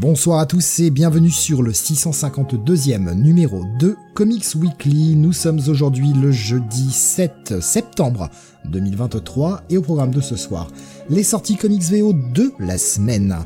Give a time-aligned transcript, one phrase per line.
[0.00, 5.16] Bonsoir à tous et bienvenue sur le 652e numéro de Comics Weekly.
[5.16, 8.30] Nous sommes aujourd'hui le jeudi 7 septembre
[8.66, 10.68] 2023 et au programme de ce soir,
[11.10, 13.38] les sorties Comics VO de la semaine.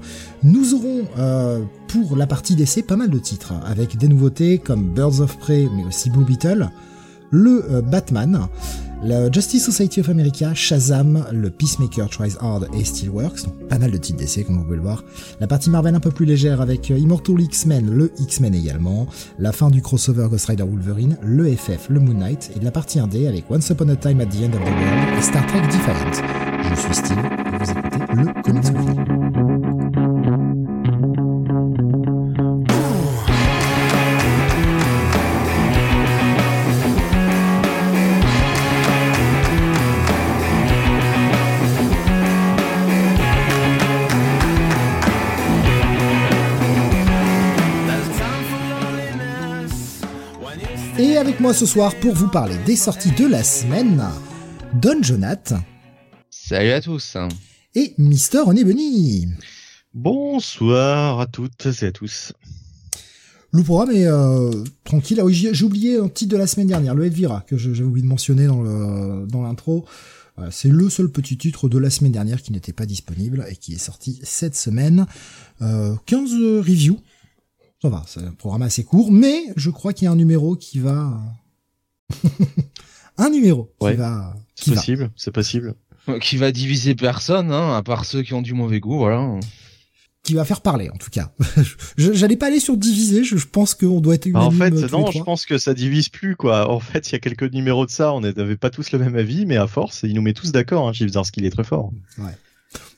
[0.43, 4.93] Nous aurons euh, pour la partie d'essai pas mal de titres avec des nouveautés comme
[4.93, 6.69] Birds of Prey mais aussi Blue Beetle,
[7.31, 8.47] le euh, Batman,
[9.03, 13.91] le Justice Society of America, Shazam, le Peacemaker Tries Hard et Steelworks, donc pas mal
[13.91, 15.05] de titres d'essai comme vous pouvez le voir.
[15.41, 19.07] La partie Marvel un peu plus légère avec euh, Immortal X-Men, le X-Men également,
[19.39, 22.99] la fin du crossover Ghost Rider Wolverine, le FF, le Moon Knight, et la partie
[22.99, 25.63] 1D avec Once Upon a Time at the End of the World et Star Trek
[25.63, 26.27] Defiant.
[26.71, 29.22] Je suis Steve et vous écoutez le Comics Weekly.
[51.53, 54.03] Moi ce soir pour vous parler des sorties de la semaine,
[54.81, 55.53] Don Jonath
[56.31, 57.19] Salut à tous.
[57.75, 59.29] et Mister René Benny.
[59.93, 62.33] Bonsoir à toutes et à tous.
[63.51, 65.19] Le programme est euh, tranquille.
[65.21, 67.83] Ah oui, j'ai j'ai oublié un titre de la semaine dernière, le Elvira, que j'avais
[67.83, 69.85] oublié de mentionner dans le dans l'intro.
[70.37, 73.57] Voilà, c'est le seul petit titre de la semaine dernière qui n'était pas disponible et
[73.57, 75.05] qui est sorti cette semaine.
[75.61, 76.31] Euh, 15
[76.67, 76.99] reviews.
[77.83, 80.57] Ça va, c'est un programme assez court, mais je crois qu'il y a un numéro
[80.57, 81.21] qui va...
[83.19, 84.35] un numéro qui va...
[84.55, 85.75] C'est possible, c'est possible.
[86.21, 89.39] Qui va diviser personne, hein, à part ceux qui ont du mauvais goût, voilà.
[90.25, 91.33] Qui va faire parler, en tout cas.
[91.97, 94.87] J'allais pas aller sur diviser, je, je pense qu'on doit être Bah, en unanime fait,
[94.87, 96.71] tous les non, je pense que ça divise plus, quoi.
[96.71, 99.17] En fait, il y a quelques numéros de ça, on n'avait pas tous le même
[99.17, 101.93] avis, mais à force, il nous met tous d'accord, hein, Chief qu'il est très fort.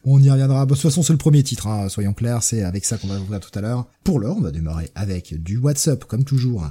[0.07, 0.67] On y reviendra.
[0.67, 3.07] Bon, de toute façon, c'est le premier titre, hein, soyons clairs, c'est avec ça qu'on
[3.09, 3.87] va ouvrir tout à l'heure.
[4.05, 6.69] Pour l'heure, on va démarrer avec du WhatsApp, comme toujours.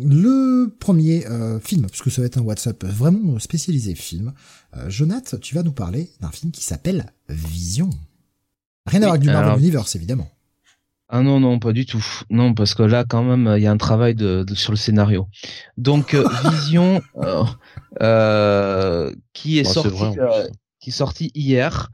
[0.00, 4.32] Le premier euh, film, puisque ça va être un WhatsApp vraiment spécialisé film.
[4.76, 7.88] Euh, Jonath, tu vas nous parler d'un film qui s'appelle Vision.
[8.86, 10.28] Rien à voir avec du Marvel alors- Universe, évidemment.
[11.14, 12.04] Ah non, non, pas du tout.
[12.30, 14.78] Non, parce que là, quand même, il y a un travail de, de- sur le
[14.78, 15.28] scénario.
[15.76, 17.44] Donc, euh, Vision, euh,
[18.00, 20.48] euh, qui est Bon, c'est sorti, vrai, euh,
[20.82, 21.90] qui est sorti hier,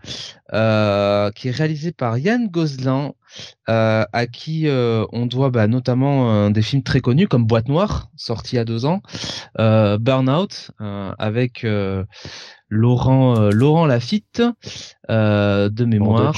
[0.55, 3.15] euh, qui est réalisé par Yann Gozlan,
[3.69, 7.69] euh, à qui euh, on doit bah, notamment euh, des films très connus comme Boîte
[7.69, 9.03] Noire, sorti il y a deux ans,
[9.59, 12.05] euh, Burnout, euh, avec euh,
[12.71, 14.43] Laurent Laurent Lafitte,
[15.11, 16.33] euh, de mémoire.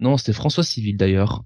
[0.00, 1.44] Non, c'était François Civil d'ailleurs.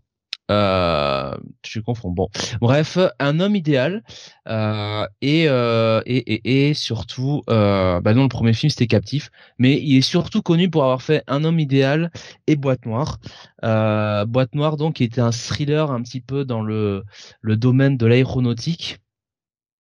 [0.50, 2.10] Euh, je confonds.
[2.10, 2.28] Bon,
[2.60, 4.02] bref, un homme idéal
[4.48, 9.30] euh, et, euh, et, et et surtout, euh, bah non, le premier film c'était Captif,
[9.58, 12.10] mais il est surtout connu pour avoir fait Un homme idéal
[12.48, 13.18] et Boîte noire.
[13.64, 17.04] Euh, Boîte noire donc qui était un thriller un petit peu dans le
[17.42, 18.98] le domaine de l'aéronautique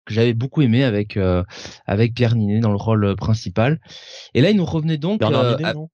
[0.05, 1.43] que j'avais beaucoup aimé avec euh,
[1.85, 3.79] avec Pierre Ninet dans le rôle principal.
[4.33, 5.89] Et là, il nous revenait donc Bernard euh, Minet, à- non?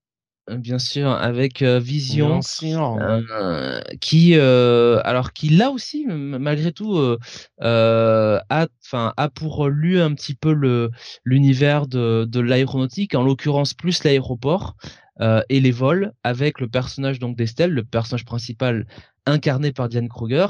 [0.58, 7.18] Bien sûr avec euh, Vision euh, qui euh, alors qui là aussi malgré tout euh,
[7.62, 10.92] euh, a enfin a pour lui un petit peu le
[11.26, 14.76] l'univers de de l'aéronautique en l'occurrence plus l'aéroport
[15.22, 18.88] euh, et les vols avec le personnage donc d'Estelle le personnage principal
[19.26, 20.48] incarné par Diane Kruger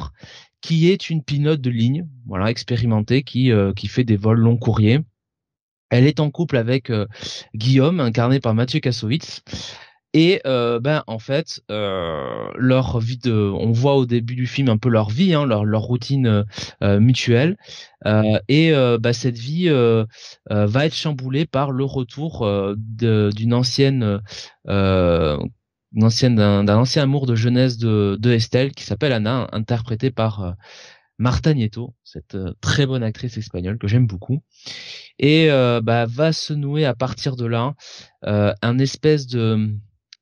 [0.61, 4.57] qui est une pilote de ligne voilà expérimentée qui euh, qui fait des vols long
[4.57, 4.99] courriers.
[5.91, 7.07] Elle est en couple avec euh,
[7.55, 9.41] Guillaume incarné par Mathieu Kassovitz
[10.13, 14.69] et euh, ben en fait euh, leur vie de on voit au début du film
[14.69, 16.43] un peu leur vie hein, leur leur routine euh,
[16.83, 17.57] euh, mutuelle.
[18.05, 19.69] Euh, et euh, bah, cette vie
[20.49, 24.21] va être chamboulée par le retour d'une ancienne
[24.67, 30.55] une ancienne d'un ancien amour de jeunesse de, de Estelle qui s'appelle Anna interprétée par
[31.17, 34.41] Marta Nieto cette très bonne actrice espagnole que j'aime beaucoup.
[35.19, 35.49] Et
[35.83, 37.73] bah, va se nouer à partir de là
[38.23, 39.75] un espèce de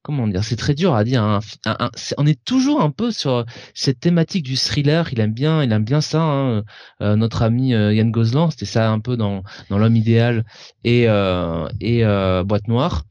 [0.08, 2.90] comment dire c'est très dur à dire hein, un- un- c'est- on est toujours un
[2.90, 3.46] peu sur
[3.76, 6.64] cette thématique du thriller il aime bien il aime bien ça hein.
[7.02, 10.46] Euh, notre ami euh, Yann Gozlan c'était ça un peu dans dans l'homme idéal
[10.84, 13.04] et euh, et euh, boîte noire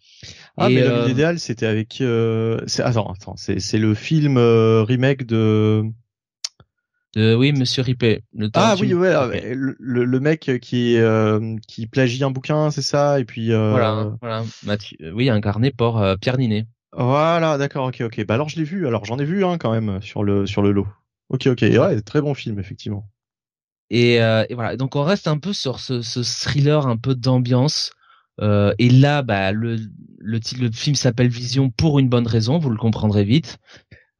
[0.56, 2.00] Ah, mais l'homme idéal, c'était avec.
[2.00, 2.58] Euh...
[2.78, 5.84] Attends, attends, c'est le film remake de.
[7.14, 8.22] De, oui, Monsieur Ripley.
[8.54, 10.98] ah oui, ouais, le, le, mec qui
[11.68, 13.48] qui plagie un bouquin, c'est ça, et puis.
[13.48, 14.44] Voilà, voilà.
[14.64, 16.66] Mathieu, oui, incarné par Pierre Ninet.
[16.96, 18.24] Voilà, d'accord, ok, ok.
[18.24, 18.86] Bah alors je l'ai vu.
[18.86, 20.88] Alors j'en ai vu un quand même sur le sur le lot.
[21.28, 21.60] Ok, ok.
[21.60, 23.06] Ouais, très bon film effectivement.
[23.90, 24.76] Et, euh, et, voilà.
[24.76, 27.92] Donc on reste un peu sur ce, thriller un peu d'ambiance.
[28.40, 29.76] Euh, et là, bah le
[30.18, 32.58] le, le film s'appelle Vision pour une bonne raison.
[32.58, 33.58] Vous le comprendrez vite.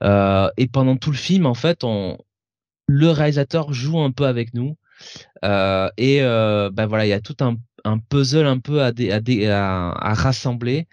[0.02, 2.18] Euh, et pendant tout le film, en fait, on
[2.86, 4.76] le réalisateur joue un peu avec nous.
[5.42, 7.56] Et bah voilà, il y a tout un
[7.86, 8.92] un puzzle un peu à,
[10.14, 10.88] rassembler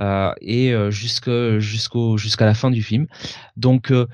[0.00, 3.06] euh, et euh, jusqu'à la fin du film.
[3.56, 4.06] Donc euh,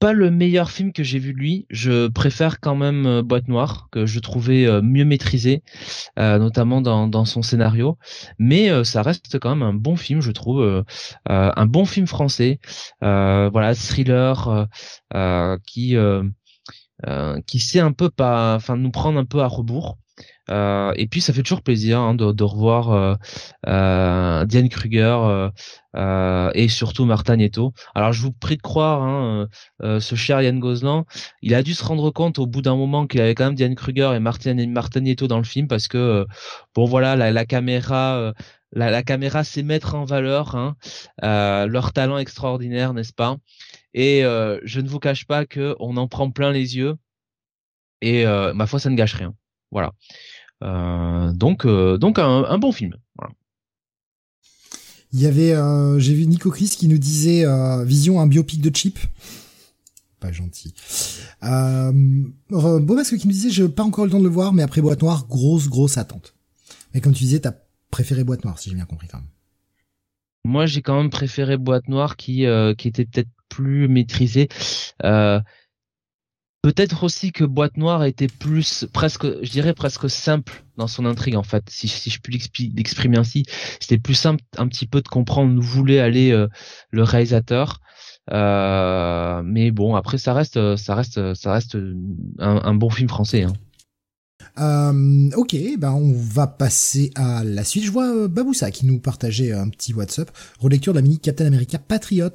[0.00, 1.66] pas le meilleur film que j'ai vu de lui.
[1.70, 5.64] Je préfère quand même Boîte Noire que je trouvais mieux maîtrisé,
[6.16, 7.98] notamment dans, dans son scénario.
[8.38, 10.84] Mais ça reste quand même un bon film, je trouve,
[11.26, 12.60] un bon film français.
[13.00, 14.68] voilà, thriller
[15.66, 15.96] qui
[17.48, 19.98] qui sait un peu pas, enfin nous prendre un peu à rebours.
[20.50, 23.14] Euh, et puis ça fait toujours plaisir hein, de, de, revoir euh,
[23.66, 25.50] euh, Diane Kruger
[25.94, 27.72] euh, et surtout Martin Nieto.
[27.94, 29.48] Alors je vous prie de croire, hein,
[29.80, 31.06] ce cher Yann Gozlan,
[31.42, 33.74] il a dû se rendre compte au bout d'un moment qu'il avait quand même Diane
[33.74, 36.26] Kruger et Martin, Nieto dans le film parce que
[36.74, 38.32] bon voilà la, la caméra.
[38.72, 40.76] La, la, caméra sait mettre en valeur hein,
[41.22, 43.38] leur talent extraordinaire, n'est-ce pas?
[43.94, 46.96] Et je ne vous cache pas que on en prend plein les yeux.
[48.02, 49.34] Et ma foi, ça ne gâche rien.
[49.70, 49.92] Voilà.
[50.62, 52.94] Euh, donc, euh, donc un, bon film.
[55.12, 57.44] Il y avait, euh, j'ai vu Nico Chris qui nous disait
[57.84, 58.98] Vision un biopic de Chip.
[60.20, 60.74] Pas gentil.
[61.44, 61.92] Euh,
[62.50, 65.02] Bobasque qui nous disait j'ai pas encore le temps de le voir, mais après Boîte
[65.02, 66.34] Noire, grosse grosse attente.
[66.92, 67.54] Mais comme tu disais, t'as
[67.90, 69.28] préféré Boîte Noire, si j'ai bien compris quand même.
[70.44, 72.44] Moi, j'ai quand même préféré Boîte Noire qui
[72.76, 74.48] qui était peut-être plus maîtrisée.
[75.04, 75.40] Euh,
[76.62, 81.36] Peut-être aussi que Boîte Noire était plus, presque, je dirais presque simple dans son intrigue
[81.36, 83.44] en fait, si, je puis l'exprimer ainsi.
[83.80, 86.48] C'était plus simple un petit peu de comprendre où voulait aller euh,
[86.90, 87.80] le réalisateur.
[88.32, 91.78] Euh, mais bon, après ça reste, ça reste, ça reste
[92.40, 93.44] un, bon film français.
[93.44, 93.52] Hein.
[94.58, 97.84] Euh, ok, ben on va passer à la suite.
[97.84, 100.30] Je vois Baboussa qui nous partageait un petit WhatsApp.
[100.58, 102.32] Relecture de la mini Captain America Patriot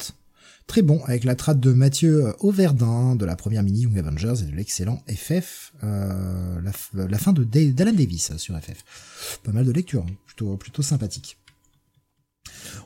[0.67, 4.51] Très bon, avec la trade de Mathieu Auverdin, de la première mini Young Avengers et
[4.51, 9.39] de l'excellent FF, euh, la, fin de d'Alan Davis sur FF.
[9.43, 10.13] Pas mal de lecture, hein.
[10.25, 11.37] plutôt, plutôt sympathique.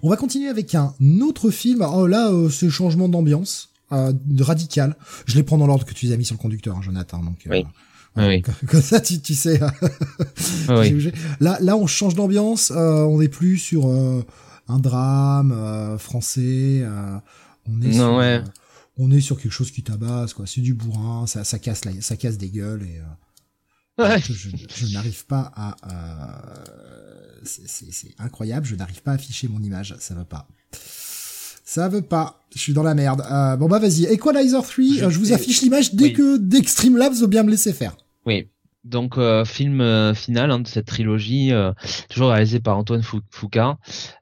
[0.01, 1.81] On va continuer avec un autre film.
[1.81, 4.95] Oh là, euh, ce changement d'ambiance, euh, radical.
[5.25, 7.23] Je les prends dans l'ordre que tu as mis sur le conducteur, hein, Jonathan.
[7.23, 7.63] Donc, euh,
[8.15, 8.41] oui.
[8.67, 9.59] Comme ça, tu, tu sais.
[10.69, 11.11] oui.
[11.39, 12.71] Là, là, on change d'ambiance.
[12.75, 16.83] Euh, on n'est plus sur un drame français.
[17.69, 18.39] On est, sur, euh,
[18.97, 20.47] on est sur quelque chose qui tabasse, quoi.
[20.47, 22.99] C'est du bourrin, ça, ça casse ça casse des gueules et
[24.03, 25.75] euh, je, n'arrive pas à.
[25.91, 30.47] Euh, c'est incroyable, je n'arrive pas à afficher mon image, ça va pas.
[30.71, 32.45] Ça veut pas.
[32.53, 33.23] Je suis dans la merde.
[33.59, 34.05] bon bah vas-y.
[34.05, 37.97] Equalizer 3, je, vous affiche l'image dès que d'Extreme Labs veut bien me laisser faire.
[38.25, 38.47] Oui.
[38.87, 41.73] Donc euh, film euh, final hein, de cette trilogie, euh,
[42.09, 43.75] toujours réalisé par Antoine Foucault,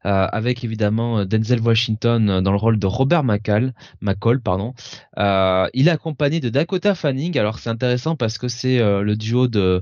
[0.04, 4.74] avec évidemment Denzel Washington dans le rôle de Robert McCall, McCall pardon.
[5.18, 7.38] il est accompagné de Dakota Fanning.
[7.38, 9.82] Alors c'est intéressant parce que c'est le duo de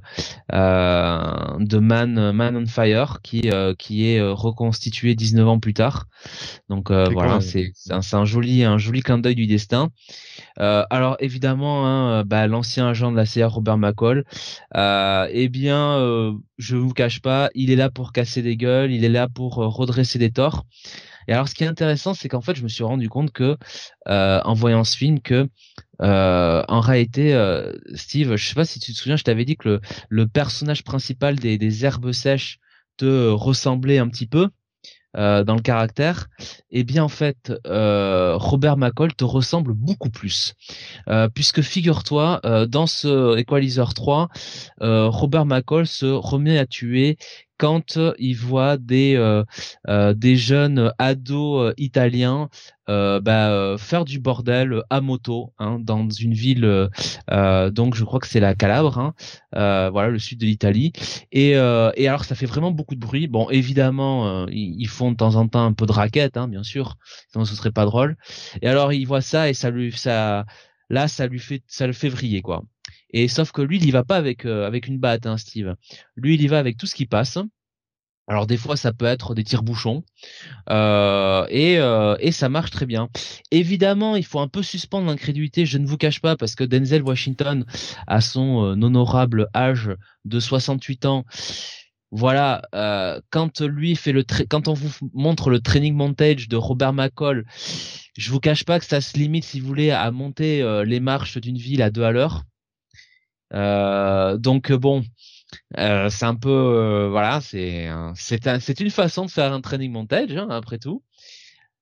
[0.51, 6.07] de Man Man on Fire qui qui est reconstitué 19 ans plus tard.
[6.69, 9.91] Donc voilà, c'est c'est un, un, joli un joli clin d'œil du destin.
[10.57, 14.25] alors évidemment, hein, bah, l'ancien agent de la CIA Robert McCall
[14.75, 18.91] euh, eh bien, euh, je vous cache pas, il est là pour casser des gueules,
[18.91, 20.65] il est là pour euh, redresser des torts.
[21.27, 23.57] Et alors, ce qui est intéressant, c'est qu'en fait, je me suis rendu compte que,
[24.09, 25.49] euh, en voyant ce film, que
[25.99, 27.33] en réalité,
[27.93, 30.83] Steve, je sais pas si tu te souviens, je t'avais dit que le, le personnage
[30.83, 32.59] principal des, des herbes sèches
[32.97, 34.49] te ressemblait un petit peu.
[35.15, 36.27] Euh, dans le caractère,
[36.71, 40.55] eh bien en fait, euh, Robert McCall te ressemble beaucoup plus,
[41.07, 44.29] euh, puisque figure-toi, dans ce Equalizer 3,
[44.81, 47.17] Robert McCall se remet à tuer
[47.57, 49.43] quand il voit des
[49.87, 52.49] des jeunes ados italiens
[52.89, 56.89] euh, bah, euh, faire du bordel à moto hein, dans une ville
[57.31, 59.13] euh, donc je crois que c'est la Calabre hein,
[59.53, 60.91] voilà le sud de l'Italie.
[61.31, 63.27] Et, et alors ça fait vraiment beaucoup de bruit.
[63.27, 66.97] Bon évidemment ils, font de temps en temps un peu de raquette hein, bien sûr
[67.31, 68.17] sinon ce serait pas drôle.
[68.61, 70.45] Et alors il voit ça et ça lui ça
[70.89, 72.63] là ça lui fait ça le fait vriller quoi
[73.13, 75.75] et sauf que lui il y va pas avec avec une batte hein, Steve
[76.15, 77.37] lui il y va avec tout ce qui passe
[78.27, 80.03] Alors des fois ça peut être des tire-bouchons
[80.69, 83.09] euh, et, euh, et ça marche très bien.
[83.51, 85.65] Évidemment, il faut un peu suspendre l'incrédulité.
[85.65, 87.65] Je ne vous cache pas parce que Denzel Washington,
[88.07, 89.91] à son euh, honorable âge
[90.25, 91.25] de 68 ans,
[92.15, 96.93] voilà, euh, quand lui fait le quand on vous montre le training montage de Robert
[96.93, 97.43] McCall,
[98.15, 100.99] je vous cache pas que ça se limite, si vous voulez, à monter euh, les
[100.99, 102.43] marches d'une ville à deux à l'heure.
[103.53, 105.03] Euh, donc bon,
[105.77, 109.91] euh, c'est un peu euh, voilà, c'est c'est c'est une façon de faire un training
[109.91, 111.03] montage hein, après tout.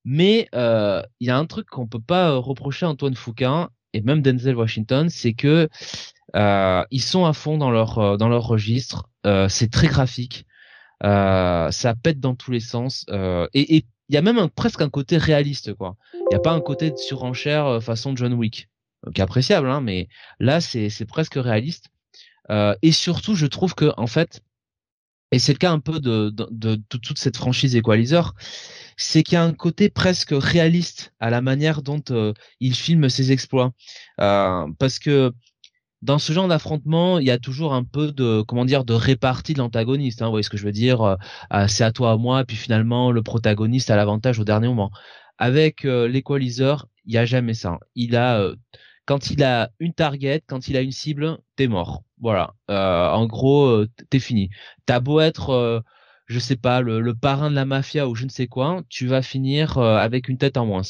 [0.05, 4.01] Mais euh, il y a un truc qu'on peut pas reprocher à Antoine Foucault et
[4.01, 5.69] même Denzel Washington, c'est que
[6.35, 9.09] ils sont à fond dans leur dans leur registre.
[9.49, 10.45] c'est très graphique,
[11.03, 13.05] ça pète dans tous les sens
[13.53, 15.95] et il y a même un, presque un côté réaliste quoi.
[16.13, 18.70] Il n'y a pas un côté de surenchère façon John Wick
[19.13, 20.07] qui est appréciable, hein, mais
[20.39, 21.87] là c'est presque réaliste.
[22.49, 24.41] Euh, et surtout, je trouve que en fait,
[25.31, 28.33] et c'est le cas un peu de, de, de, toute cette franchise Equalizer,
[28.97, 33.09] c'est qu'il y a un côté presque réaliste à la manière dont euh, il filme
[33.09, 33.71] ses exploits,
[34.19, 35.33] euh, parce que
[36.01, 39.53] dans ce genre d'affrontement, il y a toujours un peu de comment dire de répartie
[39.53, 40.21] de l'antagoniste.
[40.21, 42.57] Hein, vous voyez ce que je veux dire euh, C'est à toi à moi, puis
[42.57, 44.91] finalement le protagoniste a l'avantage au dernier moment.
[45.37, 47.79] Avec euh, l'Equalizer, il y a jamais ça.
[47.95, 48.51] Il a
[49.11, 52.05] quand il a une target, quand il a une cible, t'es mort.
[52.21, 52.53] Voilà.
[52.69, 54.49] Euh, en gros, euh, t'es fini.
[54.85, 55.81] T'as beau être, euh,
[56.27, 59.21] je sais pas, le, parrain de la mafia ou je ne sais quoi, tu vas
[59.21, 60.83] finir avec une tête en moins.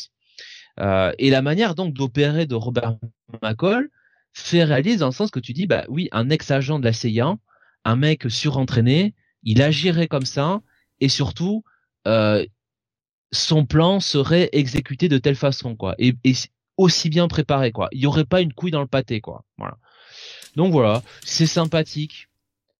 [1.18, 2.98] et la manière donc d'opérer de Robert
[3.42, 3.90] McCall
[4.34, 7.38] fait réaliser dans le sens que tu dis, bah oui, un ex-agent de la
[7.86, 10.62] un mec surentraîné, il agirait comme ça,
[11.00, 11.64] et surtout,
[12.06, 15.96] son plan serait exécuté de telle façon, quoi.
[15.98, 16.14] Et
[16.82, 17.90] aussi bien préparé, quoi.
[17.92, 19.46] Il y aurait pas une couille dans le pâté, quoi.
[19.58, 19.78] Voilà.
[20.56, 22.28] Donc voilà, c'est sympathique.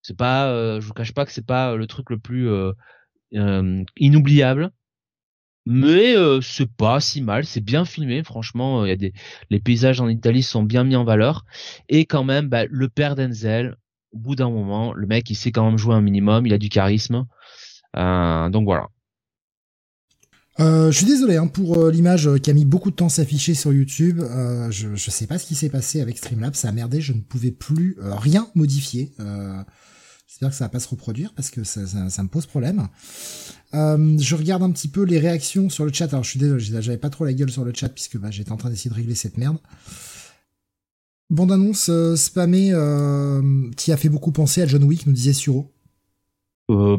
[0.02, 2.72] C'est pas, euh, je vous cache pas que c'est pas le truc le plus euh,
[3.36, 4.72] euh, inoubliable,
[5.66, 7.46] mais c'est pas si mal.
[7.46, 8.84] C'est bien filmé, franchement.
[8.84, 11.46] Les paysages en Italie sont bien mis en valeur,
[11.90, 13.78] et quand même, bah, le père d'Enzel,
[14.12, 16.58] au bout d'un moment, le mec, il sait quand même jouer un minimum, il a
[16.58, 17.26] du charisme.
[17.96, 18.90] donc voilà.
[20.62, 23.10] Euh, je suis désolé hein, pour euh, l'image qui a mis beaucoup de temps à
[23.10, 24.20] s'afficher sur YouTube.
[24.20, 27.14] Euh, je, je sais pas ce qui s'est passé avec Streamlabs, ça a merdé, je
[27.14, 29.12] ne pouvais plus rien modifier.
[30.28, 32.88] J'espère que ça va pas se reproduire parce que ça, ça, me pose problème.
[33.74, 36.08] je regarde un petit peu les réactions sur le chat.
[36.14, 38.52] Alors je suis désolé, j'avais pas trop la gueule sur le chat puisque bah, j'étais
[38.52, 39.58] en train d'essayer de régler cette merde.
[41.30, 42.72] Bande annonce spammée
[43.78, 45.72] qui a fait beaucoup penser à John Wick, nous disait Suro.
[46.72, 46.98] Euh,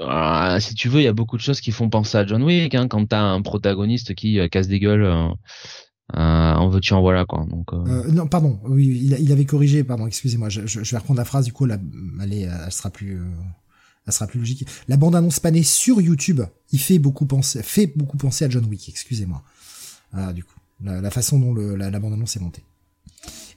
[0.00, 2.42] ah, si tu veux, il y a beaucoup de choses qui font penser à John
[2.42, 2.74] Wick.
[2.74, 5.28] Hein, quand t'as un protagoniste qui euh, casse des gueules, euh,
[6.16, 7.46] euh, en veux-tu en voilà quoi.
[7.48, 8.60] Donc, non, pardon.
[8.64, 9.84] Oui, il, avait corrigé.
[9.84, 10.48] Pardon, excusez-moi.
[10.48, 11.44] Je, vais reprendre la phrase.
[11.44, 11.80] Du coup, elle,
[12.20, 13.20] elle sera plus,
[14.06, 14.66] elle sera plus logique.
[14.88, 16.40] La bande annonce panée sur YouTube,
[16.72, 18.88] il fait beaucoup penser, fait beaucoup penser à John Wick.
[18.88, 19.42] Excusez-moi.
[20.12, 22.64] Voilà, du coup, la, façon dont le, la, bande annonce est montée.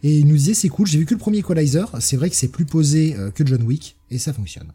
[0.03, 0.85] Et il nous disait c'est cool.
[0.85, 1.89] J'ai vu que le premier Equalizer.
[1.99, 4.71] C'est vrai que c'est plus posé que John Wick et ça fonctionne.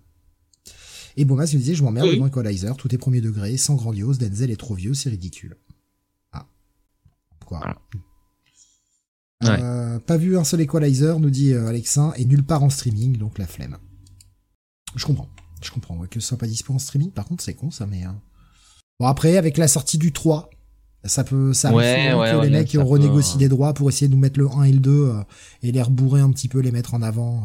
[1.19, 2.23] Et Bomas me disait, je m'emmerde, oui.
[2.25, 5.57] Equalizer, tout est premier degré, sans grandiose, Denzel est trop vieux, c'est ridicule.
[6.31, 6.47] Ah.
[7.45, 7.61] Quoi
[9.43, 13.17] euh, Pas vu un seul Equalizer, nous dit euh, Alexin, et nulle part en streaming,
[13.17, 13.79] donc la flemme.
[14.95, 15.29] Je comprends.
[15.61, 18.05] Je comprends, que ce soit pas dispo en streaming, par contre, c'est con, ça, mais...
[18.05, 18.21] Hein.
[19.01, 20.49] Bon, après, avec la sortie du 3,
[21.03, 24.39] ça peut, ça arrive que les mecs renégocient des droits pour essayer de nous mettre
[24.39, 25.23] le 1 et le 2, euh,
[25.65, 27.43] et les rebourrer un petit peu, les mettre en avant.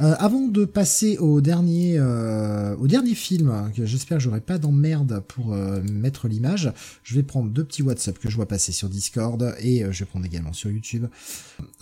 [0.00, 4.58] Euh, avant de passer au dernier, euh, au dernier film, que j'espère que j'aurai pas
[4.58, 8.70] d'emmerde pour euh, mettre l'image, je vais prendre deux petits WhatsApp que je vois passer
[8.70, 11.06] sur Discord et je vais prendre également sur YouTube.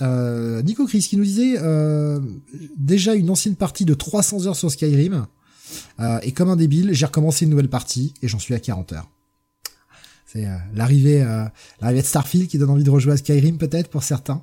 [0.00, 1.56] Nico Chris qui nous disait
[2.76, 5.26] déjà une ancienne partie de 300 heures sur Skyrim
[6.23, 9.11] et comme un débile, j'ai recommencé une nouvelle partie et j'en suis à 40 heures.
[10.26, 11.25] C'est l'arrivée,
[11.80, 14.42] l'arrivée de Starfield qui donne envie de rejouer à Skyrim peut-être pour certains.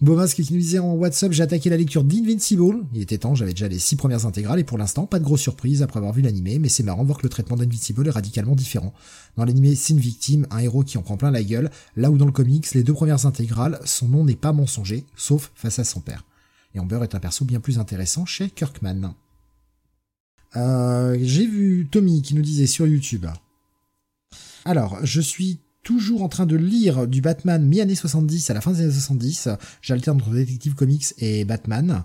[0.00, 2.86] Bomas qui nous disait en WhatsApp, j'ai attaqué la lecture d'Invincible.
[2.94, 5.42] Il était temps, j'avais déjà les six premières intégrales et pour l'instant, pas de grosse
[5.42, 8.10] surprise après avoir vu l'animé, mais c'est marrant de voir que le traitement d'Invincible est
[8.10, 8.94] radicalement différent.
[9.36, 12.16] Dans l'animé, c'est une victime, un héros qui en prend plein la gueule, là où
[12.16, 15.84] dans le comics, les deux premières intégrales, son nom n'est pas mensonger, sauf face à
[15.84, 16.24] son père.
[16.74, 19.14] Et Amber est un perso bien plus intéressant chez Kirkman.
[20.56, 23.26] Euh, j'ai vu Tommy qui nous disait sur YouTube.
[24.64, 28.72] Alors, je suis toujours en train de lire du Batman mi-année 70 à la fin
[28.72, 29.48] des années 70.
[29.82, 32.04] J'alterne entre Detective Comics et Batman,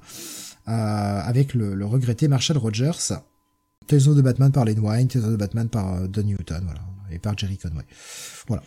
[0.67, 3.13] euh, avec le, regretté Marshall Rogers.
[3.87, 7.19] Tales de Batman par Len Wein, Tales de Batman par euh, Don Newton, voilà, et
[7.19, 7.85] par Jerry Conway.
[8.47, 8.63] Voilà.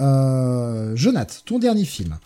[0.00, 2.16] Euh, Jonath, ton dernier film.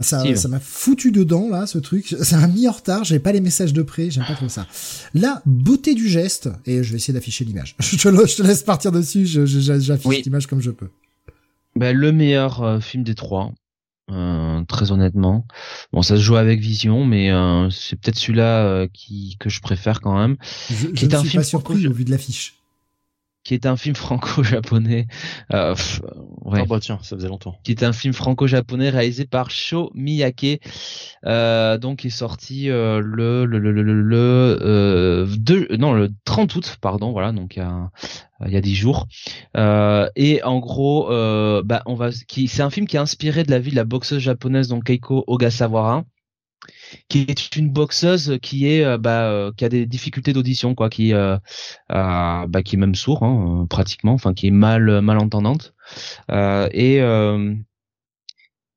[0.00, 2.14] Ça, ça m'a foutu dedans là, ce truc.
[2.22, 3.02] Ça m'a mis en retard.
[3.02, 4.10] J'ai pas les messages de près.
[4.10, 4.64] J'aime pas trop ça.
[5.12, 6.48] La beauté du geste.
[6.66, 7.74] Et je vais essayer d'afficher l'image.
[7.80, 9.26] je, te, laisse partir dessus.
[9.26, 10.88] J'affiche l'image comme je peux.
[11.78, 13.52] Ben, le meilleur euh, film des trois.
[14.10, 15.46] Euh, très honnêtement.
[15.92, 19.60] Bon, ça se joue avec Vision, mais euh, c'est peut-être celui-là euh, qui que je
[19.60, 20.36] préfère quand même.
[20.70, 22.57] Je, qui est un suis film pas surpris au vu de l'affiche
[23.48, 25.06] qui est un film franco-japonais.
[25.54, 25.74] Euh,
[26.44, 26.60] ouais.
[26.62, 27.58] Oh bah tiens, ça faisait longtemps.
[27.64, 30.60] Qui est un film franco-japonais réalisé par Sho Miyake,
[31.24, 36.56] euh, donc qui est sorti euh, le le le le, le deux, non le 30
[36.56, 37.90] août, pardon, voilà, donc il y a
[38.44, 39.06] il y a 10 jours.
[39.56, 41.08] Et en gros,
[41.64, 43.84] bah on va, qui c'est un film qui est inspiré de la vie de la
[43.84, 46.04] boxeuse japonaise donc Keiko Ogasawara
[47.08, 50.88] qui est une boxeuse qui est euh, bah, euh, qui a des difficultés d'audition quoi
[50.88, 51.36] qui euh,
[51.88, 55.74] bah, qui est même sourd hein, pratiquement enfin qui est mal malentendante.
[56.30, 57.00] Et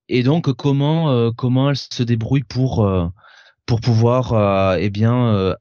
[0.10, 2.88] et donc comment comment elle se débrouille pour
[3.66, 5.56] pour pouvoir eh bien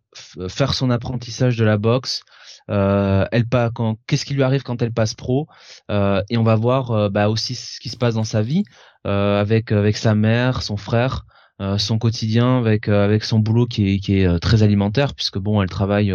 [0.49, 2.23] faire son apprentissage de la boxe
[2.69, 5.47] elle pas quand qu'est-ce qui lui arrive quand elle passe pro
[5.89, 8.65] et on va voir bah aussi ce qui se passe dans sa vie
[9.05, 11.27] avec avec sa mère son frère
[11.61, 15.15] euh, son quotidien avec euh, avec son boulot qui est qui est euh, très alimentaire
[15.15, 16.15] puisque bon elle travaille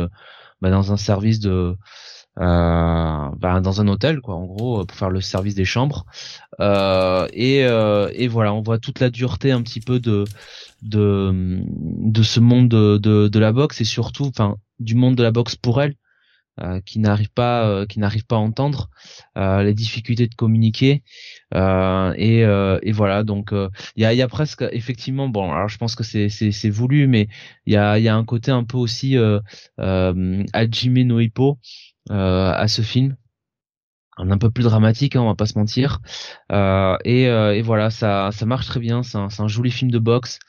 [0.62, 1.76] bah, dans un service de
[2.36, 6.06] bah, dans un hôtel quoi en gros pour faire le service des chambres.
[6.60, 10.26] Et et voilà on voit toute la dureté un petit peu de
[10.82, 15.24] de de ce monde de de, de la boxe et surtout enfin du monde de
[15.24, 15.96] la boxe pour elle
[16.62, 18.90] euh, qui n'arrive pas euh, qui n'arrive pas à entendre
[19.38, 21.04] euh, les difficultés de communiquer
[21.54, 25.96] et, et voilà donc il y a, y a presque effectivement bon alors je pense
[25.96, 27.28] que c'est c'est c'est voulu mais
[27.66, 29.42] il y a il y a un côté un peu aussi euh,
[30.54, 31.60] Hajime no Hippo
[32.10, 33.18] à ce film
[34.18, 36.00] un peu plus dramatique, hein, on va pas se mentir.
[36.50, 39.04] Euh, et, et, voilà, ça, ça marche très bien.
[39.04, 40.40] C'est un, un, joli film de boxe.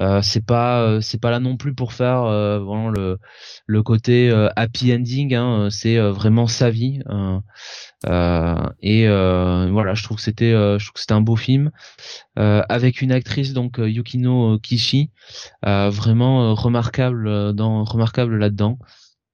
[0.00, 3.18] Euh, c'est pas euh, c'est pas là non plus pour faire euh, vraiment le
[3.66, 7.00] le côté happy ending hein, c'est vraiment sa vie
[8.82, 11.70] et voilà je trouve que c'était je trouve que c'était un beau film
[12.36, 15.10] avec une actrice donc Yukino Kishi
[15.62, 18.78] vraiment remarquable dans remarquable là-dedans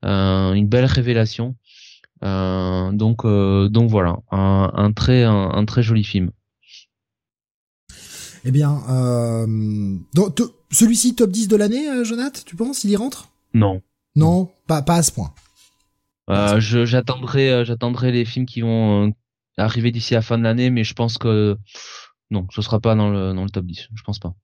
[0.02, 1.56] une belle révélation
[2.22, 6.30] donc donc voilà un, un très un très joli film
[8.44, 9.96] eh bien, euh,
[10.70, 13.30] celui-ci top 10 de l'année, euh, Jonathan, tu penses, il y rentre?
[13.54, 13.82] Non.
[14.16, 15.32] Non, pas, pas à ce point.
[16.30, 19.10] Euh, j'attendrai, euh, j'attendrai les films qui vont euh,
[19.56, 21.56] arriver d'ici la fin de l'année, mais je pense que
[22.30, 24.34] non, ce sera pas dans le dans le top 10, je pense pas.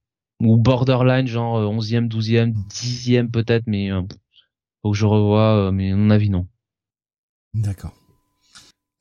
[0.40, 3.90] Ou borderline, genre 11e, 12e, 10e peut-être, mais
[4.82, 6.46] faut que je revoie, mais à mon avis non.
[7.54, 7.94] D'accord.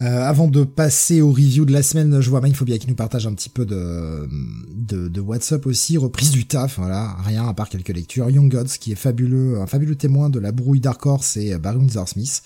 [0.01, 3.27] Euh, avant de passer au review de la semaine, je vois Mindphobia qui nous partage
[3.27, 4.29] un petit peu de,
[4.71, 8.29] de, de WhatsApp aussi, reprise du taf, voilà, rien à part quelques lectures.
[8.29, 11.79] Young Gods, qui est fabuleux, un fabuleux témoin de la brouille Dark Horse et Barry
[11.79, 12.41] Windsor Smith.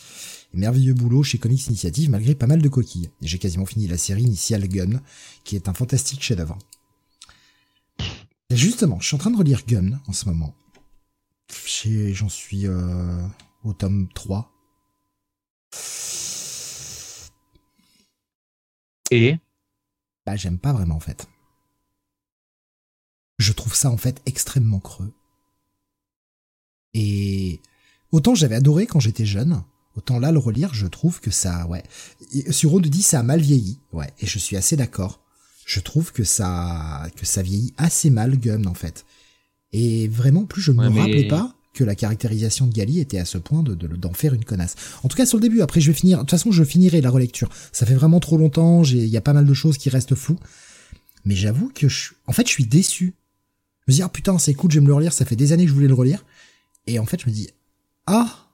[0.56, 3.12] merveilleux boulot chez Comics Initiative malgré pas mal de coquilles.
[3.22, 5.00] Et j'ai quasiment fini la série initiale Gun,
[5.44, 6.58] qui est un fantastique chef-d'œuvre.
[8.50, 10.56] Justement, je suis en train de relire Gun en ce moment.
[12.14, 13.22] J'en suis euh,
[13.64, 14.50] au tome 3.
[19.14, 19.40] Et
[20.26, 21.28] Bah j'aime pas vraiment en fait.
[23.38, 25.14] Je trouve ça en fait extrêmement creux.
[26.94, 27.62] Et
[28.12, 29.64] autant j'avais adoré quand j'étais jeune,
[29.96, 31.84] autant là le relire, je trouve que ça, ouais.
[32.50, 34.12] Sur de dit ça a mal vieilli, ouais.
[34.20, 35.20] Et je suis assez d'accord.
[35.66, 39.06] Je trouve que ça, que ça vieillit assez mal Gun en fait.
[39.72, 43.38] Et vraiment, plus je me rappelais pas, que la caractérisation de Gali était à ce
[43.38, 44.76] point de d'en faire une connasse.
[45.04, 47.02] En tout cas sur le début, après je vais finir, de toute façon je finirai
[47.02, 47.50] la relecture.
[47.72, 50.40] Ça fait vraiment trop longtemps, il y a pas mal de choses qui restent floues.
[51.26, 53.16] Mais j'avoue que je, en fait je suis déçu.
[53.88, 55.52] Je me dis, ah putain c'est cool, je vais me le relire, ça fait des
[55.52, 56.24] années que je voulais le relire.
[56.86, 57.50] Et en fait je me dis,
[58.06, 58.50] ah,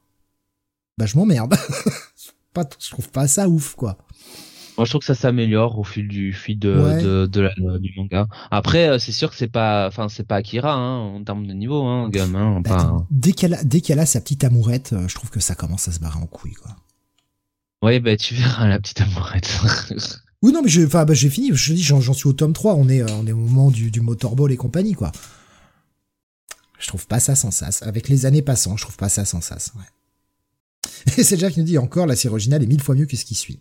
[0.98, 1.56] bah je m'emmerde.
[2.80, 3.98] je trouve pas ça ouf quoi.
[4.80, 8.30] Moi, je trouve que ça s'améliore au fil du fil de, de, la, du manga.
[8.50, 11.52] Après, euh, c'est sûr que c'est pas, enfin, c'est pas Akira hein, en termes de
[11.52, 12.62] niveau, hein, gamin.
[12.62, 15.54] Bah, dès qu'elle a, dès qu'elle a sa petite amourette, euh, je trouve que ça
[15.54, 16.78] commence à se barrer en couille, quoi.
[17.82, 19.60] Ouais, bah tu verras la petite amourette.
[20.42, 21.52] oui, non, mais j'ai, bah, j'ai fini.
[21.54, 22.76] Je dis, j'en, suis au tome 3.
[22.76, 25.12] On est, euh, on est au moment du, du motorball et compagnie, quoi.
[26.80, 27.84] Je trouve pas ça sans sas.
[27.84, 29.74] Avec les années passant, je trouve pas ça sans sas.
[29.76, 31.14] Ouais.
[31.18, 33.18] Et c'est déjà qui nous dit encore, la série originale est mille fois mieux que
[33.18, 33.60] ce qui suit.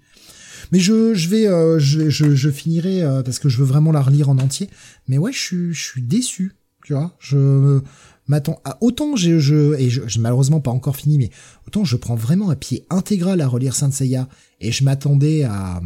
[0.72, 3.92] Mais je, je vais, euh, je, je, je, finirai euh, parce que je veux vraiment
[3.92, 4.68] la relire en entier.
[5.06, 6.54] Mais ouais, je suis, je suis déçu.
[6.84, 7.80] Tu vois, je
[8.28, 11.30] m'attends à autant je, je et j'ai malheureusement pas encore fini, mais
[11.66, 14.28] autant je prends vraiment un pied intégral à relire Saint Seiya
[14.60, 15.82] et je m'attendais à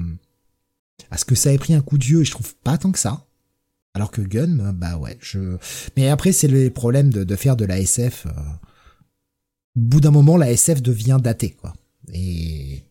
[1.11, 2.99] à ce que ça ait pris un coup de et je trouve pas tant que
[2.99, 3.27] ça.
[3.95, 5.59] Alors que Gun, bah ouais, je.
[5.97, 8.27] Mais après, c'est le problème de, de faire de la SF.
[8.27, 8.31] Euh...
[9.77, 11.75] Au bout d'un moment, la SF devient datée, quoi.
[12.13, 12.85] Et.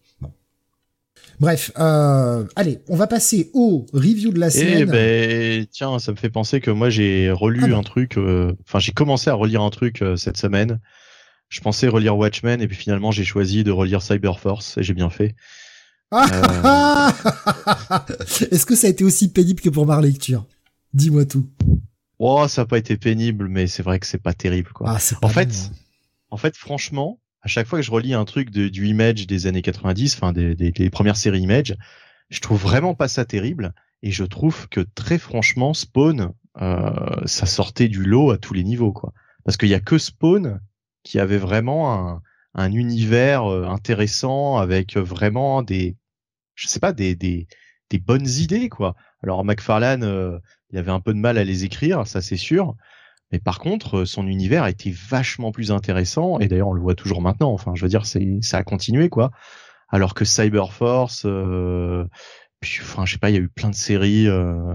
[1.42, 2.46] Bref, euh...
[2.56, 4.78] allez, on va passer au review de la semaine.
[4.78, 8.16] Eh ben, tiens, ça me fait penser que moi j'ai relu Ah un truc.
[8.18, 10.80] euh, Enfin, j'ai commencé à relire un truc euh, cette semaine.
[11.50, 15.10] Je pensais relire Watchmen et puis finalement j'ai choisi de relire Cyberforce et j'ai bien
[15.10, 15.36] fait.
[16.12, 17.12] Ah
[18.52, 20.46] Est-ce que ça a été aussi pénible que pour ma lecture
[20.94, 21.50] Dis-moi tout.
[22.20, 24.92] Oh, ça a pas été pénible, mais c'est vrai que c'est pas terrible, quoi.
[24.92, 25.74] Ah, en fait, hein.
[26.30, 29.48] en fait, franchement, à chaque fois que je relis un truc de, du Image des
[29.48, 31.76] années 90, enfin des, des, des premières séries Image,
[32.30, 33.74] je trouve vraiment pas ça terrible.
[34.04, 38.64] Et je trouve que très franchement, Spawn, euh, ça sortait du lot à tous les
[38.64, 39.14] niveaux, quoi.
[39.44, 40.60] Parce qu'il y a que Spawn
[41.04, 42.22] qui avait vraiment un,
[42.56, 45.98] un univers euh, intéressant avec vraiment des,
[46.56, 47.48] je sais pas, des, des,
[47.90, 48.96] des bonnes idées, quoi.
[49.24, 50.40] Alors McFarlane, euh,
[50.72, 52.76] il avait un peu de mal à les écrire, ça c'est sûr.
[53.32, 56.82] Mais par contre, euh, son univers a été vachement plus intéressant, et d'ailleurs on le
[56.82, 57.52] voit toujours maintenant.
[57.54, 59.32] Enfin, je veux dire, c'est ça a continué quoi.
[59.90, 62.06] Alors que Cyberforce, euh,
[62.62, 64.74] puis, enfin, je sais pas, il y a eu plein de séries euh,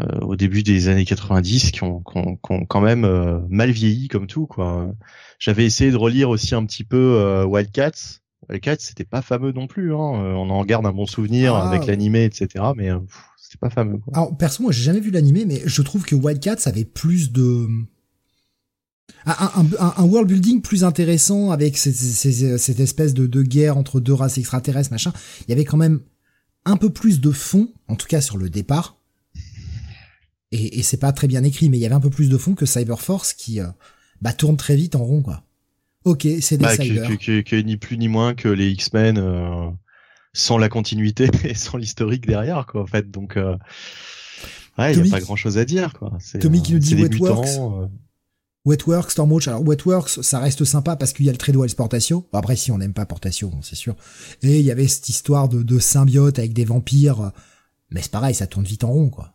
[0.00, 3.38] euh, au début des années 90 qui ont, qui ont, qui ont quand même euh,
[3.48, 4.88] mal vieilli comme tout quoi.
[5.38, 8.20] J'avais essayé de relire aussi un petit peu euh, Wildcats.
[8.50, 9.94] Wildcats, c'était pas fameux non plus.
[9.94, 10.14] Hein.
[10.22, 11.68] Euh, On en garde un bon souvenir Ah.
[11.68, 12.64] avec l'animé, etc.
[12.76, 13.98] Mais pff, c'était pas fameux.
[13.98, 14.12] Quoi.
[14.14, 17.66] Alors, perso, moi, j'ai jamais vu l'animé, mais je trouve que Wildcats avait plus de...
[19.26, 24.00] Un, un, world building plus intéressant avec ces- ces- cette espèce de, de guerre entre
[24.00, 25.12] deux races extraterrestres, machin.
[25.46, 26.00] Il y avait quand même
[26.66, 28.98] un peu plus de fond, en tout cas sur le départ.
[30.52, 32.36] Et, et c'est pas très bien écrit, mais il y avait un peu plus de
[32.36, 33.66] fond que Cyberforce qui euh,
[34.20, 35.42] bah, tourne très vite en rond, quoi.
[36.04, 39.70] Ok, c'est des Bah, est ni plus ni moins que les X-Men euh,
[40.34, 43.56] sans la continuité et sans l'historique derrière quoi en fait donc euh,
[44.76, 46.78] ouais il y Tommy a pas grand chose à dire quoi c'est Tommy qui nous
[46.80, 47.48] dit c'est Wetworks.
[47.58, 47.86] euh,
[48.66, 49.48] Wetworks, Stormwatch.
[49.48, 52.26] Alors Wetworks, ça reste sympa parce qu'il y a le Treadwell Portatio.
[52.32, 53.94] Bon, après, si on n'aime pas Portatio, bon, c'est sûr.
[54.42, 57.30] Et il y avait cette histoire de, de symbiote avec des vampires.
[57.90, 59.34] Mais c'est pareil, ça tourne vite en rond, quoi.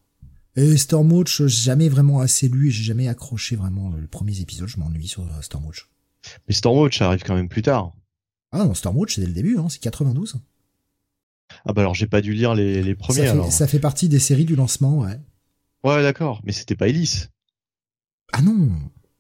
[0.56, 4.68] Et Stormwatch, j'ai jamais vraiment assez lu et j'ai jamais accroché vraiment le premier épisode.
[4.68, 5.88] Je m'ennuie sur euh, Stormwatch.
[6.48, 7.94] mais Stormwatch ça arrive quand même plus tard
[8.52, 10.38] Ah non, Stormwatch, c'est dès le début, hein, c'est 92.
[11.66, 13.80] Ah bah alors j'ai pas dû lire les, les premiers ça, fait, alors ça fait
[13.80, 15.20] partie des séries du lancement, ouais.
[15.84, 17.26] ouais d'accord mais c'était pas Ellis
[18.34, 18.54] Ah non,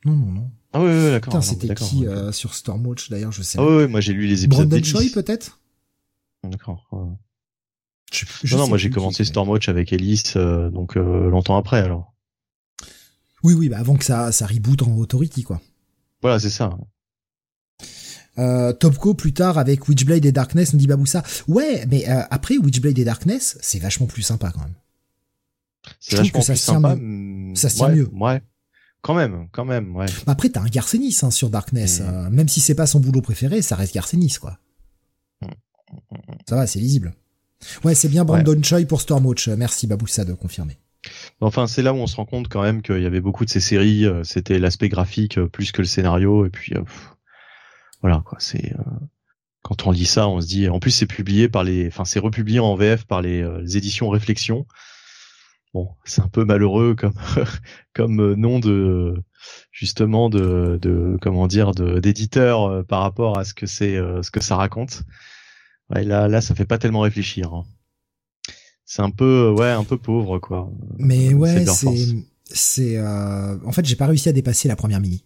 [0.06, 0.52] non, non, non.
[0.74, 3.68] ah ouais, ouais d'accord Putain, c'était qui euh, sur Stormwatch d'ailleurs, je sais ah pas.
[3.68, 4.84] ouais, ouais, moi j'ai lu les épisodes Brandon.
[4.84, 5.60] Choi peut-être
[6.44, 7.08] d'accord ouais.
[8.14, 11.80] Je- je non non moi j'ai commencé Stormwatch avec Ellis euh, donc euh, longtemps après
[11.80, 12.16] alors
[13.44, 15.62] Oui, oui, bah avant que ça, ça reboot en Authority, quoi.
[16.22, 16.78] voilà c'est ça
[18.40, 21.22] Euh, Topco plus tard avec Witchblade et Darkness nous dit Baboussa.
[21.48, 24.74] Ouais, mais euh, après Witchblade et Darkness, c'est vachement plus sympa quand même.
[26.00, 27.02] c'est Je trouve vachement que ça plus se tient sympa mieux.
[27.52, 28.10] mm, Ça se tient ouais, mieux.
[28.14, 28.42] ouais
[29.02, 32.04] quand même quand même ouais Bah après t'as un Garcenis hein, sur Darkness, Mm.
[32.08, 34.58] euh, même si c'est pas son boulot préféré, ça reste Garcenis quoi.
[36.48, 37.14] Ça va, c'est lisible.
[37.84, 39.50] Ouais, c'est bien Brandon Choi pour Stormwatch.
[39.50, 40.78] Merci Baboussa de confirmer.
[41.42, 43.50] Enfin, c'est là où on se rend compte quand même qu'il y avait beaucoup de
[43.50, 47.16] ces séries, c'était l'aspect graphique plus que le scénario, et puis pff,
[48.02, 48.38] voilà quoi.
[48.40, 48.84] C'est euh,
[49.62, 50.70] quand on lit ça, on se dit.
[50.70, 53.78] En plus, c'est publié par les, enfin, c'est republié en VF par les, euh, les
[53.78, 54.66] éditions Réflexion.
[55.74, 57.14] Bon, c'est un peu malheureux comme
[57.94, 59.22] comme euh, nom de
[59.72, 64.42] justement de, de comment dire d'éditeur par rapport à ce que c'est euh, ce que
[64.42, 65.04] ça raconte.
[65.94, 67.54] Ouais, là là, ça fait pas tellement réfléchir.
[67.54, 67.66] hein.
[68.86, 70.72] C'est un peu ouais un peu pauvre quoi.
[70.98, 72.16] Mais ouais, c'est
[72.52, 73.58] c'est euh...
[73.64, 75.24] en fait j'ai pas réussi à dépasser la première mini.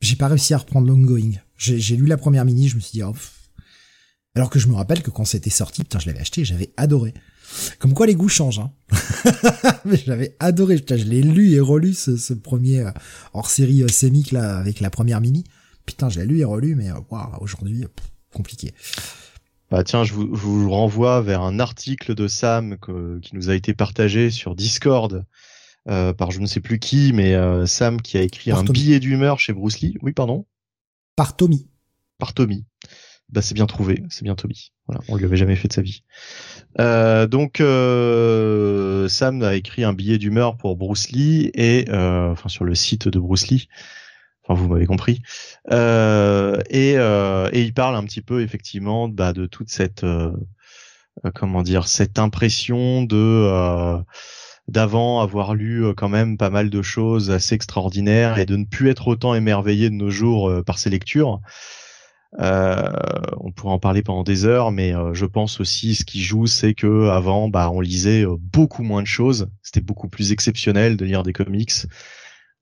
[0.00, 1.32] J'ai pas réussi à reprendre l'ongoing.
[1.56, 3.14] J'ai j'ai lu la première mini, je me suis dit oh,
[4.34, 7.12] alors que je me rappelle que quand c'était sorti, putain, je l'avais acheté, j'avais adoré.
[7.80, 8.60] Comme quoi les goûts changent.
[8.60, 8.70] Hein.
[9.84, 12.90] Mais j'avais adoré, putain, je l'ai lu et relu ce, ce premier euh,
[13.32, 15.44] hors série euh, sémique là avec la première mini.
[15.86, 17.84] Putain, je l'ai lu et relu, mais euh, waouh, aujourd'hui
[18.32, 18.74] compliqué.
[19.70, 23.48] Bah tiens, je vous, je vous renvoie vers un article de Sam que- qui nous
[23.50, 25.24] a été partagé sur Discord
[25.88, 28.64] euh, par je ne sais plus qui, mais euh, Sam qui a écrit Par un
[28.64, 28.78] Tommy.
[28.78, 29.96] billet d'humeur chez Bruce Lee.
[30.02, 30.46] Oui, pardon,
[31.16, 31.68] Par Tommy.
[32.18, 32.64] par Tommy.
[33.30, 34.72] Bah c'est bien trouvé, c'est bien Tommy.
[34.86, 36.02] Voilà, on lui avait jamais fait de sa vie.
[36.80, 42.48] Euh, donc euh, Sam a écrit un billet d'humeur pour Bruce Lee et euh, enfin
[42.48, 43.68] sur le site de Bruce Lee.
[44.44, 45.20] Enfin, vous m'avez compris.
[45.70, 50.06] Euh, et, euh, et il parle un petit peu effectivement bah, de toute cette
[51.34, 53.98] comment dire cette impression de euh,
[54.68, 58.64] d'avant avoir lu euh, quand même pas mal de choses assez extraordinaires et de ne
[58.64, 61.40] plus être autant émerveillé de nos jours euh, par ses lectures.
[62.38, 62.92] Euh,
[63.38, 66.74] on pourrait en parler pendant des heures, mais je pense aussi ce qui joue, c'est
[66.74, 69.48] que avant, bah, on lisait beaucoup moins de choses.
[69.62, 71.72] C'était beaucoup plus exceptionnel de lire des comics.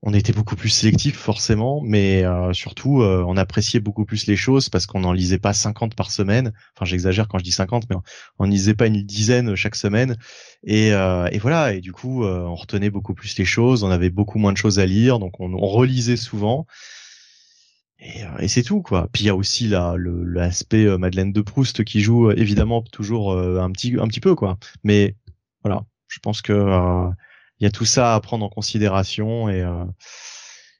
[0.08, 4.86] On était beaucoup plus sélectif forcément, mais surtout on appréciait beaucoup plus les choses parce
[4.86, 6.52] qu'on n'en lisait pas 50 par semaine.
[6.74, 7.96] Enfin, j'exagère quand je dis 50, mais
[8.38, 10.16] on n'en lisait pas une dizaine chaque semaine.
[10.62, 11.72] Et, et voilà.
[11.74, 13.82] Et du coup, on retenait beaucoup plus les choses.
[13.82, 16.68] On avait beaucoup moins de choses à lire, donc on, relisait souvent.
[17.98, 19.08] Et, euh, et c'est tout quoi.
[19.12, 23.32] Puis il y a aussi l'aspect euh, Madeleine de Proust qui joue euh, évidemment toujours
[23.32, 24.58] un petit un petit peu quoi.
[24.84, 25.16] Mais
[25.64, 26.52] voilà, je pense que
[27.60, 29.64] il y a tout ça à prendre en considération et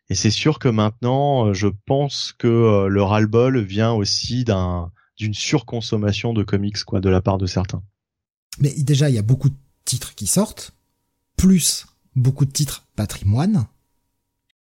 [0.08, 6.34] et c'est sûr que maintenant, je pense que le ras-le-bol vient aussi d'un d'une surconsommation
[6.34, 7.82] de comics quoi de la part de certains.
[8.58, 10.72] Mais déjà, il y a beaucoup de titres qui sortent,
[11.36, 13.66] plus beaucoup de titres patrimoine.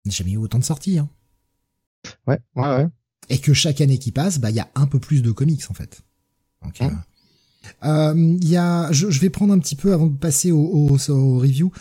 [0.04, 0.98] J'ai jamais eu autant de sorties.
[0.98, 1.08] Hein.
[2.26, 2.88] Ouais, ouais, ouais.
[3.28, 5.70] Et que chaque année qui passe, bah il y a un peu plus de comics
[5.70, 6.02] en fait.
[6.62, 6.90] Donc, euh,
[7.84, 11.72] euh, y a, je, vais prendre un petit peu avant de passer au, au, review.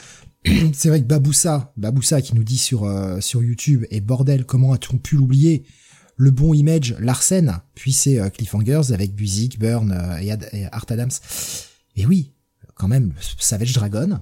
[0.74, 4.74] C'est vrai que Baboussa, Baboussa qui nous dit sur euh, sur YouTube et bordel comment
[4.74, 5.64] a-t-on pu l'oublier?
[6.18, 10.32] Le bon image Larsen puis c'est Cliffhangers avec Buzik, Burn et,
[10.72, 11.12] Art Adams.
[11.98, 12.32] Et oui,
[12.74, 14.20] quand même Savage Dragon.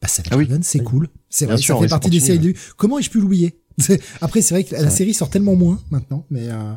[0.00, 1.08] Bah Savage ah Dragon c'est cool.
[1.28, 2.54] C'est vrai, ça fait partie des séries.
[2.78, 3.60] Comment ai-je pu l'oublier?
[4.20, 6.72] Après, c'est vrai que la série sort tellement moins maintenant, mais euh...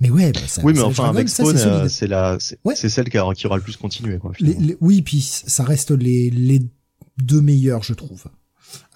[0.00, 0.32] mais ouais.
[0.32, 3.56] Bah, ça, oui, mais enfin avec Spawn, euh, c'est la, c'est celle qui, qui, aura
[3.56, 4.18] le plus continué.
[4.18, 6.60] Quoi, les, oui, puis ça reste les les
[7.18, 8.24] deux meilleurs, je trouve.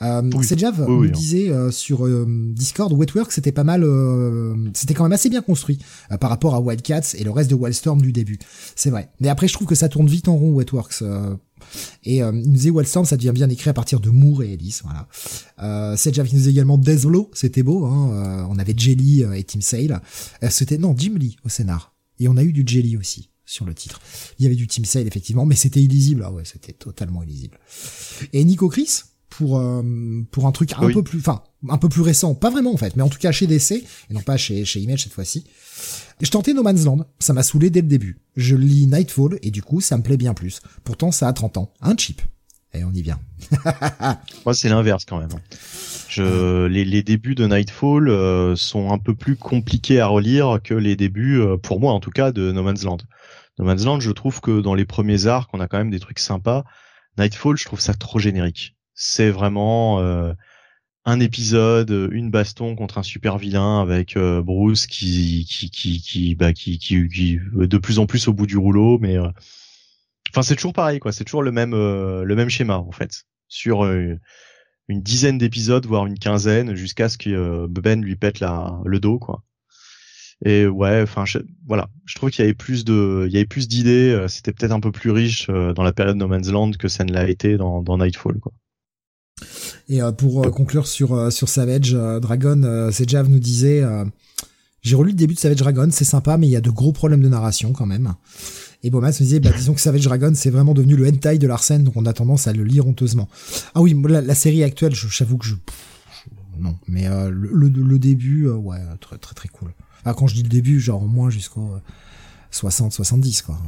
[0.02, 0.44] Euh, oui.
[0.44, 1.09] Sejav nous hein.
[1.09, 5.42] disait euh, sur euh, Discord, Wetworks c'était pas mal, euh, c'était quand même assez bien
[5.42, 5.78] construit
[6.20, 8.38] par rapport à Wildcats et le reste de Wildstorm du début.
[8.76, 9.11] C'est vrai.
[9.20, 11.02] Mais après, je trouve que ça tourne vite en rond Wetworks.
[12.04, 14.54] Et euh, il nous disait Wildstorm, ça devient bien écrit à partir de Moore et
[14.54, 15.09] Ellis, voilà.
[15.62, 18.11] Euh, Sedge nous disait également Deathblow, c'était beau, hein.
[18.12, 20.00] Euh, on avait Jelly euh, et Tim Sale.
[20.50, 21.94] c'était, non, Jim Lee au scénar.
[22.18, 24.00] Et on a eu du Jelly aussi sur le titre.
[24.38, 26.22] Il y avait du Tim Sale effectivement, mais c'était illisible.
[26.24, 27.59] Ah ouais, c'était totalement illisible.
[28.33, 29.02] Et Nico Chris
[29.40, 29.62] pour
[30.31, 32.94] pour un truc un peu plus, enfin un peu plus récent, pas vraiment en fait,
[32.94, 35.44] mais en tout cas chez DC et non pas chez chez Image cette fois-ci.
[36.20, 38.18] Je tentais No Man's Land, ça m'a saoulé dès le début.
[38.37, 40.61] Je lis Nightfall et du coup ça me plaît bien plus.
[40.85, 41.72] Pourtant ça a 30 ans.
[41.81, 42.20] Un cheap.
[42.74, 43.18] Et on y vient.
[44.44, 45.31] Moi c'est l'inverse quand même.
[46.09, 50.74] Je, les, les débuts de Nightfall euh, sont un peu plus compliqués à relire que
[50.74, 52.98] les débuts, euh, pour moi en tout cas, de No Man's Land.
[53.59, 56.00] No Man's Land, je trouve que dans les premiers arcs, on a quand même des
[56.00, 56.64] trucs sympas.
[57.18, 58.76] Nightfall, je trouve ça trop générique.
[58.94, 60.33] C'est vraiment euh,
[61.05, 66.53] un épisode, une baston contre un super vilain avec euh, Bruce qui qui qui bah,
[66.53, 67.09] qui qui
[67.55, 69.29] de plus en plus au bout du rouleau, mais euh,
[70.31, 73.85] enfin c'est toujours pareil quoi, c'est toujours le même le même schéma en fait sur
[73.85, 79.18] une dizaine d'épisodes voire une quinzaine jusqu'à ce que Ben lui pète la le dos
[79.18, 79.42] quoi.
[80.44, 81.24] Et ouais, enfin
[81.66, 84.72] voilà, je trouve qu'il y avait plus de il y avait plus d'idées, c'était peut-être
[84.72, 87.57] un peu plus riche dans la période No Man's Land que ça ne l'a été
[87.57, 88.53] dans dans Nightfall quoi.
[89.88, 93.83] Et euh, pour euh, conclure sur euh, sur Savage Dragon, Sejav nous disait
[94.83, 96.92] j'ai relu le début de Savage Dragon, c'est sympa, mais il y a de gros
[96.92, 98.14] problèmes de narration quand même.
[98.83, 101.46] Et Bomas me disait, bah, disons que Savage Dragon, c'est vraiment devenu le hentai de
[101.46, 103.29] Larsen, donc on a tendance à le lire honteusement.
[103.74, 105.55] Ah oui, la, série actuelle, j'avoue que je,
[106.59, 109.74] non, mais le, le, début, ouais, très très très cool.
[110.07, 111.72] Ah, quand je dis le début, genre au moins jusqu'au
[112.53, 113.59] 60, 70, quoi.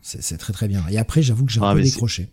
[0.00, 0.82] C'est très très bien.
[0.90, 2.30] Et après, j'avoue que j'ai un ah, peu décroché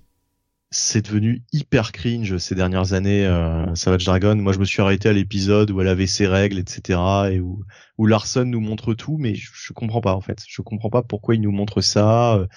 [0.71, 3.25] c'est devenu hyper cringe ces dernières années.
[3.25, 6.59] Euh, Savage Dragon, moi je me suis arrêté à l'épisode où elle avait ses règles,
[6.59, 6.99] etc.
[7.31, 7.65] et où,
[8.05, 10.39] Larson nous montre tout, mais je, comprends pas en fait.
[10.47, 12.35] Je comprends pas pourquoi il nous montre ça.
[12.35, 12.47] Euh,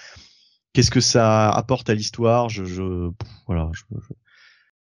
[0.73, 3.09] qu'est-ce que ça apporte à l'histoire Je, je
[3.47, 3.83] voilà, je,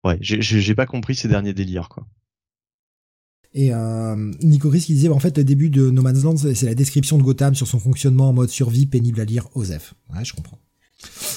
[0.03, 2.07] ouais, j'ai pas compris ces derniers délires quoi.
[3.53, 6.67] Et euh, Nico Chris qui disait, en fait, le début de No Man's Land, c'est
[6.67, 9.95] la description de Gotham sur son fonctionnement en mode survie pénible à lire, Osef.
[10.13, 10.59] Ouais, je comprends.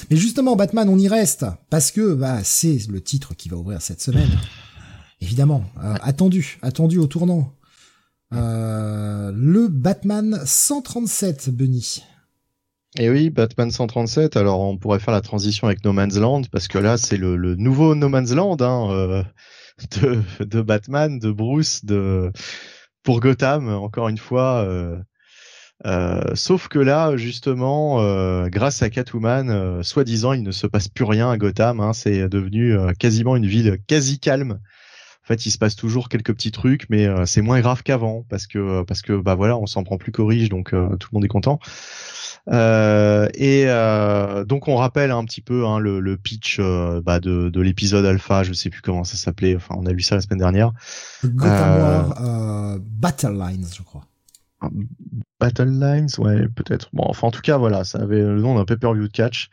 [0.09, 3.81] Mais justement, Batman, on y reste parce que bah, c'est le titre qui va ouvrir
[3.81, 4.29] cette semaine.
[5.21, 7.53] Évidemment, euh, attendu, attendu au tournant.
[8.33, 12.03] Euh, le Batman 137, Benny.
[12.97, 14.37] Et eh oui, Batman 137.
[14.37, 17.55] Alors, on pourrait faire la transition avec No Man's Land parce que là, c'est le,
[17.55, 19.23] nouveau No Man's Land hein, euh,
[20.41, 22.31] de, Batman, de Bruce, de
[23.03, 23.69] pour Gotham.
[23.69, 24.67] Encore une fois,
[26.35, 31.03] sauf que là, justement, euh, grâce à Catwoman, euh, soi-disant, il ne se passe plus
[31.03, 31.79] rien à Gotham.
[31.79, 34.59] Hein, c'est devenu quasiment une ville quasi calme.
[35.23, 38.45] En fait, il se passe toujours quelques petits trucs, mais c'est moins grave qu'avant parce
[38.45, 40.75] que parce que bah voilà, on s'en prend plus qu'aux riches, donc tout
[41.11, 41.59] le monde est content.
[42.51, 43.65] et
[44.45, 48.51] donc on rappelle un petit peu hein, le, pitch bah, de, de l'épisode alpha, je
[48.51, 49.55] sais plus comment ça s'appelait.
[49.55, 50.73] Enfin, on a lu ça la semaine dernière.
[51.23, 54.03] Gotham War Battle Lines, je crois.
[55.39, 56.89] Battle Lines, ouais, peut-être.
[56.93, 59.49] Bon, enfin, en tout cas, voilà, ça avait le nom d'un pay-per-view de catch.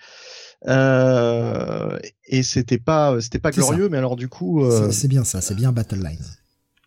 [0.68, 4.64] Euh, et c'était pas, c'était pas glorieux, mais alors du coup.
[4.64, 4.90] Euh...
[4.90, 6.36] C'est bien ça, c'est bien Battle Lines.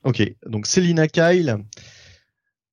[0.03, 1.57] Ok, donc Selina Kyle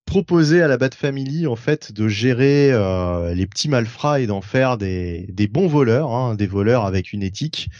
[0.05, 4.41] proposait à la Bat Family en fait de gérer euh, les petits malfrats et d'en
[4.41, 7.71] faire des, des bons voleurs, hein, des voleurs avec une éthique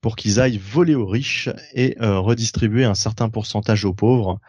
[0.00, 4.40] pour qu'ils aillent voler aux riches et redistribuer un certain pourcentage aux pauvres.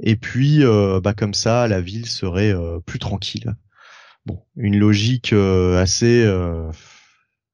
[0.00, 3.54] Et puis, euh, bah comme ça, la ville serait euh, plus tranquille.
[4.26, 6.24] Bon, une logique assez,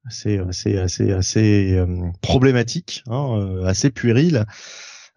[0.05, 1.83] assez, assez, assez, assez
[2.21, 4.45] problématique, hein, assez puérile.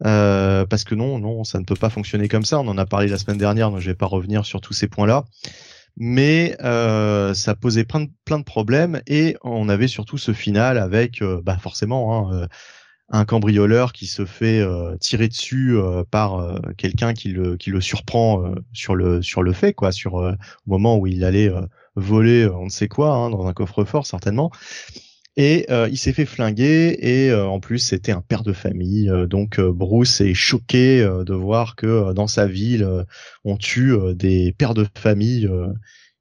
[0.01, 2.59] parce que non, non, ça ne peut pas fonctionner comme ça.
[2.59, 4.89] On en a parlé la semaine dernière, donc je vais pas revenir sur tous ces
[4.89, 5.25] points-là
[5.97, 10.79] mais euh, ça posait plein de, plein de problèmes et on avait surtout ce final
[10.79, 12.47] avec euh, bah forcément hein, euh,
[13.13, 15.77] un cambrioleur qui se fait euh, tirer dessus
[16.11, 20.35] par quelqu'un qui le qui le surprend sur le sur le fait quoi sur au
[20.67, 21.51] moment où il allait
[21.95, 24.51] voler on ne sait quoi hein, dans un coffre-fort certainement.
[25.37, 30.21] Et il s'est fait flinguer et en plus c'était un père de famille donc Bruce
[30.21, 32.87] est choqué de voir que dans sa ville
[33.45, 35.49] on tue des pères de famille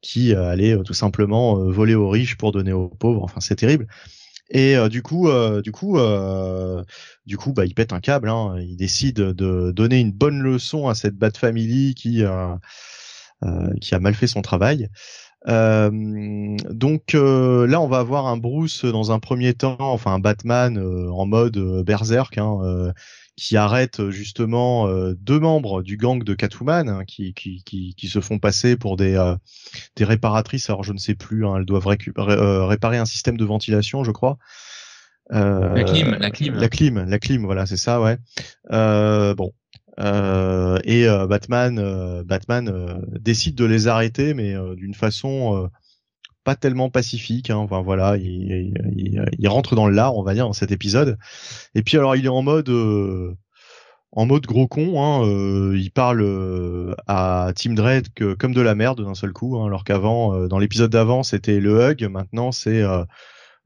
[0.02, 3.24] qui allaient tout simplement voler aux riches pour donner aux pauvres.
[3.24, 3.88] Enfin c'est terrible
[4.52, 5.30] et du coup,
[5.64, 5.98] du coup,
[7.26, 8.30] du coup, bah, il pète un câble.
[8.30, 8.56] Hein.
[8.60, 12.24] Il décide de donner une bonne leçon à cette bad family qui
[13.82, 14.90] qui a mal fait son travail.
[15.48, 15.90] Euh,
[16.70, 20.78] donc euh, là, on va avoir un Bruce dans un premier temps, enfin un Batman
[20.78, 22.94] euh, en mode berserk, hein,
[23.36, 28.20] qui arrête justement deux membres du gang de Catwoman, hein, qui, qui, qui, qui, se
[28.20, 29.34] font passer pour des,
[29.96, 30.70] des réparatrices.
[30.70, 34.38] Alors je ne sais plus, hein, elles doivent réparer un système de ventilation, je crois.
[35.30, 38.18] la clim, la clim, la clim, la clim, voilà, c'est ça, ouais.
[38.70, 39.54] bon,
[40.00, 45.70] euh, et euh, Batman, euh, Batman décide de les arrêter, mais d'une façon
[46.44, 47.50] pas tellement pacifique.
[47.50, 47.58] Hein.
[47.58, 51.18] Enfin voilà, il, il, il, rentre dans le lard, on va dire, dans cet épisode.
[51.76, 52.70] Et puis alors il est en mode
[54.14, 55.02] en mode gros con.
[55.02, 59.68] Hein, il parle à Team Dread que, comme de la merde d'un seul coup, hein,
[59.68, 62.04] alors qu'avant, dans l'épisode d'avant, c'était le hug.
[62.10, 63.04] Maintenant, c'est ouais,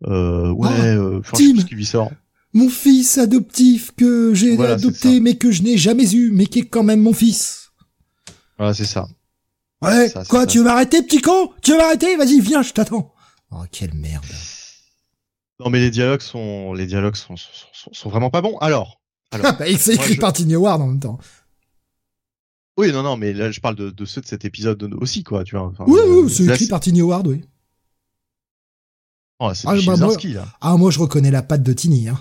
[0.02, 2.12] oh, ce qui lui sort
[2.56, 6.66] mon fils adoptif que j'ai adopté mais que je n'ai jamais eu, mais qui est
[6.66, 7.74] quand même mon fils.
[8.58, 9.08] Voilà, c'est ça.
[9.82, 11.52] Ouais, quoi, tu veux m'arrêter, petit con?
[11.62, 12.16] Tu veux m'arrêter?
[12.16, 13.14] Vas-y, viens, je t'attends.
[13.52, 14.26] Oh, quelle merde.
[15.60, 18.58] Non, mais les dialogues sont, les dialogues sont, sont, sont, vraiment pas bons.
[18.58, 19.02] Alors.
[19.32, 21.20] alors bah, c'est écrit par Tiny Ward en même temps.
[22.78, 25.44] Oui, non, non, mais là, je parle de, de ceux de cet épisode aussi, quoi,
[25.44, 25.72] tu vois.
[25.88, 27.46] oui, oui, c'est écrit par Tiny Ward, oui.
[29.40, 30.46] Oh, c'est ah, bah, moi, là.
[30.62, 32.20] Ah, moi, je reconnais la patte de Tiny, hein.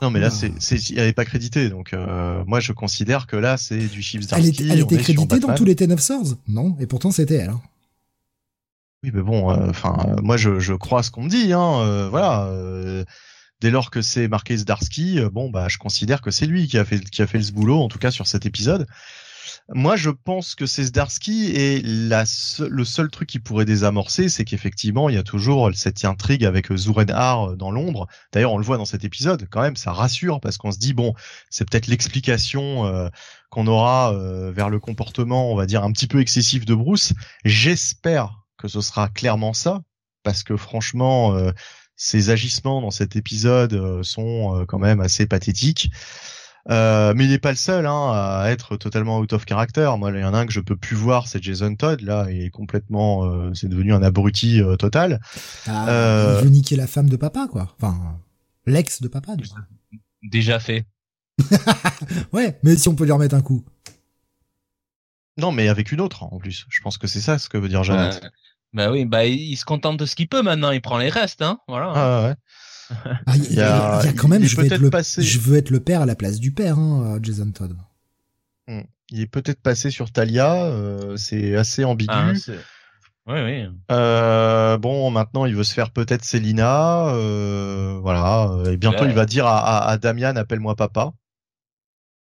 [0.00, 3.36] Non, mais là, c'est, c'est, il n'est pas crédité, donc euh, moi je considère que
[3.36, 6.76] là c'est du Chief Elle, elle était créditée dans tous les Ten of Swords, non
[6.80, 7.50] Et pourtant c'était elle.
[7.50, 7.60] Hein.
[9.04, 12.08] Oui, mais bon, euh, enfin, euh, moi je, je crois ce qu'on me dit, hein.
[12.08, 12.50] voilà.
[13.60, 16.84] dès lors que c'est marqué Zdarsky, bon bah je considère que c'est lui qui a
[16.84, 18.86] fait qui a fait ce boulot, en tout cas sur cet épisode.
[19.68, 22.24] Moi, je pense que c'est Zdarsky et la
[22.58, 26.72] le seul truc qui pourrait désamorcer, c'est qu'effectivement, il y a toujours cette intrigue avec
[26.74, 28.06] Zurenhar dans l'ombre.
[28.32, 30.94] D'ailleurs, on le voit dans cet épisode, quand même, ça rassure parce qu'on se dit
[30.94, 31.14] bon,
[31.50, 33.08] c'est peut-être l'explication euh,
[33.50, 37.12] qu'on aura euh, vers le comportement, on va dire un petit peu excessif de Bruce.
[37.44, 39.80] J'espère que ce sera clairement ça
[40.22, 41.50] parce que franchement, euh,
[41.96, 45.90] ses agissements dans cet épisode sont quand même assez pathétiques.
[46.70, 49.90] Euh, mais il n'est pas le seul hein, à être totalement out of character.
[49.98, 52.00] Moi, il y en a un que je peux plus voir, c'est Jason Todd.
[52.02, 55.20] Là, il est complètement, euh, c'est devenu un abruti euh, total.
[55.66, 57.74] Ah, il veut niquer la femme de papa, quoi.
[57.80, 58.18] Enfin,
[58.66, 59.58] l'ex de papa, du coup.
[60.22, 60.86] Déjà fait.
[62.32, 63.64] ouais, mais si on peut lui remettre un coup.
[65.38, 66.66] Non, mais avec une autre en plus.
[66.68, 68.20] Je pense que c'est ça ce que veut dire Janet.
[68.72, 70.70] bah oui, bah il se contente de ce qu'il peut maintenant.
[70.70, 71.58] Il prend les restes, hein.
[71.66, 71.92] Voilà.
[71.94, 72.34] Ah ouais.
[73.26, 74.90] Ah, il, y a, quand même, je veux, être le,
[75.22, 77.76] je veux être le père à la place du père, hein, Jason Todd.
[78.68, 78.82] Hmm.
[79.10, 82.12] Il est peut-être passé sur Talia, euh, c'est assez ambigu.
[82.12, 82.32] Ah,
[83.26, 83.66] oui, oui.
[83.90, 88.50] Euh, bon, maintenant, il veut se faire peut-être Célina, euh, voilà.
[88.66, 91.12] Et bientôt, il va dire à, à, Damian, appelle-moi papa.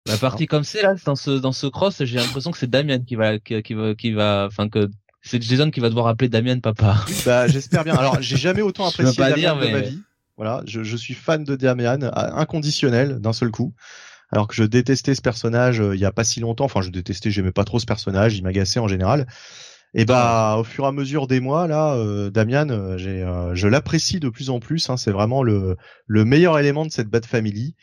[0.07, 3.05] La partie comme c'est là, dans ce dans ce cross, j'ai l'impression que c'est Damian
[3.05, 4.91] qui va qui, qui va qui va, enfin que
[5.21, 7.05] c'est Jason qui va devoir appeler Damian papa.
[7.25, 7.95] bah, j'espère bien.
[7.95, 10.03] Alors, j'ai jamais autant apprécié Damian de ma vie.
[10.43, 13.75] Voilà, je, je suis fan de Damian, inconditionnel d'un seul coup.
[14.33, 16.65] Alors que je détestais ce personnage euh, il y a pas si longtemps.
[16.65, 19.29] Enfin, je détestais, j'aimais pas trop ce personnage, il m'agaçait en général.
[19.95, 23.69] Et bah, au fur et à mesure des mois, là, euh, Damian, euh, j'ai, je
[23.69, 24.91] l'apprécie de plus en plus.
[24.91, 25.77] Hein, c'est vraiment le,
[26.09, 27.77] le meilleur élément de cette Bad Family.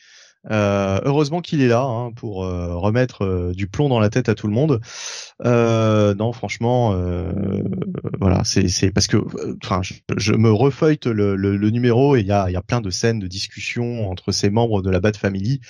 [0.49, 4.29] Euh, heureusement qu'il est là hein, pour euh, remettre euh, du plomb dans la tête
[4.29, 4.79] à tout le monde.
[5.43, 6.95] non, franchement,
[8.19, 9.17] voilà, c'est parce que,
[9.63, 9.81] enfin,
[10.17, 13.27] je, me refeuille le, numéro et il y a, y a plein de scènes de
[13.27, 15.61] discussion entre ces membres de la Bat Family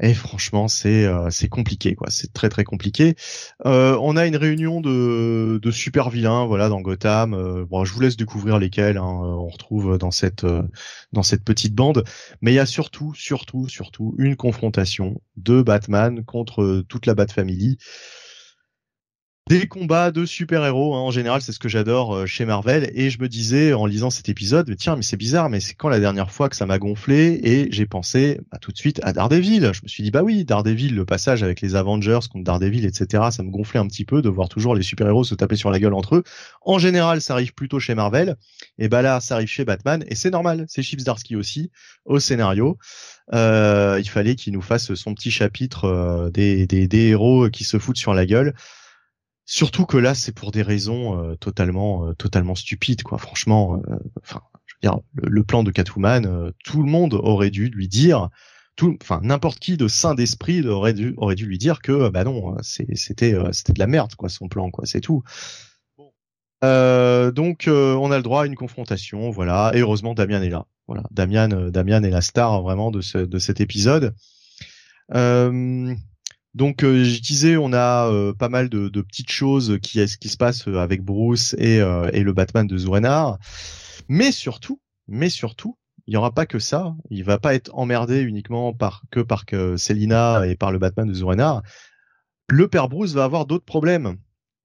[0.00, 2.08] et franchement, c'est euh, c'est compliqué, quoi.
[2.10, 3.16] C'est très très compliqué.
[3.66, 7.34] Euh, on a une réunion de, de super vilains, voilà, dans Gotham.
[7.34, 8.96] Euh, bon, je vous laisse découvrir lesquels.
[8.96, 10.46] Hein, on retrouve dans cette
[11.12, 12.04] dans cette petite bande.
[12.42, 17.28] Mais il y a surtout, surtout, surtout une confrontation de Batman contre toute la Bat
[17.28, 17.78] Family
[19.48, 20.94] des combats de super-héros.
[20.94, 21.00] Hein.
[21.00, 22.90] En général, c'est ce que j'adore euh, chez Marvel.
[22.94, 25.88] Et je me disais en lisant cet épisode, tiens, mais c'est bizarre, mais c'est quand
[25.88, 29.12] la dernière fois que ça m'a gonflé Et j'ai pensé bah, tout de suite à
[29.12, 29.70] Daredevil.
[29.72, 33.24] Je me suis dit, bah oui, Daredevil, le passage avec les Avengers contre Daredevil, etc.,
[33.30, 35.78] ça me gonflait un petit peu de voir toujours les super-héros se taper sur la
[35.78, 36.22] gueule entre eux.
[36.62, 38.36] En général, ça arrive plutôt chez Marvel.
[38.78, 40.04] Et bah là, ça arrive chez Batman.
[40.08, 41.70] Et c'est normal, c'est Chips Darsky aussi,
[42.04, 42.78] au scénario.
[43.32, 47.96] Euh, il fallait qu'il nous fasse son petit chapitre euh, des héros qui se foutent
[47.96, 48.54] sur la gueule.
[49.50, 53.16] Surtout que là, c'est pour des raisons euh, totalement, euh, totalement stupides, quoi.
[53.16, 54.42] Franchement, euh, enfin,
[55.14, 58.28] le, plan de Catwoman, tout le monde aurait dû lui dire,
[58.76, 62.24] tout, enfin, n'importe qui de saint d'esprit aurait dû, aurait dû lui dire que, bah
[62.24, 62.94] non, c'était,
[63.52, 65.22] c'était de la merde, quoi, son plan, quoi, c'est tout.
[66.62, 69.72] donc, on a le droit à une confrontation, voilà.
[69.74, 70.66] Et heureusement, Damien est là.
[70.86, 74.14] Voilà, Damien, Damien est la star vraiment de, ce, de cet épisode.
[75.14, 75.94] Euh,
[76.58, 80.36] donc euh, je disais, on a euh, pas mal de, petites choses qui, qui se
[80.36, 83.38] passent euh, avec Bruce et, le Batman de Zurenar,
[84.08, 85.78] mais surtout, mais surtout,
[86.08, 86.96] il y aura pas que ça.
[87.10, 91.06] Il va pas être emmerdé uniquement par que par que Selina et par le Batman
[91.06, 91.62] de Zurenar.
[92.48, 94.16] Le père Bruce va avoir d'autres problèmes.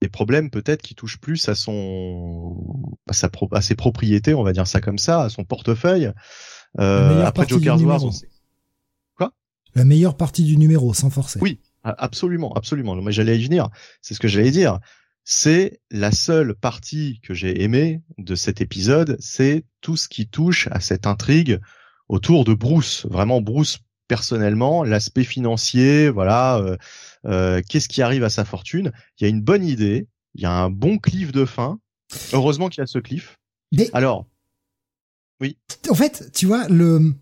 [0.01, 2.57] Des problèmes peut-être qui touchent plus à son
[3.07, 6.11] à, sa à ses propriétés, on va dire ça comme ça, à son portefeuille.
[6.77, 8.01] après Joker's Wars,
[9.15, 9.31] Quoi?
[9.75, 11.39] La meilleure partie du numéro, sans forcer.
[11.41, 12.95] Oui, Absolument, absolument.
[12.95, 13.69] Moi, j'allais y venir.
[14.01, 14.79] C'est ce que j'allais dire.
[15.25, 20.67] C'est la seule partie que j'ai aimée de cet épisode, c'est tout ce qui touche
[20.71, 21.59] à cette intrigue
[22.09, 23.05] autour de Bruce.
[23.05, 23.79] Vraiment Bruce
[24.09, 26.77] personnellement, l'aspect financier, voilà, euh,
[27.25, 28.91] euh, qu'est-ce qui arrive à sa fortune?
[29.17, 31.79] Il y a une bonne idée, il y a un bon cliff de fin.
[32.33, 33.39] Heureusement qu'il y a ce cliff.
[33.71, 34.27] Mais alors,
[35.39, 35.57] oui.
[35.89, 37.13] En fait, tu vois, le,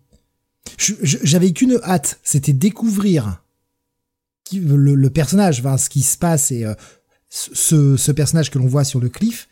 [1.02, 3.41] j'avais qu'une hâte, c'était découvrir
[4.60, 6.74] le, personnage, enfin, ce qui se passe et euh,
[7.28, 9.48] ce, ce personnage que l'on voit sur le cliff.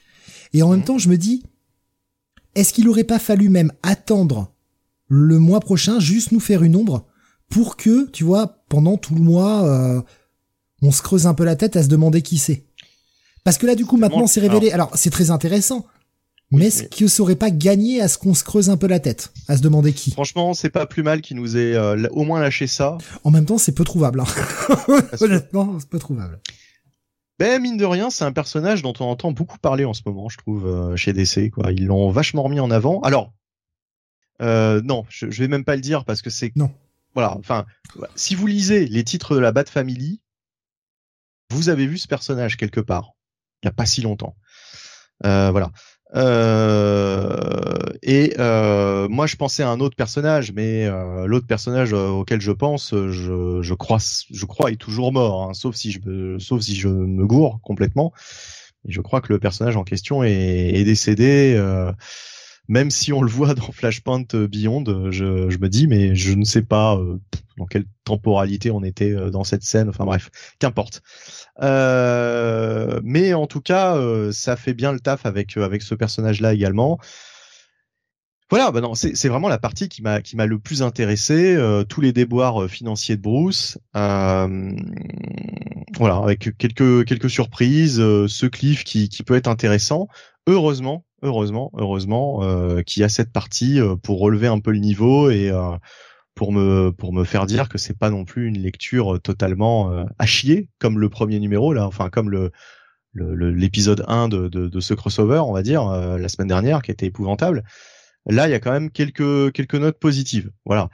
[0.53, 0.85] Et en même mhm.
[0.85, 1.43] temps, je me dis,
[2.55, 4.53] est-ce qu'il aurait pas fallu même attendre
[5.09, 7.07] le mois prochain, juste nous faire une ombre
[7.49, 10.01] pour que, tu vois, pendant tout le mois, euh,
[10.83, 12.65] on se creuse un peu la tête à se demander qui c'est?
[13.43, 14.71] Parce que là, du coup, maintenant, c'est révélé.
[14.71, 15.87] Alors, c'est très intéressant.
[16.53, 18.99] Mais est-ce que ça aurait pas gagné à ce qu'on se creuse un peu la
[18.99, 22.25] tête, à se demander qui Franchement, c'est pas plus mal qu'il nous ait euh, au
[22.25, 22.99] moins lâché ça.
[23.23, 24.21] En même temps, c'est peu trouvable.
[24.21, 24.27] Hein.
[25.21, 26.41] Honnêtement, c'est peu trouvable.
[27.39, 30.29] Ben mine de rien, c'est un personnage dont on entend beaucoup parler en ce moment,
[30.29, 31.51] je trouve, euh, chez DC.
[31.51, 33.01] Quoi, ils l'ont vachement remis en avant.
[33.01, 33.33] Alors,
[34.43, 36.71] euh, non, je, je vais même pas le dire parce que c'est non.
[37.15, 37.67] Voilà, enfin,
[38.15, 40.21] si vous lisez les titres de la Bat Family,
[41.51, 43.13] vous avez vu ce personnage quelque part,
[43.63, 44.37] il y a pas si longtemps.
[45.25, 45.71] Euh, voilà.
[46.15, 52.41] Euh, et euh, moi, je pensais à un autre personnage, mais euh, l'autre personnage auquel
[52.41, 53.99] je pense, je, je crois,
[54.31, 57.61] je crois est toujours mort, hein, sauf si je me, sauf si je me gourre
[57.63, 58.13] complètement.
[58.87, 60.31] je crois que le personnage en question est,
[60.75, 61.57] est décédé
[62.71, 66.45] même si on le voit dans Flashpoint Beyond, je, je me dis, mais je ne
[66.45, 67.19] sais pas euh,
[67.59, 69.89] dans quelle temporalité on était euh, dans cette scène.
[69.89, 71.03] Enfin bref, qu'importe.
[71.63, 73.99] Euh, mais en tout cas,
[74.31, 77.01] ça fait bien le taf avec avec ce personnage-là également.
[78.51, 81.57] Voilà, bah non, c'est vraiment la partie qui m'a qui m'a le plus intéressé.
[81.89, 84.49] tous les déboires financiers de Bruce, voilà,
[86.17, 90.09] avec quelques quelques surprises, ce cliff qui qui peut être intéressant.
[90.47, 94.79] Heureusement, heureusement, heureusement, euh, qu'il y a cette partie euh, pour relever un peu le
[94.79, 95.77] niveau et euh,
[96.35, 100.27] pour me pour me faire dire que c'est pas non plus une lecture totalement à
[100.27, 102.51] chier comme le premier numéro là, enfin comme le
[103.15, 107.07] l'épisode 1 de, de, de, ce crossover, on va dire, la semaine dernière, qui était
[107.07, 107.65] épouvantable.
[108.27, 110.51] Là, il y a quand même quelques quelques notes positives.
[110.65, 110.91] Voilà.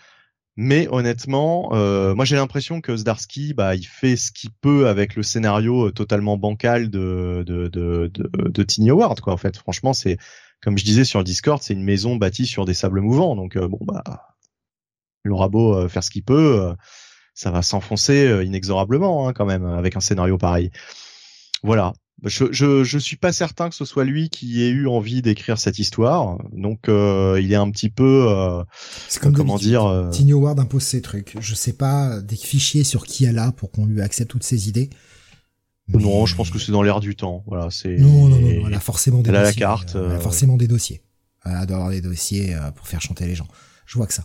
[0.57, 5.14] Mais honnêtement, euh, moi j'ai l'impression que Zdarsky, bah, il fait ce qu'il peut avec
[5.14, 9.35] le scénario euh, totalement bancal de de de, de, de Tiny Howard, quoi.
[9.35, 10.16] En fait, franchement, c'est
[10.62, 13.37] comme je disais sur le Discord, c'est une maison bâtie sur des sables mouvants.
[13.37, 14.03] Donc euh, bon bah,
[15.27, 16.74] il aura beau faire ce qu'il peut,
[17.35, 20.70] ça va s'enfoncer inexorablement hein, quand même avec un scénario pareil.
[21.62, 21.93] Voilà.
[22.25, 25.59] Je, je, je suis pas certain que ce soit lui qui ait eu envie d'écrire
[25.59, 28.27] cette histoire, donc euh, il est un petit peu.
[28.29, 28.64] Euh,
[29.09, 29.85] c'est comme comment dire.
[29.85, 30.09] Euh...
[30.11, 31.37] Tiny Howard impose ses trucs.
[31.41, 34.69] Je sais pas des fichiers sur qui elle a pour qu'on lui accepte toutes ses
[34.69, 34.89] idées.
[35.89, 37.45] Non, je pense que c'est dans l'air du temps.
[37.47, 37.97] Voilà, c'est.
[37.97, 39.62] Non, non, non, elle a forcément des elle dossiers.
[39.62, 39.93] A la carte.
[39.95, 40.21] Elle a euh.
[40.21, 41.03] forcément des dossiers.
[41.45, 43.47] Elle a d'avoir des dossiers euh, pour faire chanter les gens.
[43.85, 44.25] Je vois que ça.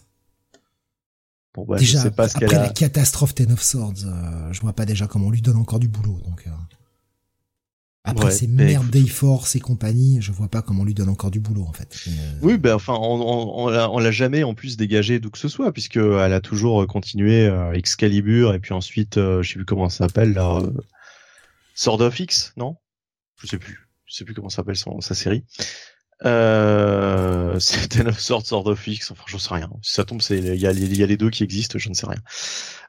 [1.53, 2.61] Bon, bah, déjà, je sais pas ce après a...
[2.61, 5.79] la catastrophe Ten of Swords, euh, je vois pas déjà comment on lui donne encore
[5.79, 6.19] du boulot.
[6.25, 6.51] Donc, euh...
[8.03, 11.29] après ouais, ces merdes Dayforce et compagnie, je vois pas comment on lui donne encore
[11.29, 11.95] du boulot en fait.
[12.07, 12.11] Euh...
[12.41, 15.71] Oui, ben enfin, on, on, on l'a jamais en plus dégagé d'où que ce soit,
[15.71, 19.89] puisque elle a toujours continué euh, Excalibur et puis ensuite, euh, je sais plus comment
[19.89, 20.71] ça s'appelle là, euh,
[21.75, 22.75] Sword of X, non?
[23.41, 25.43] Je sais plus, je sais plus comment s'appelle sa série.
[26.23, 29.69] Euh, Ten of Swords, Sword of X, enfin j'en sais rien.
[29.81, 31.95] Si ça tombe, c'est il y a, y a les deux qui existent, je ne
[31.95, 32.21] sais rien.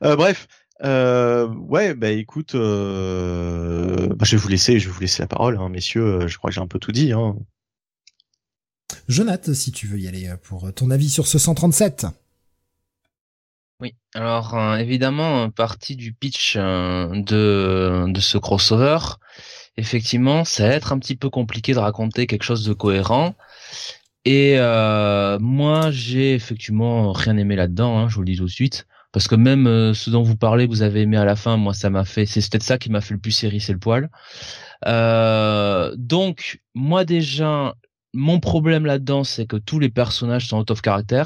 [0.04, 0.48] Euh, bref,
[0.84, 5.28] euh, ouais, bah écoute, euh, bah, je vais vous laisser, je vais vous laisser la
[5.28, 6.26] parole, hein, messieurs.
[6.26, 7.12] Je crois que j'ai un peu tout dit.
[7.12, 7.36] Hein.
[9.08, 12.06] Jonathan, si tu veux y aller pour ton avis sur ce 137.
[13.80, 18.98] Oui, alors euh, évidemment, partie du pitch euh, de de ce crossover
[19.76, 23.34] effectivement, ça va être un petit peu compliqué de raconter quelque chose de cohérent.
[24.24, 28.50] Et euh, moi, j'ai effectivement rien aimé là-dedans, hein, je vous le dis tout de
[28.50, 28.86] suite.
[29.12, 31.74] Parce que même euh, ce dont vous parlez, vous avez aimé à la fin, moi
[31.74, 34.10] ça m'a fait, c'est peut-être ça qui m'a fait le plus hérisser le poil.
[34.86, 37.74] Euh, donc moi déjà,
[38.14, 41.24] mon problème là-dedans, c'est que tous les personnages sont out of character,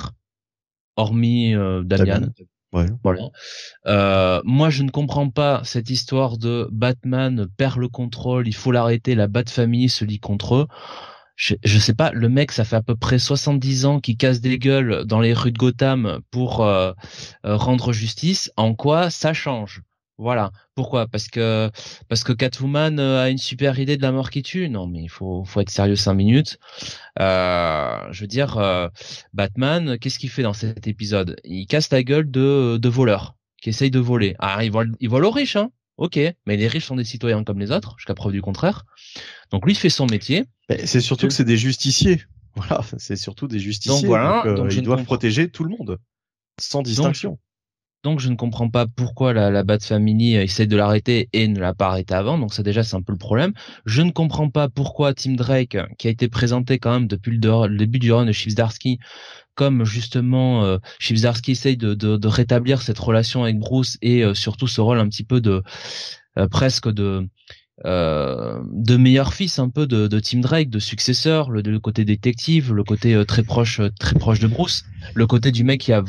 [0.96, 2.28] hormis euh, Damian.
[2.72, 2.86] Ouais.
[3.02, 3.30] Voilà.
[3.86, 8.72] Euh, moi, je ne comprends pas cette histoire de Batman perd le contrôle, il faut
[8.72, 10.66] l'arrêter, la Bat Family se lie contre eux.
[11.36, 14.40] Je, je sais pas, le mec, ça fait à peu près 70 ans qu'il casse
[14.40, 16.92] des gueules dans les rues de Gotham pour euh,
[17.44, 18.50] rendre justice.
[18.56, 19.82] En quoi ça change?
[20.18, 20.50] Voilà.
[20.74, 21.06] Pourquoi?
[21.08, 21.70] Parce que
[22.08, 24.68] parce que Catwoman a une super idée de la mort qui tue?
[24.70, 26.58] Non, mais il faut faut être sérieux cinq minutes.
[27.20, 28.88] Euh, je veux dire, euh,
[29.34, 31.36] Batman, qu'est-ce qu'il fait dans cet épisode?
[31.44, 34.34] Il casse la gueule de de voleurs qui essayent de voler.
[34.38, 37.42] Ah, il vole il vole aux riches, hein Ok, mais les riches sont des citoyens
[37.42, 38.84] comme les autres, jusqu'à preuve du contraire.
[39.50, 40.44] Donc lui il fait son métier.
[40.84, 42.22] C'est surtout que c'est des justiciers.
[42.56, 44.00] Voilà, c'est surtout des justiciers.
[44.00, 45.98] Donc voilà, donc, euh, donc ils doivent protéger tout le monde,
[46.58, 47.32] sans distinction.
[47.32, 47.40] Donc,
[48.02, 51.58] donc je ne comprends pas pourquoi la, la Bat Family essaie de l'arrêter et ne
[51.60, 52.38] l'a pas arrêté avant.
[52.38, 53.52] Donc ça déjà c'est un peu le problème.
[53.84, 57.66] Je ne comprends pas pourquoi Tim Drake, qui a été présenté quand même depuis le,
[57.66, 59.00] le début du run de Chief Darsky,
[59.56, 64.68] comme justement euh, Chief Darsky essaye de, rétablir cette relation avec Bruce et euh, surtout
[64.68, 65.62] ce rôle un petit peu de
[66.38, 67.26] euh, presque de
[67.84, 72.04] euh, de meilleur fils un peu de, de Tim Drake, de successeur, le, le côté
[72.04, 74.84] détective, le côté très proche très proche de Bruce,
[75.14, 76.02] le côté du mec qui a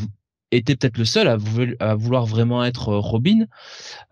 [0.52, 1.38] était peut-être le seul à,
[1.80, 3.46] à, vouloir vraiment être Robin.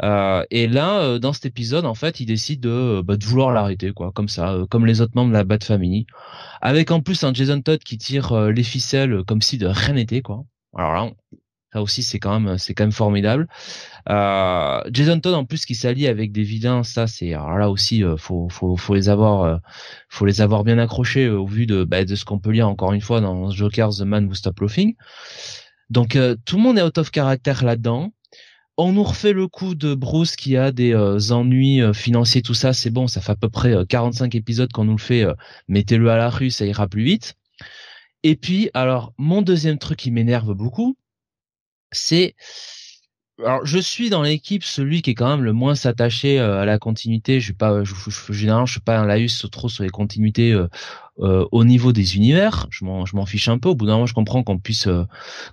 [0.02, 3.52] Euh, et là, euh, dans cet épisode, en fait, il décide de, bah, de vouloir
[3.52, 6.06] l'arrêter, quoi, comme ça, euh, comme les autres membres de la Bat Family,
[6.62, 9.94] avec en plus un Jason Todd qui tire euh, les ficelles comme si de rien
[9.94, 10.44] n'était, quoi.
[10.76, 11.12] Alors là,
[11.72, 13.48] ça aussi, c'est quand même, c'est quand même formidable.
[14.10, 18.04] Euh, Jason Todd, en plus, qui s'allie avec des vilains, ça, c'est, alors là aussi,
[18.18, 19.60] faut, faut, faut les avoir,
[20.10, 22.92] faut les avoir bien accrochés au vu de, bah, de ce qu'on peut lire encore
[22.92, 24.96] une fois dans Joker's The Man Who Stop Laughing.
[25.90, 28.12] Donc euh, tout le monde est out of character là-dedans.
[28.78, 32.54] On nous refait le coup de Bruce qui a des euh, ennuis euh, financiers, tout
[32.54, 35.26] ça, c'est bon, ça fait à peu près 45 épisodes qu'on nous le fait,
[35.70, 37.36] mettez-le à la rue, ça ira plus vite.
[38.24, 40.98] Et puis, alors, mon deuxième truc qui m'énerve beaucoup,
[41.92, 42.36] c'est...
[43.44, 46.80] Alors, je suis dans l'équipe celui qui est quand même le moins attaché à la
[46.80, 47.40] continuité.
[47.40, 49.90] Je suis pas, je, je, je, généralement, je suis pas un laïus trop sur les
[49.90, 50.58] continuités
[51.20, 53.70] euh, au niveau des univers, je m'en je m'en fiche un peu.
[53.70, 55.06] Au bout d'un moment, je comprends qu'on puisse euh,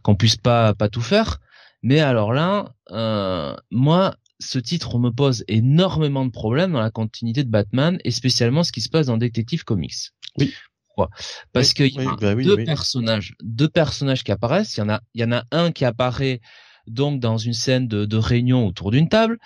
[0.03, 1.41] qu'on puisse pas pas tout faire,
[1.83, 7.45] mais alors là, euh, moi, ce titre me pose énormément de problèmes dans la continuité
[7.45, 10.11] de Batman et spécialement ce qui se passe dans Detective Comics.
[10.39, 10.53] Oui.
[10.89, 11.11] Pourquoi?
[11.53, 14.77] Parce oui, qu'il y a oui, bah oui, deux personnages, deux personnages qui apparaissent.
[14.77, 16.41] Il y en a, il y en a un qui apparaît
[16.87, 19.39] donc dans une scène de, de réunion autour d'une table.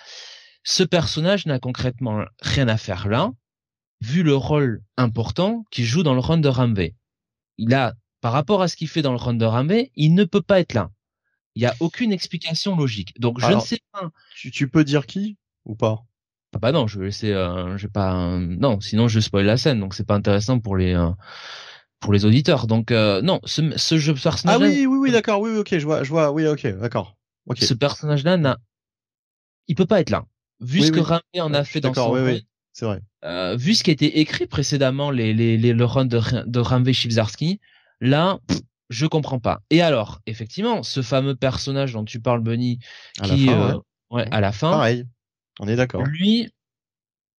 [0.63, 3.31] Ce personnage n'a concrètement rien à faire là
[4.01, 6.95] vu le rôle important qu'il joue dans le run de Ramvé.
[7.57, 10.23] Il a, par rapport à ce qu'il fait dans le run de Ramvé, il ne
[10.23, 10.91] peut pas être là.
[11.55, 13.19] Il n'y a aucune explication logique.
[13.19, 14.11] Donc je ne sais pas.
[14.35, 16.03] Tu, tu peux dire qui ou pas?
[16.53, 19.45] Ah bah non, je vais laisser, euh, je vais pas, euh, non, sinon je spoil
[19.45, 21.09] la scène, donc c'est pas intéressant pour les, euh,
[21.99, 22.67] pour les auditeurs.
[22.67, 24.57] Donc non, ce, ce jeu personnage.
[24.61, 27.16] Ah oui, oui, oui, d'accord, oui, oui, ok, je vois, je vois, oui, ok, d'accord,
[27.55, 28.57] Ce personnage-là n'a,
[29.67, 30.25] il peut pas être là.
[30.59, 31.41] Vu Oui, ce que oui.
[31.41, 33.01] En a Ouais, je fait dans son oui, c'est vrai.
[33.23, 36.59] Euh, vu ce qui a été écrit précédemment, les, les, les, le run de, de
[36.59, 37.59] Ramvé Shivzarski,
[38.01, 39.61] là, pff, je comprends pas.
[39.69, 42.79] Et alors, effectivement, ce fameux personnage dont tu parles, Bunny,
[43.19, 43.81] À la qui, fin, euh, ouais.
[44.11, 45.05] ouais, à la fin, Pareil,
[45.59, 46.03] on est d'accord.
[46.03, 46.49] lui,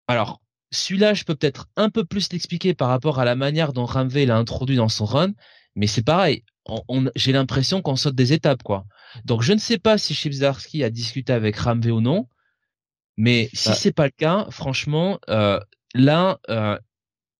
[0.06, 0.40] alors,
[0.70, 4.26] celui-là, je peux peut-être un peu plus l'expliquer par rapport à la manière dont Ramvé
[4.26, 5.32] l'a introduit dans son run,
[5.78, 6.42] mais c'est pareil.
[6.66, 8.84] On, j'ai l'impression qu'on saute des étapes, quoi.
[9.24, 12.26] Donc, je ne sais pas si Chibzarski a discuté avec Ramvé ou non,
[13.16, 13.74] mais si bah.
[13.74, 15.58] c'est pas le cas, franchement, euh,
[15.94, 16.76] là, euh,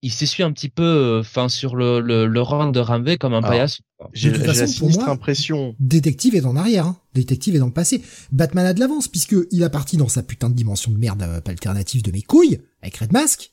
[0.01, 3.33] il s'essuie un petit peu, euh, enfin, sur le, le, le rang de Ramvé comme
[3.33, 3.83] un paillasson.
[4.13, 5.75] J'ai la sinistre impression.
[5.79, 6.97] Détective est en arrière, hein.
[7.13, 8.01] Détective est dans le passé.
[8.31, 11.21] Batman a de l'avance puisque il a parti dans sa putain de dimension de merde
[11.21, 13.51] euh, alternative de mes couilles avec Red Mask.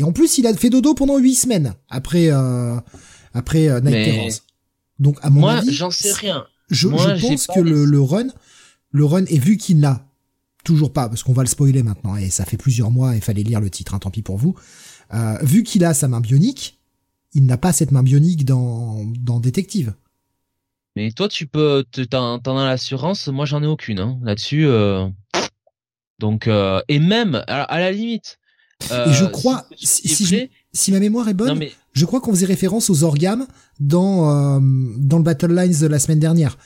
[0.00, 2.76] Et en plus, il a fait dodo pendant huit semaines après euh,
[3.34, 4.32] après euh, Night Terrors.
[4.98, 6.46] Donc à mon Moi, j'en sais rien.
[6.68, 8.28] Je, je pense que le, le run,
[8.90, 10.06] le run est vu qu'il n'a
[10.64, 13.42] toujours pas, parce qu'on va le spoiler maintenant, et ça fait plusieurs mois, il fallait
[13.42, 14.54] lire le titre, hein, tant pis pour vous.
[15.12, 16.78] Euh, vu qu'il a sa main bionique,
[17.32, 19.94] il n'a pas cette main bionique dans, dans Détective.
[20.96, 23.28] Mais toi, tu peux, t'en, as l'assurance.
[23.28, 24.66] Moi, j'en ai aucune hein, là-dessus.
[24.66, 25.08] Euh...
[26.18, 26.82] Donc, euh...
[26.88, 28.38] et même à, la limite.
[28.90, 32.90] et je crois, si, si, si, ma mémoire est bonne, je crois qu'on faisait référence
[32.90, 33.46] aux orgames
[33.78, 34.60] dans euh,
[34.96, 36.56] dans le Battle Lines de la semaine dernière.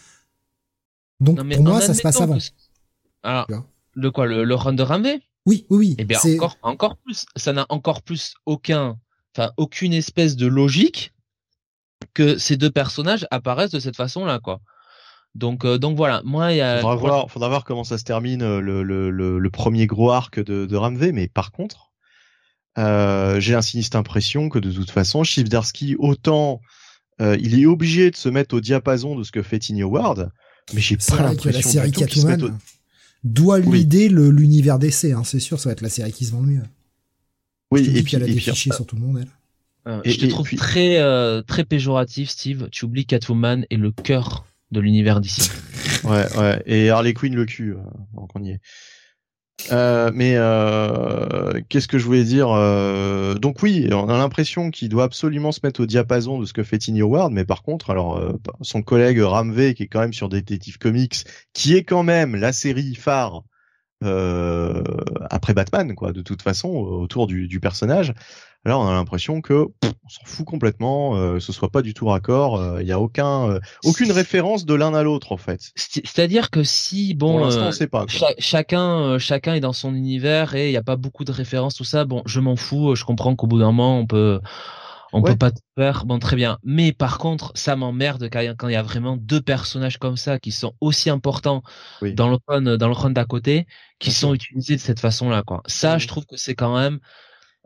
[1.21, 2.39] Donc pour moi, ça se passe avant.
[3.23, 3.47] Alors,
[3.95, 5.97] le quoi, le, le run de Ramvé Oui, oui, oui.
[5.99, 7.25] Eh bien, encore, encore plus.
[7.37, 8.99] Ça n'a encore plus aucun
[9.37, 11.13] enfin aucune espèce de logique
[12.13, 14.61] que ces deux personnages apparaissent de cette façon-là, quoi.
[15.35, 16.23] Donc, euh, donc voilà.
[16.25, 16.79] Moi, il y a.
[16.81, 20.39] Faudra voir, faudra voir comment ça se termine euh, le, le, le, premier gros arc
[20.39, 21.93] de, de Ramvé, mais par contre,
[22.79, 26.61] euh, j'ai un sinistre impression que de toute façon, Darsky, autant
[27.21, 30.31] euh, il est obligé de se mettre au diapason de ce que fait Tiny Howard,
[30.73, 32.59] mais j'ai pas l'impression que la série Catwoman
[33.23, 35.13] doit l'idée l'univers d'essai.
[35.13, 36.63] Hein, c'est sûr, ça va être la série qui se vend le mieux.
[37.71, 39.29] Oui, et puis, elle a des fichiers sur tout le monde, elle.
[39.87, 42.69] Euh, je te trouve très euh, très péjoratif, Steve.
[42.71, 45.51] Tu oublies Catwoman est le cœur de l'univers d'ici.
[46.05, 46.63] ouais, ouais.
[46.65, 47.73] Et Harley Quinn le cul.
[47.73, 47.83] Euh,
[48.15, 48.61] donc on y est.
[49.71, 52.49] Euh, mais euh, qu'est-ce que je voulais dire
[53.41, 56.63] Donc oui, on a l'impression qu'il doit absolument se mettre au diapason de ce que
[56.63, 58.21] fait Tiny Howard, mais par contre, alors
[58.61, 62.53] son collègue Ramvé, qui est quand même sur Detective Comics, qui est quand même la
[62.53, 63.43] série phare
[64.03, 64.83] euh,
[65.31, 68.15] après Batman, quoi, de toute façon, autour du, du personnage.
[68.67, 72.07] Alors on a l'impression que on s'en fout complètement, euh, ce soit pas du tout
[72.07, 75.73] raccord, il euh, y a aucun, euh, aucune référence de l'un à l'autre en fait.
[75.77, 78.07] C'est-à-dire que si bon, on sait pas,
[78.39, 81.85] chacun, chacun est dans son univers et il n'y a pas beaucoup de références tout
[81.85, 82.07] ça.
[82.07, 84.41] Bon, je m'en fous, je comprends qu'au bout d'un moment on peut
[85.15, 86.59] on peut pas tout faire, bon très bien.
[86.65, 90.53] Mais par contre, ça m'emmerde quand il y a vraiment deux personnages comme ça qui
[90.53, 91.63] sont aussi importants
[92.11, 93.67] dans le run, dans le run d'à côté,
[94.01, 95.63] qui sont utilisés de cette façon-là, quoi.
[95.67, 96.99] Ça, je trouve que c'est quand même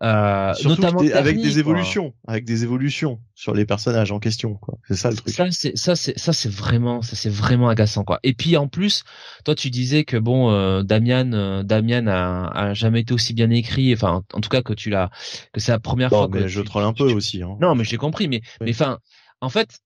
[0.00, 4.78] euh, notamment avec des évolutions, avec des évolutions sur les personnages en question, quoi.
[4.86, 5.34] C'est ça le truc.
[5.34, 8.20] Ça c'est ça c'est ça c'est vraiment ça c'est vraiment agaçant quoi.
[8.22, 9.02] Et puis en plus,
[9.44, 13.50] toi tu disais que bon euh, Damian euh, Damian a, a jamais été aussi bien
[13.50, 15.10] écrit, enfin en tout cas que tu l'as
[15.52, 17.42] que c'est la première fois mais que je troll un peu aussi.
[17.42, 17.56] Hein.
[17.60, 18.98] Non mais j'ai compris, mais mais enfin
[19.40, 19.80] en fait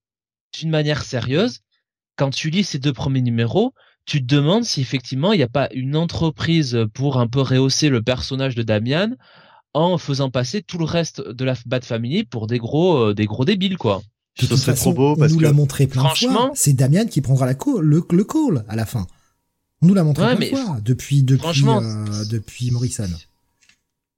[0.59, 1.61] d'une manière sérieuse,
[2.17, 3.73] quand tu lis ces deux premiers numéros,
[4.05, 7.89] tu te demandes si effectivement il n'y a pas une entreprise pour un peu rehausser
[7.89, 9.13] le personnage de Damian
[9.75, 13.27] en faisant passer tout le reste de la Bat Family pour des gros, euh, des
[13.27, 14.03] gros débiles, quoi.
[14.41, 16.51] De toute façon, trop beau on nous l'a montré plein de fois.
[16.55, 19.07] C'est Damian qui prendra la call, le, le call à la fin.
[19.83, 23.09] On nous l'a montré plein de fois depuis, depuis, euh, depuis Morrison.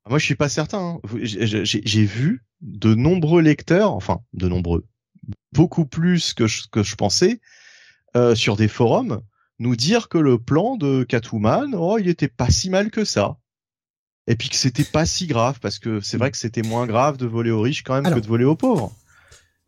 [0.05, 0.79] Ah, moi, je suis pas certain.
[0.79, 1.19] Hein.
[1.23, 4.85] J'ai vu de nombreux lecteurs, enfin, de nombreux,
[5.53, 7.41] beaucoup plus que je, que je pensais,
[8.17, 9.21] euh, sur des forums,
[9.59, 13.39] nous dire que le plan de Catwoman, oh, il était pas si mal que ça
[14.27, 17.17] et puis que c'était pas si grave parce que c'est vrai que c'était moins grave
[17.17, 18.93] de voler aux riches quand même que de voler aux pauvres.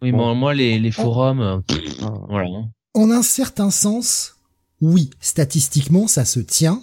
[0.03, 1.59] Oui, mais moi les, les forums, euh,
[2.03, 2.13] ah.
[2.29, 2.49] voilà.
[2.95, 4.37] En un certain sens,
[4.81, 6.83] oui, statistiquement ça se tient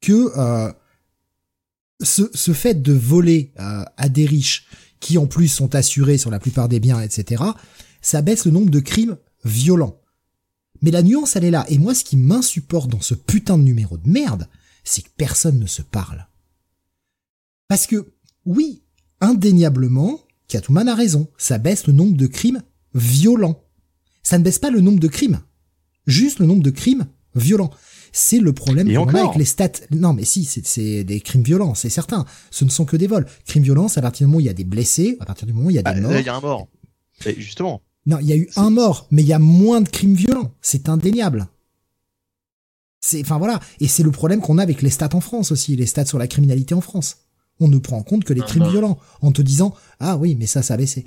[0.00, 0.72] que euh,
[2.02, 4.66] ce, ce fait de voler euh, à des riches
[5.00, 7.42] qui en plus sont assurés sur la plupart des biens, etc.,
[8.00, 10.00] ça baisse le nombre de crimes violents.
[10.80, 11.64] Mais la nuance, elle est là.
[11.68, 14.48] Et moi, ce qui m'insupporte dans ce putain de numéro de merde,
[14.84, 16.26] c'est que personne ne se parle.
[17.72, 18.12] Parce que,
[18.44, 18.82] oui,
[19.22, 22.60] indéniablement, Catwoman a raison, ça baisse le nombre de crimes
[22.92, 23.64] violents.
[24.22, 25.40] Ça ne baisse pas le nombre de crimes,
[26.06, 27.70] juste le nombre de crimes violents.
[28.12, 29.86] C'est le problème qu'on a avec les stats.
[29.90, 32.26] Non, mais si, c'est des crimes violents, c'est certain.
[32.50, 33.24] Ce ne sont que des vols.
[33.46, 35.46] Crimes violents, c'est à partir du moment où il y a des blessés, à partir
[35.46, 36.18] du moment où il y a des bah, morts.
[36.18, 36.68] il y a un mort.
[37.38, 37.80] justement.
[38.04, 40.52] Non, il y a eu un mort, mais il y a moins de crimes violents.
[40.60, 41.48] C'est indéniable.
[43.00, 43.60] C'est, enfin voilà.
[43.80, 46.18] Et c'est le problème qu'on a avec les stats en France aussi, les stats sur
[46.18, 47.16] la criminalité en France
[47.60, 50.46] on ne prend en compte que les crimes violents, en te disant ah oui, mais
[50.46, 51.06] ça, ça a baissé.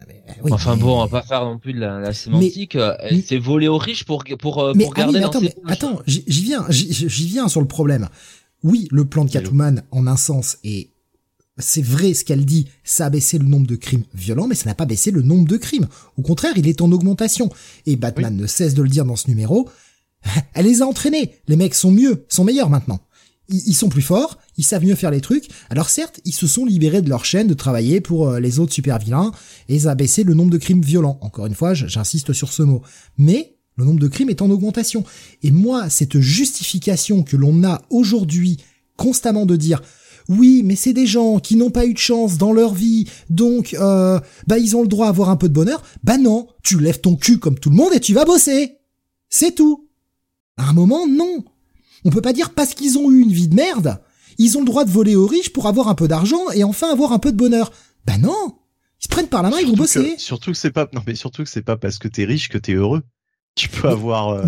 [0.00, 0.04] Ah,
[0.44, 2.76] eh enfin bon, on va pas faire non plus de la, sémantique.
[2.76, 2.94] Euh,
[3.24, 7.48] c'est voler aux riches pour pour euh, pour garder attends, attends, j'y viens, j'y viens
[7.48, 8.08] sur le problème.
[8.62, 10.90] Oui, le plan de Catwoman, en un sens, est
[11.58, 14.68] c'est vrai ce qu'elle dit, ça a baissé le nombre de crimes violents, mais ça
[14.68, 15.86] n'a pas baissé le nombre de crimes.
[16.18, 17.50] Au contraire, il est en augmentation.
[17.86, 19.68] Et Batman ne cesse de le dire dans ce numéro.
[20.54, 21.32] Elle les a entraînés.
[21.48, 23.00] Les mecs sont mieux, sont meilleurs maintenant.
[23.48, 25.48] Ils, sont plus forts, ils savent mieux faire les trucs.
[25.70, 28.72] Alors certes, ils se sont libérés de leur chaîne de travailler pour euh, les autres
[28.72, 29.32] super vilains
[29.68, 31.18] et ça a baissé le nombre de crimes violents.
[31.20, 32.82] Encore une fois, j'insiste sur ce mot.
[33.18, 35.04] Mais le nombre de crimes est en augmentation.
[35.42, 38.58] Et moi, cette justification que l'on a aujourd'hui
[38.96, 39.82] constamment de dire
[40.28, 43.74] oui, mais c'est des gens qui n'ont pas eu de chance dans leur vie, donc
[43.74, 45.82] euh, bah ils ont le droit à avoir un peu de bonheur.
[46.02, 48.78] Bah non, tu lèves ton cul comme tout le monde et tu vas bosser.
[49.28, 49.88] C'est tout.
[50.56, 51.44] À un moment, non.
[52.04, 54.00] On peut pas dire parce qu'ils ont eu une vie de merde,
[54.38, 56.90] ils ont le droit de voler aux riches pour avoir un peu d'argent et enfin
[56.90, 57.72] avoir un peu de bonheur.
[58.06, 58.58] Bah non.
[59.00, 60.14] Ils se prennent par la main, ils vont bosser.
[60.18, 62.58] surtout que c'est pas, non mais surtout que c'est pas parce que t'es riche que
[62.58, 63.02] t'es heureux.
[63.54, 64.46] Tu peux avoir, euh,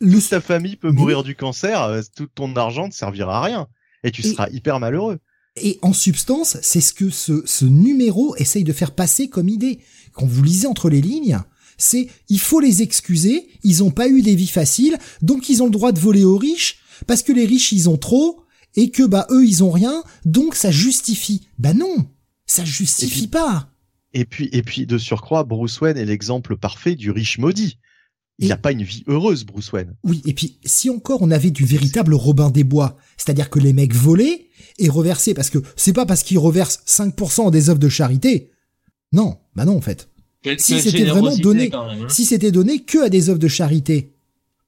[0.00, 0.20] le...
[0.20, 3.68] ta famille peut mourir du cancer, euh, tout ton argent ne servira à rien
[4.04, 5.18] et tu seras hyper malheureux.
[5.56, 9.80] Et en substance, c'est ce que ce, ce numéro essaye de faire passer comme idée.
[10.12, 11.40] Quand vous lisez entre les lignes,
[11.76, 15.66] c'est il faut les excuser, ils ont pas eu des vies faciles, donc ils ont
[15.66, 18.44] le droit de voler aux riches, parce que les riches ils ont trop,
[18.76, 21.48] et que bah eux ils ont rien, donc ça justifie.
[21.58, 22.06] Bah non,
[22.46, 23.70] ça justifie pas.
[24.12, 27.78] Et puis et puis de surcroît, Bruce Wayne est l'exemple parfait du riche maudit.
[28.40, 29.94] Il n'a pas une vie heureuse, Bruce Wayne.
[30.02, 33.74] Oui, et puis si encore on avait du véritable Robin des Bois, c'est-à-dire que les
[33.74, 34.46] mecs volaient
[34.78, 38.50] et reversaient, parce que c'est pas parce qu'ils reversent 5% des œuvres de charité.
[39.12, 40.08] Non, bah non en fait.
[40.56, 42.08] si c'était vraiment donné, hein.
[42.08, 44.14] si c'était donné que à des œuvres de charité,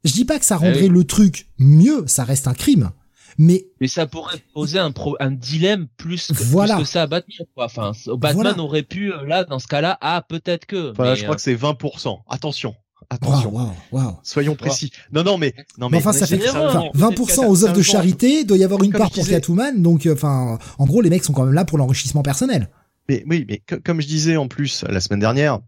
[0.04, 2.90] je dis pas que ça eh rendrait le truc mieux, ça reste un crime.
[3.38, 6.76] Mais, mais ça pourrait poser un, pro, un dilemme plus que, voilà.
[6.76, 7.46] plus que ça à Batman.
[7.54, 7.64] Quoi.
[7.66, 10.92] Enfin, Batman aurait pu, euh, là, dans ce cas-là, ah, peut-être que.
[10.94, 12.20] Voilà, je crois euh, que c'est 20%.
[12.28, 12.74] Attention.
[13.10, 13.74] Attention.
[14.22, 14.90] Soyons précis.
[15.12, 15.98] Non, non, mais, non, mais.
[15.98, 19.82] enfin, ça fait, 20% aux œuvres de charité, doit y avoir une part pour Catwoman,
[19.82, 22.68] donc, euh, enfin, en gros, les mecs sont quand même là pour l'enrichissement personnel.
[23.08, 25.58] Mais, oui, mais comme je disais en plus la semaine dernière,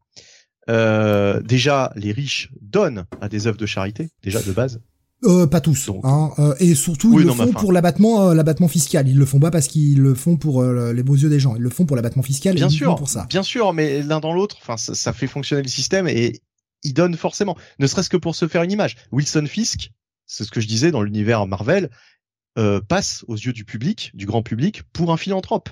[0.71, 4.81] euh, déjà, les riches donnent à des œuvres de charité, déjà de base.
[5.23, 9.09] Euh, pas tous, hein, euh, et surtout ils le font pour l'abattement, euh, l'abattement fiscal.
[9.09, 11.57] Ils le font pas parce qu'ils le font pour les beaux yeux des gens.
[11.57, 12.55] Ils le font pour l'abattement fiscal.
[12.55, 13.27] Bien sûr, pour ça.
[13.31, 16.43] Bien sûr, mais l'un dans l'autre, enfin, ça, ça, fait fonctionner le système et
[16.83, 18.97] il donne forcément, ne serait-ce que pour se faire une image.
[19.11, 19.91] Wilson Fisk,
[20.27, 21.91] c'est ce que je disais dans l'univers Marvel,
[22.57, 25.71] euh, passe aux yeux du public, du grand public, pour un philanthrope.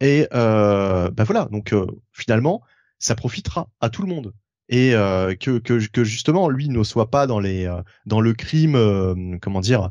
[0.00, 2.62] Et euh, bah voilà, donc euh, finalement,
[2.98, 4.32] ça profitera à tout le monde.
[4.70, 8.32] Et euh, que, que, que justement, lui ne soit pas dans les euh, dans le
[8.32, 9.90] crime, comment dire,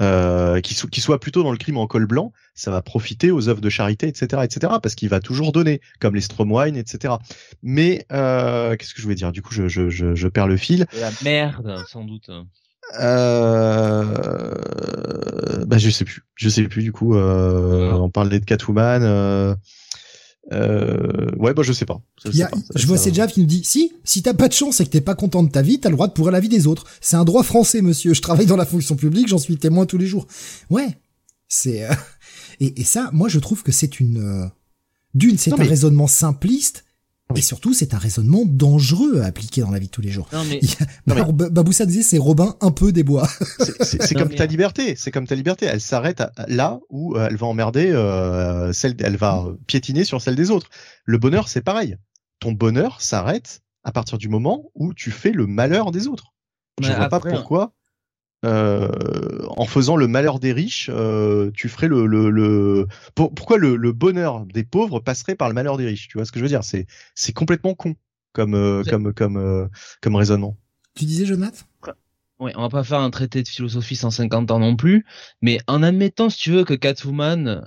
[0.00, 3.48] euh, qui, qui, soit plutôt dans le crime en col blanc, ça va profiter aux
[3.48, 7.14] œuvres de charité, etc., etc., parce qu'il va toujours donner, comme les Stromwine, etc.
[7.62, 9.32] Mais euh, qu'est-ce que je voulais dire?
[9.32, 10.86] Du coup, je, je, je, je, perds le fil.
[10.98, 12.30] La merde, sans doute.
[13.00, 14.04] Euh...
[15.66, 16.22] Bah, je sais plus.
[16.36, 16.82] Je sais plus.
[16.82, 19.56] Du coup, euh, on parlait de Catwoman.
[20.52, 21.30] Euh...
[21.36, 22.00] Ouais, bah je sais pas.
[22.24, 24.84] Je, a, je vois Sejav qui nous dit si, si t'as pas de chance et
[24.84, 26.66] que t'es pas content de ta vie, t'as le droit de pourrir la vie des
[26.66, 26.84] autres.
[27.00, 28.14] C'est un droit français, monsieur.
[28.14, 30.26] Je travaille dans la fonction publique, j'en suis témoin tous les jours.
[30.70, 30.98] Ouais,
[31.48, 31.94] c'est euh,
[32.60, 34.46] et, et, ça, moi je trouve que c'est une euh,
[35.14, 36.85] d'une, c'est un raisonnement simpliste
[37.34, 40.28] et surtout, c'est un raisonnement dangereux à appliquer dans la vie de tous les jours.
[40.32, 40.60] Non, mais...
[41.06, 43.28] Baboussa disait, c'est Robin un peu des bois.
[43.80, 44.94] C'est comme ta liberté.
[44.96, 45.66] C'est comme ta liberté.
[45.66, 50.36] Elle s'arrête là où euh, elle va emmerder euh, celle, elle va piétiner sur celle
[50.36, 50.70] des autres.
[51.04, 51.96] Le bonheur, c'est pareil.
[52.38, 56.32] Ton bonheur s'arrête à partir du moment où tu fais le malheur des autres.
[56.80, 57.72] Je vois pas pourquoi
[58.46, 58.88] euh,
[59.56, 62.86] en faisant le malheur des riches, euh, tu ferais le, le, le...
[63.14, 66.08] pourquoi le, le, bonheur des pauvres passerait par le malheur des riches?
[66.08, 66.64] Tu vois ce que je veux dire?
[66.64, 67.96] C'est c'est complètement con
[68.32, 69.66] comme euh, comme comme euh,
[70.00, 70.56] comme raisonnement.
[70.94, 71.64] Tu disais Jonathan
[72.38, 75.04] Oui, on va pas faire un traité de philosophie 150 ans non plus,
[75.42, 77.66] mais en admettant, si tu veux, que Catwoman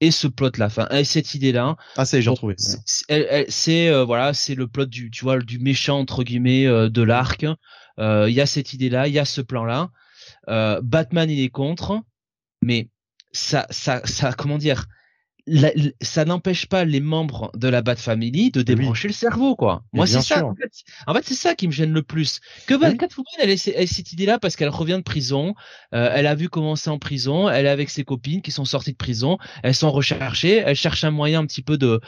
[0.00, 1.76] ait ce plot là, enfin, cette idée là.
[1.96, 2.54] Ah, c'est j'ai retrouvé.
[2.58, 7.44] C'est voilà, c'est le plot du, tu vois, du méchant entre guillemets de l'arc.
[7.98, 9.90] Euh, il y a cette idée-là, il y a ce plan-là.
[10.48, 12.00] Euh, Batman il est contre,
[12.62, 12.88] mais
[13.32, 14.86] ça, ça, ça, comment dire,
[16.00, 19.82] ça n'empêche pas les membres de la Bat Family de débrancher le cerveau, quoi.
[19.92, 20.44] Moi, c'est ça.
[21.06, 22.40] En fait, c'est ça qui me gêne le plus.
[22.66, 25.54] Que Bat Catwoman, elle a cette idée-là parce qu'elle revient de prison.
[25.94, 27.48] Euh, elle a vu comment c'est en prison.
[27.48, 29.38] Elle est avec ses copines qui sont sorties de prison.
[29.62, 30.62] Elles sont recherchées.
[30.64, 32.00] Elle cherche un moyen un petit peu de,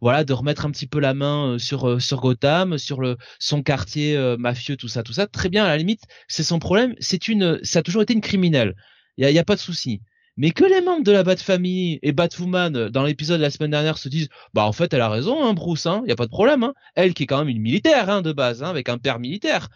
[0.00, 3.16] voilà, de remettre un petit peu la main euh, sur euh, sur Gotham, sur le
[3.38, 5.26] son quartier mafieux, tout ça, tout ça.
[5.26, 5.64] Très bien.
[5.64, 6.94] À la limite, c'est son problème.
[7.00, 8.74] C'est une, ça a toujours été une criminelle.
[9.16, 10.00] Il y a, y a pas de souci
[10.38, 13.50] mais que les membres de la Bat Family et Batwoman euh, dans l'épisode de la
[13.50, 16.16] semaine dernière se disent bah en fait elle a raison hein, Bruce hein, y a
[16.16, 16.72] pas de problème hein.
[16.94, 19.68] elle qui est quand même une militaire hein, de base hein, avec un père militaire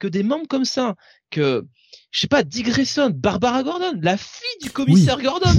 [0.00, 0.96] que des membres comme ça,
[1.30, 1.64] que
[2.10, 5.52] je sais pas, Dick Grayson, Barbara Gordon, la fille du commissaire Gordon,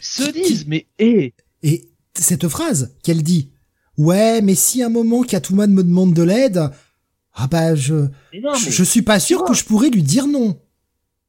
[0.00, 1.34] se disent, mais hé.
[1.62, 3.50] Et cette phrase qu'elle dit,
[3.98, 6.70] ouais, mais si un moment Catwoman me demande de l'aide,
[7.34, 10.60] ah bah je, je, suis pas sûr que je pourrais lui dire non.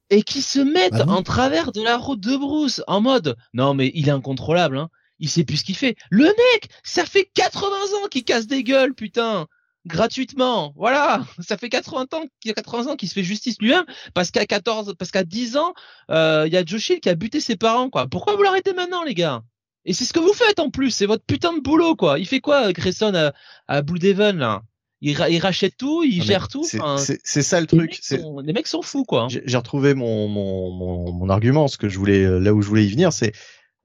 [0.10, 3.74] Et qui se mettent bah en travers de la route de Bruce en mode, non
[3.74, 4.90] mais il est incontrôlable, hein.
[5.20, 5.98] Il sait plus ce qu'il fait.
[6.10, 9.48] Le mec, ça fait 80 ans qu'il casse des gueules, putain
[9.86, 10.74] gratuitement.
[10.76, 14.32] Voilà, ça fait 80 ans qu'il a 80 ans qu'il se fait justice lui-même parce
[14.32, 15.74] qu'à 14 parce qu'à 10 ans,
[16.12, 18.08] euh, il y a Joe Chill qui a buté ses parents quoi.
[18.08, 19.42] Pourquoi vous l'arrêtez maintenant les gars?
[19.86, 22.20] Et c'est ce que vous faites en plus, c'est votre putain de boulot quoi.
[22.20, 23.34] Il fait quoi Grayson à,
[23.68, 24.62] à Blue Devon là?
[25.02, 26.64] Il, il, rachète tout, il gère tout.
[26.64, 28.00] C'est ça le truc.
[28.44, 29.28] Les mecs, sont, fous, quoi.
[29.30, 32.86] J'ai retrouvé mon, mon, mon, mon, argument, ce que je voulais, là où je voulais
[32.86, 33.34] y venir, c'est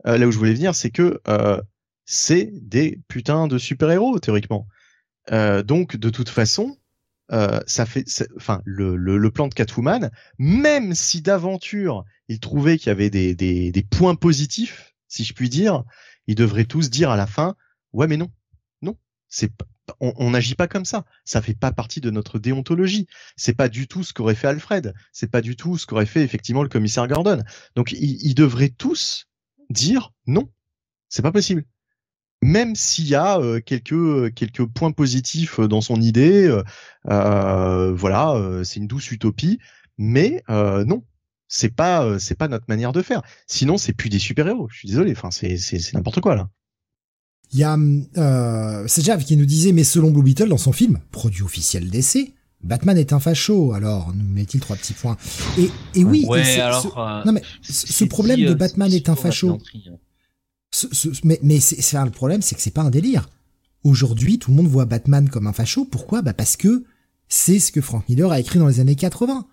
[0.06, 1.60] euh, là où je voulais venir, c'est que euh,
[2.04, 4.66] c'est des putains de super héros théoriquement.
[5.32, 6.76] Euh, donc de toute façon,
[7.32, 8.04] euh, ça fait,
[8.36, 13.10] enfin le, le, le, plan de Catwoman, même si d'aventure il trouvait qu'il y avait
[13.10, 15.84] des, des, des, points positifs, si je puis dire,
[16.26, 17.56] ils devraient tous dire à la fin,
[17.94, 18.30] ouais mais non,
[18.82, 18.96] non,
[19.28, 19.50] c'est
[20.00, 21.04] on n'agit pas comme ça.
[21.24, 23.06] Ça fait pas partie de notre déontologie.
[23.36, 24.94] C'est pas du tout ce qu'aurait fait Alfred.
[25.12, 27.42] C'est pas du tout ce qu'aurait fait effectivement le commissaire Gordon.
[27.76, 29.26] Donc ils, devraient tous
[29.70, 30.50] dire non.
[31.08, 31.64] C'est pas possible
[32.42, 36.46] même s'il y a euh, quelques euh, quelques points positifs euh, dans son idée,
[37.04, 39.58] voilà, c'est une douce utopie,
[39.96, 41.04] mais non,
[41.48, 43.22] c'est pas pas notre manière de faire.
[43.46, 44.68] Sinon, c'est plus des super héros.
[44.70, 46.50] Je suis désolé, enfin c'est c'est n'importe quoi là.
[47.52, 47.76] Il y a
[48.16, 52.32] euh, Jav qui nous disait, mais selon Blue Beetle dans son film, produit officiel d'essai,
[52.62, 55.16] Batman est un facho, alors nous met-il trois petits points?
[55.58, 59.50] Et, et oui, non mais ce problème de Batman est un facho.
[59.50, 59.58] Hein
[61.22, 63.28] mais mais c'est le problème, c'est que c'est pas un délire.
[63.84, 65.84] Aujourd'hui, tout le monde voit Batman comme un facho.
[65.84, 66.22] Pourquoi?
[66.22, 66.84] Bah parce que
[67.28, 69.46] c'est ce que Frank Miller a écrit dans les années 80.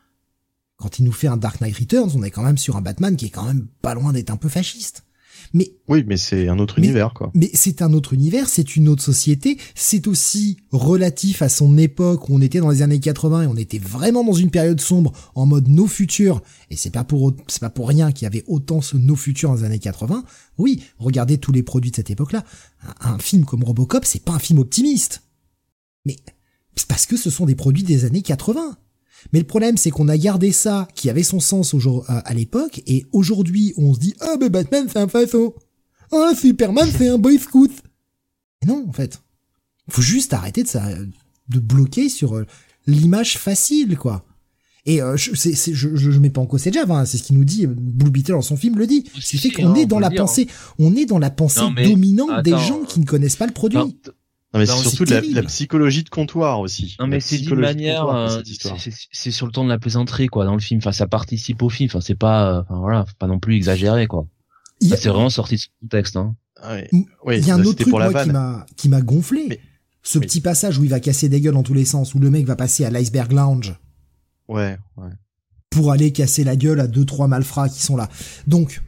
[0.77, 3.15] Quand il nous fait un Dark Knight Returns, on est quand même sur un Batman
[3.15, 5.03] qui est quand même pas loin d'être un peu fasciste.
[5.53, 7.31] Mais oui, mais c'est un autre univers, quoi.
[7.33, 9.57] Mais c'est un autre univers, c'est une autre société.
[9.75, 13.55] C'est aussi relatif à son époque où on était dans les années 80 et on
[13.55, 16.41] était vraiment dans une période sombre, en mode nos futurs.
[16.69, 19.49] Et c'est pas pour c'est pas pour rien qu'il y avait autant ce nos futurs
[19.49, 20.23] dans les années 80.
[20.57, 22.43] Oui, regardez tous les produits de cette époque-là.
[23.01, 25.23] Un, un film comme Robocop, c'est pas un film optimiste.
[26.05, 26.15] Mais
[26.75, 28.77] c'est parce que ce sont des produits des années 80.
[29.33, 31.75] Mais le problème, c'est qu'on a gardé ça, qui avait son sens
[32.07, 35.53] à, l'époque, et aujourd'hui, on se dit, ah, mais Batman, c'est un façon.
[36.11, 37.71] Ah, Superman, c'est un boy scout.
[38.61, 39.21] Et non, en fait.
[39.89, 40.83] Faut juste arrêter de ça,
[41.49, 42.45] de bloquer sur euh,
[42.87, 44.23] l'image facile, quoi.
[44.85, 47.37] Et euh, je, c'est, je, je, mets pas en cause Java, hein, c'est ce qu'il
[47.37, 49.03] nous dit, Blue Beetle dans son film le dit.
[49.19, 50.47] Ce qui fait qu'on est dans la pensée,
[50.79, 53.97] on est dans la pensée dominante des gens qui ne connaissent pas le produit.
[54.53, 56.97] Non mais c'est surtout de la, psychologie de comptoir aussi.
[56.99, 58.41] Non mais c'est d'une manière, euh,
[59.11, 60.79] c'est sur le ton de la plaisanterie quoi dans le film.
[60.79, 61.89] Enfin ça participe au film.
[61.89, 64.27] Enfin c'est pas, enfin voilà, pas non plus exagéré quoi.
[64.81, 66.17] C'est vraiment sorti de ce contexte.
[66.17, 66.35] Hein.
[66.61, 67.05] Ah oui.
[67.37, 69.59] il y a un autre truc moi, qui m'a qui m'a gonflé.
[70.03, 72.29] ce petit passage où il va casser des gueules dans tous les sens, où le
[72.29, 73.75] mec va passer à l'iceberg lounge.
[74.47, 75.09] Ouais, ouais.
[75.69, 78.09] Pour aller casser la gueule à deux trois malfrats qui sont là.
[78.47, 78.81] Donc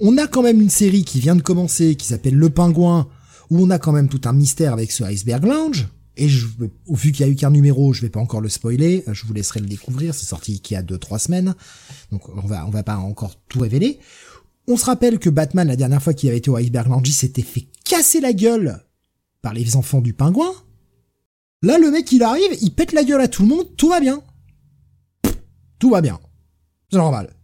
[0.00, 3.08] on a quand même une série qui vient de commencer qui s'appelle Le Pingouin
[3.52, 5.86] où on a quand même tout un mystère avec ce Iceberg Lounge.
[6.16, 6.46] Et je,
[6.86, 9.26] au vu qu'il y a eu qu'un numéro, je vais pas encore le spoiler, je
[9.26, 11.54] vous laisserai le découvrir, c'est sorti qu'il y a deux, trois semaines.
[12.10, 13.98] Donc on va, on va pas encore tout révéler.
[14.68, 17.12] On se rappelle que Batman, la dernière fois qu'il avait été au Iceberg Lounge, il
[17.12, 18.82] s'était fait casser la gueule
[19.42, 20.52] par les enfants du pingouin.
[21.60, 24.00] Là, le mec, il arrive, il pète la gueule à tout le monde, tout va
[24.00, 24.22] bien.
[25.78, 26.18] tout va bien.
[26.90, 27.34] C'est normal.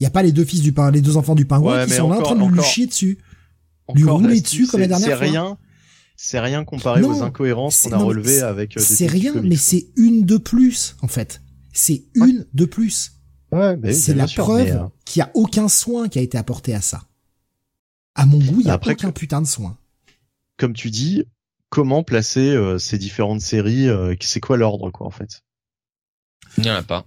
[0.00, 1.94] Il y a pas les deux fils du pingouin, les deux enfants du pingouin qui
[1.94, 3.18] sont là en train de lui chier dessus
[3.92, 5.18] lui rouler dessus comme la dernière fois.
[5.18, 5.58] C'est rien.
[6.16, 8.76] C'est rien comparé aux incohérences qu'on a relevées avec.
[8.76, 11.42] Euh, c'est rien, mais c'est une de plus en fait.
[11.72, 13.12] C'est une de plus.
[13.50, 16.80] Ouais, c'est la preuve euh, qu'il y a aucun soin qui a été apporté à
[16.80, 17.02] ça.
[18.14, 19.76] À mon goût, il y a aucun putain de soin.
[20.56, 21.24] Comme tu dis,
[21.68, 23.88] comment placer euh, ces différentes séries
[24.20, 25.42] C'est quoi l'ordre, quoi, en fait?
[26.58, 27.06] Il n'y en a pas.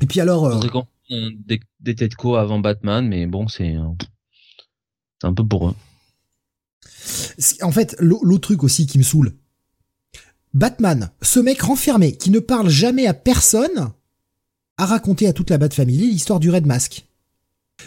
[0.00, 0.64] Et puis alors.
[1.10, 3.74] Des, des têtes co avant Batman, mais bon, c'est.
[5.20, 5.74] C'est un peu pour eux.
[7.62, 9.34] En fait, l'autre truc aussi qui me saoule.
[10.52, 13.92] Batman, ce mec renfermé qui ne parle jamais à personne,
[14.76, 17.06] a raconté à toute la Bat Family l'histoire du Red Mask.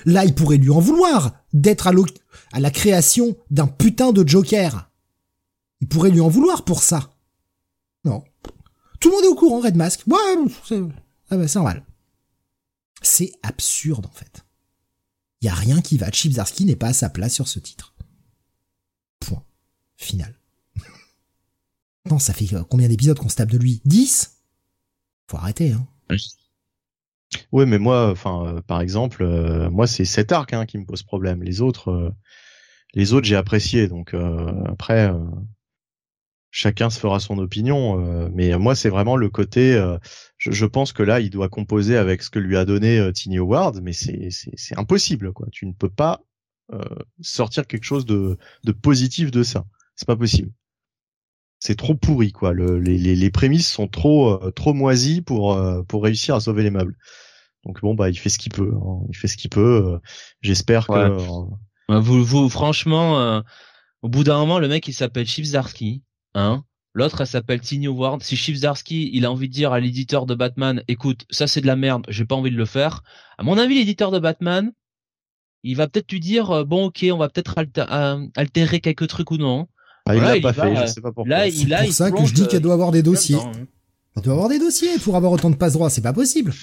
[0.05, 4.89] Là, il pourrait lui en vouloir d'être à, la création d'un putain de Joker.
[5.81, 7.11] Il pourrait lui en vouloir pour ça.
[8.05, 8.23] Non.
[8.99, 10.01] Tout le monde est au courant, Red Mask.
[10.07, 10.17] Ouais,
[10.67, 10.81] c'est
[11.29, 11.83] ah bah, normal.
[13.01, 14.42] C'est absurde, en fait.
[15.43, 16.09] Il a rien qui va.
[16.09, 17.93] Chip Zarsky n'est pas à sa place sur ce titre.
[19.19, 19.43] Point.
[19.97, 20.33] Final.
[22.09, 23.81] non, ça fait euh, combien d'épisodes qu'on se tape de lui?
[23.83, 24.37] 10
[25.29, 25.85] Faut arrêter, hein.
[27.51, 31.03] Oui, mais moi, euh, par exemple, euh, moi, c'est cet arc hein, qui me pose
[31.03, 31.43] problème.
[31.43, 32.13] Les autres,
[32.93, 33.89] les autres, j'ai apprécié.
[33.89, 34.15] Donc
[34.65, 35.11] après,
[36.51, 38.29] chacun se fera son opinion.
[38.29, 39.75] mais moi, c'est vraiment le côté.
[40.43, 43.37] Je, je, pense que là, il doit composer avec ce que lui a donné Tiny
[43.37, 45.47] Howard, mais c'est impossible, quoi.
[45.51, 46.21] Tu ne peux pas
[47.21, 49.65] sortir quelque chose de de positif de ça.
[49.95, 50.51] C'est pas possible
[51.63, 52.51] c'est trop pourri quoi.
[52.51, 56.41] Le, les, les, les, prémices sont trop euh, trop moisies pour euh, pour réussir à
[56.41, 56.97] sauver les meubles.
[57.63, 58.73] Donc bon bah il fait ce qu'il peut.
[58.75, 58.99] Hein.
[59.07, 59.93] Il fait ce qu'il peut.
[59.93, 59.99] Euh,
[60.41, 61.17] j'espère que.
[61.87, 63.41] Vous vous franchement,
[64.01, 66.65] au bout d'un moment le mec il s'appelle Chipsarski, hein.
[66.93, 68.21] L'autre elle s'appelle Tiny Ward.
[68.21, 71.67] Si Chipsarski il a envie de dire à l'éditeur de Batman, écoute ça c'est de
[71.67, 73.03] la merde, j'ai pas envie de le faire.
[73.37, 74.71] À mon avis l'éditeur de Batman,
[75.63, 77.55] il va peut-être lui dire bon ok on va peut-être
[78.35, 79.67] altérer quelques trucs ou non
[80.05, 81.29] ah, il l'a pas fait, je sais pas pourquoi.
[81.29, 83.37] Là, c'est pour ça que je dis qu'elle doit avoir des dossiers.
[83.37, 83.51] Hein.
[84.15, 86.53] Elle doit avoir des dossiers pour avoir autant de passe droit, c'est pas possible.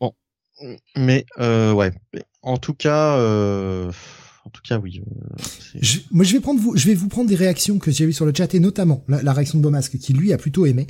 [0.00, 0.14] Bon,
[0.96, 1.92] mais euh, ouais.
[2.42, 3.92] En tout cas, euh,
[4.46, 5.02] en tout cas, oui.
[5.04, 5.80] Euh,
[6.10, 8.24] moi, je vais prendre vous, je vais vous prendre des réactions que j'ai vues sur
[8.24, 10.86] le chat et notamment la, réaction de Beaumasque qui lui a plutôt aimé,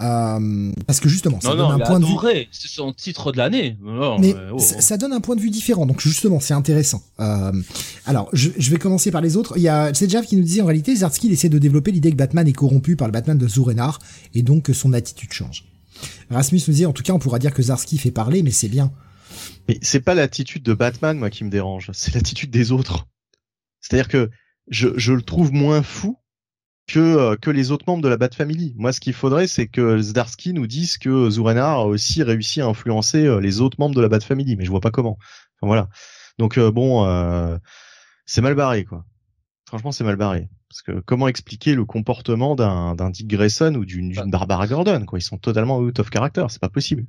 [0.00, 2.46] euh, parce que justement, ça donne un point de vue.
[2.52, 3.76] C'est son titre de l'année.
[3.82, 4.58] Mais oh, oh.
[4.58, 7.02] Ça, donne un point de vue différent, donc justement, c'est intéressant.
[7.18, 7.52] Euh,
[8.06, 9.54] alors, je, je, vais commencer par les autres.
[9.56, 12.16] Il y a Jav qui nous disait en réalité, Zartsky essaie de développer l'idée que
[12.16, 13.98] Batman est corrompu par le Batman de Zurenar
[14.34, 15.64] et donc que son attitude change.
[16.30, 18.68] Rasmus nous disait, en tout cas, on pourra dire que Zarsky fait parler, mais c'est
[18.68, 18.92] bien.
[19.68, 21.90] Mais c'est pas l'attitude de Batman, moi, qui me dérange.
[21.92, 23.06] C'est l'attitude des autres.
[23.80, 24.30] C'est-à-dire que
[24.68, 26.18] je, je, le trouve moins fou
[26.86, 28.74] que, euh, que les autres membres de la Bat Family.
[28.76, 32.66] Moi, ce qu'il faudrait, c'est que Zdarsky nous dise que Zurenar a aussi réussi à
[32.66, 35.18] influencer euh, les autres membres de la Bat Family, mais je vois pas comment.
[35.20, 35.88] Enfin, voilà.
[36.38, 37.58] Donc euh, bon,
[38.26, 39.04] c'est mal barré, quoi.
[39.66, 40.48] Franchement, c'est mal barré.
[40.68, 45.18] Parce que comment expliquer le comportement d'un Dick Grayson ou d'une Barbara Gordon, quoi?
[45.18, 47.06] Ils sont totalement out of character, c'est pas possible.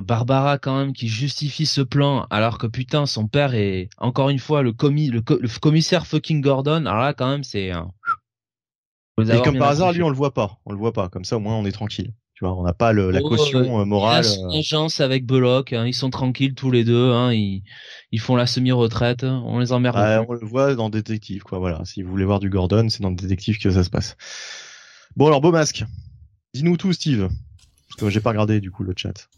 [0.00, 4.38] Barbara quand même qui justifie ce plan alors que putain son père est encore une
[4.38, 5.20] fois le, commis, le,
[5.60, 6.86] commissaire fucking Gordon.
[6.86, 7.90] Alors là quand même c'est un...
[9.20, 10.58] et comme par hasard lui on le voit pas.
[10.64, 11.08] On le voit pas.
[11.08, 12.12] Comme ça au moins on est tranquille.
[12.34, 15.26] Tu vois on n'a pas le, la oh, caution euh, morale il a agence avec
[15.26, 17.62] Belloc hein, ils sont tranquilles tous les deux hein, ils,
[18.10, 21.84] ils font la semi-retraite on les emmerde on le voit dans Détective quoi voilà.
[21.84, 24.16] Si vous voulez voir du Gordon c'est dans Détective que ça se passe.
[25.14, 25.84] Bon alors beau masque.
[26.54, 27.28] Dis-nous tout Steve.
[27.88, 29.28] Parce que j'ai pas regardé du coup le chat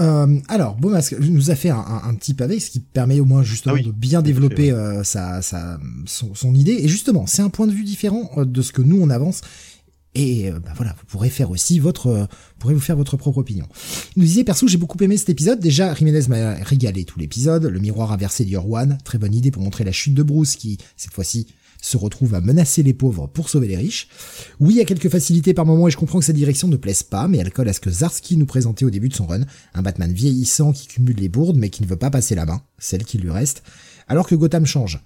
[0.00, 3.44] euh, alors, Beaumasque nous a fait un, un, petit pavé, ce qui permet au moins
[3.44, 6.72] justement ah de bien développer euh, sa, sa, son, son, idée.
[6.72, 9.42] Et justement, c'est un point de vue différent euh, de ce que nous on avance.
[10.16, 13.38] Et euh, bah voilà, vous pourrez faire aussi votre, vous pourrez vous faire votre propre
[13.38, 13.66] opinion.
[14.16, 15.60] Il nous disait perso, j'ai beaucoup aimé cet épisode.
[15.60, 17.64] Déjà, Jiménez m'a régalé tout l'épisode.
[17.64, 20.78] Le miroir inversé de One, très bonne idée pour montrer la chute de Bruce, qui
[20.96, 21.46] cette fois-ci
[21.84, 24.08] se retrouve à menacer les pauvres pour sauver les riches.
[24.58, 26.76] Oui, il y a quelques facilités par moment et je comprends que cette direction ne
[26.76, 29.26] plaise pas, mais elle colle à ce que Zarski nous présentait au début de son
[29.26, 29.42] run,
[29.74, 32.62] un Batman vieillissant qui cumule les bourdes mais qui ne veut pas passer la main,
[32.78, 33.62] celle qui lui reste,
[34.08, 35.02] alors que Gotham change.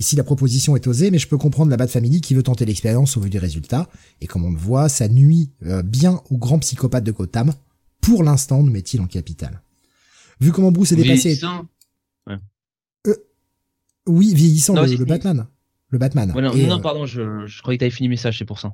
[0.00, 2.64] Ici, la proposition est osée, mais je peux comprendre la Bat Family qui veut tenter
[2.64, 3.90] l'expérience au vu des résultats,
[4.22, 7.52] et comme on le voit, ça nuit euh, bien au grand psychopathe de Gotham.
[8.00, 9.62] Pour l'instant, nous met-il en capital.
[10.40, 11.34] Vu comment Bruce est dépassé...
[11.34, 11.66] Vieillissant.
[13.06, 13.14] Euh,
[14.06, 15.46] oui, vieillissant, le Batman
[15.92, 16.32] le Batman.
[16.34, 18.72] non, non, euh, pardon, je, je croyais que t'avais fini le message, c'est pour ça.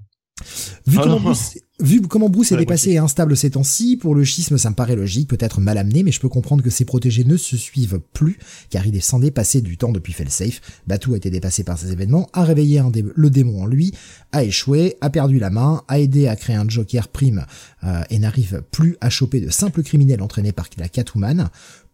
[0.87, 4.25] Vu, ah comment Bruce, vu comment Bruce est dépassé et instable ces temps-ci, pour le
[4.25, 7.25] schisme ça me paraît logique, peut-être mal amené, mais je peux comprendre que ses protégés
[7.25, 8.39] ne se suivent plus,
[8.71, 10.61] car il est sans dépasser du temps depuis Failsafe.
[10.87, 13.93] Batou a été dépassé par ces événements, a réveillé un le démon en lui,
[14.33, 17.45] a échoué, a perdu la main, a aidé à créer un Joker prime
[17.85, 21.51] euh, et n'arrive plus à choper de simples criminels entraînés par la Catwoman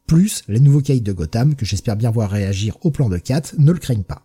[0.07, 3.43] plus les nouveaux caïds de Gotham, que j'espère bien voir réagir au plan de Cat,
[3.59, 4.25] ne le craignent pas.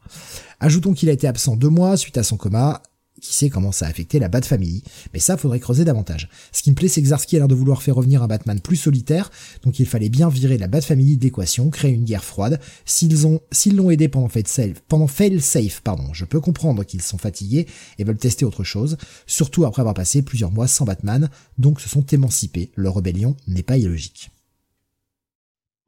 [0.60, 2.82] Ajoutons qu'il a été absent deux mois suite à son coma,
[3.20, 6.30] qui sait comment ça a affecté la Bat Family, mais ça faudrait creuser davantage.
[6.52, 8.60] Ce qui me plaît, c'est que Zarski a l'air de vouloir faire revenir un Batman
[8.60, 9.30] plus solitaire,
[9.64, 12.60] donc il fallait bien virer la Bat Family d'équation, créer une guerre froide.
[12.86, 16.84] S'ils ont, s'ils l'ont aidé pendant Fail Safe, pendant Fail Safe, pardon, je peux comprendre
[16.84, 17.68] qu'ils sont fatigués
[17.98, 21.90] et veulent tester autre chose, surtout après avoir passé plusieurs mois sans Batman, donc se
[21.90, 22.72] sont émancipés.
[22.76, 24.32] Leur rébellion n'est pas illogique.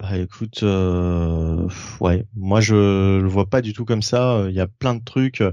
[0.02, 4.48] Bah écoute, euh, ouais, moi je le vois pas du tout comme ça.
[4.50, 5.44] Il y a plein de trucs.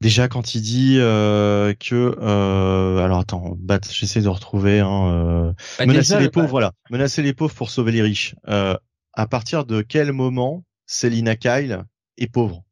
[0.00, 4.80] Déjà quand il dit euh, que, euh, alors attends, bat, j'essaie de retrouver.
[4.80, 8.34] Hein, bah, menacer les pauvres, voilà, menacer les pauvres pour sauver les riches.
[8.46, 11.84] à partir de quel moment Selina Kyle
[12.16, 12.64] est pauvre?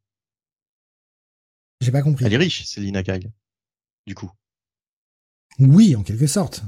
[1.83, 2.25] J'ai pas compris.
[2.25, 3.31] Elle est riche, Selina Kyle.
[4.07, 4.31] Du coup.
[5.59, 6.63] Oui, en quelque sorte.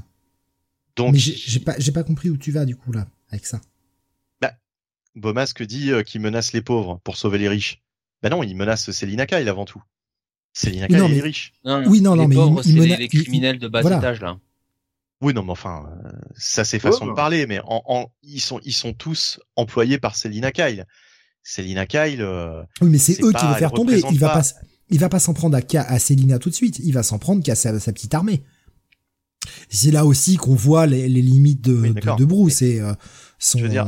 [0.95, 3.59] Donc, mais j'ai pas, j'ai pas compris où tu vas du coup là avec ça.
[5.15, 7.81] Beaumasque dit euh, qu'il menace les pauvres pour sauver les riches.
[8.21, 9.81] Ben non, il menace Selina Kyle avant tout.
[10.53, 11.53] Selina Kyle est riche.
[11.63, 14.37] oui, non, non, mais pauvres, il, les, criminels de bas étage là.
[15.21, 18.59] Oui, non, mais enfin, euh, ça c'est façon de parler, mais en, en, ils sont
[18.63, 20.85] ils sont tous employés par Selina Kyle.
[21.43, 22.21] Kyle.
[22.21, 24.01] Euh, oui, mais c'est eux qui vont faire tomber.
[24.11, 24.41] Il va pas,
[24.89, 26.79] il va pas s'en prendre à, à tout de suite.
[26.79, 28.43] Il va s'en prendre qu'à sa, sa, petite armée.
[29.69, 32.93] C'est là aussi qu'on voit les, les, limites de, de, de, Bruce et euh,
[33.39, 33.87] son, dire...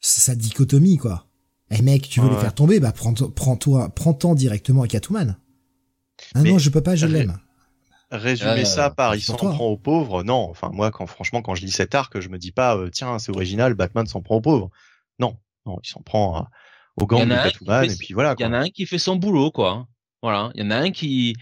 [0.00, 1.26] sa dichotomie quoi.
[1.70, 5.36] Eh mec, tu veux les faire tomber, bah prends, prends toi, prends-toi directement à Catwoman.
[6.34, 7.38] Ah non, je peux pas, je l'aime.
[8.10, 10.48] Résumer ça par il s'en prend aux pauvres, non.
[10.48, 13.18] Enfin moi, quand franchement, quand je lis cet arc, je me dis pas euh, tiens
[13.18, 14.70] c'est original, Batman s'en prend aux pauvres.
[15.18, 15.36] Non,
[15.66, 16.46] non, il s'en prend
[16.96, 18.34] au gang de Catwoman et puis voilà.
[18.38, 19.86] Il y en a un qui fait son boulot quoi.
[20.22, 21.36] Voilà, il y en a un qui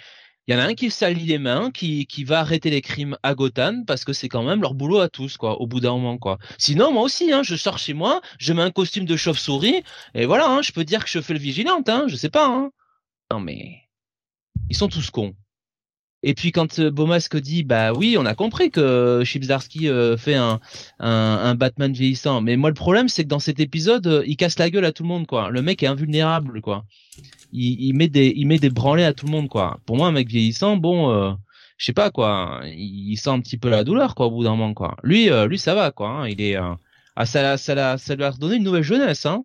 [0.47, 3.17] il y en a un qui salit les mains, qui, qui va arrêter les crimes
[3.23, 5.93] à Gotham parce que c'est quand même leur boulot à tous, quoi, au bout d'un
[5.93, 6.39] moment, quoi.
[6.59, 9.83] Sinon, moi aussi, hein, je sors chez moi, je mets un costume de chauve-souris,
[10.15, 12.47] et voilà, hein, je peux dire que je fais le vigilante, hein, je sais pas,
[12.47, 12.71] hein.
[13.33, 13.83] Non mais,
[14.71, 15.35] ils sont tous cons.
[16.29, 20.35] Et puis quand euh, Beaumasque dit bah oui, on a compris que Chipsdarsky euh, fait
[20.35, 20.59] un,
[20.99, 24.37] un, un, Batman vieillissant, mais moi le problème c'est que dans cet épisode, euh, il
[24.37, 25.51] casse la gueule à tout le monde quoi.
[25.51, 26.85] Le mec est invulnérable quoi.
[27.53, 29.79] Il, il met des il met des branlées à tout le monde quoi.
[29.87, 31.31] Pour moi un mec vieillissant, bon euh,
[31.79, 34.57] je sais pas quoi, il sent un petit peu la douleur quoi au bout d'un
[34.57, 34.97] moment quoi.
[35.05, 36.29] Lui lui ça va quoi, hein.
[36.29, 39.45] il est ah ça ça ça lui a redonné une nouvelle jeunesse hein.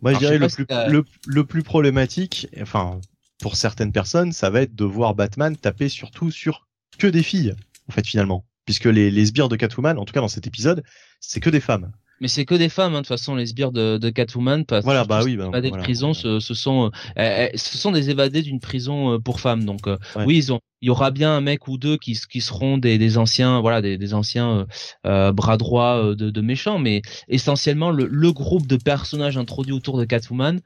[0.00, 3.00] Moi je dirais le plus le, le plus problématique enfin
[3.44, 6.66] pour certaines personnes, ça va être de voir Batman taper surtout sur
[6.96, 7.52] que des filles,
[7.90, 8.46] en fait, finalement.
[8.64, 10.82] Puisque les, les sbires de Catwoman, en tout cas dans cet épisode,
[11.20, 11.92] c'est que des femmes.
[12.22, 14.64] Mais c'est que des femmes, hein, de toute façon, les sbires de, de Catwoman.
[14.64, 18.08] Parce voilà, bah oui, bah, évadés de prison, ce, ce sont, euh, ce sont des
[18.08, 19.66] évadés d'une prison euh, pour femmes.
[19.66, 22.40] Donc, euh, oui, ils ont, il y aura bien un mec ou deux qui, qui
[22.40, 24.66] seront des, des anciens, voilà, des, des anciens
[25.04, 29.98] euh, bras droits de, de méchants, mais essentiellement le, le groupe de personnages introduits autour
[29.98, 30.60] de Catwoman,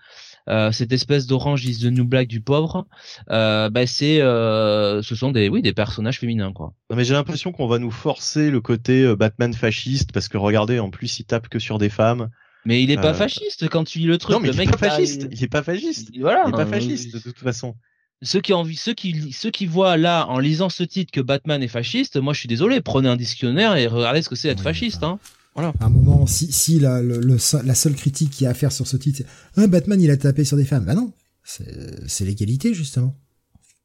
[0.49, 2.86] euh, cette espèce d'orange is the new black du pauvre,
[3.30, 6.72] euh, bah c'est, euh, ce sont des, oui, des personnages féminins quoi.
[6.90, 10.78] Non mais j'ai l'impression qu'on va nous forcer le côté Batman fasciste parce que regardez,
[10.78, 12.28] en plus il tape que sur des femmes.
[12.64, 14.34] Mais il est pas fasciste quand tu lis le truc.
[14.34, 15.28] Non mais le il mec est pas fasciste.
[15.30, 16.11] Il est pas fasciste.
[16.20, 16.44] Voilà.
[16.46, 17.74] Il est pas fasciste de toute façon
[18.22, 21.62] ceux qui envie, ceux qui, ceux qui voient là, en lisant ce titre, que Batman
[21.62, 24.62] est fasciste, moi je suis désolé, prenez un dictionnaire et regardez ce que c'est être
[24.62, 25.18] fasciste, hein.
[25.55, 25.72] Voilà.
[25.80, 28.72] À un moment, si, si la, le, la seule critique qu'il y a à faire
[28.72, 29.22] sur ce titre,
[29.55, 30.84] c'est ah, Batman, il a tapé sur des femmes.
[30.84, 33.16] Bah non, c'est l'égalité, justement.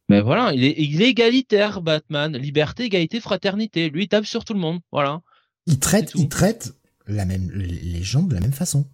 [0.09, 2.35] Mais voilà, il est, il est égalitaire, Batman.
[2.35, 3.89] Liberté, égalité, fraternité.
[3.89, 4.79] Lui, il tape sur tout le monde.
[4.91, 5.21] Voilà.
[5.65, 6.73] Il traite, il traite
[7.07, 8.85] la même, les gens de la même façon.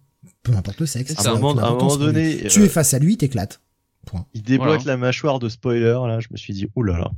[0.42, 1.14] Peu importe le sexe.
[1.18, 2.46] À un moment, donné.
[2.48, 3.60] Tu es face à lui, t'éclates.
[4.06, 4.26] Point.
[4.32, 6.20] Il déboîte la mâchoire de spoiler, là.
[6.20, 6.98] Je me suis dit, oulala.
[6.98, 7.10] Là là.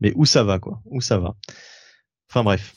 [0.00, 0.82] Mais où ça va, quoi?
[0.86, 1.36] Où ça va?
[2.28, 2.74] Enfin bref.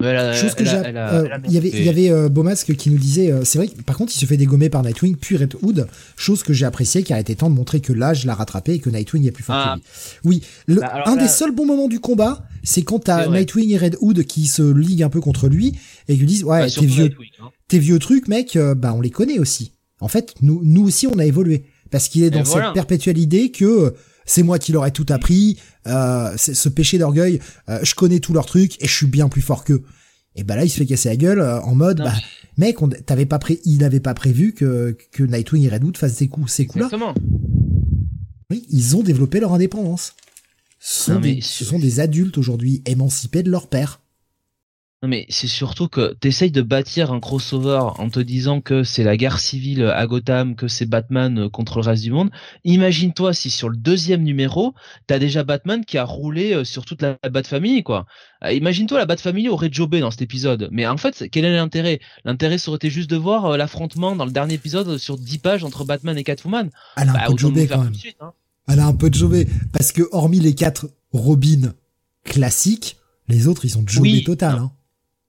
[0.00, 3.30] Chose que j'ai, euh, il y avait, il y avait euh, Beaumasque qui nous disait,
[3.30, 5.86] euh, c'est vrai que par contre il se fait dégommer par Nightwing puis Red Hood,
[6.16, 8.78] chose que j'ai apprécié car il était temps de montrer que l'âge l'a rattrapé et
[8.78, 9.74] que Nightwing est plus fort que ah.
[9.76, 9.82] lui.
[10.24, 13.78] Oui, le, bah, un des seuls bons moments du combat, c'est quand t'as Nightwing et
[13.78, 15.78] Red Hood qui se liguent un peu contre lui
[16.08, 17.50] et qui lui disent ouais bah, tes vieux, hein.
[17.68, 19.72] tes vieux trucs mec, bah on les connaît aussi.
[20.00, 23.50] En fait nous, nous aussi on a évolué parce qu'il est dans cette perpétuelle idée
[23.50, 23.94] que
[24.30, 25.58] c'est moi qui leur ai tout appris,
[25.88, 29.42] euh, ce péché d'orgueil, euh, je connais tous leurs trucs et je suis bien plus
[29.42, 29.82] fort qu'eux.
[30.36, 32.14] Et bah là, il se fait casser la gueule euh, en mode, bah,
[32.56, 32.76] mec,
[33.06, 36.52] t'avais pas pré il n'avait pas prévu que, que Nightwing et Redwood fassent ces coups,
[36.52, 36.88] ces coups-là.
[38.50, 40.14] Oui, ils ont développé leur indépendance.
[40.78, 43.99] Ce sont, des, ce sont des adultes aujourd'hui émancipés de leur père.
[45.02, 49.02] Non mais c'est surtout que t'essayes de bâtir un crossover en te disant que c'est
[49.02, 52.30] la guerre civile à Gotham, que c'est Batman euh, contre le reste du monde.
[52.64, 54.74] Imagine-toi si sur le deuxième numéro,
[55.06, 58.04] t'as déjà Batman qui a roulé euh, sur toute la Bat-Famille, quoi.
[58.44, 60.68] Euh, imagine-toi la Bat-Famille aurait jobé dans cet épisode.
[60.70, 62.00] Mais en fait, quel est l'intérêt?
[62.26, 65.64] L'intérêt ça aurait été juste de voir l'affrontement dans le dernier épisode sur 10 pages
[65.64, 66.68] entre Batman et Catwoman.
[66.98, 67.94] Elle a un bah, peu jobé quand même.
[68.20, 68.32] Hein.
[68.68, 71.72] Elle a un peu de jobé parce que hormis les quatre Robin
[72.22, 72.98] classiques,
[73.28, 74.58] les autres ils sont jobés total.
[74.58, 74.72] Hein.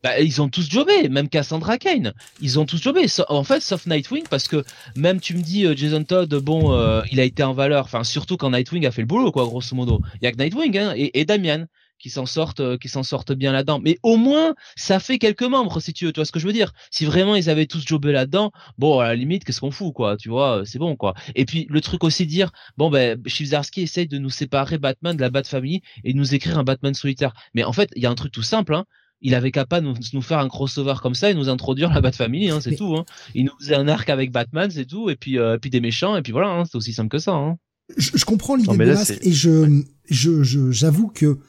[0.03, 2.13] Bah, ils ont tous jobé, même Cassandra Kane.
[2.41, 3.05] Ils ont tous jobé.
[3.29, 4.63] en fait, sauf Nightwing, parce que
[4.95, 7.85] même tu me dis euh, Jason Todd, bon, euh, il a été en valeur.
[7.85, 10.01] Enfin, surtout quand Nightwing a fait le boulot, quoi, grosso modo.
[10.15, 11.65] Il y a que Nightwing hein, et, Damian
[11.99, 13.79] qui s'en sortent, euh, qui s'en sortent bien là-dedans.
[13.79, 16.11] Mais au moins, ça fait quelques membres, si tu veux.
[16.11, 16.73] Tu vois ce que je veux dire?
[16.89, 20.17] Si vraiment ils avaient tous jobé là-dedans, bon, à la limite, qu'est-ce qu'on fout, quoi
[20.17, 21.13] Tu vois, c'est bon, quoi.
[21.35, 23.21] Et puis le truc aussi dire, bon, ben,
[23.77, 26.95] essaye de nous séparer Batman de la Bat Family et de nous écrire un Batman
[26.95, 27.33] solitaire.
[27.53, 28.85] Mais en fait, il y a un truc tout simple, hein
[29.21, 32.01] il avait qu'à pas nous, nous, faire un crossover comme ça et nous introduire la
[32.01, 32.95] Bat Family, hein, c'est tout.
[32.95, 33.05] Hein.
[33.35, 36.15] Il nous faisait un arc avec Batman, c'est tout, et puis, euh, puis des méchants,
[36.17, 37.33] et puis voilà, hein, c'est aussi simple que ça.
[37.33, 37.57] Hein.
[37.97, 41.39] Je, je, comprends l'idée de masque et je, je, j'avoue que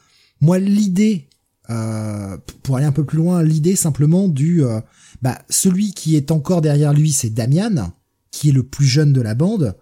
[0.41, 1.29] moi l'idée,
[1.69, 4.81] euh, pour aller un peu plus loin, l'idée simplement du, euh,
[5.21, 7.93] bah celui qui est encore derrière lui, c'est Damian,
[8.31, 9.75] qui est le plus jeune de la bande.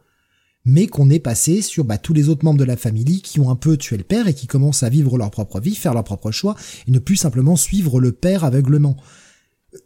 [0.65, 3.49] Mais qu'on est passé sur bah, tous les autres membres de la famille qui ont
[3.49, 6.03] un peu tué le père et qui commencent à vivre leur propre vie, faire leur
[6.03, 6.55] propre choix,
[6.87, 8.97] et ne plus simplement suivre le père aveuglement.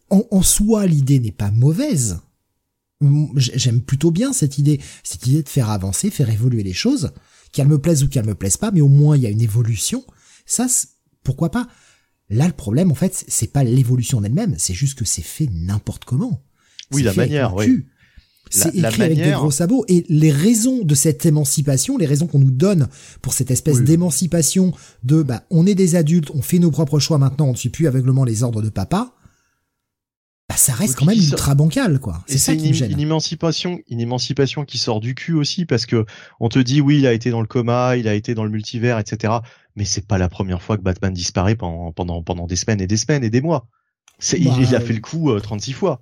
[0.09, 2.19] En, en soi, l'idée n'est pas mauvaise.
[3.35, 7.11] J'aime plutôt bien cette idée, cette idée de faire avancer, faire évoluer les choses,
[7.51, 9.41] qu'elles me plaisent ou qu'elles me plaisent pas, mais au moins il y a une
[9.41, 10.03] évolution.
[10.45, 10.67] Ça,
[11.23, 11.67] pourquoi pas?
[12.29, 15.47] Là, le problème, en fait, c'est pas l'évolution en elle-même, c'est juste que c'est fait
[15.51, 16.43] n'importe comment.
[16.91, 17.85] Oui, la manière, oui.
[18.55, 19.85] C'est écrit avec des gros sabots.
[19.87, 22.87] Et les raisons de cette émancipation, les raisons qu'on nous donne
[23.21, 24.73] pour cette espèce d'émancipation
[25.03, 27.69] de, bah, on est des adultes, on fait nos propres choix maintenant, on ne suit
[27.69, 29.13] plus aveuglement les ordres de papa.
[30.47, 32.23] Bah, ça reste quand même ultra bancal, quoi.
[32.27, 32.91] C'est ça qui une, me gêne.
[32.91, 36.05] Une émancipation, une émancipation qui sort du cul aussi, parce que
[36.39, 38.51] on te dit oui, il a été dans le coma, il a été dans le
[38.51, 39.33] multivers, etc.
[39.75, 42.85] Mais c'est pas la première fois que Batman disparaît pendant pendant pendant des semaines et
[42.85, 43.67] des semaines et des mois.
[44.19, 46.01] C'est, il, a bah, fait le coup 36 euh, fois.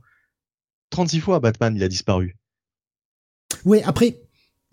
[0.89, 2.35] 36 fois Batman, il a disparu.
[3.65, 4.19] Ouais, après,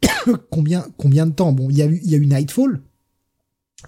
[0.50, 1.52] combien, combien de temps?
[1.52, 2.80] Bon, il y a eu, il y a eu Nightfall.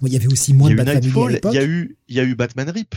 [0.00, 2.20] Bon, il y avait aussi moins de Batman Nightfall, Il y a eu, il y
[2.20, 2.94] a eu Batman Rip.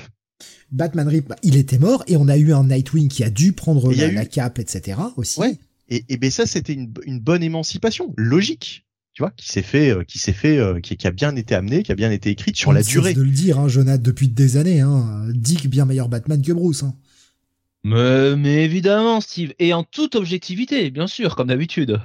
[0.72, 3.54] Batman Rip, bah, il était mort et on a eu un Nightwing qui a dû
[3.54, 5.00] prendre la, cape, etc.
[5.16, 5.40] aussi.
[5.40, 5.58] Ouais.
[5.90, 8.86] Et, et ben ça, c'était une, une bonne émancipation, logique
[9.16, 11.56] tu vois, qui s'est fait, euh, qui s'est fait, euh, qui, qui, a bien été
[11.56, 13.14] amené, qui a bien été écrite sur la durée.
[13.14, 16.84] de le dire, hein, Jonathan, depuis des années, hein, Dick bien meilleur Batman que Bruce.
[16.84, 16.94] Hein.
[17.86, 22.02] Mais, mais évidemment, Steve, et en toute objectivité, bien sûr, comme d'habitude.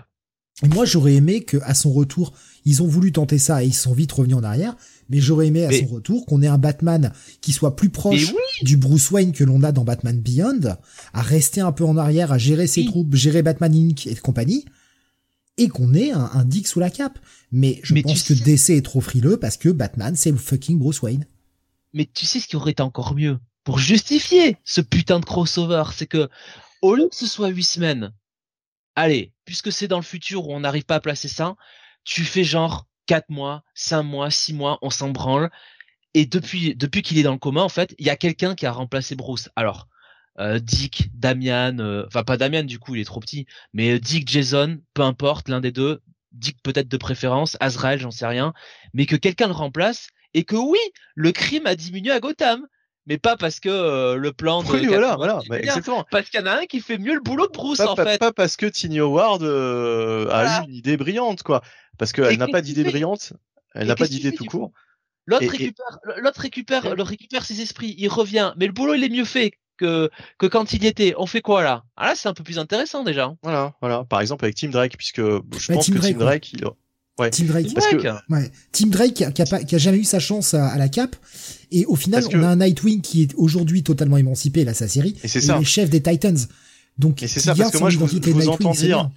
[0.62, 2.34] Moi, j'aurais aimé que, à son retour,
[2.66, 4.76] ils ont voulu tenter ça et ils sont vite revenus en arrière.
[5.08, 8.76] Mais j'aurais aimé à son retour qu'on ait un Batman qui soit plus proche du
[8.76, 10.76] Bruce Wayne que l'on a dans Batman Beyond,
[11.14, 14.06] à rester un peu en arrière, à gérer ses troupes, gérer Batman Inc.
[14.06, 14.66] et compagnie,
[15.56, 17.18] et qu'on ait un, un, Dick sous la cape.
[17.52, 21.00] Mais je pense que DC est trop frileux parce que Batman, c'est le fucking Bruce
[21.00, 21.24] Wayne.
[21.94, 23.38] Mais tu sais ce qui aurait été encore mieux?
[23.70, 26.28] Pour justifier ce putain de crossover, c'est que
[26.82, 28.12] au lieu que ce soit huit semaines,
[28.96, 31.54] allez, puisque c'est dans le futur où on n'arrive pas à placer ça,
[32.02, 35.52] tu fais genre quatre mois, cinq mois, six mois, on s'en branle.
[36.14, 38.66] Et depuis, depuis qu'il est dans le coma, en fait, il y a quelqu'un qui
[38.66, 39.48] a remplacé Bruce.
[39.54, 39.86] Alors,
[40.40, 44.00] euh, Dick, Damian, euh, enfin pas Damian du coup, il est trop petit, mais euh,
[44.00, 46.02] Dick, Jason, peu importe, l'un des deux,
[46.32, 48.52] Dick peut-être de préférence, Azrael, j'en sais rien,
[48.94, 50.80] mais que quelqu'un le remplace et que oui,
[51.14, 52.66] le crime a diminué à Gotham
[53.10, 56.06] mais pas parce que euh, le plan de oui, voilà, voilà, bah, exactement.
[56.12, 57.96] Parce qu'il y en a un qui fait mieux le boulot de Bruce pas, en
[57.96, 58.18] fait.
[58.18, 61.60] Pas parce que Tiny Howard euh, a eu une idée brillante quoi,
[61.98, 63.32] parce qu'elle n'a pas d'idée brillante,
[63.74, 64.70] elle n'a pas d'idée tout court.
[65.26, 69.08] L'autre récupère, l'autre récupère, le récupère ses esprits, il revient, mais le boulot il est
[69.08, 70.08] mieux fait que
[70.38, 71.14] que quand il y était.
[71.18, 71.82] On fait quoi là?
[71.96, 73.34] Ah là c'est un peu plus intéressant déjà.
[73.42, 74.04] Voilà, voilà.
[74.04, 76.64] Par exemple avec Tim Drake, puisque je bah, pense que Tim Drake, il,
[77.20, 77.30] Ouais.
[77.30, 77.74] Tim Drake.
[77.74, 77.96] Parce que...
[78.32, 78.50] ouais.
[78.72, 81.16] Tim Drake qui a, qui a, jamais eu sa chance à, la cape.
[81.70, 85.16] Et au final, on a un Nightwing qui est aujourd'hui totalement émancipé, là, sa série.
[85.22, 85.58] Et c'est ça.
[85.58, 86.38] Il est chef des Titans.
[86.98, 89.10] Donc, et c'est ça, parce que moi, je vous, je vous entends dire,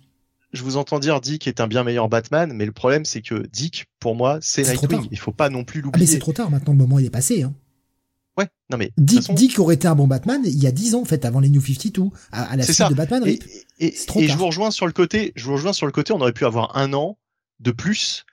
[0.51, 3.47] je vous entends dire Dick est un bien meilleur Batman, mais le problème, c'est que
[3.51, 5.07] Dick, pour moi, c'est Nightwing.
[5.11, 6.05] Il faut pas non plus l'oublier.
[6.05, 7.53] Ah, mais c'est trop tard, maintenant, le moment, il est passé, hein.
[8.35, 9.33] Ouais, non mais Dick, façon...
[9.33, 11.49] Dick aurait été un bon Batman il y a 10 ans en fait avant les
[11.49, 13.39] New 52 à, à la suite de Batman Et,
[13.79, 16.19] et, et je vous rejoins sur le côté, je vous rejoins sur le côté, on
[16.19, 17.19] aurait pu avoir un an
[17.63, 18.25] de plus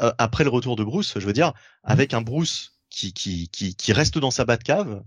[0.00, 1.52] euh, après le retour de Bruce, je veux dire, mmh.
[1.84, 5.02] avec un Bruce qui, qui, qui, qui reste dans sa Batcave,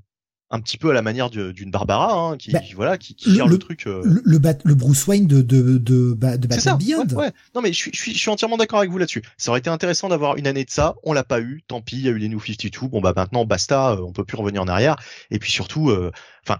[0.51, 3.47] un petit peu à la manière d'une Barbara, hein, qui, bah, voilà, qui, qui gère
[3.47, 3.85] le, truc.
[3.85, 4.01] Euh...
[4.03, 7.07] Le, le, le, Bruce Wayne de de de, de Batman Beyond.
[7.15, 9.21] Ouais, Non mais je suis je suis, je suis entièrement d'accord avec vous là-dessus.
[9.37, 10.95] Ça aurait été intéressant d'avoir une année de ça.
[11.03, 11.61] On l'a pas eu.
[11.67, 12.87] Tant pis, il y a eu les New 52.
[12.87, 14.95] Bon bah maintenant basta, euh, on peut plus revenir en arrière.
[15.29, 16.11] Et puis surtout, euh,
[16.43, 16.59] enfin,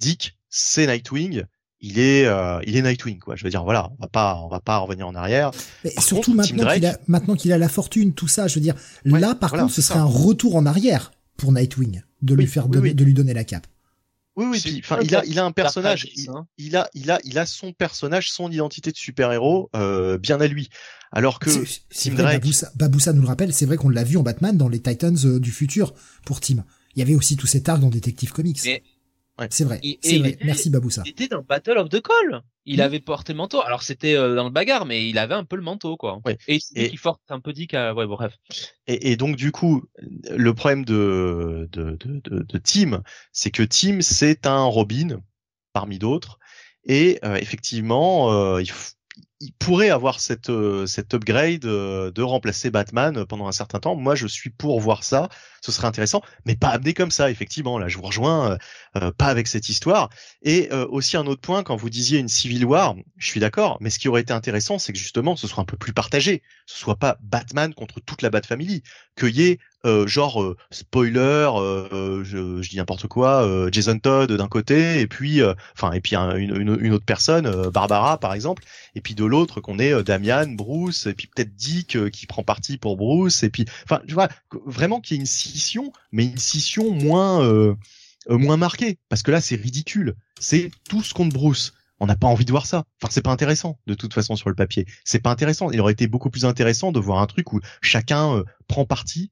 [0.00, 1.44] Dick, c'est Nightwing
[1.84, 3.36] il est euh, il est Nightwing quoi.
[3.36, 5.50] Je veux dire voilà, on va pas on va pas revenir en arrière.
[5.84, 8.74] Mais surtout maintenant qu'il a maintenant qu'il a la fortune tout ça, je veux dire
[9.04, 12.94] là par contre ce serait un retour en arrière pour Nightwing de lui faire donner,
[12.94, 13.66] de lui donner la cape.
[14.36, 16.46] Oui oui, enfin il a il a un personnage, hein.
[16.58, 20.46] il, a il a il a son personnage, son identité de super-héros euh, bien à
[20.46, 20.70] lui.
[21.12, 21.50] Alors que
[21.90, 22.42] Tim Drake
[22.74, 25.38] Baboussa, nous le rappelle, c'est vrai qu'on l'a vu en Batman dans les Titans euh,
[25.38, 25.94] du futur
[26.24, 26.64] pour Tim.
[26.96, 28.60] Il y avait aussi tous cet arc dans Detective Comics.
[29.50, 29.80] C'est vrai.
[30.02, 30.38] c'est vrai.
[30.44, 31.02] Merci Baboussa.
[31.04, 32.42] Il était dans Battle of the Call.
[32.66, 33.60] Il avait porté le manteau.
[33.60, 36.20] Alors c'était euh, dans le bagarre, mais il avait un peu le manteau, quoi.
[36.48, 38.34] Et c'est qui force un peu dit qu'à, ouais, bref.
[38.86, 43.02] Et, et, donc du coup, le problème de de de, de, de Tim,
[43.32, 45.20] c'est que Tim c'est un Robin
[45.72, 46.38] parmi d'autres.
[46.86, 48.70] Et euh, effectivement, euh, il,
[49.40, 53.96] il pourrait avoir cette euh, cette upgrade euh, de remplacer Batman pendant un certain temps.
[53.96, 55.28] Moi, je suis pour voir ça.
[55.60, 57.30] Ce serait intéressant, mais pas amené comme ça.
[57.30, 58.58] Effectivement, là, je vous rejoins.
[58.96, 60.10] Euh, pas avec cette histoire.
[60.42, 63.78] Et aussi un autre point, quand vous disiez une Civil War, je suis d'accord.
[63.80, 66.42] Mais ce qui aurait été intéressant, c'est que justement, ce soit un peu plus partagé.
[66.66, 68.82] Ce soit pas Batman contre toute la Bat Family.
[69.16, 74.32] Qu'il y ait euh, genre euh, spoiler, euh, je, je, dis n'importe quoi, Jason Todd
[74.32, 75.42] d'un côté et puis
[75.74, 79.78] enfin et puis une, une, autre personne, Barbara par exemple, et puis de l'autre qu'on
[79.78, 84.00] est Damian, Bruce et puis peut-être Dick qui prend parti pour Bruce et puis enfin
[84.08, 84.28] tu vois
[84.64, 87.76] vraiment qu'il y ait une scission, mais une scission moins
[88.28, 92.26] moins marquée parce que là c'est ridicule, c'est tout ce contre Bruce on n'a pas
[92.26, 92.84] envie de voir ça.
[93.00, 94.84] Enfin, c'est pas intéressant de toute façon sur le papier.
[95.04, 95.70] C'est pas intéressant.
[95.70, 99.30] Il aurait été beaucoup plus intéressant de voir un truc où chacun prend parti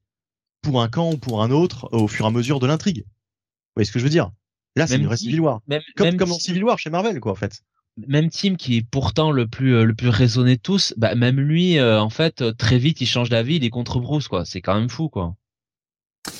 [0.63, 3.03] pour un camp ou pour un autre au fur et à mesure de l'intrigue.
[3.05, 4.31] Vous voyez ce que je veux dire?
[4.75, 5.61] Là, c'est une vraie Civil War.
[5.67, 7.61] Même, comme, comme dans Civil War chez Marvel, quoi, en fait.
[8.07, 11.39] Même Tim qui est pourtant le plus euh, le plus raisonné de tous, bah même
[11.39, 14.45] lui, euh, en fait, euh, très vite, il change d'avis, il est contre Bruce, quoi.
[14.45, 15.35] C'est quand même fou, quoi.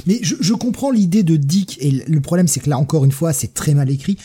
[0.08, 3.12] Mais je, je comprends l'idée de Dick, et le problème, c'est que là, encore une
[3.12, 4.18] fois, c'est très mal écrit.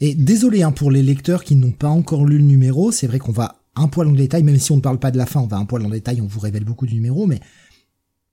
[0.00, 3.18] Et désolé hein, pour les lecteurs qui n'ont pas encore lu le numéro, c'est vrai
[3.18, 5.40] qu'on va un poil en détail, même si on ne parle pas de la fin,
[5.40, 7.38] on va un poil en détail, on vous révèle beaucoup du numéro, mais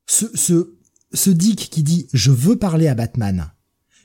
[0.07, 0.76] ce, ce,
[1.13, 3.51] ce Dick qui dit je veux parler à Batman,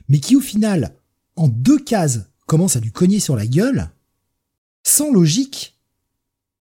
[0.09, 0.95] mais qui au final,
[1.35, 3.89] en deux cases, commence à lui cogner sur la gueule,
[4.83, 5.79] sans logique,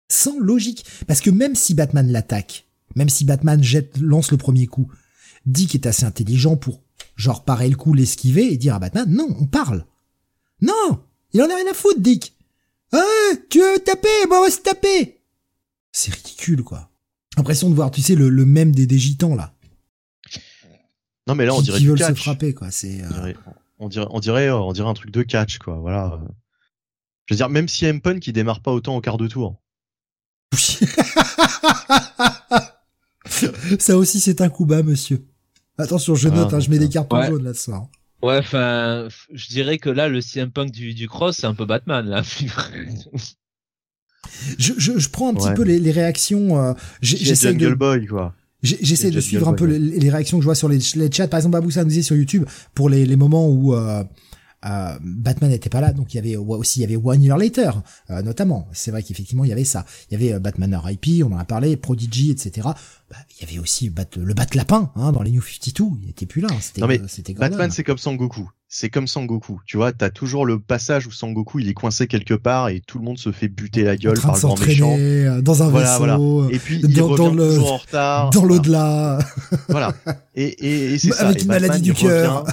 [0.08, 2.66] sans logique, parce que même si Batman l'attaque,
[2.96, 4.90] même si Batman jette, lance le premier coup,
[5.46, 6.82] Dick est assez intelligent pour
[7.16, 9.84] genre parer le coup, l'esquiver et dire à Batman non, on parle.
[10.60, 11.02] Non,
[11.32, 12.34] il en a rien à foutre, Dick.
[12.92, 13.02] Ah,
[13.50, 15.20] tu veux taper, bon, on va se taper.
[15.92, 16.90] C'est ridicule, quoi.
[17.36, 18.98] Impression de voir, tu sais, le, même des, des
[19.36, 19.54] là.
[21.28, 22.16] Non, mais là, on dirait qui du veulent catch.
[22.16, 22.70] se frapper, quoi.
[22.70, 23.02] C'est.
[23.04, 23.32] euh,
[23.78, 25.76] On dirait, on dirait, on dirait un truc de catch, quoi.
[25.76, 26.18] Voilà.
[27.26, 29.60] Je veux dire, même si M Punk qui démarre pas autant au quart de tour.
[33.78, 35.24] Ça aussi, c'est un coup bas, monsieur.
[35.76, 37.28] Attention, je note, Ah, hein, je mets des cartons Ouais.
[37.28, 37.88] jaunes là ce soir.
[38.22, 41.66] Ouais, enfin, je dirais que là, le CM Punk du, du cross, c'est un peu
[41.66, 42.22] Batman, là.
[44.58, 45.54] Je, je, je prends un petit Ouais.
[45.54, 46.58] peu les, les réactions.
[46.60, 48.34] euh, J'essaie Jungle de, Boy, quoi.
[48.62, 51.28] J'essaie de suivre un peu les, les réactions que je vois sur les, les chats.
[51.28, 52.44] Par exemple, Baboussa nous disait sur YouTube
[52.74, 54.02] pour les, les moments où euh,
[54.66, 57.36] euh, Batman n'était pas là, donc il y avait aussi il y avait One Year
[57.38, 57.70] Later,
[58.10, 58.66] euh, notamment.
[58.72, 59.86] C'est vrai qu'effectivement il y avait ça.
[60.10, 61.22] Il y avait euh, Batman R.I.P.
[61.22, 62.66] On en a parlé, Prodigy, etc.
[63.10, 65.84] Bah, il y avait aussi Bat, le Bat Lapin hein, dans les New 52.
[66.02, 66.48] Il était plus là.
[66.50, 66.98] hein, C'était Non, mais.
[67.34, 68.50] Batman, c'est comme Sangoku.
[68.70, 69.60] C'est comme Sangoku.
[69.64, 72.98] Tu vois, t'as toujours le passage où Sangoku, il est coincé quelque part et tout
[72.98, 74.96] le monde se fait buter la en gueule train par de le grand méchant.
[74.98, 78.28] euh, dans un Voilà, vaisseau, euh, Et puis, il Dans- le- en retard.
[78.30, 78.54] dans Voilà.
[78.54, 79.18] l'au-delà.
[79.70, 79.94] Voilà.
[80.34, 81.26] Et, et, et c'est ça.
[81.28, 82.44] Avec Et une Batman, maladie du cœur.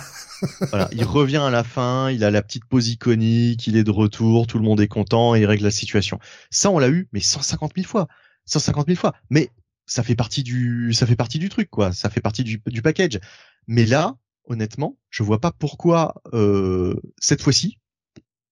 [0.69, 3.91] voilà, il revient à la fin, il a la petite pose iconique, il est de
[3.91, 6.19] retour, tout le monde est content et il règle la situation.
[6.49, 8.07] Ça, on l'a eu, mais 150 000 fois.
[8.45, 9.13] 150 000 fois.
[9.29, 9.49] Mais
[9.85, 11.91] ça fait partie du, ça fait partie du truc, quoi.
[11.91, 13.19] Ça fait partie du, du package.
[13.67, 14.15] Mais là,
[14.47, 17.79] honnêtement, je vois pas pourquoi, euh, cette fois-ci,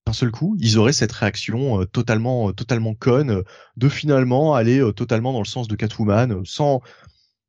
[0.06, 3.42] d'un seul coup, ils auraient cette réaction euh, totalement, euh, totalement conne euh,
[3.76, 6.82] de finalement aller euh, totalement dans le sens de Catwoman, euh, sans,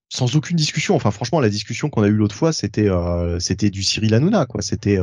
[0.09, 0.95] sans aucune discussion.
[0.95, 2.89] Enfin, franchement, la discussion qu'on a eue l'autre fois, c'était,
[3.39, 4.61] c'était du Cyril Hanouna, quoi.
[4.61, 4.99] C'était,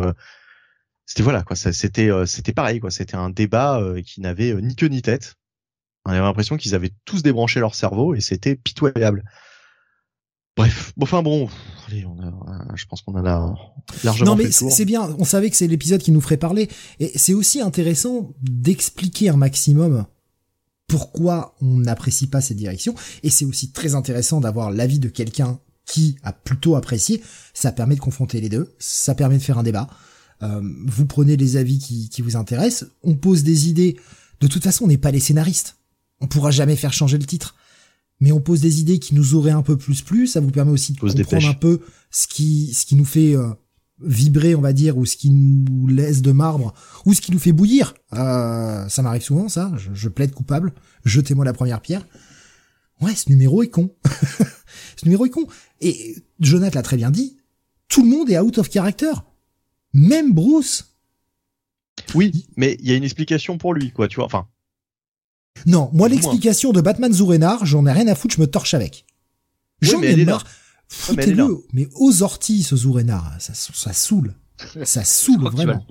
[1.05, 1.57] c'était voilà, quoi.
[1.57, 2.91] C'était, c'était pareil, quoi.
[2.91, 5.35] C'était un débat qui n'avait ni queue ni tête.
[6.07, 9.25] On avait l'impression qu'ils avaient tous débranché leur cerveau et c'était pitoyable.
[10.57, 11.49] Bref, enfin bon,
[11.89, 15.57] allez, on a, je pense qu'on a largement Non mais c'est bien, on savait que
[15.57, 16.69] c'est l'épisode qui nous ferait parler
[17.01, 20.05] et c'est aussi intéressant d'expliquer un maximum
[20.89, 25.59] pourquoi on n'apprécie pas cette direction et c'est aussi très intéressant d'avoir l'avis de quelqu'un
[25.87, 27.23] qui a plutôt apprécié,
[27.55, 29.89] ça permet de confronter les deux, ça permet de faire un débat.
[30.43, 33.97] Euh, vous prenez les avis qui, qui vous intéressent, on pose des idées.
[34.41, 35.77] De toute façon, on n'est pas les scénaristes.
[36.21, 37.55] On pourra jamais faire changer le titre.
[38.23, 40.71] Mais on pose des idées qui nous auraient un peu plus plu, ça vous permet
[40.71, 41.81] aussi de On se comprendre un peu
[42.13, 43.49] ce qui, ce qui nous fait euh,
[44.01, 46.73] vibrer, on va dire, ou ce qui nous laisse de marbre,
[47.05, 47.95] ou ce qui nous fait bouillir.
[48.13, 49.73] Euh, ça m'arrive souvent, ça.
[49.77, 50.73] Je, je plaide coupable.
[51.05, 52.07] Jetez-moi la première pierre.
[53.01, 53.93] Ouais, ce numéro est con.
[54.97, 55.49] ce numéro est con.
[55.81, 57.39] Et Jonathan l'a très bien dit.
[57.89, 59.15] Tout le monde est out of character.
[59.95, 60.95] Même Bruce.
[62.15, 64.07] Oui, mais il y a une explication pour lui, quoi.
[64.07, 64.47] Tu vois, enfin,
[65.67, 69.05] Non, moi l'explication de Batman Zourenar, j'en ai rien à foutre, je me torche avec.
[69.81, 70.45] J'en mais ai marre.
[70.45, 70.53] mais.
[70.89, 71.59] Foutez-le.
[71.73, 74.35] Mais aux orties, ce Zourenar, ça, ça saoule.
[74.85, 75.87] Ça saoule tu vas, vraiment.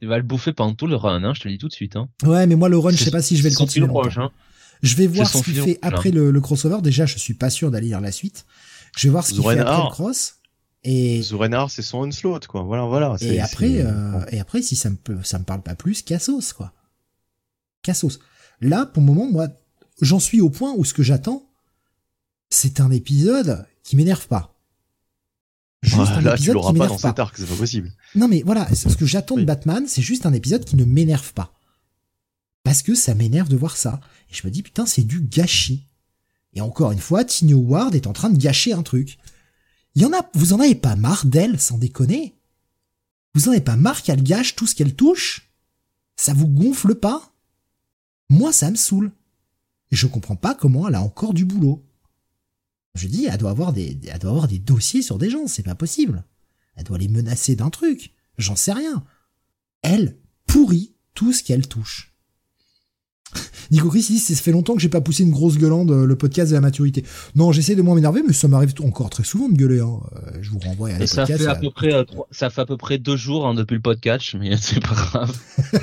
[0.00, 1.72] tu vas le bouffer pendant tout le run, hein, je te le dis tout de
[1.72, 1.96] suite.
[1.96, 2.08] Hein.
[2.22, 3.88] Ouais, mais moi le run, je sais pas si je vais le continuer.
[4.16, 4.30] hein.
[4.82, 6.80] Je vais voir ce qu'il fait après le, le crossover.
[6.82, 8.46] Déjà, je suis pas sûr d'aller lire la suite.
[8.96, 10.36] Je vais voir ce qu'il fait après le cross.
[10.82, 12.62] Et, Zorenar, c'est son onslaught, quoi.
[12.62, 13.16] Voilà, voilà.
[13.20, 16.72] et après, euh, et après, si ça me ça me parle pas plus, Cassos, quoi.
[17.82, 18.18] Cassos.
[18.60, 19.48] Là, pour le moment, moi,
[20.00, 21.48] j'en suis au point où ce que j'attends,
[22.50, 24.56] c'est un épisode qui m'énerve pas.
[25.82, 27.08] Juste Ouais, un là, tu épisode l'auras qui pas m'énerve dans pas.
[27.08, 27.92] cet arc, c'est pas possible.
[28.14, 29.44] Non mais voilà, ce que j'attends de.
[29.44, 31.54] Batman, c'est juste un épisode qui ne m'énerve pas.
[32.62, 34.00] Parce que ça m'énerve de voir ça.
[34.30, 35.86] Et je me dis, putain, c'est du gâchis.
[36.52, 39.18] Et encore une fois, Tiny Howard est en train de gâcher un truc.
[39.96, 42.36] y en a, vous en avez pas marre d'elle, sans déconner?
[43.34, 45.50] Vous en avez pas marre qu'elle gâche tout ce qu'elle touche?
[46.16, 47.29] Ça vous gonfle pas?
[48.30, 49.12] Moi, ça me saoule.
[49.90, 51.84] Et je comprends pas comment elle a encore du boulot.
[52.94, 55.62] Je dis, elle doit avoir des, elle doit avoir des dossiers sur des gens, c'est
[55.62, 56.24] pas possible.
[56.76, 58.14] Elle doit les menacer d'un truc.
[58.38, 59.04] J'en sais rien.
[59.82, 60.16] Elle
[60.46, 62.09] pourrit tout ce qu'elle touche.
[63.70, 66.50] Nico Chris dit ça fait longtemps que j'ai pas poussé une grosse gueulande le podcast
[66.50, 67.04] de la maturité.
[67.36, 69.80] Non, j'essaie de moins m'énerver, mais ça m'arrive encore très souvent de gueuler.
[69.80, 70.00] Hein.
[70.16, 72.66] Euh, je vous renvoie à la ça fait à peu près euh, ça fait à
[72.66, 75.38] peu près deux jours hein, depuis le podcast, mais c'est pas grave.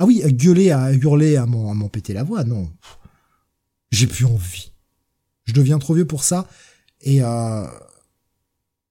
[0.00, 2.68] ah oui, gueuler, à hurler, à m'en péter la voix, non.
[3.90, 4.72] J'ai plus envie.
[5.44, 6.48] Je deviens trop vieux pour ça
[7.02, 7.66] et euh,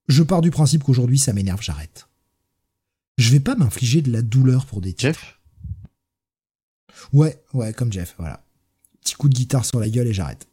[0.08, 2.08] je pars du principe qu'aujourd'hui ça m'énerve, j'arrête.
[3.18, 5.40] Je vais pas m'infliger de la douleur pour des Jeff
[7.14, 8.44] Ouais, ouais, comme Jeff, voilà.
[9.02, 10.48] Petit coup de guitare sur la gueule et j'arrête.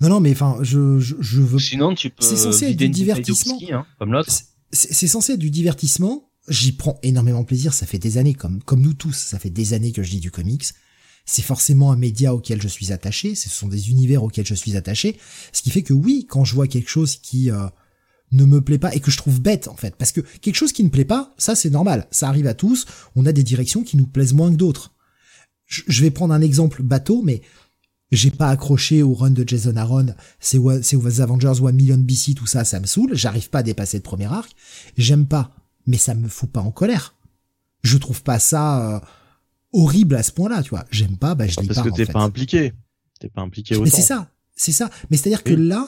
[0.00, 1.58] Non, non, mais enfin, je, je, veux.
[1.58, 2.24] Sinon, tu peux.
[2.24, 3.58] C'est censé être du divertissement.
[3.72, 4.30] Hein, comme l'autre.
[4.72, 6.30] C'est censé être du divertissement.
[6.48, 7.74] J'y prends énormément plaisir.
[7.74, 10.20] Ça fait des années, comme, comme nous tous, ça fait des années que je lis
[10.20, 10.64] du comics.
[11.24, 13.34] C'est forcément un média auquel je suis attaché.
[13.34, 15.18] Ce sont des univers auxquels je suis attaché.
[15.52, 17.66] Ce qui fait que oui, quand je vois quelque chose qui euh,
[18.30, 20.72] ne me plaît pas et que je trouve bête en fait, parce que quelque chose
[20.72, 22.06] qui ne plaît pas, ça c'est normal.
[22.12, 22.86] Ça arrive à tous.
[23.16, 24.92] On a des directions qui nous plaisent moins que d'autres
[25.66, 27.42] je vais prendre un exemple bateau, mais
[28.12, 32.46] j'ai pas accroché au run de Jason Aaron, c'est aux Avengers One Million BC, tout
[32.46, 34.50] ça, ça me saoule, j'arrive pas à dépasser le premier arc,
[34.96, 35.50] j'aime pas,
[35.86, 37.14] mais ça me fout pas en colère.
[37.82, 39.00] Je trouve pas ça euh,
[39.72, 40.84] horrible à ce point-là, tu vois.
[40.90, 41.74] J'aime pas, bah je lis pas.
[41.74, 42.72] Parce que t'es pas impliqué.
[43.20, 43.84] T'es pas impliqué autant.
[43.84, 44.90] Mais c'est ça, c'est ça.
[45.10, 45.86] Mais c'est-à-dire que là,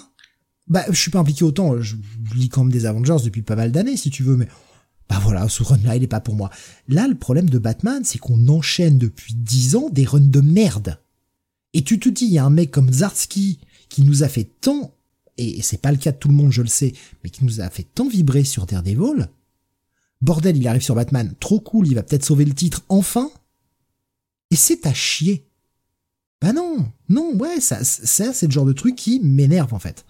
[0.67, 1.81] bah je suis pas impliqué autant.
[1.81, 1.97] Je
[2.35, 4.49] lis quand même des Avengers depuis pas mal d'années, si tu veux, mais
[5.09, 6.51] bah voilà, ce run-là, il est pas pour moi.
[6.87, 11.01] Là, le problème de Batman, c'est qu'on enchaîne depuis dix ans des runs de merde.
[11.73, 13.59] Et tu te dis, il y a un mec comme Zarski
[13.89, 14.95] qui nous a fait tant,
[15.39, 17.61] et c'est pas le cas de tout le monde, je le sais, mais qui nous
[17.61, 19.29] a fait tant vibrer sur Daredevil.
[20.21, 23.31] Bordel, il arrive sur Batman, trop cool, il va peut-être sauver le titre, enfin.
[24.51, 25.47] Et c'est à chier.
[26.41, 30.05] Bah non, non, ouais, ça, ça c'est le genre de truc qui m'énerve en fait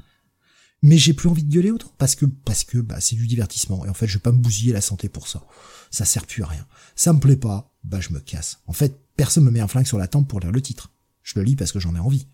[0.83, 3.85] mais j'ai plus envie de gueuler autant parce que parce que bah c'est du divertissement
[3.85, 5.45] et en fait je vais pas me bousiller la santé pour ça.
[5.91, 6.67] Ça sert plus à rien.
[6.95, 8.61] Ça me plaît pas, bah je me casse.
[8.67, 10.93] En fait, personne me met un flingue sur la tempe pour lire le titre.
[11.23, 12.27] Je le lis parce que j'en ai envie.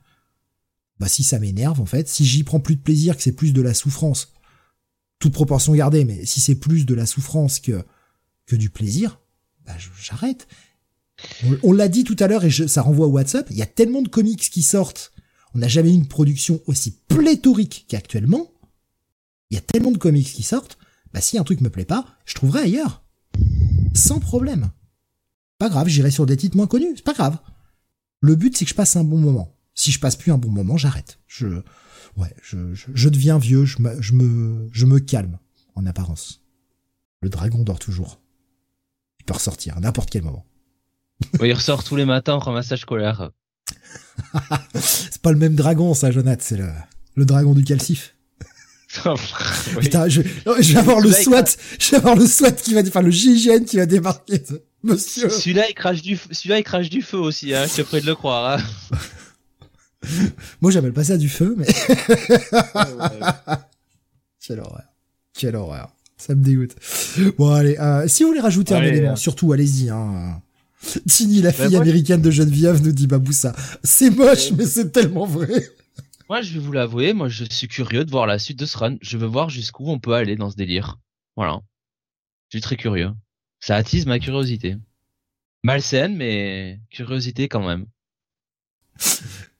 [0.99, 3.53] Bah si ça m'énerve en fait, si j'y prends plus de plaisir que c'est plus
[3.53, 4.33] de la souffrance.
[5.19, 7.85] Toute proportion gardée, mais si c'est plus de la souffrance que
[8.47, 9.21] que du plaisir,
[9.65, 9.73] bah
[10.03, 10.47] j'arrête.
[11.63, 13.67] On, l'a dit tout à l'heure et je, ça renvoie au WhatsApp, il y a
[13.67, 15.13] tellement de comics qui sortent
[15.55, 18.51] on n'a jamais eu une production aussi pléthorique qu'actuellement.
[19.51, 20.79] Il y a tellement de comics qui sortent.
[21.13, 23.05] Bah si un truc me plaît pas, je trouverai ailleurs.
[23.95, 24.71] Sans problème.
[25.59, 27.39] Pas grave, j'irai sur des titres moins connus, c'est pas grave.
[28.21, 29.57] Le but c'est que je passe un bon moment.
[29.75, 31.21] Si je passe plus un bon moment, j'arrête.
[31.27, 31.63] Je,
[32.17, 33.81] ouais, je, deviens vieux, je
[34.15, 35.39] me calme,
[35.75, 36.43] en apparence.
[37.21, 38.21] Le dragon dort toujours.
[39.21, 40.47] Il peut ressortir à n'importe quel moment.
[41.43, 43.31] il ressort tous les matins en ramassage scolaire.
[44.75, 46.43] c'est pas le même dragon, ça, Jonathan.
[46.45, 46.71] C'est le,
[47.15, 48.15] le dragon du calcif.
[49.81, 50.23] Putain, je,
[50.61, 51.45] je, vais avoir le SWAT,
[51.81, 54.41] je vais avoir le SWAT qui va, enfin le GIGN qui va débarquer,
[54.85, 55.29] monsieur.
[55.29, 58.07] Celui-là, il crache du, celui-là, il crache du feu aussi, hein, je suis près de
[58.07, 58.65] le croire, hein.
[60.61, 61.67] Moi, j'appelle pas ça du feu, mais.
[64.47, 64.85] Quelle horreur.
[65.33, 65.91] Quelle horreur.
[66.17, 66.77] Ça me dégoûte.
[67.39, 69.17] Bon, allez, euh, si vous voulez rajouter un élément, hein.
[69.17, 70.41] surtout, allez-y, hein.
[71.09, 73.55] Tini, la fille américaine de Geneviève, nous dit Baboussa.
[73.83, 75.69] C'est moche, mais c'est tellement vrai.
[76.29, 78.79] Moi, je vais vous l'avouer, moi, je suis curieux de voir la suite de ce
[78.79, 78.97] run.
[79.03, 80.99] Je veux voir jusqu'où on peut aller dans ce délire.
[81.37, 81.61] Voilà.
[82.49, 83.11] Je suis très curieux.
[83.61, 84.77] Ça attise ma curiosité.
[85.63, 87.87] Malsaine, mais curiosité quand même.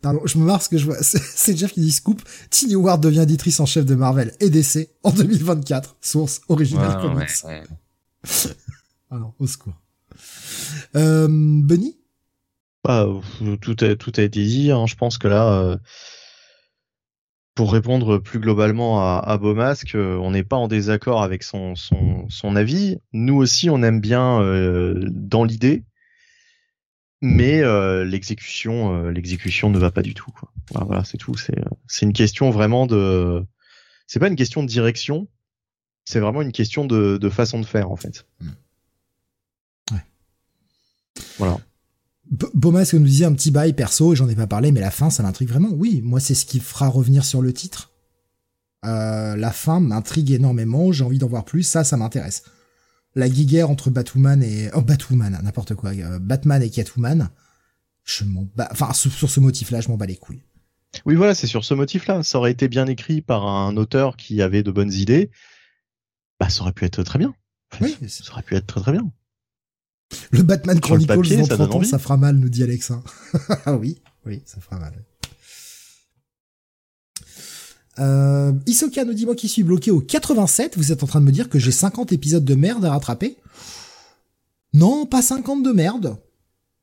[0.01, 2.23] Pardon, je me marre parce que je vois, c'est Jeff qui dit scoop.
[2.51, 5.97] Tiny Ward devient éditrice en chef de Marvel et DC en 2024.
[6.01, 7.31] Source originale comics.
[9.11, 9.75] ah non, au secours.
[10.97, 11.99] Euh, Benny?
[12.85, 13.09] Bah,
[13.61, 14.71] tout a tout a été dit.
[14.71, 14.87] Hein.
[14.87, 15.77] Je pense que là, euh,
[17.55, 21.75] pour répondre plus globalement à, à Beaumasque, euh, on n'est pas en désaccord avec son,
[21.77, 22.99] son, son avis.
[23.13, 25.85] Nous aussi, on aime bien euh, dans l'idée,
[27.23, 27.63] mais
[28.05, 30.31] l'exécution l'exécution ne va pas du tout.
[30.31, 30.53] Quoi.
[30.85, 31.37] Voilà, c'est tout.
[31.37, 31.57] C'est
[31.87, 33.43] c'est une question vraiment de.
[34.07, 35.27] C'est pas une question de direction.
[36.05, 38.27] C'est vraiment une question de, de façon de faire en fait.
[38.41, 38.51] Hmm.
[41.39, 41.59] Voilà.
[42.55, 45.11] Bomas nous disait un petit bail perso, et j'en ai pas parlé, mais la fin,
[45.11, 45.71] ça m'intrigue vraiment.
[45.71, 47.91] Oui, moi, c'est ce qui fera revenir sur le titre.
[48.85, 52.45] Euh, la fin m'intrigue énormément, j'ai envie d'en voir plus, ça, ça m'intéresse.
[53.15, 54.71] La guiguerre entre Batwoman et...
[54.75, 55.91] Oh, Batwoman, n'importe quoi.
[55.91, 57.31] Euh, Batman et Catwoman,
[58.05, 58.69] je m'en bats...
[58.73, 60.43] Enfin, sur, ce motif-là, je m'en bats les couilles.
[61.07, 62.23] Oui, voilà, c'est sur ce motif-là.
[62.23, 65.31] Ça aurait été bien écrit par un auteur qui avait de bonnes idées.
[66.41, 67.35] Bah, ça aurait pu être très bien.
[67.81, 69.11] Oui, ça aurait pu être très très bien.
[70.31, 72.63] Le Batman le Chronicles papier, dans ça 30 donne ans, ça fera mal, nous dit
[72.63, 73.03] Alexa.
[73.67, 74.93] Ah oui, oui, ça fera mal.
[78.01, 81.27] Euh, Isoka nous dit moi qui suis bloqué au 87, vous êtes en train de
[81.27, 83.37] me dire que j'ai 50 épisodes de merde à rattraper?
[84.73, 86.17] Non, pas 50 de merde.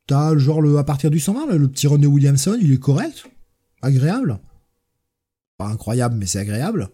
[0.08, 3.26] T'as genre le à partir du 120, là, le petit de Williamson, il est correct,
[3.82, 4.40] agréable.
[5.58, 6.90] Pas incroyable, mais c'est agréable.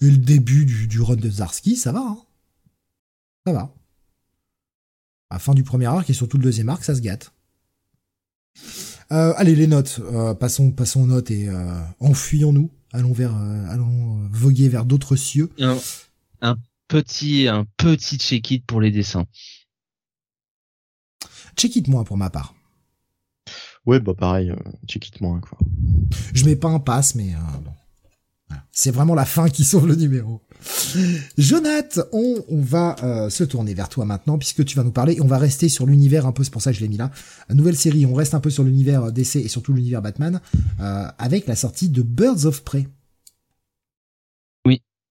[0.00, 2.00] Et le début du, du run de Zarski, ça va.
[2.00, 2.18] Hein
[3.46, 3.74] ça va.
[5.30, 7.32] À la fin du premier arc et surtout le deuxième arc, ça se gâte.
[9.12, 10.00] Euh, allez, les notes.
[10.02, 12.70] Euh, passons, passons aux notes et euh, enfuyons-nous.
[12.92, 15.50] Allons vers, euh, allons voguer vers d'autres cieux.
[15.60, 15.78] Un,
[16.40, 16.56] un
[16.88, 19.26] petit, un petit check-it pour les dessins.
[21.56, 22.54] Check it moi pour ma part.
[23.86, 25.58] Ouais, bah pareil, euh, check it moins quoi.
[26.34, 27.72] Je mets pas un pass, mais euh, bon.
[28.48, 28.64] Voilà.
[28.72, 30.42] C'est vraiment la fin qui sauve le numéro.
[31.38, 35.26] Jonath, on, va euh, se tourner vers toi maintenant puisque tu vas nous parler on
[35.26, 37.10] va rester sur l'univers un peu, c'est pour ça que je l'ai mis là.
[37.52, 40.40] Nouvelle série, on reste un peu sur l'univers DC et surtout l'univers Batman
[40.80, 42.86] euh, avec la sortie de Birds of Prey.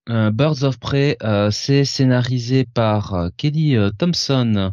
[0.09, 4.71] Euh, Birds of Prey, euh, c'est scénarisé par euh, Kelly euh, Thompson.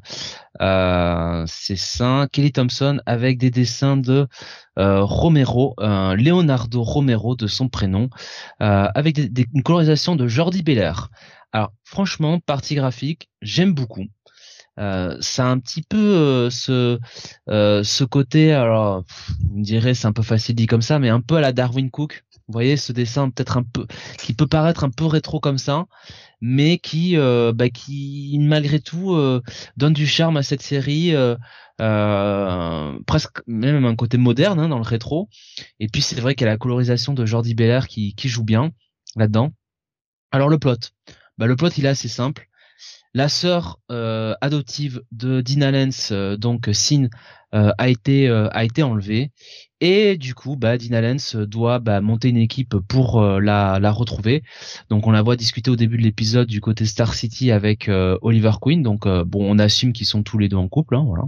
[1.47, 4.27] C'est ça, Kelly Thompson avec des dessins de
[4.77, 8.09] Romero, Leonardo Romero de son prénom,
[8.59, 11.11] avec des, des- une colorisation de Jordi Belair.
[11.53, 14.07] Alors franchement, partie graphique, j'aime beaucoup.
[14.79, 16.99] Euh, un petit peu euh, ce
[17.49, 19.05] euh, ce côté, alors
[19.51, 21.53] vous me direz c'est un peu facile dit comme ça, mais un peu à la
[21.53, 22.26] Darwin Cook.
[22.49, 23.87] Vous voyez ce dessin peut-être un peu
[24.19, 25.87] qui peut paraître un peu rétro comme ça,
[26.41, 29.43] mais qui, euh, bah, qui malgré tout euh,
[29.77, 31.37] donne du charme à cette série, euh,
[31.81, 35.29] euh, presque même un côté moderne hein, dans le rétro.
[35.81, 38.71] Et puis c'est vrai qu'il y a la colorisation de Jordi Belair qui, joue bien
[39.17, 39.53] là-dedans.
[40.31, 40.77] Alors le plot,
[41.39, 42.49] bah, le plot il est assez simple.
[43.13, 47.09] La sœur adoptive de Dina Lenz, donc Sin,
[47.53, 49.33] a été a été enlevée
[49.81, 53.91] et du coup bah Dina Lenz doit bah, monter une équipe pour euh, la la
[53.91, 54.43] retrouver.
[54.91, 58.19] Donc on la voit discuter au début de l'épisode du côté Star City avec euh,
[58.23, 58.83] Oliver Queen.
[58.83, 61.25] Donc euh, bon on assume qu'ils sont tous les deux en couple, hein, voilà.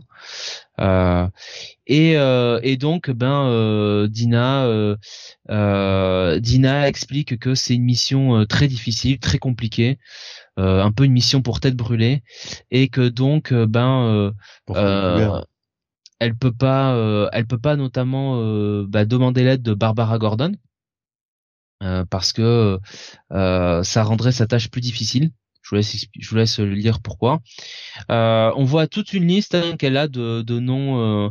[0.80, 1.28] Euh,
[1.86, 4.96] et euh, et donc ben euh, Dina euh,
[5.50, 9.98] euh, Dina explique que c'est une mission euh, très difficile, très compliquée,
[10.58, 12.22] euh, un peu une mission pour tête brûlée,
[12.70, 14.30] et que donc ben euh,
[14.66, 15.40] Pour euh,
[16.18, 20.52] elle peut pas, euh, elle peut pas notamment euh, bah, demander l'aide de Barbara Gordon
[21.82, 22.78] euh, parce que
[23.30, 25.30] ça rendrait sa tâche plus difficile.
[25.62, 27.40] Je vous laisse, je vous laisse lire pourquoi.
[28.08, 31.30] On voit toute une liste hein, qu'elle a de, noms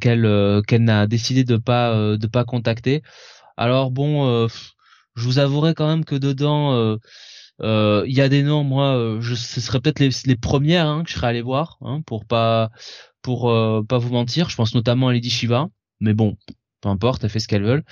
[0.00, 3.02] qu'elle qu'elle n'a décidé de pas de pas contacter.
[3.56, 4.48] Alors bon,
[5.16, 6.96] je vous avouerai quand même que dedans
[7.60, 8.62] il y a des noms.
[8.62, 12.02] Moi, je, ce serait peut-être les, les premières hein, que je serais allé voir hein,
[12.06, 12.70] pour pas
[13.26, 14.48] pour euh, pas vous mentir.
[14.48, 15.66] Je pense notamment à Lady Shiva,
[15.98, 16.36] mais bon,
[16.80, 17.82] peu importe, elle fait ce qu'elle veut.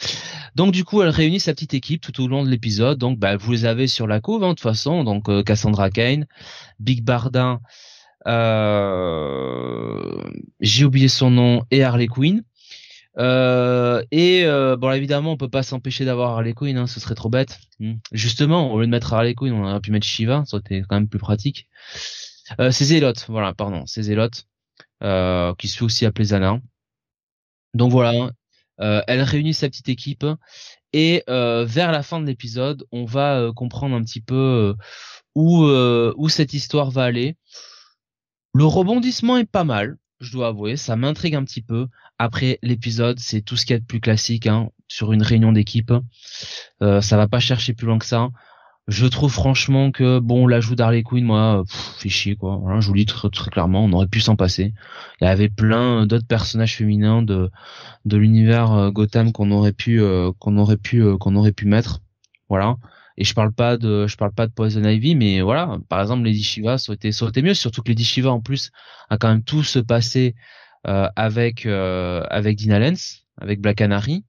[0.54, 2.98] Donc du coup, elle réunit sa petite équipe tout au long de l'épisode.
[2.98, 5.02] Donc bah, vous les avez sur la couve hein, de toute façon.
[5.02, 6.28] Donc euh, Cassandra Kane,
[6.78, 7.60] Big Bardin,
[8.28, 10.22] euh,
[10.60, 12.44] j'ai oublié son nom et Harley Quinn.
[13.18, 17.28] Euh, et bon évidemment on peut pas s'empêcher d'avoir Harley Quinn, hein, ce serait trop
[17.28, 17.58] bête.
[17.80, 17.94] Hmm.
[18.12, 20.84] Justement, au lieu de mettre Harley Quinn, on aurait pu mettre Shiva, ça aurait été
[20.88, 21.66] quand même plus pratique.
[22.60, 24.44] Euh, c'est voilà, pardon, c'est Zélote,
[25.02, 26.60] euh, qui se fait aussi appeler Zana.
[27.74, 28.30] Donc voilà,
[28.80, 30.24] euh, elle réunit sa petite équipe
[30.92, 34.74] et euh, vers la fin de l'épisode, on va comprendre un petit peu
[35.34, 37.36] où cette histoire va aller.
[38.54, 41.88] Le rebondissement est pas mal, je dois avouer, ça m'intrigue un petit peu.
[42.18, 45.50] Après l'épisode, c'est tout ce qu'il y a de plus classique hein, sur une réunion
[45.50, 45.92] d'équipe.
[46.80, 48.28] Ça va pas chercher plus loin que ça.
[48.86, 52.56] Je trouve franchement que bon l'ajout d'Harley Quinn, moi, pff, fait chier quoi.
[52.56, 54.74] Voilà, je vous dis très, très clairement, on aurait pu s'en passer.
[55.20, 57.50] Il y avait plein d'autres personnages féminins de
[58.04, 61.66] de l'univers euh, Gotham qu'on aurait pu euh, qu'on aurait pu euh, qu'on aurait pu
[61.66, 62.02] mettre.
[62.50, 62.76] Voilà.
[63.16, 66.24] Et je parle pas de je parle pas de Poison Ivy, mais voilà, par exemple
[66.24, 68.70] Lady Shiva, ça aurait été ça été mieux, surtout que Lady Shiva en plus
[69.08, 70.34] a quand même tout se passé
[70.86, 74.24] euh, avec euh, avec Dina Lenz, avec Black Canary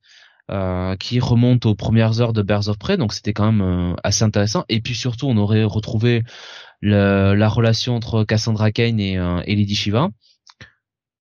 [0.51, 3.95] euh, qui remonte aux premières heures de Birds of Prey, donc c'était quand même euh,
[4.03, 4.63] assez intéressant.
[4.69, 6.23] Et puis surtout, on aurait retrouvé
[6.81, 10.09] le- la relation entre Cassandra Cain et, euh, et Lady Shiva.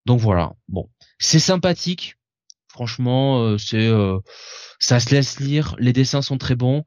[0.06, 0.88] Donc voilà, bon,
[1.18, 2.16] c'est sympathique.
[2.68, 4.18] Franchement, euh, c'est euh,
[4.78, 5.76] ça se laisse lire.
[5.78, 6.84] Les dessins sont très bons.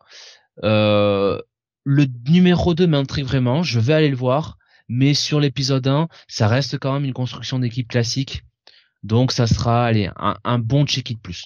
[1.86, 3.64] Le numéro 2 m'intrigue vraiment.
[3.64, 4.58] Je vais aller le voir.
[4.90, 8.44] Mais sur l'épisode 1, ça reste quand même une construction d'équipe classique.
[9.04, 11.46] Donc ça sera allez, un, un bon check-it plus.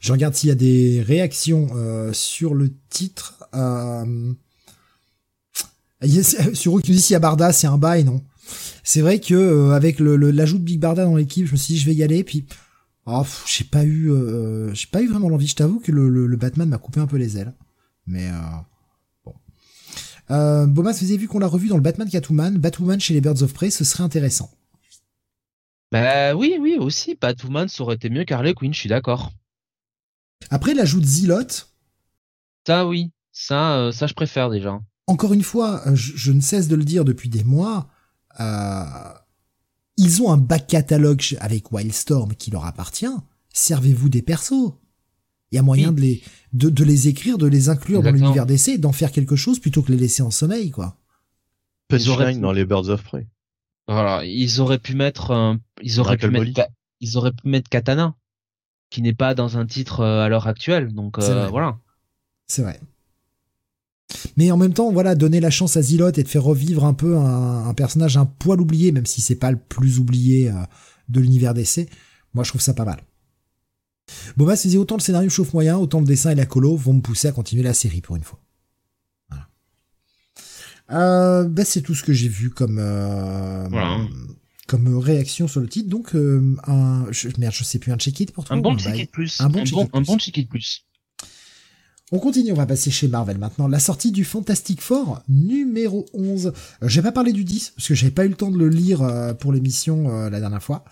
[0.00, 3.48] Je regarde s'il y a des réactions euh, sur le titre.
[3.54, 4.32] Euh...
[6.54, 8.22] Sur qui nous dit s'il y a Barda, c'est un bail, non?
[8.84, 11.80] C'est vrai que euh, avec l'ajout de Big Barda dans l'équipe, je me suis dit
[11.80, 12.46] je vais y aller, puis
[13.06, 15.46] oh, j'ai pas eu, euh, j'ai pas eu vraiment l'envie.
[15.46, 17.54] Je t'avoue que le, Batman m'a coupé un peu les ailes,
[18.06, 18.30] mais
[19.24, 19.34] bon.
[20.30, 23.20] Euh, Bomas, vous avez vu qu'on l'a revu dans le Batman Catwoman, Batwoman chez les
[23.20, 24.50] Birds of Prey, ce serait intéressant.
[25.92, 29.32] Bah oui, oui, aussi, Batwoman, ça aurait été mieux qu'Harley Quinn, je suis d'accord.
[30.50, 31.66] Après l'ajout de Zilot.
[32.66, 34.80] Ça oui, ça, euh, ça je préfère déjà.
[35.06, 37.88] Encore une fois, euh, je, ne cesse de le dire depuis des mois.
[38.40, 38.84] Euh,
[39.96, 43.06] ils ont un back catalogue avec Wildstorm qui leur appartient.
[43.52, 44.72] Servez-vous des persos.
[45.52, 46.22] Il y a moyen de les
[46.52, 49.92] de, les écrire, de les inclure dans l'univers d'essai, d'en faire quelque chose plutôt que
[49.92, 50.96] les laisser en sommeil, quoi.
[51.88, 53.28] Punchline dans les Birds of Prey.
[53.86, 56.68] Voilà, ils auraient pu mettre, ils auraient pu mettre,
[57.00, 58.16] ils auraient pu mettre Katana,
[58.96, 61.76] qui n'est pas dans un titre euh, à l'heure actuelle, donc euh, voilà.
[62.46, 62.80] C'est vrai.
[64.38, 66.94] Mais en même temps, voilà, donner la chance à Zilot et de faire revivre un
[66.94, 70.54] peu un, personnage un poil oublié, même si c'est pas le plus oublié euh,
[71.10, 71.90] de l'univers d'essai,
[72.32, 73.02] moi je trouve ça pas mal.
[74.38, 76.94] Bon bah c'est autant le scénario chauffe moyen, autant le dessin et la colo vont
[76.94, 78.40] me pousser à continuer la série pour une fois.
[79.28, 79.48] Voilà.
[80.92, 83.68] Euh, bah c'est tout ce que j'ai vu comme euh,
[84.66, 85.88] comme réaction sur le titre.
[85.88, 88.56] Donc un je, merde, je sais plus un check it pour toi.
[88.56, 89.40] Un bon check it plus.
[89.40, 90.86] Un bon, un bon check it plus.
[92.12, 93.66] On continue, on va passer chez Marvel maintenant.
[93.66, 96.46] La sortie du Fantastic Four numéro 11.
[96.46, 98.68] Euh, j'ai pas parlé du 10 parce que j'avais pas eu le temps de le
[98.68, 100.84] lire euh, pour l'émission euh, la dernière fois.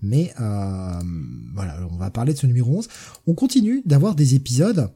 [0.00, 2.88] Mais voilà, on va parler de ce numéro 11.
[3.26, 4.90] On continue d'avoir des épisodes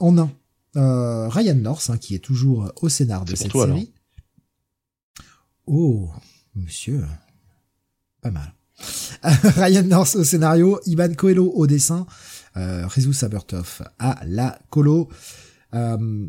[0.00, 0.30] en un.
[0.76, 3.92] Ryan North, hein, qui est toujours au scénar de cette série.
[5.66, 6.10] Oh,
[6.54, 7.04] monsieur.
[8.24, 8.54] Pas mal.
[9.22, 12.06] Ryan North au scénario, Ivan Coelho au dessin
[12.56, 13.12] euh, Rezu
[13.98, 15.10] à la colo.
[15.74, 16.26] Euh,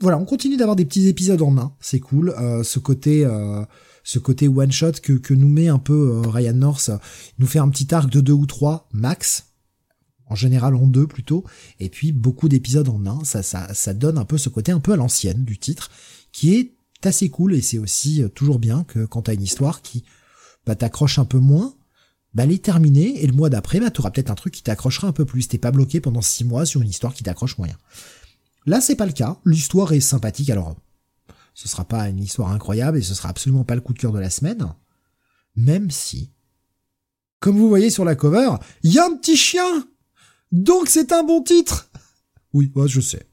[0.00, 2.30] voilà, on continue d'avoir des petits épisodes en main, c'est cool.
[2.30, 3.62] Euh, ce côté, euh,
[4.04, 6.90] ce côté one shot que, que nous met un peu Ryan North,
[7.38, 9.52] nous fait un petit arc de deux ou trois max,
[10.26, 11.44] en général en deux plutôt,
[11.78, 13.22] et puis beaucoup d'épisodes en un.
[13.24, 15.90] Ça, ça, ça donne un peu ce côté un peu à l'ancienne du titre,
[16.32, 16.72] qui est
[17.02, 20.04] assez cool et c'est aussi toujours bien que quand t'as une histoire qui
[20.66, 21.74] bah, t'accroche un peu moins,
[22.34, 25.08] bah, elle est terminée, et le mois d'après, bah, auras peut-être un truc qui t'accrochera
[25.08, 25.48] un peu plus.
[25.48, 27.76] T'es pas bloqué pendant six mois sur une histoire qui t'accroche moyen.
[28.66, 29.36] Là, c'est pas le cas.
[29.44, 30.76] L'histoire est sympathique, alors,
[31.54, 34.12] ce sera pas une histoire incroyable, et ce sera absolument pas le coup de cœur
[34.12, 34.66] de la semaine.
[35.56, 36.30] Même si,
[37.38, 39.86] comme vous voyez sur la cover, y a un petit chien!
[40.50, 41.90] Donc c'est un bon titre!
[42.54, 43.26] Oui, je sais.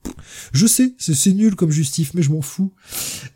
[0.52, 2.74] Je sais, c'est nul comme justif, mais je m'en fous.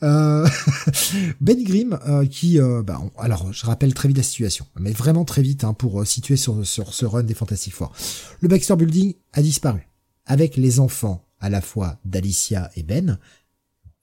[0.02, 0.48] Euh,
[1.41, 5.26] ben Grimm, euh, qui, euh, bah, alors je rappelle très vite la situation, mais vraiment
[5.26, 7.94] très vite hein, pour situer sur, sur ce run des Fantastic Four.
[8.41, 9.88] Le Baxter Building a disparu,
[10.26, 13.20] avec les enfants à la fois d'Alicia et Ben,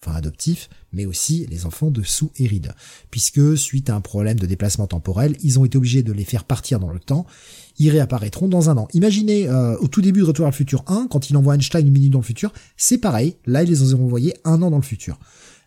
[0.01, 2.75] enfin adoptifs, mais aussi les enfants de Sue et Reed,
[3.11, 6.45] puisque suite à un problème de déplacement temporel, ils ont été obligés de les faire
[6.45, 7.27] partir dans le temps
[7.79, 8.89] ils réapparaîtront dans un an.
[8.95, 11.87] Imaginez euh, au tout début de Retour à le futur 1, quand il envoie Einstein
[11.87, 14.77] une minute dans le futur, c'est pareil, là ils les ont envoyés un an dans
[14.77, 15.19] le futur.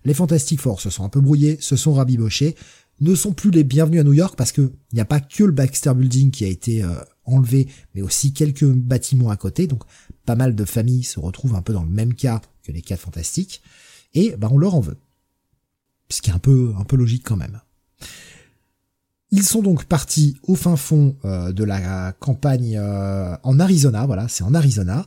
[0.03, 2.55] Les Fantastic Four se sont un peu brouillés, se sont rabibochés,
[3.01, 4.61] ne sont plus les bienvenus à New York parce que
[4.91, 6.95] il n'y a pas que le Baxter Building qui a été euh,
[7.25, 9.83] enlevé, mais aussi quelques bâtiments à côté, donc
[10.25, 13.01] pas mal de familles se retrouvent un peu dans le même cas que les quatre
[13.01, 13.61] fantastiques,
[14.13, 14.97] et bah on leur en veut.
[16.09, 17.59] Ce qui est un peu, un peu logique quand même.
[19.35, 24.29] Ils sont donc partis au fin fond euh, de la campagne euh, en Arizona, voilà,
[24.29, 25.05] c'est en Arizona,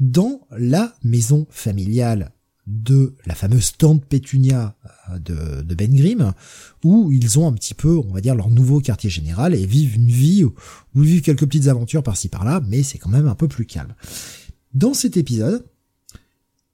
[0.00, 2.32] dans la maison familiale
[2.66, 4.76] de la fameuse tante Pétunia
[5.10, 6.32] euh, de, de, Ben Grimm,
[6.82, 9.94] où ils ont un petit peu, on va dire, leur nouveau quartier général et vivent
[9.94, 10.54] une vie où,
[10.96, 13.94] ils vivent quelques petites aventures par-ci par-là, mais c'est quand même un peu plus calme.
[14.74, 15.64] Dans cet épisode,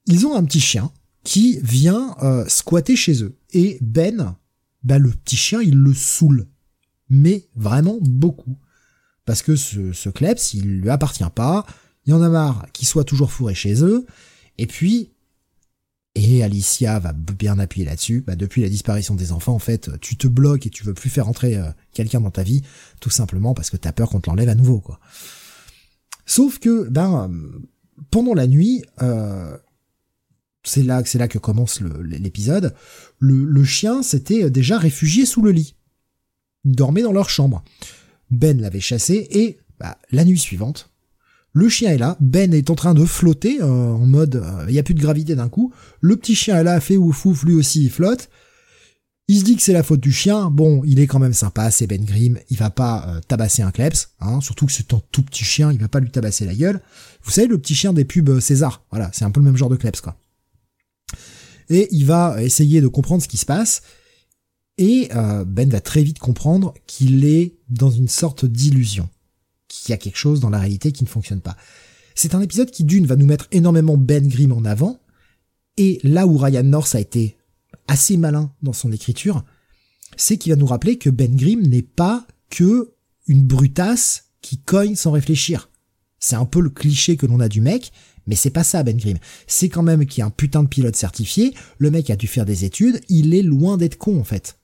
[0.07, 0.91] ils ont un petit chien
[1.23, 2.15] qui vient
[2.47, 3.37] squatter chez eux.
[3.53, 4.35] Et Ben,
[4.83, 6.47] bah, le petit chien, il le saoule
[7.09, 8.57] mais vraiment beaucoup.
[9.25, 11.65] Parce que ce, ce Kleps, il lui appartient pas,
[12.05, 14.05] il y en a marre qu'il soit toujours fourré chez eux,
[14.57, 15.11] et puis,
[16.13, 20.15] et Alicia va bien appuyer là-dessus, bah depuis la disparition des enfants, en fait, tu
[20.15, 22.61] te bloques et tu veux plus faire entrer euh, quelqu'un dans ta vie,
[23.01, 24.99] tout simplement parce que t'as peur qu'on te l'enlève à nouveau, quoi.
[26.25, 27.29] Sauf que, ben,
[28.09, 29.57] pendant la nuit, euh,
[30.63, 32.73] c'est là, c'est là que commence l'épisode.
[33.19, 35.75] Le, le, chien s'était déjà réfugié sous le lit
[36.65, 37.63] dormaient dans leur chambre.
[38.31, 40.89] Ben l'avait chassé et bah, la nuit suivante,
[41.53, 44.71] le chien est là, Ben est en train de flotter euh, en mode il euh,
[44.71, 47.43] y a plus de gravité d'un coup, le petit chien est là, fait ouf ouf,
[47.43, 48.29] lui aussi il flotte.
[49.27, 50.51] Il se dit que c'est la faute du chien.
[50.51, 52.37] Bon, il est quand même sympa, c'est Ben Grimm.
[52.51, 55.71] Il va pas euh, tabasser un kleps, hein, surtout que c'est un tout petit chien,
[55.71, 56.79] il va pas lui tabasser la gueule.
[57.23, 58.83] Vous savez, le petit chien des pubs César.
[58.91, 60.15] Voilà, c'est un peu le même genre de kleps, quoi.
[61.69, 63.81] Et il va essayer de comprendre ce qui se passe.
[64.77, 69.09] Et euh, Ben va très vite comprendre qu'il est dans une sorte d'illusion.
[69.67, 71.55] Qu'il y a quelque chose dans la réalité qui ne fonctionne pas.
[72.13, 74.99] C'est un épisode qui, d'une, va nous mettre énormément Ben Grimm en avant.
[75.77, 77.37] Et là où Ryan North a été
[77.87, 79.43] assez malin dans son écriture,
[80.17, 82.93] c'est qu'il va nous rappeler que Ben Grimm n'est pas que
[83.27, 85.69] une brutasse qui cogne sans réfléchir.
[86.19, 87.91] C'est un peu le cliché que l'on a du mec,
[88.27, 89.17] mais c'est pas ça Ben Grimm.
[89.47, 92.27] C'est quand même qu'il y a un putain de pilote certifié, le mec a dû
[92.27, 94.57] faire des études, il est loin d'être con en fait.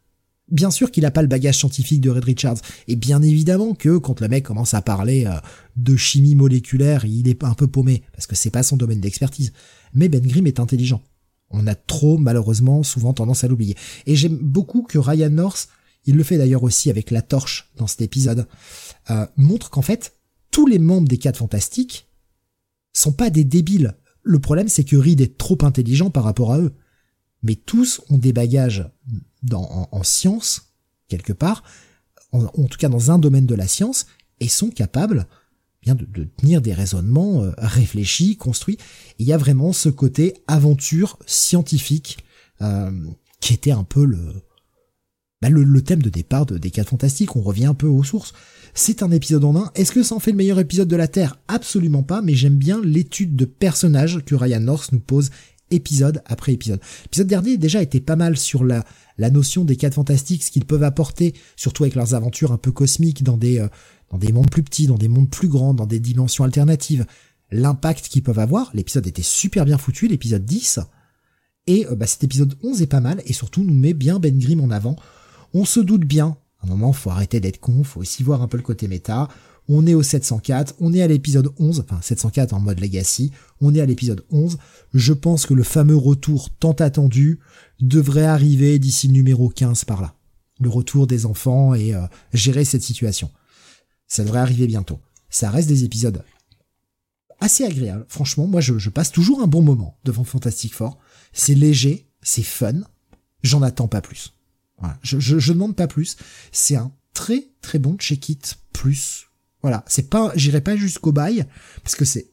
[0.52, 2.57] Bien sûr qu'il a pas le bagage scientifique de Red Richards,
[2.88, 5.40] et bien évidemment que quand le mec commence à parler euh,
[5.78, 9.53] de chimie moléculaire, il est un peu paumé, parce que c'est pas son domaine d'expertise.
[9.94, 11.02] Mais Ben Grimm est intelligent.
[11.49, 13.76] On a trop, malheureusement, souvent tendance à l'oublier.
[14.06, 15.69] Et j'aime beaucoup que Ryan North,
[16.06, 18.48] il le fait d'ailleurs aussi avec la torche dans cet épisode,
[19.10, 20.18] euh, montre qu'en fait,
[20.52, 22.07] tous les membres des 4 fantastiques
[22.94, 23.95] sont pas des débiles.
[24.23, 26.73] Le problème, c'est que Reed est trop intelligent par rapport à eux.
[27.43, 28.89] Mais tous ont des bagages
[29.51, 30.73] en, science,
[31.07, 31.63] quelque part,
[32.31, 34.05] en, tout cas dans un domaine de la science,
[34.39, 35.27] et sont capables
[35.81, 36.05] bien de,
[36.38, 38.77] tenir des raisonnements euh, réfléchis, construits.
[39.18, 42.19] il y a vraiment ce côté aventure scientifique
[42.61, 42.91] euh,
[43.39, 44.05] qui était un peu
[45.41, 47.35] bah, le, le, thème de départ de, des 4 fantastiques.
[47.35, 48.34] On revient un peu aux sources.
[48.76, 49.72] C'est un épisode en un.
[49.73, 51.39] Est-ce que ça en fait le meilleur épisode de la Terre?
[51.47, 55.31] Absolument pas, mais j'aime bien l'étude de personnages que Ryan North nous pose
[55.72, 56.80] épisode après épisode.
[57.03, 58.84] L'épisode dernier déjà était pas mal sur la,
[59.18, 62.72] la notion des 4 fantastiques, ce qu'ils peuvent apporter, surtout avec leurs aventures un peu
[62.72, 63.68] cosmiques dans des, euh,
[64.10, 67.06] dans des mondes plus petits, dans des mondes plus grands, dans des dimensions alternatives,
[67.52, 68.72] l'impact qu'ils peuvent avoir.
[68.73, 70.80] L'épisode était super bien foutu, l'épisode 10.
[71.68, 74.38] Et euh, bah, cet épisode 11 est pas mal, et surtout nous met bien Ben
[74.38, 74.95] Grimm en avant.
[75.53, 78.48] On se doute bien, à un moment faut arrêter d'être con, faut aussi voir un
[78.48, 79.27] peu le côté méta.
[79.73, 83.31] On est au 704, on est à l'épisode 11, enfin 704 en mode legacy,
[83.61, 84.57] on est à l'épisode 11.
[84.93, 87.39] Je pense que le fameux retour tant attendu
[87.80, 90.14] devrait arriver d'ici le numéro 15 par là.
[90.60, 92.02] Le retour des enfants et euh,
[92.34, 93.31] gérer cette situation.
[94.10, 94.99] Ça devrait arriver bientôt.
[95.30, 96.22] Ça reste des épisodes
[97.39, 98.06] assez agréables.
[98.10, 100.98] Franchement, moi, je, passe toujours un bon moment devant Fantastic Four.
[101.31, 102.81] C'est léger, c'est fun.
[103.41, 104.34] J'en attends pas plus.
[105.02, 106.18] Je, je, demande pas plus.
[106.52, 109.31] C'est un très très bon check-it plus.
[109.62, 109.84] Voilà.
[109.88, 111.46] C'est pas, j'irai pas jusqu'au bail
[111.84, 112.32] parce que c'est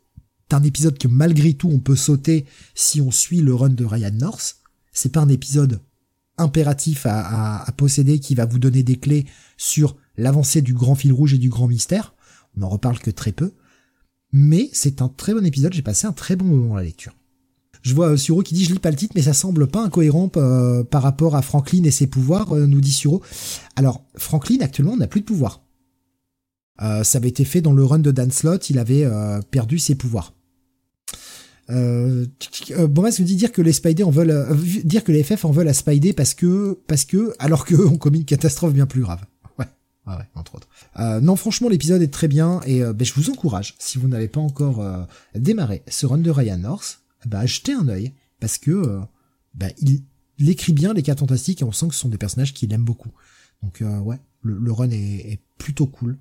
[0.50, 4.12] un épisode que malgré tout on peut sauter si on suit le run de Ryan
[4.12, 4.58] North.
[4.92, 5.80] C'est pas un épisode
[6.38, 9.26] impératif à, à posséder qui va vous donner des clés
[9.56, 12.14] sur l'avancée du grand fil rouge et du grand mystère.
[12.56, 13.52] On n'en reparle que très peu.
[14.32, 17.14] Mais c'est un très bon épisode, j'ai passé un très bon moment à la lecture.
[17.82, 19.82] Je vois euh, Suro qui dit je lis pas le titre mais ça semble pas
[19.82, 23.22] incohérent euh, par rapport à Franklin et ses pouvoirs, euh, nous dit Suro.
[23.76, 25.62] Alors Franklin actuellement n'a plus de pouvoir.
[26.78, 29.06] Ça avait été fait dans le run de Dan Slott, il avait
[29.50, 30.34] perdu ses pouvoirs.
[31.70, 32.24] Euh,
[32.88, 34.46] bon, nous dit dire que les Spidey en veulent,
[34.84, 37.98] dire que les FF en veulent à Spidey parce que, parce que, alors que on
[37.98, 39.20] commet une catastrophe bien plus grave.
[40.08, 40.68] Ah ouais, entre autres.
[40.98, 44.08] Euh, non, franchement, l'épisode est très bien et euh, ben, je vous encourage, si vous
[44.08, 48.56] n'avez pas encore euh, démarré ce run de Ryan North, bah, jetez un œil parce
[48.56, 49.00] que
[49.54, 50.02] bah, il,
[50.48, 52.84] écrit bien les cas fantastiques et on sent que ce sont des personnages qu'il aime
[52.84, 53.10] beaucoup.
[53.62, 56.16] Donc ouais, le, run est, plutôt cool.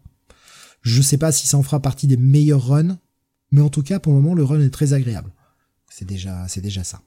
[0.87, 2.97] Je sais pas si ça en fera partie des meilleurs runs,
[3.51, 5.29] mais en tout cas, pour le moment, le run est très agréable.
[5.89, 6.47] C'est déjà,
[6.85, 7.01] ça.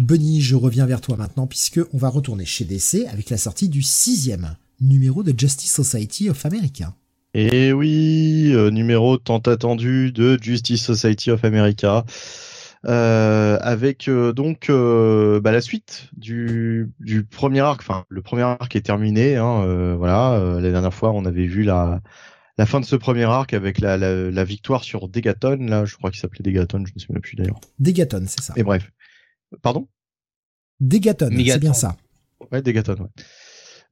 [0.00, 3.68] Bunny, je reviens vers toi maintenant puisque on va retourner chez DC avec la sortie
[3.68, 6.92] du sixième numéro de Justice Society of America.
[7.32, 12.04] Et oui, euh, numéro tant attendu de Justice Society of America.
[12.86, 18.74] Euh, avec euh, donc bah, la suite du, du premier arc, enfin le premier arc
[18.74, 19.36] est terminé.
[19.36, 22.00] Hein, voilà, la dernière fois on avait vu la,
[22.58, 25.56] la fin de ce premier arc avec la, la, la victoire sur Degaton.
[25.60, 27.60] Là, je crois qu'il s'appelait Degaton, je ne sais même plus d'ailleurs.
[27.78, 28.54] Degaton, c'est ça.
[28.56, 28.90] Et bref,
[29.62, 29.88] pardon?
[30.80, 31.96] Degaton, c'est bien ça.
[32.52, 32.94] Ouais, Degaton.
[32.94, 33.24] Ouais.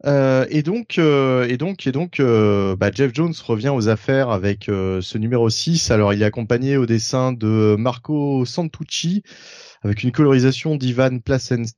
[0.05, 4.30] Euh, et donc, euh, et donc, et donc, euh, bah, Jeff Jones revient aux affaires
[4.30, 5.90] avec ce numéro 6.
[5.90, 9.22] Alors, il est accompagné au dessin de Marco Santucci
[9.82, 11.74] avec une colorisation d'Ivan Placens.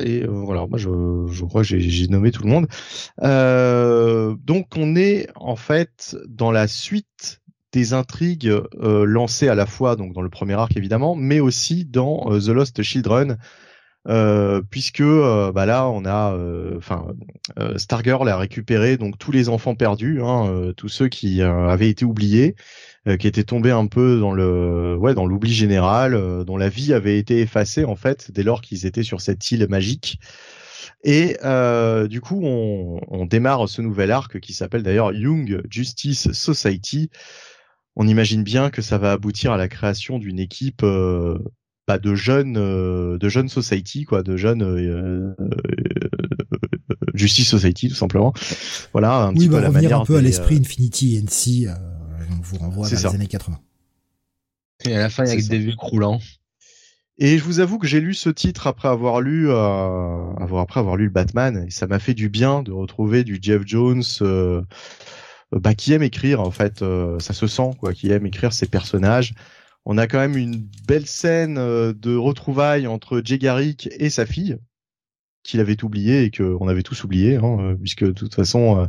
[0.00, 2.66] Et voilà, moi, je, crois que j'ai nommé tout le monde.
[4.44, 7.40] donc, on est en fait dans la suite
[7.72, 12.26] des intrigues lancées à la fois donc dans le premier arc évidemment, mais aussi dans
[12.38, 13.36] The Lost Children
[14.06, 17.06] euh, puisque euh, bah là on a euh, enfin
[17.76, 22.54] Stargirl a récupéré donc tous les enfants perdus hein, tous ceux qui avaient été oubliés
[23.18, 27.18] qui étaient tombés un peu dans le ouais dans l'oubli général dont la vie avait
[27.18, 30.18] été effacée en fait dès lors qu'ils étaient sur cette île magique
[31.04, 36.32] Et euh, du coup, on, on, démarre ce nouvel arc qui s'appelle d'ailleurs Young Justice
[36.32, 37.10] Society.
[37.94, 41.38] On imagine bien que ça va aboutir à la création d'une équipe euh,
[41.86, 45.34] bah, de jeunes, euh, de jeunes society, quoi, de jeunes euh,
[47.14, 48.32] Justice Society, tout simplement.
[48.92, 51.68] Voilà, un oui, petit peu à la revenir manière un peu à l'esprit Infinity NC.
[52.30, 53.08] On vous renvoie vers ça.
[53.08, 53.58] les années 80.
[54.86, 56.20] Et à la fin, il y a que des vieux croulants.
[57.16, 60.96] Et je vous avoue que j'ai lu ce titre après avoir lu, euh, après avoir
[60.96, 64.62] lu le Batman, et ça m'a fait du bien de retrouver du Jeff Jones, euh,
[65.52, 68.66] bah, qui aime écrire en fait, euh, ça se sent quoi, qui aime écrire ses
[68.66, 69.32] personnages.
[69.84, 74.56] On a quand même une belle scène de retrouvailles entre Jay Garrick et sa fille,
[75.44, 78.80] qu'il avait oublié et que on avait tous oublié, hein, euh, puisque de toute façon,
[78.80, 78.86] euh,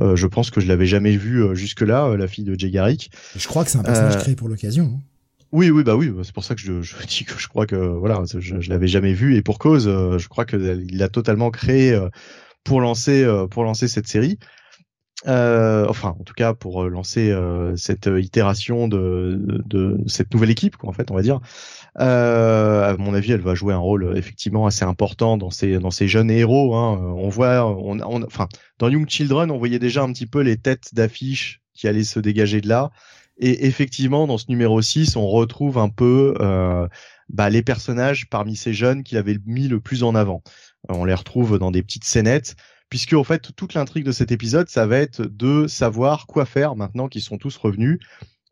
[0.00, 3.10] euh, je pense que je l'avais jamais euh, jusque-là, la fille de Jay Garrick.
[3.36, 4.84] Je crois que c'est un personnage créé pour l'occasion.
[4.94, 5.00] hein.
[5.50, 7.74] Oui, oui, bah oui, c'est pour ça que je, je dis que je crois que
[7.74, 11.50] voilà, je, je l'avais jamais vu et pour cause, je crois que il l'a totalement
[11.50, 11.98] créé
[12.64, 14.38] pour lancer pour lancer cette série.
[15.26, 17.34] Euh, enfin, en tout cas, pour lancer
[17.76, 21.40] cette itération de, de, de cette nouvelle équipe, quoi, en fait, on va dire.
[22.00, 25.78] Euh, à mon avis, elle va jouer un rôle euh, effectivement assez important dans ces
[25.78, 26.76] dans ces jeunes héros.
[26.76, 26.98] Hein.
[27.16, 28.48] On voit, on, on, enfin,
[28.78, 32.20] dans Young Children, on voyait déjà un petit peu les têtes d'affiches qui allaient se
[32.20, 32.90] dégager de là.
[33.38, 36.88] Et effectivement, dans ce numéro 6, on retrouve un peu euh,
[37.28, 40.42] bah, les personnages parmi ces jeunes qu'il avait mis le plus en avant.
[40.90, 42.56] Euh, On les retrouve dans des petites scénettes,
[42.90, 46.74] puisque en fait toute l'intrigue de cet épisode, ça va être de savoir quoi faire
[46.74, 48.00] maintenant qu'ils sont tous revenus.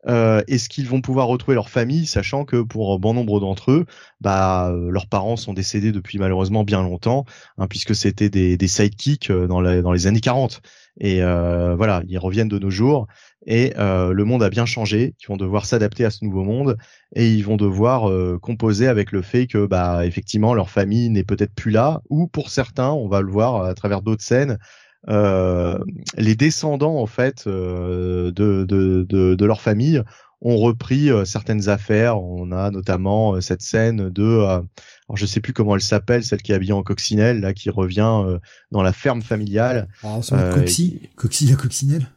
[0.07, 3.85] Euh, Est-ce qu'ils vont pouvoir retrouver leur famille, sachant que pour bon nombre d'entre eux,
[4.21, 7.25] bah, euh, leurs parents sont décédés depuis malheureusement bien longtemps,
[7.57, 10.61] hein, puisque c'était des, des sidekicks euh, dans, les années 40.
[10.99, 13.05] Et voilà, ils reviennent de nos jours
[13.45, 15.13] et le monde a bien changé.
[15.21, 16.75] Ils vont devoir s'adapter à ce nouveau monde
[17.15, 21.53] et ils vont devoir composer avec le fait que, bah, effectivement, leur famille n'est peut-être
[21.53, 24.57] plus là, ou pour certains, on va le voir à travers d'autres scènes,
[25.07, 30.01] les descendants en fait euh, de, de, de, de leur famille
[30.41, 32.21] ont repris euh, certaines affaires.
[32.21, 34.61] On a notamment euh, cette scène de, euh,
[35.09, 37.69] alors je sais plus comment elle s'appelle, celle qui est habillée en coccinelle, là, qui
[37.71, 38.37] revient euh,
[38.71, 39.87] dans la ferme familiale.
[40.37, 42.07] Le Euh, Coxy, Coxy la coccinelle.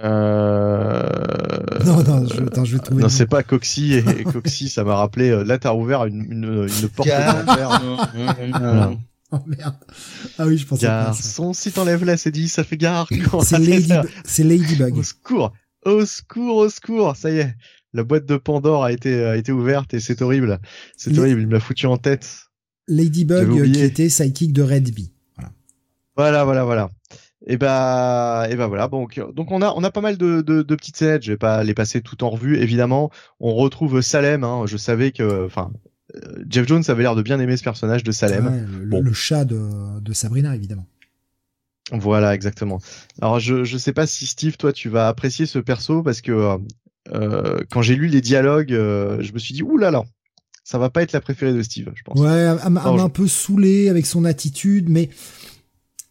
[0.00, 1.02] Euh...
[1.84, 3.02] Non, non, je, attends, je vais trouver.
[3.02, 5.30] Non, c'est pas Coxy et Coxy, ça m'a rappelé.
[5.30, 7.08] euh, Là, t'as ouvert une, une, une porte.
[9.32, 9.74] Oh merde.
[10.38, 10.86] Ah oui, je pensais.
[10.86, 13.06] Garçon, si t'enlèves là, c'est dit, ça fait gare.
[13.42, 13.88] C'est Lady,
[14.76, 14.96] Ladybug.
[14.96, 15.52] Au secours,
[15.84, 17.14] au secours, au secours.
[17.14, 17.54] Ça y est,
[17.92, 20.58] la boîte de Pandore a été a été ouverte et c'est horrible.
[20.96, 21.42] C'est Les- horrible.
[21.42, 22.46] Il me l'a foutu en tête.
[22.86, 25.12] Ladybug qui était sidekick de Red Bee.
[26.16, 26.88] Voilà, voilà, voilà.
[27.46, 28.88] Et bah, et bah voilà.
[28.88, 31.22] Donc, donc on a, on a pas mal de, de, de petites scènes.
[31.22, 32.56] Je vais pas les passer tout en revue.
[32.56, 33.10] Évidemment,
[33.40, 34.42] on retrouve Salem.
[34.42, 34.64] Hein.
[34.66, 35.70] Je savais que, enfin,
[36.48, 38.46] Jeff Jones avait l'air de bien aimer ce personnage de Salem.
[38.46, 39.02] Ouais, le, Bon.
[39.02, 40.86] le chat de, de Sabrina, évidemment.
[41.92, 42.80] Voilà, exactement.
[43.20, 46.32] Alors, je, je sais pas si Steve, toi, tu vas apprécier ce perso parce que
[46.32, 46.56] euh,
[47.14, 50.04] euh, quand j'ai lu les dialogues, euh, je me suis dit, ouh là là,
[50.64, 52.18] ça va pas être la préférée de Steve, je pense.
[52.20, 52.28] Ouais,
[52.62, 55.08] elle m'a je- un peu saoulé avec son attitude, mais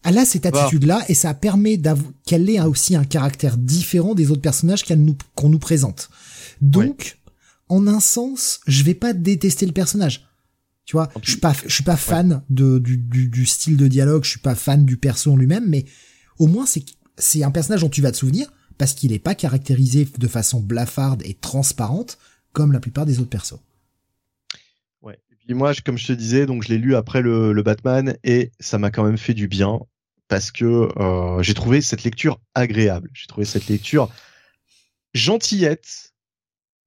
[0.03, 0.61] elle a cette Va.
[0.64, 1.80] attitude-là et ça permet
[2.26, 6.10] qu'elle ait aussi un caractère différent des autres personnages nous, qu'on nous présente.
[6.61, 7.16] Donc,
[7.69, 10.27] en un sens, je vais pas détester le personnage.
[10.85, 13.88] Tu vois, je suis pas, je suis pas fan de, du, du, du style de
[13.88, 15.85] dialogue, je suis pas fan du perso en lui-même, mais
[16.39, 16.85] au moins c'est,
[17.18, 20.61] c'est un personnage dont tu vas te souvenir parce qu'il est pas caractérisé de façon
[20.61, 22.18] blafarde et transparente
[22.53, 23.60] comme la plupart des autres persos.
[25.02, 25.19] Ouais.
[25.31, 28.15] Et puis moi, comme je te disais, donc je l'ai lu après le, le Batman
[28.23, 29.80] et ça m'a quand même fait du bien
[30.27, 33.10] parce que euh, j'ai trouvé cette lecture agréable.
[33.14, 34.10] J'ai trouvé cette lecture
[35.14, 36.07] gentillette,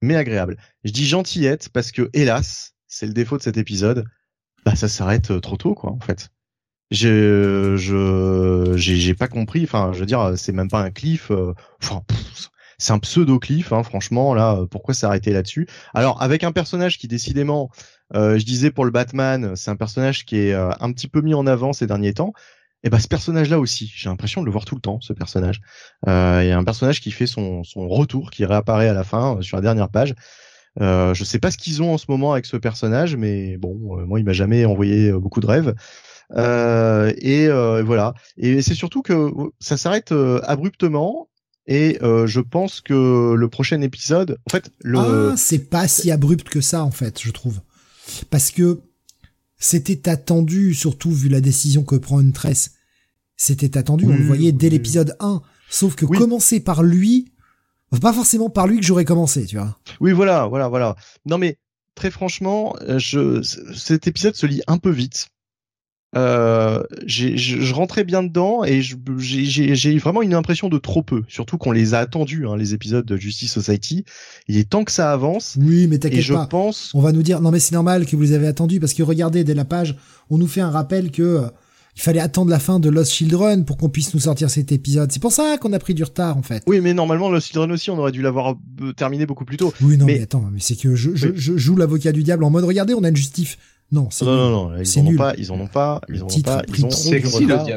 [0.01, 0.57] mais agréable.
[0.83, 4.05] Je dis gentillette parce que, hélas, c'est le défaut de cet épisode,
[4.65, 6.29] bah ça s'arrête euh, trop tôt, quoi, en fait.
[6.91, 9.63] Je, je, j'ai, pas compris.
[9.63, 11.31] Enfin, je veux dire, c'est même pas un cliff.
[11.31, 12.03] euh, Enfin,
[12.81, 14.33] c'est un pseudo cliff, hein, franchement.
[14.33, 15.67] Là, euh, pourquoi s'arrêter là-dessus?
[15.93, 17.69] Alors, avec un personnage qui décidément,
[18.15, 21.21] euh, je disais pour le Batman, c'est un personnage qui est euh, un petit peu
[21.21, 22.33] mis en avant ces derniers temps.
[22.83, 25.61] Et ben ce personnage-là aussi, j'ai l'impression de le voir tout le temps, ce personnage.
[26.07, 29.03] Euh, Il y a un personnage qui fait son, son retour, qui réapparaît à la
[29.03, 30.15] fin euh, sur la dernière page.
[30.79, 33.99] Euh, je sais pas ce qu'ils ont en ce moment avec ce personnage, mais bon,
[33.99, 35.75] euh, moi il m'a jamais envoyé euh, beaucoup de rêves.
[36.37, 37.49] Euh, et
[37.83, 38.13] voilà.
[38.37, 40.13] Et c'est surtout que ça s'arrête
[40.43, 41.27] abruptement.
[41.67, 46.47] Et je pense que le prochain épisode, en fait, le Ah, c'est pas si abrupt
[46.49, 47.59] que ça, en fait, je trouve.
[48.29, 48.79] Parce que
[49.61, 52.71] c'était attendu, surtout vu la décision que prend une tresse.
[53.37, 55.41] C'était attendu, on le voyait dès l'épisode 1.
[55.69, 56.17] Sauf que Oui.
[56.17, 57.31] commencer par lui,
[58.01, 59.79] pas forcément par lui que j'aurais commencé, tu vois.
[59.99, 60.95] Oui, voilà, voilà, voilà.
[61.25, 61.57] Non, mais
[61.95, 63.41] très franchement, euh, je,
[63.75, 65.27] cet épisode se lit un peu vite.
[66.15, 71.57] Euh, je, je rentrais bien dedans et j'ai vraiment une impression de trop peu, surtout
[71.57, 74.03] qu'on les a attendus, hein, les épisodes de Justice Society.
[74.47, 75.57] Il est temps que ça avance.
[75.59, 76.43] Oui, mais t'inquiète pas.
[76.43, 76.91] Je pense.
[76.93, 79.03] On va nous dire non mais c'est normal que vous les avez attendus parce que
[79.03, 79.95] regardez dès la page,
[80.29, 81.41] on nous fait un rappel que euh,
[81.95, 85.11] il fallait attendre la fin de Lost Children pour qu'on puisse nous sortir cet épisode.
[85.11, 86.63] C'est pour ça qu'on a pris du retard en fait.
[86.67, 89.73] Oui, mais normalement Lost Children aussi, on aurait dû l'avoir euh, terminé beaucoup plus tôt.
[89.81, 92.49] Oui, non, mais, attends, mais c'est que je, je, je joue l'avocat du diable en
[92.49, 93.57] mode regardez, on a une justif.
[93.91, 96.27] Non, c'est non, non, non, ils en ont pas, ils en ont pas, ils en
[96.27, 97.67] ont pas, ils ont du retard.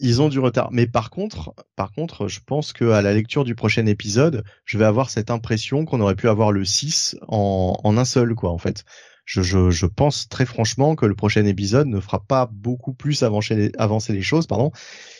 [0.00, 3.44] Ils ont du retard, mais par contre, par contre, je pense que à la lecture
[3.44, 7.78] du prochain épisode, je vais avoir cette impression qu'on aurait pu avoir le 6 en,
[7.84, 8.84] en un seul, quoi, en fait.
[9.26, 13.22] Je, je, je, pense très franchement que le prochain épisode ne fera pas beaucoup plus
[13.22, 14.72] avancer les, avancer les choses, pardon,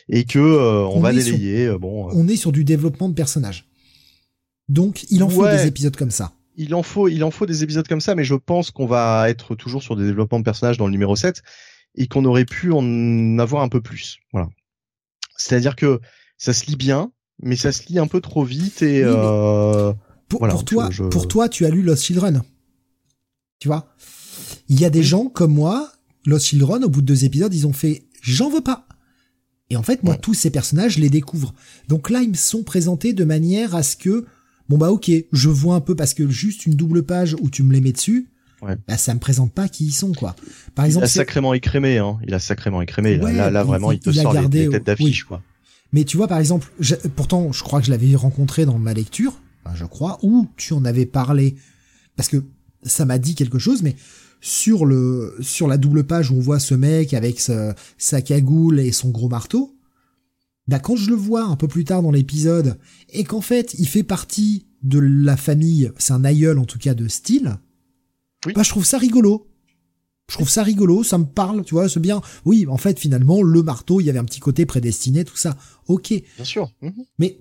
[0.09, 1.66] et que euh, on, va délayer.
[1.66, 2.12] Euh, bon, euh.
[2.16, 3.69] on est sur du développement de personnages,
[4.69, 7.62] donc il en faut des épisodes comme ça il en faut, il en faut des
[7.62, 10.78] épisodes comme ça, mais je pense qu'on va être toujours sur des développements de personnages
[10.78, 11.43] dans le numéro 7
[11.97, 14.18] et qu'on aurait pu en avoir un peu plus.
[14.32, 14.48] Voilà.
[15.36, 16.01] C'est-à-dire que
[16.39, 17.12] ça se lit bien,
[17.43, 19.93] mais ça se lit un peu trop vite et euh,
[20.28, 22.43] pour, toi, pour toi, tu as lu Lost Children.
[23.59, 23.94] Tu vois,
[24.68, 25.93] il y a des gens comme moi,
[26.27, 28.86] Lost Children, au bout de deux épisodes, ils ont fait, j'en veux pas.
[29.70, 31.55] Et en fait, moi, tous ces personnages, je les découvre.
[31.89, 34.27] Donc là, ils me sont présentés de manière à ce que
[34.71, 37.65] Bon bah ok, je vois un peu parce que juste une double page où tu
[37.65, 38.29] me les mets dessus,
[38.63, 38.77] ouais.
[38.87, 40.37] bah ça me présente pas qui ils sont quoi.
[40.77, 42.21] Par exemple, il a sacrément écrémé, hein.
[42.25, 43.17] Il a sacrément écrémé.
[43.17, 45.43] là, là, vraiment, il, te sort les, têtes d'affiche quoi.
[45.93, 46.71] Mais tu vois par exemple,
[47.17, 49.43] pourtant je crois que je l'avais rencontré dans ma lecture,
[49.75, 51.57] je crois, ou tu en avais parlé
[52.15, 52.45] parce que
[52.85, 53.97] ça m'a dit quelque chose, mais
[54.41, 58.93] sur le sur la double page où on voit ce mec avec sa cagoule et
[58.93, 59.75] son gros marteau,
[60.71, 62.79] bah quand je le vois un peu plus tard dans l'épisode,
[63.11, 66.95] et qu'en fait il fait partie de la famille, c'est un aïeul en tout cas
[66.95, 67.59] de style,
[68.47, 68.53] oui.
[68.55, 69.47] bah je trouve ça rigolo.
[70.31, 72.23] Je trouve ça rigolo, ça me parle, tu vois, c'est bien.
[72.45, 75.57] Oui, en fait, finalement, le marteau, il y avait un petit côté prédestiné, tout ça.
[75.89, 76.15] Ok.
[76.37, 76.73] Bien sûr.
[76.83, 77.05] Mhm.
[77.19, 77.41] Mais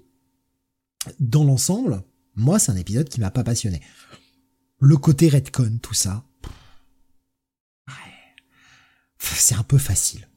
[1.20, 2.02] dans l'ensemble,
[2.36, 3.80] moi, c'est un épisode qui m'a pas passionné.
[4.80, 6.26] Le côté redcon, tout ça,
[9.20, 10.28] c'est un peu facile.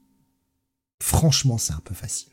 [1.01, 2.32] Franchement, c'est un peu facile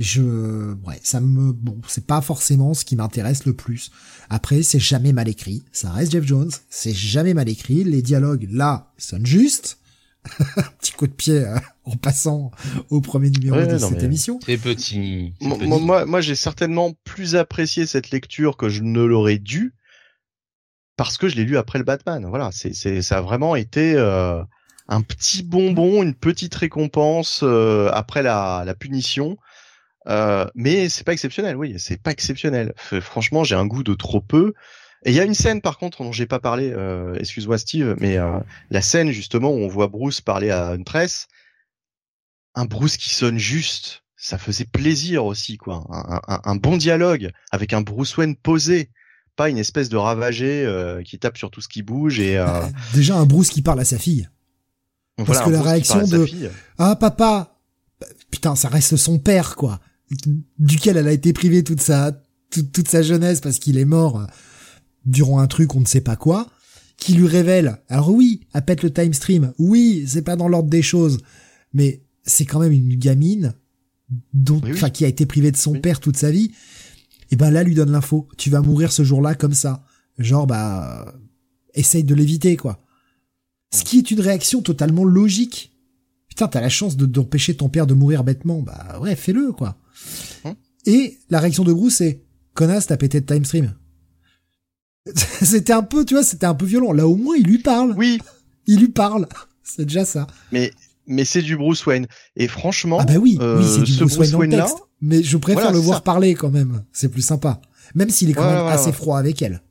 [0.00, 3.90] je ouais ça me bon c'est pas forcément ce qui m'intéresse le plus.
[4.30, 5.62] Après c'est jamais mal écrit.
[5.72, 6.50] Ça reste Jeff Jones.
[6.70, 7.84] C'est jamais mal écrit.
[7.84, 9.78] Les dialogues là sonnent juste.
[10.80, 12.50] Petit coup de pied euh, en passant
[12.88, 14.38] au premier numéro de cette émission.
[14.44, 19.74] c'est petit, moi moi, j'ai certainement plus apprécié cette lecture que je ne l'aurais dû
[20.96, 22.26] parce que je l'ai lu après le Batman.
[22.26, 24.42] Voilà c'est c'est ça a vraiment été euh,
[24.88, 29.38] un petit bonbon une petite récompense euh, après la la punition
[30.10, 32.74] euh, mais c'est pas exceptionnel, oui, c'est pas exceptionnel.
[33.00, 34.54] franchement, j'ai un goût de trop peu.
[35.04, 37.96] Et il y a une scène par contre dont j'ai pas parlé, euh, excuse-moi Steve,
[38.00, 38.38] mais euh,
[38.70, 41.28] la scène justement où on voit Bruce parler à une presse,
[42.54, 45.86] un Bruce qui sonne juste, ça faisait plaisir aussi quoi,
[46.44, 48.90] un, bon dialogue avec un Bruce Wayne posé,
[49.36, 50.68] pas une espèce de ravagé
[51.06, 52.44] qui tape sur tout ce qui bouge et
[52.92, 54.28] déjà un Bruce qui parle à sa fille.
[55.16, 56.28] Parce que la réaction de
[56.76, 57.56] ah papa,
[58.30, 59.80] putain ça reste son père quoi
[60.58, 64.26] duquel elle a été privée toute sa toute, sa jeunesse parce qu'il est mort euh,
[65.04, 66.48] durant un truc on ne sait pas quoi,
[66.96, 67.80] qui lui révèle.
[67.88, 69.52] Alors oui, elle pète le time stream.
[69.58, 71.18] Oui, c'est pas dans l'ordre des choses,
[71.72, 73.54] mais c'est quand même une gamine
[74.32, 76.52] dont, enfin, qui a été privée de son père toute sa vie.
[77.30, 78.28] Et ben là, lui donne l'info.
[78.36, 79.84] Tu vas mourir ce jour-là comme ça.
[80.18, 81.14] Genre, bah,
[81.74, 82.84] essaye de l'éviter, quoi.
[83.72, 85.72] Ce qui est une réaction totalement logique.
[86.28, 88.62] Putain, t'as la chance de d'empêcher ton père de mourir bêtement.
[88.62, 89.78] Bah ouais, fais-le, quoi.
[90.86, 92.22] Et la réaction de Bruce c'est
[92.54, 93.74] connasse, t'as pété de time stream.
[95.14, 96.92] c'était un peu, tu vois, c'était un peu violent.
[96.92, 97.94] Là, au moins, il lui parle.
[97.96, 98.18] Oui.
[98.66, 99.26] Il lui parle.
[99.62, 100.26] C'est déjà ça.
[100.50, 100.72] Mais,
[101.06, 102.08] mais c'est du Bruce Wayne.
[102.34, 102.98] Et franchement.
[103.00, 104.78] Ah bah oui, oui, c'est du euh, Bruce, Wayne, dans le texte.
[105.00, 106.82] mais je préfère le voir parler quand même.
[106.92, 107.60] C'est plus sympa.
[107.94, 109.62] Même s'il est quand même assez froid avec elle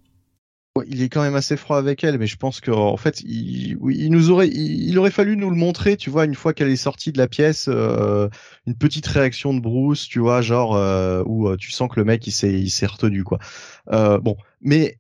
[0.88, 4.10] il est quand même assez froid avec elle, mais je pense qu'en fait, il, il
[4.11, 7.11] nous aurait, il, aurait fallu nous le montrer, tu vois, une fois qu'elle est sortie
[7.11, 8.30] de la pièce, euh,
[8.65, 12.06] une petite réaction de Bruce, tu vois, genre euh, où euh, tu sens que le
[12.06, 13.39] mec il s'est, il s'est retenu, quoi.
[13.88, 14.99] bon, mais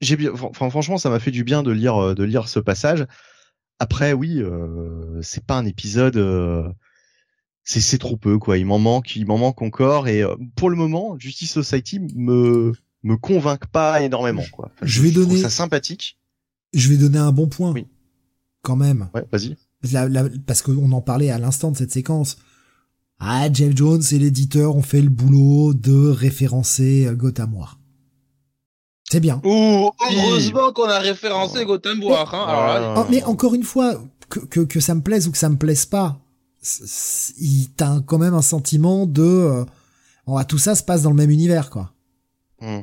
[0.00, 3.06] j'ai bien, franchement, ça m'a fait du bien de lire, de lire ce passage.
[3.78, 4.42] Après, oui,
[5.22, 6.74] c'est pas un épisode.
[7.64, 8.58] c'est trop peu, quoi.
[8.58, 10.08] Il m'en manque, il m'en manque encore.
[10.08, 10.22] Et
[10.56, 12.72] pour le moment, Justice Society me
[13.06, 14.70] me convainc pas énormément quoi.
[14.82, 16.18] je vais donner ça sympathique.
[16.72, 17.72] Je vais donner un bon point.
[17.72, 17.86] Oui.
[18.62, 19.08] Quand même.
[19.14, 19.56] Ouais, vas-y.
[20.46, 22.36] parce qu'on en parlait à l'instant de cette séquence.
[23.18, 27.78] Ah, Jeff Jones et l'éditeur ont fait le boulot de référencer Gotham War.
[29.10, 29.40] C'est bien.
[29.44, 32.34] Ouh, heureusement qu'on a référencé Gotham War.
[32.34, 33.06] Hein.
[33.08, 33.94] mais encore une fois,
[34.28, 36.18] que, que, que ça me plaise ou que ça me plaise pas,
[37.38, 41.30] il t'as quand même un sentiment de euh, tout ça se passe dans le même
[41.30, 41.92] univers quoi.
[42.60, 42.80] Hmm.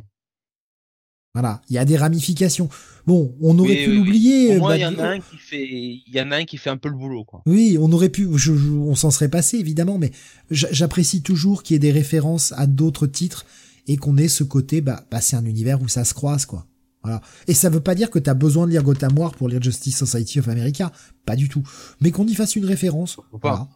[1.34, 2.70] Voilà, il y a des ramifications.
[3.08, 4.60] Bon, on aurait pu l'oublier.
[4.60, 6.70] Au il y en a un qui fait, il y en a un qui fait
[6.70, 7.42] un peu le boulot, quoi.
[7.48, 10.12] Oui, on aurait pu, je, on s'en serait passé évidemment, mais
[10.52, 13.48] j'apprécie toujours qu'il y ait des références à d'autres titres
[13.88, 16.68] et qu'on ait ce côté, bah, bah c'est un univers où ça se croise, quoi.
[17.02, 17.20] Voilà.
[17.48, 19.98] Et ça veut pas dire que t'as besoin de lire Gotham War pour lire Justice
[19.98, 20.92] Society of America,
[21.26, 21.64] pas du tout.
[22.00, 23.20] Mais qu'on y fasse une référence.
[23.42, 23.68] Voilà.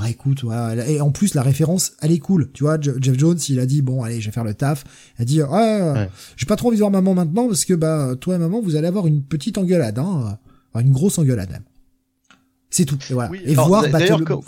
[0.00, 0.44] Ouais, écoute,
[0.88, 2.50] et en plus la référence, elle est cool.
[2.52, 4.84] Tu vois, Jeff Jones, il a dit bon, allez, je vais faire le taf.
[5.18, 8.14] Il a dit ouais, j'ai pas trop envie de voir maman maintenant parce que bah
[8.20, 10.38] toi et maman, vous allez avoir une petite engueulade, hein,
[10.74, 11.62] une grosse engueulade même.
[12.70, 12.98] C'est tout.
[13.08, 13.30] Et voilà.
[13.44, 13.84] et voir,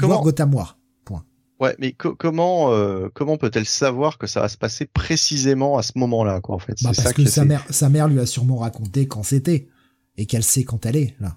[0.01, 0.79] voir Gotham War.
[1.05, 1.23] Point.
[1.61, 5.93] Ouais, mais comment euh, comment peut-elle savoir que ça va se passer précisément à ce
[5.95, 6.75] moment-là, quoi, en fait?
[6.83, 9.69] Bah, Parce que, que sa mère, sa mère lui a sûrement raconté quand c'était
[10.17, 11.37] et qu'elle sait quand elle est là.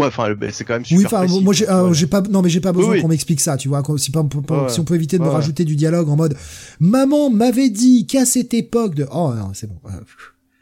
[0.00, 1.00] Ouais, enfin, ben, c'est quand même super.
[1.00, 3.68] Oui, enfin, moi, euh, j'ai, pas, non, mais j'ai pas besoin qu'on m'explique ça, tu
[3.68, 3.82] vois.
[3.98, 6.36] Si, si on peut éviter de me rajouter du dialogue en mode,
[6.78, 9.76] maman m'avait dit qu'à cette époque de, oh non, c'est bon.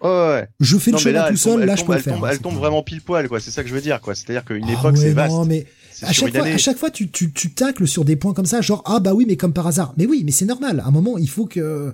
[0.01, 2.25] Ouais, Je fais le chemin tout seul, là, je peux le faire.
[2.27, 3.41] elle tombe vraiment pile poil, quoi.
[3.41, 4.15] C'est ça que je veux dire, quoi.
[4.15, 5.35] C'est-à-dire qu'une ah époque, c'est vaste.
[5.35, 5.67] Non, mais
[6.03, 8.61] à chaque, fois, à chaque fois, tu, tu, tu tacles sur des points comme ça,
[8.61, 9.95] genre, ah bah oui, mais comme par hasard.
[9.97, 10.81] Mais oui, mais c'est normal.
[10.81, 11.93] À un moment, il faut que,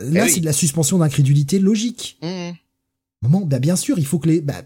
[0.00, 2.18] là, eh c'est de la suspension d'incrédulité logique.
[2.22, 2.50] Mmh.
[3.22, 4.62] moment, bah bien sûr, il faut que les, bah,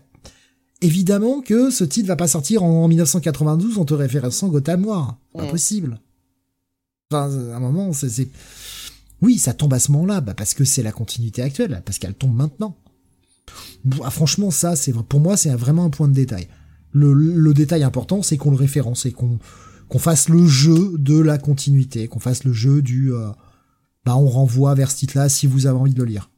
[0.85, 5.19] évidemment que ce titre va pas sortir en 1992 en te référençant Gotham Noir.
[5.37, 6.01] Impossible.
[7.11, 8.29] Enfin, à un moment, c'est,
[9.23, 12.15] oui, ça tombe à ce moment-là, bah parce que c'est la continuité actuelle, parce qu'elle
[12.15, 12.77] tombe maintenant.
[14.03, 16.49] Ah, franchement, ça, c'est pour moi, c'est vraiment un point de détail.
[16.93, 19.39] Le, détail important, c'est qu'on le référence et qu'on
[19.89, 23.29] qu'on fasse le jeu de la continuité, qu'on fasse le jeu du, euh,
[24.05, 26.31] bah on renvoie vers ce titre-là si vous avez envie de le lire.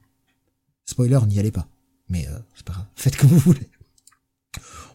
[0.84, 1.68] Spoiler, n'y allez pas.
[2.08, 3.68] Mais euh, c'est pas grave, faites comme vous voulez.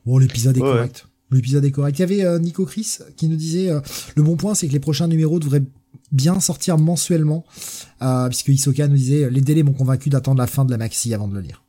[0.05, 1.07] Bon, l'épisode est correct.
[1.31, 1.97] L'épisode est correct.
[1.97, 3.79] Il y avait euh, Nico Chris qui nous disait euh,
[4.15, 5.63] le bon point, c'est que les prochains numéros devraient
[6.11, 7.45] bien sortir mensuellement,
[8.01, 11.13] euh, puisque Isoka nous disait les délais m'ont convaincu d'attendre la fin de la maxi
[11.13, 11.63] avant de le lire.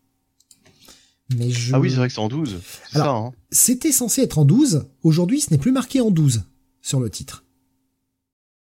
[1.37, 1.75] Mais je...
[1.75, 2.61] Ah oui, c'est vrai que c'est en 12.
[2.95, 3.33] Alors, hein.
[3.51, 4.87] c'était censé être en 12.
[5.03, 6.43] Aujourd'hui, ce n'est plus marqué en 12
[6.81, 7.45] sur le titre.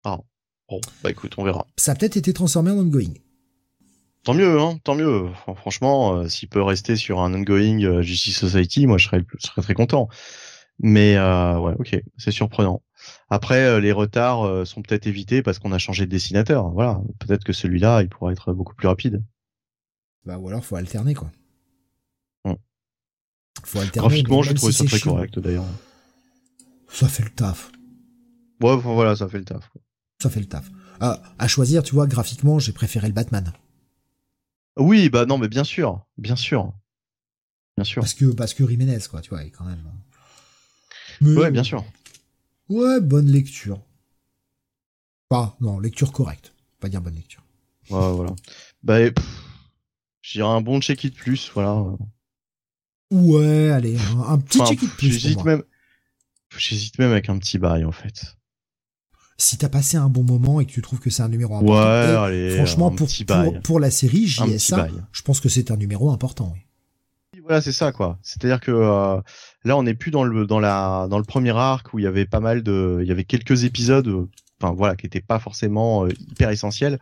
[0.03, 0.19] Ah.
[0.69, 1.67] Bon, bah écoute, on verra.
[1.77, 3.13] Ça a peut-être été transformé en ongoing.
[4.25, 5.27] Tant mieux, hein, tant mieux.
[5.55, 9.47] Franchement, euh, s'il peut rester sur un ongoing euh, Justice Society, moi je serais, je
[9.47, 10.09] serais très content.
[10.79, 12.81] Mais euh, ouais, ok, c'est surprenant.
[13.29, 16.71] Après, euh, les retards sont peut-être évités parce qu'on a changé de dessinateur.
[16.71, 19.23] Voilà, peut-être que celui-là, il pourra être beaucoup plus rapide.
[20.25, 21.29] Bah ou alors faut alterner quoi.
[22.45, 22.57] Hum.
[23.63, 24.07] Faut alterner.
[24.07, 25.65] Graphiquement, je trouve ça très correct d'ailleurs.
[26.87, 27.71] Ça fait le taf.
[28.59, 29.69] Ouais, voilà, ça fait le taf.
[30.19, 30.71] Ça fait le taf.
[30.99, 33.53] à choisir, tu vois, graphiquement, j'ai préféré le Batman.
[34.77, 36.73] Oui, bah non, mais bien sûr, bien sûr,
[37.77, 38.01] bien sûr.
[38.01, 39.83] Parce que parce que Jiménez, quoi, tu vois, quand même.
[41.21, 41.83] ouais, bien sûr.
[42.69, 43.79] Ouais, bonne lecture.
[45.29, 46.53] Pas, non, lecture correcte.
[46.79, 47.43] Pas dire bonne lecture.
[47.89, 48.33] Ouais, voilà.
[48.83, 48.97] Bah,
[50.21, 51.83] j'irai un bon check-it plus, voilà.
[53.11, 53.97] Ouais, allez,
[54.27, 55.11] un, petit check-it plus.
[55.11, 55.63] J'hésite même,
[56.57, 58.34] j'hésite même avec un petit bail, en fait
[59.37, 62.55] si t'as passé un bon moment et que tu trouves que c'est un numéro important.
[62.55, 63.09] franchement, pour,
[63.63, 66.53] pour, la série JSA, je pense que c'est un numéro important.
[67.45, 68.17] Voilà, c'est ça quoi.
[68.23, 69.21] C'est-à-dire que euh,
[69.63, 72.07] là, on n'est plus dans le dans la dans le premier arc où il y
[72.07, 74.27] avait pas mal de, il y avait quelques épisodes, euh,
[74.59, 76.99] enfin voilà, qui étaient pas forcément euh, hyper essentiels.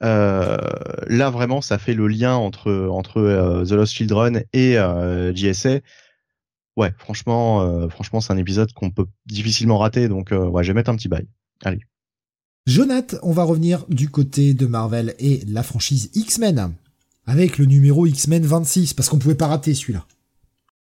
[0.00, 4.76] là, vraiment, ça fait le lien entre entre The Lost Children et
[5.34, 5.80] JSA
[6.76, 10.90] ouais, franchement, franchement, c'est un épisode qu'on peut difficilement rater, donc ouais, je vais mettre
[10.90, 11.26] un petit bail.
[11.64, 11.80] Allez.
[12.66, 16.74] Jonathan, on va revenir du côté de Marvel et la franchise X-Men.
[17.26, 20.04] Avec le numéro X-Men 26, parce qu'on pouvait pas rater celui-là.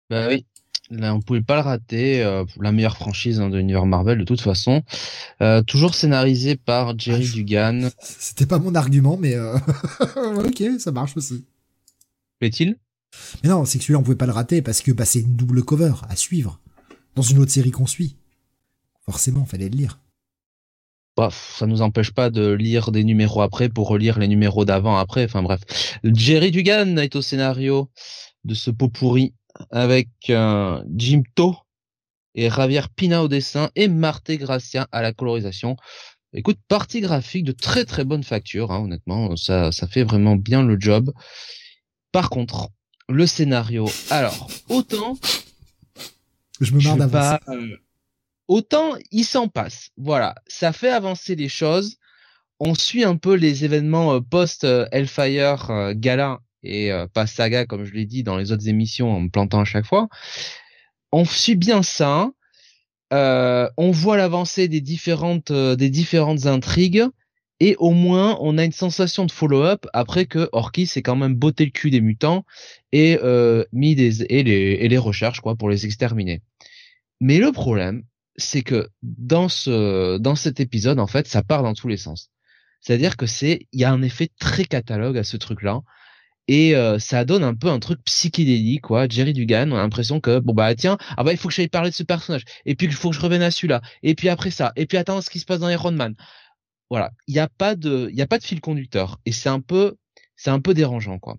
[0.10, 0.46] Bah oui.
[0.90, 2.24] Là, on pouvait pas le rater.
[2.24, 4.84] Euh, la meilleure franchise hein, de l'univers Marvel, de toute façon.
[5.42, 7.90] Euh, toujours scénarisé par Jerry ah, Dugan.
[8.00, 9.58] C'était pas mon argument, mais euh...
[10.46, 11.46] ok, ça marche aussi.
[12.40, 12.78] Plaît-il?
[13.44, 15.36] Mais non, c'est que celui-là, on pouvait pas le rater parce que bah, c'est une
[15.36, 16.60] double cover à suivre
[17.16, 18.18] dans une autre série qu'on suit.
[19.06, 20.00] Forcément, fallait le lire
[21.16, 24.98] bah, ça nous empêche pas de lire des numéros après pour relire les numéros d'avant
[24.98, 25.26] après.
[25.26, 25.62] Enfin bref,
[26.04, 27.90] Jerry Dugan est au scénario
[28.44, 29.34] de ce pot pourri
[29.72, 31.56] avec euh, Jim To
[32.36, 35.78] et Javier Pina au dessin et Marté Gracia à la colorisation.
[36.34, 40.64] Écoute, partie graphique de très très bonne facture, hein, honnêtement, ça ça fait vraiment bien
[40.64, 41.14] le job.
[42.12, 42.68] Par contre,
[43.08, 45.18] le scénario, alors autant
[46.60, 47.78] je me marre d'avancer
[48.48, 49.90] autant il s'en passe.
[49.98, 51.98] Voilà, ça fait avancer les choses.
[52.60, 57.66] On suit un peu les événements euh, post euh, Hellfire euh, Gala et pas Saga
[57.66, 60.08] comme je l'ai dit dans les autres émissions en me plantant à chaque fois.
[61.12, 62.32] on suit bien ça.
[63.14, 67.06] Euh, on voit l'avancée des différentes euh, des différentes intrigues
[67.60, 71.36] et au moins on a une sensation de follow-up après que Orki s'est quand même
[71.36, 72.46] botté le cul des mutants
[72.92, 76.42] et euh, mis des et les et les recherches quoi pour les exterminer.
[77.22, 78.04] Mais le problème,
[78.38, 82.30] c'est que dans ce dans cet épisode en fait, ça part dans tous les sens.
[82.82, 85.82] C'est-à-dire que c'est il y a un effet très catalogue à ce truc-là.
[86.48, 89.08] Et euh, ça donne un peu un truc psychédélique quoi.
[89.10, 91.70] Jerry Dugan on a l'impression que bon bah tiens ah bah il faut que j'aille
[91.70, 92.44] parler de ce personnage.
[92.66, 93.82] Et puis il faut que je revienne à celui-là.
[94.04, 94.72] Et puis après ça.
[94.76, 96.16] Et puis attends ce qui se passe dans Iron Man.
[96.90, 97.12] Voilà.
[97.28, 99.20] Il n'y a pas de il y a pas de fil conducteur.
[99.26, 99.98] Et c'est un peu
[100.36, 101.38] c'est un peu dérangeant quoi.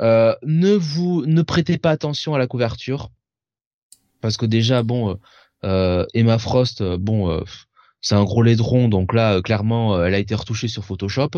[0.00, 3.10] Euh, ne vous ne prêtez pas attention à la couverture.
[4.20, 5.14] Parce que déjà bon euh,
[5.62, 7.42] Emma Frost bon euh,
[8.00, 11.30] c'est un gros laidron, donc là, euh, clairement, euh, elle a été retouchée sur Photoshop.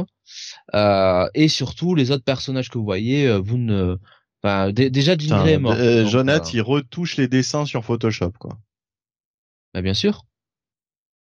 [0.74, 3.96] Euh, et surtout, les autres personnages que vous voyez, vous ne...
[4.42, 5.74] Enfin, déjà, Jean Grey est mort.
[6.06, 8.58] Jonathan, il retouche les dessins sur Photoshop, quoi.
[9.74, 10.24] Bah, bien sûr.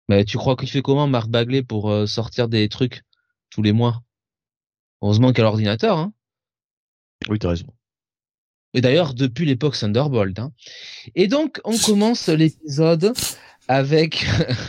[0.09, 3.03] Mais tu crois qu'il fait comment, Marc Bagley, pour sortir des trucs
[3.51, 4.03] tous les mois?
[5.03, 6.13] Heureusement qu'il a l'ordinateur, hein.
[7.29, 7.67] Oui, t'as raison.
[8.75, 10.39] Et d'ailleurs, depuis l'époque Thunderbolt.
[10.39, 10.53] Hein.
[11.15, 13.13] Et donc, on commence l'épisode
[13.69, 14.25] avec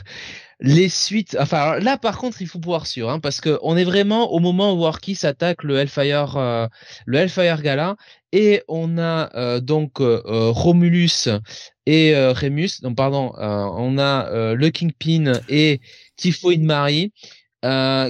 [0.59, 1.37] les suites.
[1.39, 4.39] Enfin, là, par contre, il faut pouvoir sûr, hein, parce que on est vraiment au
[4.39, 6.67] moment où Arki s'attaque le Hellfire, euh,
[7.05, 7.95] le Hellfire Gala,
[8.31, 11.29] et on a euh, donc euh, Romulus
[11.85, 12.81] et Remus.
[12.81, 15.81] Donc, pardon, on a le Kingpin et
[16.15, 17.11] Typhoid Marie.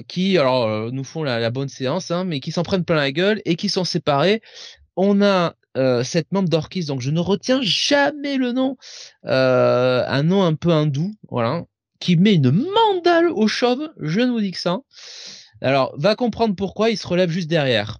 [0.07, 3.41] qui alors nous font la, bonne séance, hein, mais qui s'en prennent plein la gueule
[3.45, 4.43] et qui sont séparés.
[4.95, 8.77] On a cette membre d'Orkis, donc je ne retiens jamais le nom,
[9.23, 11.63] un nom un peu hindou, voilà,
[11.99, 14.79] qui met une mandale au chauve, je ne vous dis que ça.
[15.61, 16.89] Alors, va comprendre pourquoi.
[16.89, 17.99] Il se relève juste derrière.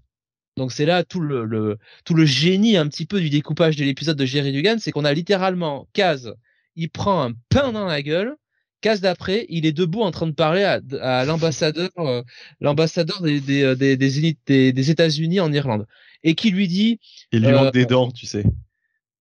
[0.57, 4.17] Donc c'est là tout le, tout le génie un petit peu du découpage de l'épisode
[4.17, 6.33] de Jerry Dugan, c'est qu'on a littéralement Kaz,
[6.75, 8.35] il prend un pain dans la gueule,
[8.81, 12.21] Kaz d'après, il est debout en train de parler à, l'ambassadeur, euh,
[12.59, 15.87] l'ambassadeur des des, euh, des, des, des États-Unis en Irlande,
[16.23, 16.99] et qui lui dit,
[17.31, 18.43] il lui manque des euh, dents, tu sais,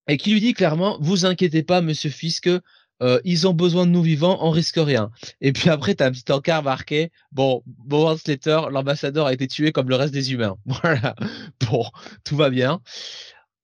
[0.09, 2.49] et qui lui dit clairement, vous inquiétez pas, Monsieur Fisk,
[3.03, 5.11] euh, ils ont besoin de nous vivants, on risque rien.
[5.41, 9.73] Et puis après, t'as un petit encart marqué, bon, Bowen Slater, l'ambassadeur a été tué
[9.73, 10.57] comme le reste des humains.
[10.67, 11.17] Voilà.
[11.69, 11.85] Bon,
[12.25, 12.81] tout va bien.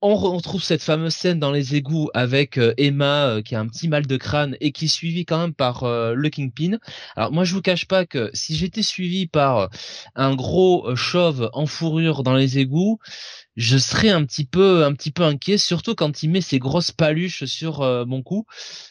[0.01, 3.67] On retrouve cette fameuse scène dans les égouts avec euh, Emma euh, qui a un
[3.67, 6.79] petit mal de crâne et qui est suivie quand même par le Kingpin.
[7.17, 9.71] Alors moi je vous cache pas que si j'étais suivi par
[10.15, 12.99] un gros chauve en fourrure dans les égouts,
[13.59, 16.93] je serais un petit peu un petit peu inquiet, surtout quand il met ses grosses
[16.93, 18.47] paluches sur euh, mon cou.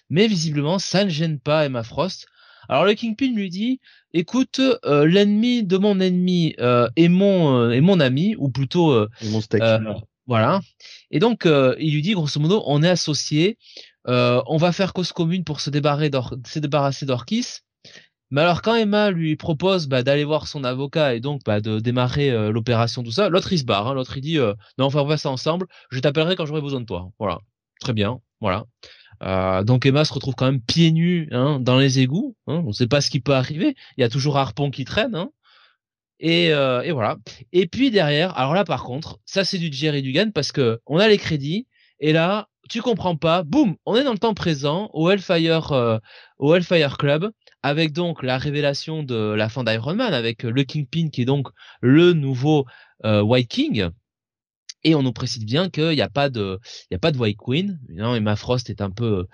[0.09, 2.27] Mais visiblement, ça ne gêne pas Emma Frost.
[2.67, 3.79] Alors le Kingpin lui dit,
[4.13, 9.39] écoute, euh, l'ennemi de mon ennemi euh, est mon est mon ami, ou plutôt mon
[9.39, 9.63] steak.
[10.27, 10.59] Voilà.
[11.11, 13.57] Et donc il lui dit grosso modo, on est associés,
[14.05, 17.61] on va faire cause commune pour se débarrasser d'Orkis.
[18.29, 21.79] Mais alors quand Emma lui propose bah, d'aller voir son avocat et donc bah, de
[21.79, 23.87] démarrer euh, l'opération tout ça, l'autre il se barre.
[23.87, 23.93] Hein.
[23.93, 25.67] l'autre il dit euh, non, on va faire ça ensemble.
[25.91, 27.09] Je t'appellerai quand j'aurai besoin de toi.
[27.19, 27.39] Voilà,
[27.79, 28.19] très bien.
[28.41, 28.65] Voilà.
[29.23, 32.35] Euh, donc Emma se retrouve quand même pieds nus hein, dans les égouts.
[32.47, 32.61] Hein.
[32.65, 33.75] On ne sait pas ce qui peut arriver.
[33.97, 35.15] Il y a toujours Harpon qui traîne.
[35.15, 35.29] Hein.
[36.19, 37.17] Et, et voilà.
[37.53, 40.97] Et puis derrière, alors là par contre, ça c'est du Jerry Dugan parce que on
[40.97, 41.67] a les crédits
[41.99, 43.43] et là tu comprends pas.
[43.43, 45.99] Boum, on est dans le temps présent au Hellfire
[46.39, 47.31] au Hellfire Club
[47.63, 51.49] avec donc la révélation de la fin d'Iron Man, avec le Kingpin qui est donc
[51.81, 52.65] le nouveau
[53.05, 53.89] euh, White King.
[54.83, 57.17] Et on nous précise bien qu'il n'y a pas de, il y a pas de
[57.17, 57.79] White Queen.
[57.89, 59.27] Non, Emma Frost est un peu euh,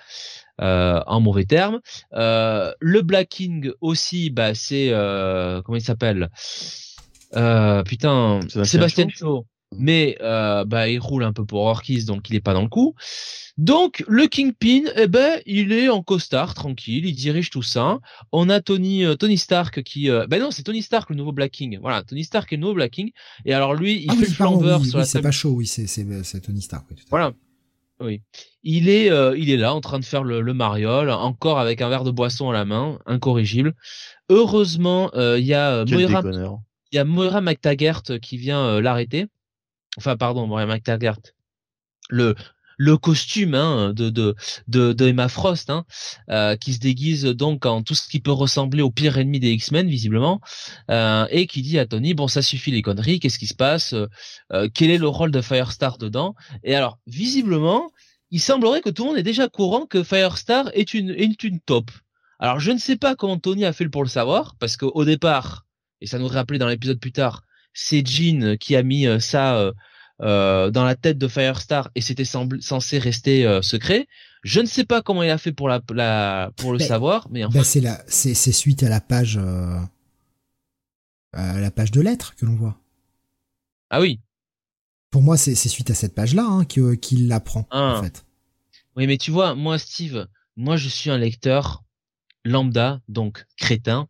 [0.59, 1.79] en mauvais terme.
[2.13, 6.29] Euh, le Black King aussi, bah c'est euh, comment il s'appelle?
[7.35, 9.45] Euh, Putain, Sébastien Shaw.
[9.79, 12.69] Mais euh, bah il roule un peu pour Orkis, donc il est pas dans le
[12.69, 12.93] coup.
[13.57, 17.99] Donc le Kingpin, eh ben, il est en costard, tranquille, il dirige tout ça.
[18.31, 21.31] On a Tony, euh, Tony Stark qui, euh, ben non, c'est Tony Stark le nouveau
[21.31, 21.79] Black King.
[21.81, 23.11] Voilà, Tony Stark est le nouveau Black King.
[23.45, 25.87] Et alors lui, il ah fait le flambeur sur la C'est pas chaud, oui, c'est
[25.87, 26.85] c'est Tony Stark.
[26.91, 27.33] Oui, voilà.
[27.99, 28.21] Oui,
[28.63, 31.81] il est euh, il est là en train de faire le, le mariole, encore avec
[31.81, 33.75] un verre de boisson à la main, incorrigible.
[34.29, 36.21] Heureusement, il y a Moira,
[36.91, 39.27] il y a Moira McTaggart qui vient l'arrêter.
[39.97, 41.19] Enfin, pardon, Moira McTaggart
[42.09, 42.35] le
[42.83, 44.35] le costume hein, de, de,
[44.67, 45.85] de, Emma Frost, hein,
[46.29, 49.51] euh, qui se déguise donc en tout ce qui peut ressembler au pire ennemi des
[49.51, 50.41] X-Men, visiblement,
[50.91, 53.93] euh, et qui dit à Tony, bon, ça suffit les conneries, qu'est-ce qui se passe
[53.93, 56.35] euh, Quel est le rôle de Firestar dedans?
[56.63, 57.89] Et alors, visiblement,
[58.31, 61.61] il semblerait que tout le monde est déjà courant que Firestar est une, est une
[61.61, 61.89] top.
[62.39, 65.65] Alors, je ne sais pas comment Tony a fait pour le savoir, parce qu'au départ,
[66.01, 67.43] et ça nous rappelait dans l'épisode plus tard,
[67.73, 69.71] c'est Jean qui a mis ça
[70.21, 74.07] euh, dans la tête de Firestar et c'était censé rester euh, secret.
[74.43, 75.79] Je ne sais pas comment il a fait pour la,
[76.57, 79.79] pour le savoir, mais en c'est la c'est c'est suite à la page euh,
[81.33, 82.77] à la page de lettres que l'on voit.
[83.89, 84.19] Ah oui.
[85.11, 88.01] Pour moi, c'est suite à cette page-là hein, qu'il l'apprend en ah.
[88.03, 88.25] fait.
[88.95, 91.83] Oui, mais tu vois, moi, Steve, moi, je suis un lecteur
[92.45, 94.07] lambda, donc crétin,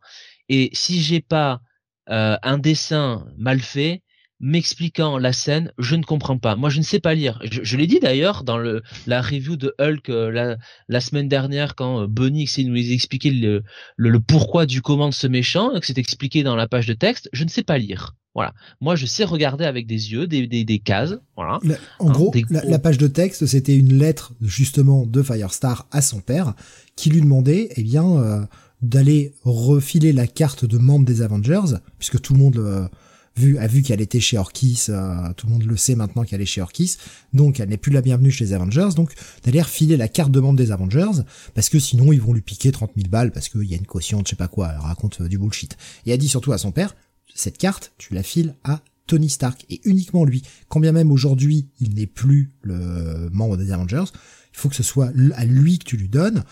[0.50, 1.62] et si j'ai pas
[2.10, 4.03] euh, un dessin mal fait,
[4.44, 6.58] m'expliquant la scène, je ne comprends pas.
[6.58, 7.40] Moi, je ne sais pas lire.
[7.50, 10.58] Je, l'ai dit d'ailleurs dans le, la review de Hulk euh, la,
[10.90, 13.64] la, semaine dernière quand euh, Bonnie nous expliquait le,
[13.96, 17.30] le, pourquoi du comment de ce méchant, que c'est expliqué dans la page de texte.
[17.32, 18.16] Je ne sais pas lire.
[18.36, 18.54] Voilà.
[18.82, 21.16] Moi, je sais regarder avec des yeux, des, des, des cases.
[21.38, 21.60] Voilà.
[22.00, 26.54] en gros, la, page de texte, c'était une lettre justement de Firestar à son père,
[26.98, 28.42] qui lui demandait, eh bien, euh,
[28.82, 32.90] d'aller refiler la carte de membre des Avengers, puisque tout le monde
[33.36, 36.42] vu, a vu qu'elle était chez Orkis, euh, tout le monde le sait maintenant qu'elle
[36.42, 36.98] est chez Orkis,
[37.34, 40.40] donc elle n'est plus la bienvenue chez les Avengers, donc d'aller refiler la carte de
[40.40, 41.24] membre des Avengers,
[41.54, 43.86] parce que sinon ils vont lui piquer 30 000 balles, parce qu'il y a une
[43.86, 45.78] caution, je sais pas quoi, elle raconte euh, du bullshit.
[46.06, 46.96] Et elle dit surtout à son père,
[47.34, 50.44] cette carte, tu la files à Tony Stark, et uniquement lui.
[50.70, 54.06] Quand bien même aujourd'hui il n'est plus le membre des Avengers,
[54.54, 56.44] il faut que ce soit à lui que tu lui donnes.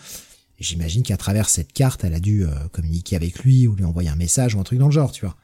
[0.58, 4.08] J'imagine qu'à travers cette carte, elle a dû euh, communiquer avec lui ou lui envoyer
[4.08, 5.36] un message ou un truc dans le genre, tu vois.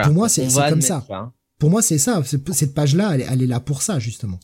[0.00, 1.04] Pour moi, c'est comme ça.
[1.10, 1.32] Hein.
[1.58, 2.22] Pour moi, c'est ça.
[2.24, 4.40] Cette page-là, elle, est là pour ça, justement.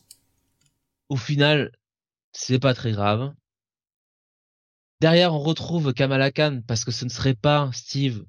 [1.09, 1.73] Au final,
[2.33, 3.33] c'est pas très grave.
[5.01, 8.25] Derrière, on retrouve Kamala Khan parce que ce ne serait pas, Steve,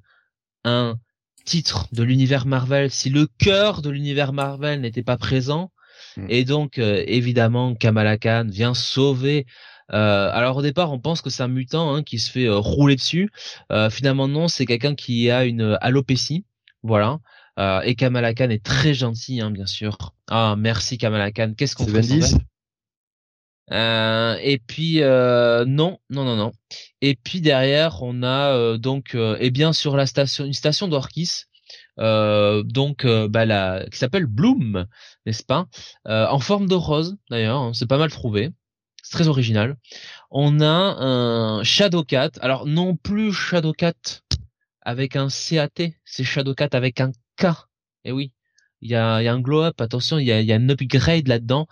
[0.64, 0.98] un
[1.46, 5.72] titre de l'univers Marvel si le cœur de l'univers Marvel n'était pas présent.
[6.16, 6.28] Hmm.
[6.30, 9.46] Et donc, euh, évidemment, Kamala Khan vient sauver
[9.92, 12.58] euh, alors au départ, on pense que c'est un mutant hein, qui se fait euh,
[12.60, 13.32] rouler dessus.
[13.90, 16.46] finalement, non, c'est quelqu'un qui a une alopécie
[16.84, 17.20] voilà.
[17.58, 20.14] Euh, et Kamala Khan est très gentil, hein, bien sûr.
[20.30, 21.54] Ah, merci Kamala Khan.
[21.58, 22.02] Qu'est-ce qu'on fait
[23.72, 26.52] euh, et puis euh, non, non, non, non.
[27.02, 30.88] Et puis derrière, on a euh, donc et eh bien sur la station, une station
[30.88, 31.44] d'Orkis,
[31.98, 34.86] donc bah, la, qui s'appelle Bloom,
[35.26, 35.68] n'est-ce pas?
[36.06, 37.60] En forme de rose, d'ailleurs.
[37.60, 38.52] Hein, c'est pas mal trouvé.
[39.04, 39.76] C'est très original.
[40.32, 42.32] On a un Shadowcat.
[42.42, 43.94] Alors non plus Shadowcat
[44.90, 47.46] avec un CAT, c'est Shadowcat avec un K.
[47.46, 48.32] Et eh oui,
[48.82, 51.68] il y a, un glow-up, attention, il y a, un upgrade là-dedans.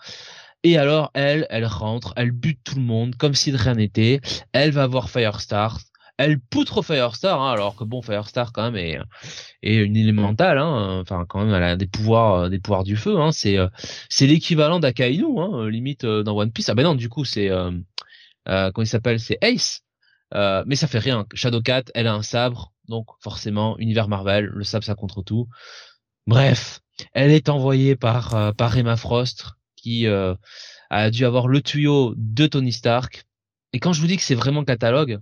[0.62, 4.20] Et alors, elle, elle rentre, elle bute tout le monde comme si de rien n'était.
[4.52, 5.80] Elle va voir Firestar.
[6.16, 8.76] Elle poutre Firestar, hein, alors que bon, Firestar quand même
[9.62, 10.58] est, une élémentale.
[10.58, 13.20] Hein, enfin, quand même, elle a des pouvoirs, euh, des pouvoirs du feu.
[13.20, 13.68] Hein, c'est, euh,
[14.08, 16.68] c'est l'équivalent d'Akainu, hein, limite euh, dans One Piece.
[16.68, 17.72] Ah ben non, du coup, c'est, euh,
[18.46, 19.82] comment il s'appelle, c'est Ace.
[20.32, 21.26] mais ça fait rien.
[21.34, 22.72] Shadowcat, elle a un sabre.
[22.88, 25.48] Donc forcément, univers Marvel, le sable contre tout.
[26.26, 26.80] Bref,
[27.12, 30.34] elle est envoyée par euh, par Emma Frost qui euh,
[30.90, 33.24] a dû avoir le tuyau de Tony Stark.
[33.72, 35.20] Et quand je vous dis que c'est vraiment catalogue,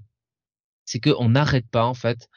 [0.84, 2.28] c'est qu'on n'arrête pas en fait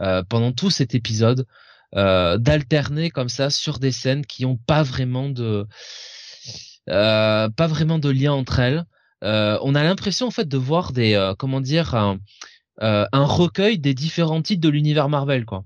[0.00, 1.46] euh, pendant tout cet épisode
[1.94, 5.66] d'alterner comme ça sur des scènes qui ont pas vraiment de
[6.86, 8.86] pas vraiment de lien entre elles.
[9.20, 12.14] on a l'impression en fait de voir des comment dire euh,
[12.82, 15.64] un recueil des différents titres de l'univers Marvel, quoi.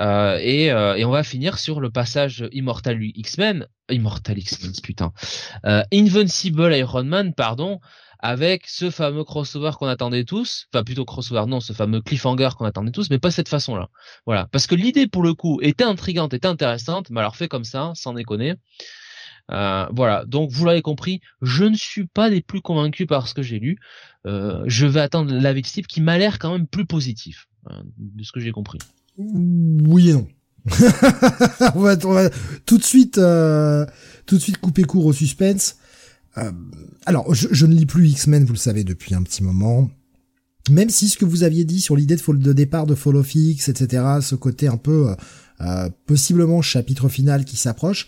[0.00, 5.12] Euh, et, euh, et, on va finir sur le passage Immortal X-Men, Immortal X-Men, putain,
[5.92, 7.80] Invincible Iron Man, pardon,
[8.18, 12.66] avec ce fameux crossover qu'on attendait tous, enfin plutôt crossover, non, ce fameux cliffhanger qu'on
[12.66, 13.88] attendait tous, mais pas cette façon-là.
[14.26, 17.64] Voilà, parce que l'idée pour le coup était intrigante, était intéressante, mais alors fait comme
[17.64, 18.54] ça, sans déconner.
[19.50, 23.34] Euh, voilà, donc vous l'avez compris, je ne suis pas des plus convaincus par ce
[23.34, 23.78] que j'ai lu.
[24.26, 27.82] Euh, je vais attendre l'avis de Steve qui m'a l'air quand même plus positif, hein,
[27.98, 28.78] de ce que j'ai compris.
[29.16, 30.28] Oui et non.
[31.74, 33.86] on, va, tout de suite, euh,
[34.26, 35.78] tout de suite couper court au suspense.
[37.06, 39.90] alors, je, ne lis plus X-Men, vous le savez depuis un petit moment.
[40.70, 43.34] Même si ce que vous aviez dit sur l'idée de, de, départ de Fall of
[43.34, 45.14] X, etc., ce côté un peu
[46.06, 48.06] possiblement chapitre final qui s'approche,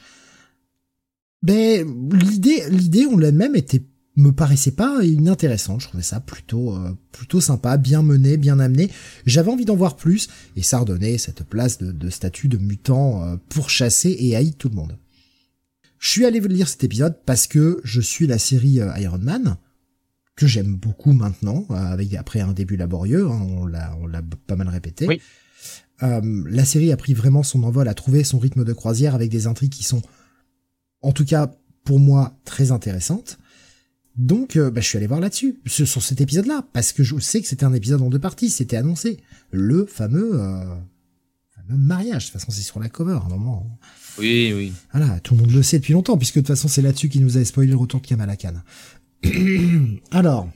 [1.43, 3.83] ben l'idée l'idée on l'a même était
[4.17, 5.81] me paraissait pas inintéressante.
[5.81, 8.91] Je trouvais ça plutôt euh, plutôt sympa, bien mené, bien amené.
[9.27, 13.25] J'avais envie d'en voir plus et ça redonnait cette place de, de statut de mutant
[13.25, 14.99] euh, pour chasser et haïr tout le monde.
[15.99, 19.57] Je suis allé lire cet épisode parce que je suis la série euh, Iron Man
[20.35, 24.57] que j'aime beaucoup maintenant, avec après un début laborieux, hein, on l'a on l'a pas
[24.57, 25.07] mal répété.
[25.07, 25.21] Oui.
[26.01, 29.47] la série a pris vraiment son envol, a trouvé son rythme de croisière avec des
[29.47, 30.01] intrigues qui sont
[31.03, 31.51] en tout cas
[31.85, 33.39] pour moi très intéressante.
[34.17, 37.41] Donc euh, bah, je suis allé voir là-dessus, sur cet épisode-là, parce que je sais
[37.41, 39.19] que c'était un épisode en deux parties, c'était annoncé.
[39.51, 40.65] Le fameux, euh,
[41.57, 43.79] fameux mariage, de toute façon c'est sur la cover à un moment.
[44.19, 44.73] Oui, oui.
[44.93, 47.25] Voilà, tout le monde le sait depuis longtemps, puisque de toute façon c'est là-dessus qu'il
[47.25, 48.55] nous a spoilé le retour de Kamala Khan.
[50.11, 50.51] Alors,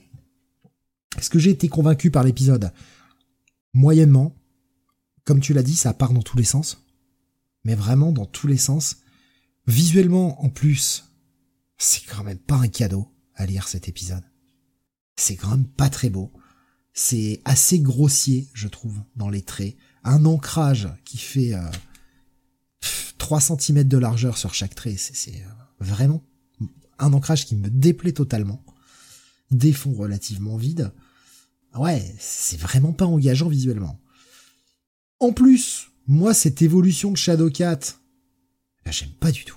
[1.17, 2.71] est-ce que j'ai été convaincu par l'épisode
[3.73, 4.35] Moyennement.
[5.23, 6.83] Comme tu l'as dit, ça part dans tous les sens.
[7.63, 8.97] Mais vraiment dans tous les sens.
[9.67, 11.11] Visuellement, en plus,
[11.77, 14.23] c'est quand même pas un cadeau à lire cet épisode.
[15.17, 16.31] C'est quand même pas très beau.
[16.93, 19.75] C'est assez grossier, je trouve, dans les traits.
[20.03, 21.69] Un ancrage qui fait euh,
[23.17, 24.95] 3 cm de largeur sur chaque trait.
[24.97, 25.49] C'est euh,
[25.79, 26.23] vraiment
[26.97, 28.63] un ancrage qui me déplaît totalement.
[29.51, 30.91] Des fonds relativement vides.
[31.75, 33.99] Ouais, c'est vraiment pas engageant visuellement.
[35.19, 37.79] En plus, moi, cette évolution de Shadowcat,
[38.85, 39.56] ben, j'aime pas du tout.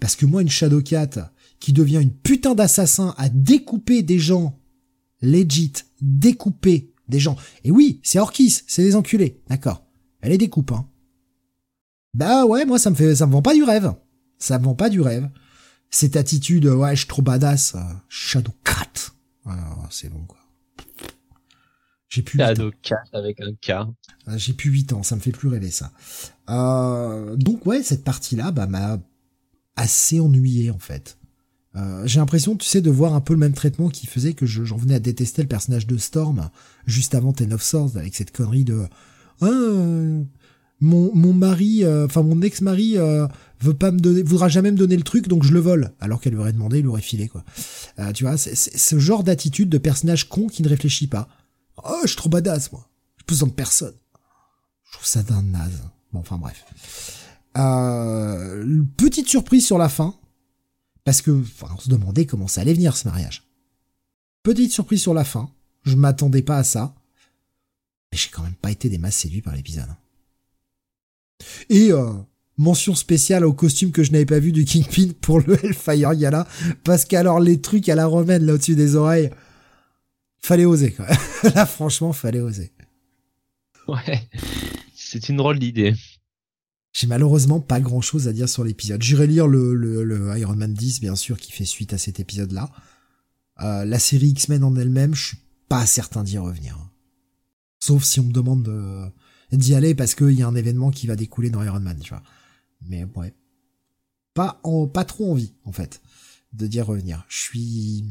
[0.00, 4.58] Parce que moi, une Shadowcat qui devient une putain d'assassin à découper des gens,
[5.20, 7.36] legit, découper des gens.
[7.64, 9.84] Et oui, c'est Orkis, c'est des enculés, d'accord.
[10.20, 10.88] Elle les découpe, hein.
[12.14, 13.92] Bah ouais, moi ça me fait, ça me vend pas du rêve.
[14.38, 15.28] Ça me vend pas du rêve.
[15.90, 19.12] Cette attitude, ouais, je suis trop badass, euh, Shadowcat.
[19.90, 20.38] c'est bon quoi.
[22.08, 23.86] J'ai plus Shadowcat avec un K.
[24.26, 25.92] Ah, j'ai plus 8 ans, ça me fait plus rêver ça.
[26.50, 28.98] Euh, donc ouais, cette partie-là, bah m'a
[29.78, 31.16] assez ennuyé en fait.
[31.76, 34.46] Euh, j'ai l'impression, tu sais, de voir un peu le même traitement qui faisait que
[34.46, 36.50] j'en venais à détester le personnage de Storm
[36.86, 38.86] juste avant Ten of Swords avec cette connerie de
[39.40, 39.46] ah,
[40.80, 43.26] mon, mon mari, euh, enfin mon ex-mari euh,
[43.60, 45.92] veut pas me donner, voudra jamais me donner le truc, donc je le vole.
[46.00, 47.44] Alors qu'elle lui aurait demandé, il aurait filé quoi.
[47.98, 51.28] Euh, tu vois, c'est ce genre d'attitude de personnage con qui ne réfléchit pas.
[51.84, 52.88] Oh, je suis trop badass moi.
[53.18, 53.94] Je besoin de personne.
[54.86, 55.82] Je trouve ça d'un naze.
[56.12, 56.64] Bon, enfin bref.
[57.54, 60.14] Petite surprise sur la fin,
[61.04, 63.44] parce que, enfin, on se demandait comment ça allait venir ce mariage.
[64.42, 65.50] Petite surprise sur la fin.
[65.84, 66.94] Je m'attendais pas à ça.
[68.12, 69.88] Mais j'ai quand même pas été des masses séduit par l'épisode.
[71.70, 72.12] Et euh,
[72.58, 76.46] mention spéciale au costume que je n'avais pas vu du Kingpin pour le Hellfire Gala,
[76.84, 79.30] parce qu'alors les trucs à la romaine là au-dessus des oreilles,
[80.40, 81.06] fallait oser quoi.
[81.54, 82.72] là franchement, fallait oser.
[83.86, 84.28] Ouais,
[84.94, 85.94] c'est une drôle d'idée.
[86.98, 89.00] J'ai malheureusement pas grand chose à dire sur l'épisode.
[89.00, 92.72] J'irai lire le, le, Iron Man 10, bien sûr, qui fait suite à cet épisode-là.
[93.60, 95.38] Euh, la série X-Men en elle-même, je suis
[95.68, 96.76] pas certain d'y revenir.
[97.78, 101.06] Sauf si on me demande de, d'y aller parce qu'il y a un événement qui
[101.06, 102.24] va découler dans Iron Man, tu vois.
[102.82, 103.32] Mais ouais.
[104.34, 106.02] Pas, en, pas trop envie, en fait,
[106.52, 107.24] de dire revenir.
[107.28, 108.04] Je suis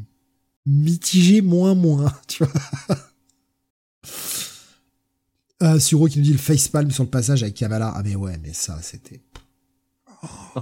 [0.66, 2.54] mitigé moins moins, tu vois.
[5.64, 7.94] Euh, Suro qui nous dit le facepalm sur le passage avec Kamala.
[7.96, 9.22] Ah mais ouais, mais ça, c'était...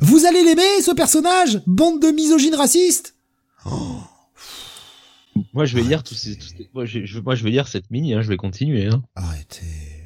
[0.00, 3.14] Vous allez l'aimer, ce personnage Bande de misogynes racistes
[3.66, 4.00] oh.
[5.52, 6.38] Moi, je vais lire tous ces,
[6.74, 8.14] moi, je, moi, je vais lire cette mini.
[8.14, 8.86] Hein, je vais continuer.
[8.86, 9.02] Hein.
[9.14, 10.02] Arrêtez.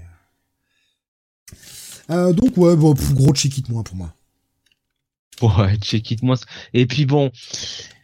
[2.10, 4.14] Euh, donc ouais, bon, gros check it moi pour moi.
[5.42, 6.36] Ouais, check it moi.
[6.72, 7.30] Et puis bon,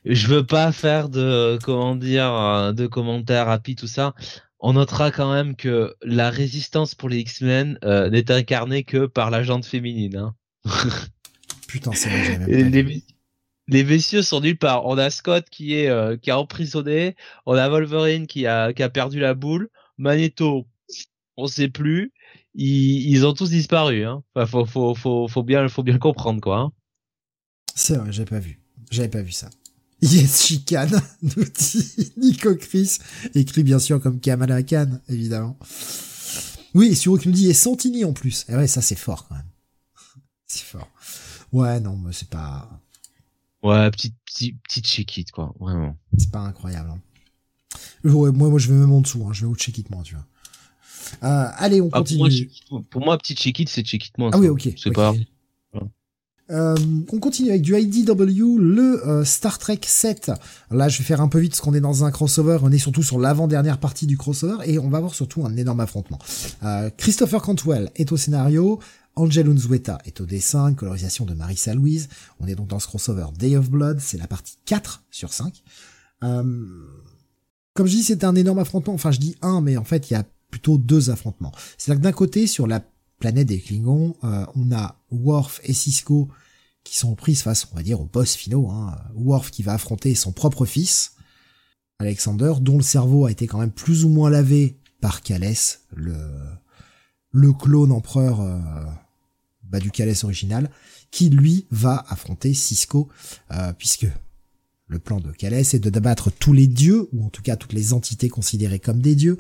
[0.05, 4.15] je veux pas faire de comment dire euh, de commentaires rapides tout ça.
[4.64, 9.30] On notera quand même que la résistance pour les X-Men euh, n'est incarnée que par
[9.30, 10.16] la jante féminine.
[10.16, 10.34] Hein.
[11.66, 13.02] Putain, c'est vrai, les,
[13.66, 14.86] les messieurs sont nulle part.
[14.86, 18.84] On a Scott qui est euh, qui a emprisonné, on a Wolverine qui a qui
[18.84, 19.68] a perdu la boule,
[19.98, 20.68] Magneto,
[21.36, 22.12] on sait plus.
[22.55, 24.05] Ils, ils ont tous disparu.
[24.05, 24.22] Hein.
[24.36, 26.59] Enfin, faut faut faut faut bien faut bien comprendre quoi.
[26.59, 26.72] Hein.
[27.74, 28.60] C'est vrai, j'avais pas vu.
[28.90, 29.48] J'avais pas vu ça.
[30.02, 32.98] Yes, chicane, nous dit Nico Chris,
[33.34, 35.56] écrit bien sûr comme Kamala Khan, évidemment.
[36.74, 38.44] Oui, et Suro qui nous dit et Santini en plus.
[38.48, 39.48] Et ouais, ça c'est fort quand même.
[40.46, 40.88] C'est fort.
[41.52, 42.68] Ouais, non, mais c'est pas,
[43.62, 44.60] Ouais, petite petite
[45.06, 45.96] petite quoi, vraiment.
[46.18, 46.90] C'est pas incroyable.
[46.90, 47.00] Hein.
[48.04, 49.32] moi moi je vais même en dessous, hein.
[49.32, 50.26] je vais au check it moi, tu vois.
[51.22, 52.50] Euh, allez, on ah, continue.
[52.90, 54.30] Pour moi, petit check it, c'est check it moi.
[54.32, 54.70] Ah oui, ok.
[54.76, 55.14] C'est pas.
[56.52, 56.76] Euh,
[57.10, 60.32] on continue avec du IDW, le euh, Star Trek 7.
[60.70, 62.58] Là, je vais faire un peu vite parce qu'on est dans un crossover.
[62.62, 65.80] On est surtout sur l'avant-dernière partie du crossover et on va voir surtout un énorme
[65.80, 66.18] affrontement.
[66.62, 68.80] Euh, Christopher Cantwell est au scénario,
[69.16, 72.08] Angel Unzueta est au dessin, colorisation de Marissa Louise.
[72.38, 75.62] On est donc dans ce crossover Day of Blood, c'est la partie 4 sur 5.
[76.22, 76.42] Euh,
[77.72, 78.92] comme je dis, c'est un énorme affrontement.
[78.92, 81.52] Enfin, je dis un, mais en fait, il y a plutôt deux affrontements.
[81.78, 82.84] C'est-à-dire que d'un côté, sur la
[83.18, 86.28] planète des Klingons, on a Worf et Cisco
[86.84, 88.70] qui sont prises face, on va dire, aux boss finaux.
[88.70, 88.96] Hein.
[89.14, 91.14] Worf qui va affronter son propre fils,
[91.98, 97.52] Alexander, dont le cerveau a été quand même plus ou moins lavé par Calès, le,
[97.52, 98.59] clone empereur euh,
[99.64, 100.70] bah, du Calès original,
[101.10, 103.09] qui lui va affronter Cisco,
[103.52, 104.06] euh, puisque
[104.86, 107.72] le plan de Calès est de d'abattre tous les dieux, ou en tout cas toutes
[107.72, 109.38] les entités considérées comme des dieux,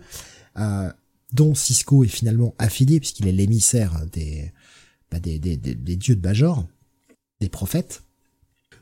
[0.58, 0.90] euh,
[1.32, 4.52] dont Cisco est finalement affilié, puisqu'il est l'émissaire des,
[5.10, 6.66] bah, des, dieux de Bajor,
[7.42, 8.02] des prophètes.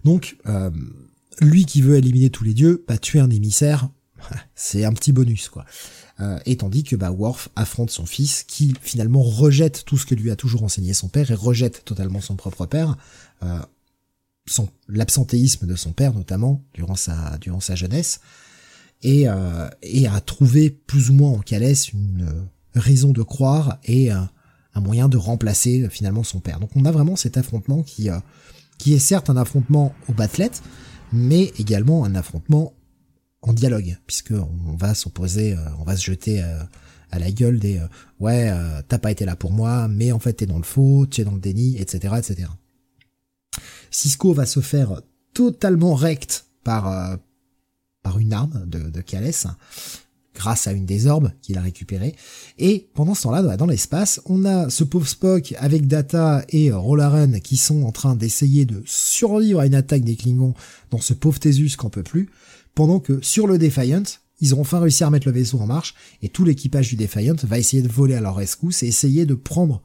[0.05, 0.37] Donc,
[1.41, 3.89] lui qui veut éliminer tous les dieux, bah tuer un émissaire,
[4.55, 5.65] c'est un petit bonus quoi.
[6.21, 10.15] Euh, et tandis que bah, Worf affronte son fils qui finalement rejette tout ce que
[10.15, 12.97] lui a toujours enseigné son père et rejette totalement son propre père,
[13.43, 13.59] euh,
[14.89, 18.21] l'absentéisme de son père notamment durant sa durant sa jeunesse
[19.03, 24.11] et euh, et a trouvé plus ou moins en Calès une raison de croire et
[24.81, 26.61] moyen de remplacer finalement son père.
[26.61, 28.09] Donc on a vraiment cet affrontement qui
[28.81, 30.63] qui est certes un affrontement au bathlette,
[31.13, 32.73] mais également un affrontement
[33.43, 36.63] en dialogue, puisque on va s'opposer, euh, on va se jeter euh,
[37.11, 37.87] à la gueule des euh,
[38.19, 38.53] ouais
[38.89, 41.25] t'as pas été là pour moi, mais en fait t'es dans le faux, tu es
[41.25, 42.49] dans le déni, etc., etc.
[43.91, 45.01] Cisco va se faire
[45.35, 47.19] totalement rect par
[48.03, 49.47] par une arme de, de Calès,
[50.35, 52.15] grâce à une des orbes qu'il a récupérée.
[52.59, 57.41] Et pendant ce temps-là, dans l'espace, on a ce pauvre Spock avec Data et Rollaren
[57.41, 60.55] qui sont en train d'essayer de survivre à une attaque des Klingons
[60.91, 62.29] dans ce pauvre Thésus qu'on peut plus
[62.75, 64.03] pendant que sur le Defiant,
[64.41, 67.37] ils ont enfin réussi à remettre le vaisseau en marche, et tout l'équipage du Defiant
[67.43, 69.83] va essayer de voler à leur rescousse et essayer de prendre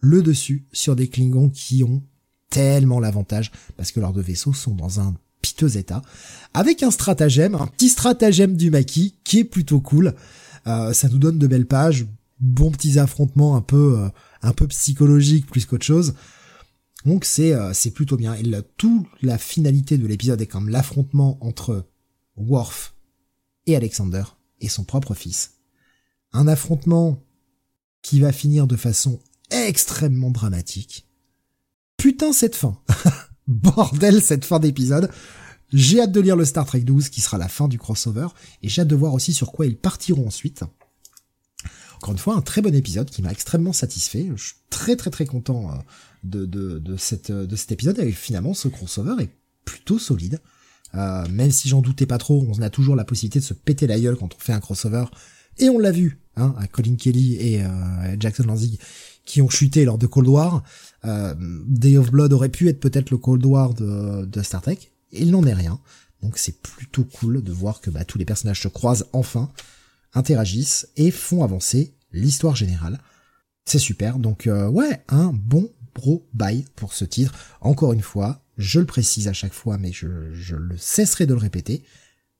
[0.00, 2.02] le dessus sur des Klingons qui ont
[2.50, 5.14] tellement l'avantage, parce que leurs deux vaisseaux sont dans un
[5.76, 6.02] état,
[6.54, 10.14] avec un stratagème, un petit stratagème du maquis, qui est plutôt cool.
[10.66, 12.06] Euh, ça nous donne de belles pages,
[12.40, 14.08] bons petits affrontements un peu, euh,
[14.42, 16.14] un peu psychologiques plus qu'autre chose.
[17.04, 18.34] Donc c'est, euh, c'est plutôt bien.
[18.34, 21.86] Et là, toute la finalité de l'épisode est comme l'affrontement entre
[22.36, 22.94] Worf
[23.66, 24.24] et Alexander
[24.60, 25.52] et son propre fils.
[26.32, 27.22] Un affrontement
[28.02, 29.20] qui va finir de façon
[29.50, 31.06] extrêmement dramatique.
[31.96, 32.78] Putain cette fin
[33.46, 35.10] Bordel cette fin d'épisode
[35.72, 38.28] J'ai hâte de lire le Star Trek 12 qui sera la fin du crossover
[38.62, 40.64] et j'ai hâte de voir aussi sur quoi ils partiront ensuite.
[41.96, 44.28] Encore une fois, un très bon épisode qui m'a extrêmement satisfait.
[44.34, 45.74] Je suis très très très content euh,
[46.24, 49.30] de, de, cette, de cet épisode et finalement ce crossover est
[49.64, 50.40] plutôt solide.
[50.94, 53.86] Euh, même si j'en doutais pas trop, on a toujours la possibilité de se péter
[53.86, 55.04] la gueule quand on fait un crossover.
[55.58, 58.78] Et on l'a vu, hein, à Colin Kelly et euh, Jackson Lanzig,
[59.24, 60.62] qui ont chuté lors de Cold War.
[61.04, 61.34] Euh,
[61.66, 64.78] Day of Blood aurait pu être peut-être le Cold War de, Star Trek.
[65.12, 65.80] Il n'en est rien.
[66.22, 69.50] Donc c'est plutôt cool de voir que bah, tous les personnages se croisent enfin,
[70.14, 72.98] interagissent et font avancer l'histoire générale.
[73.64, 74.18] C'est super.
[74.18, 77.34] Donc ouais, un bon bro bye pour ce titre.
[77.60, 81.40] Encore une fois, je le précise à chaque fois, mais je, le cesserai de le
[81.40, 81.82] répéter,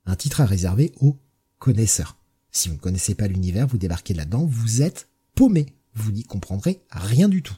[0.05, 1.19] un titre à réserver aux
[1.59, 2.17] connaisseurs.
[2.53, 5.67] Si vous ne connaissez pas l'univers, vous débarquez là-dedans, vous êtes paumé.
[5.95, 7.57] Vous n'y comprendrez rien du tout.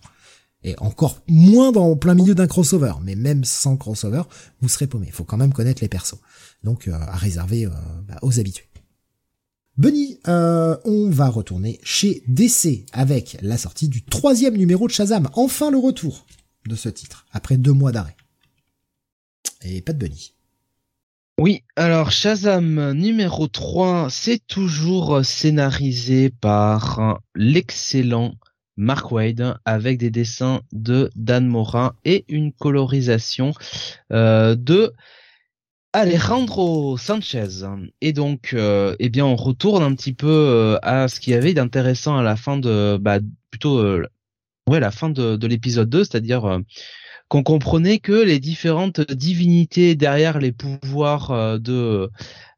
[0.64, 2.94] Et encore moins dans plein milieu d'un crossover.
[3.02, 4.22] Mais même sans crossover,
[4.60, 5.06] vous serez paumé.
[5.08, 6.18] Il faut quand même connaître les persos.
[6.64, 7.70] Donc euh, à réserver euh,
[8.06, 8.68] bah, aux habitués.
[9.76, 15.28] Bunny, euh, on va retourner chez DC avec la sortie du troisième numéro de Shazam.
[15.34, 16.26] Enfin le retour
[16.66, 18.16] de ce titre, après deux mois d'arrêt
[19.62, 20.34] et pas de Bunny.
[21.38, 28.34] Oui, alors Shazam numéro 3, c'est toujours scénarisé par l'excellent
[28.78, 33.52] Mark Wade avec des dessins de Dan Morin et une colorisation
[34.12, 34.94] euh, de
[35.92, 37.66] Alejandro Sanchez.
[38.00, 41.36] Et donc, euh, eh bien, on retourne un petit peu euh, à ce qu'il y
[41.36, 43.18] avait d'intéressant à la fin de, bah,
[43.50, 43.82] plutôt,
[44.68, 46.60] ouais, la fin de, de l'épisode 2, c'est-à-dire
[47.26, 52.10] qu'on comprenait que les différentes divinités derrière les pouvoirs de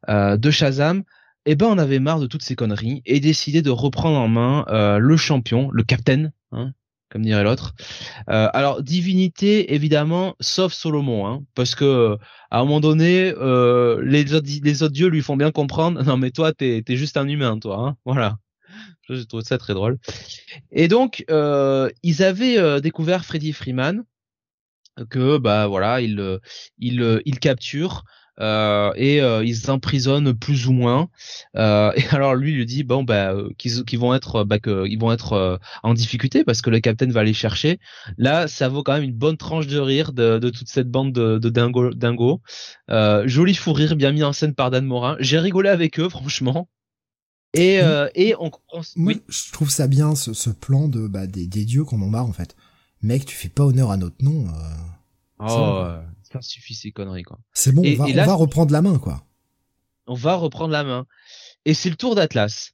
[0.07, 1.03] de Shazam,
[1.45, 4.65] eh ben on avait marre de toutes ces conneries et décidé de reprendre en main
[4.69, 6.71] euh, le champion, le capitaine, hein,
[7.09, 7.73] comme dirait l'autre.
[8.27, 12.17] alors divinité évidemment, sauf Solomon, hein, parce que
[12.49, 13.33] à un moment donné,
[14.03, 17.17] les autres les autres dieux lui font bien comprendre, non mais toi t'es es juste
[17.17, 18.37] un humain, toi, hein, voilà.
[19.09, 19.97] Je trouve ça très drôle.
[20.71, 24.05] Et donc, ils avaient découvert Freddy Freeman,
[25.09, 26.39] que bah voilà ils euh,
[26.77, 28.03] ils euh, ils capturent
[28.41, 31.09] euh, et euh, ils emprisonnent plus ou moins.
[31.55, 35.11] Euh, et alors lui lui dit bon bah qu'ils vont être bah que ils vont
[35.11, 37.79] être en difficulté parce que le capitaine va les chercher.
[38.17, 41.13] Là ça vaut quand même une bonne tranche de rire de, de toute cette bande
[41.13, 42.41] de, de dingo dingo.
[42.89, 45.15] joli fou rire bien mis en scène par Dan Morin.
[45.19, 46.67] J'ai rigolé avec eux franchement.
[47.53, 47.79] Et
[48.15, 48.51] et on
[48.95, 49.21] oui.
[49.27, 52.25] je trouve ça bien ce, ce plan de bah, des, des dieux qu'on en marre
[52.25, 52.55] en fait
[53.03, 54.45] mec, tu fais pas honneur à notre nom.
[55.39, 55.85] Oh,
[56.31, 57.39] ça suffit ces conneries, quoi.
[57.53, 59.23] C'est bon, on, va, on va reprendre la main, quoi.
[60.07, 61.05] On va reprendre la main.
[61.65, 62.73] Et c'est le tour d'Atlas.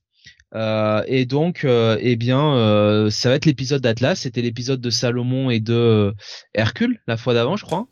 [0.56, 4.22] Euh, et donc, euh, eh bien, euh, ça va être l'épisode d'Atlas.
[4.22, 6.14] C'était l'épisode de Salomon et de
[6.54, 7.88] Hercule la fois d'avant, je crois.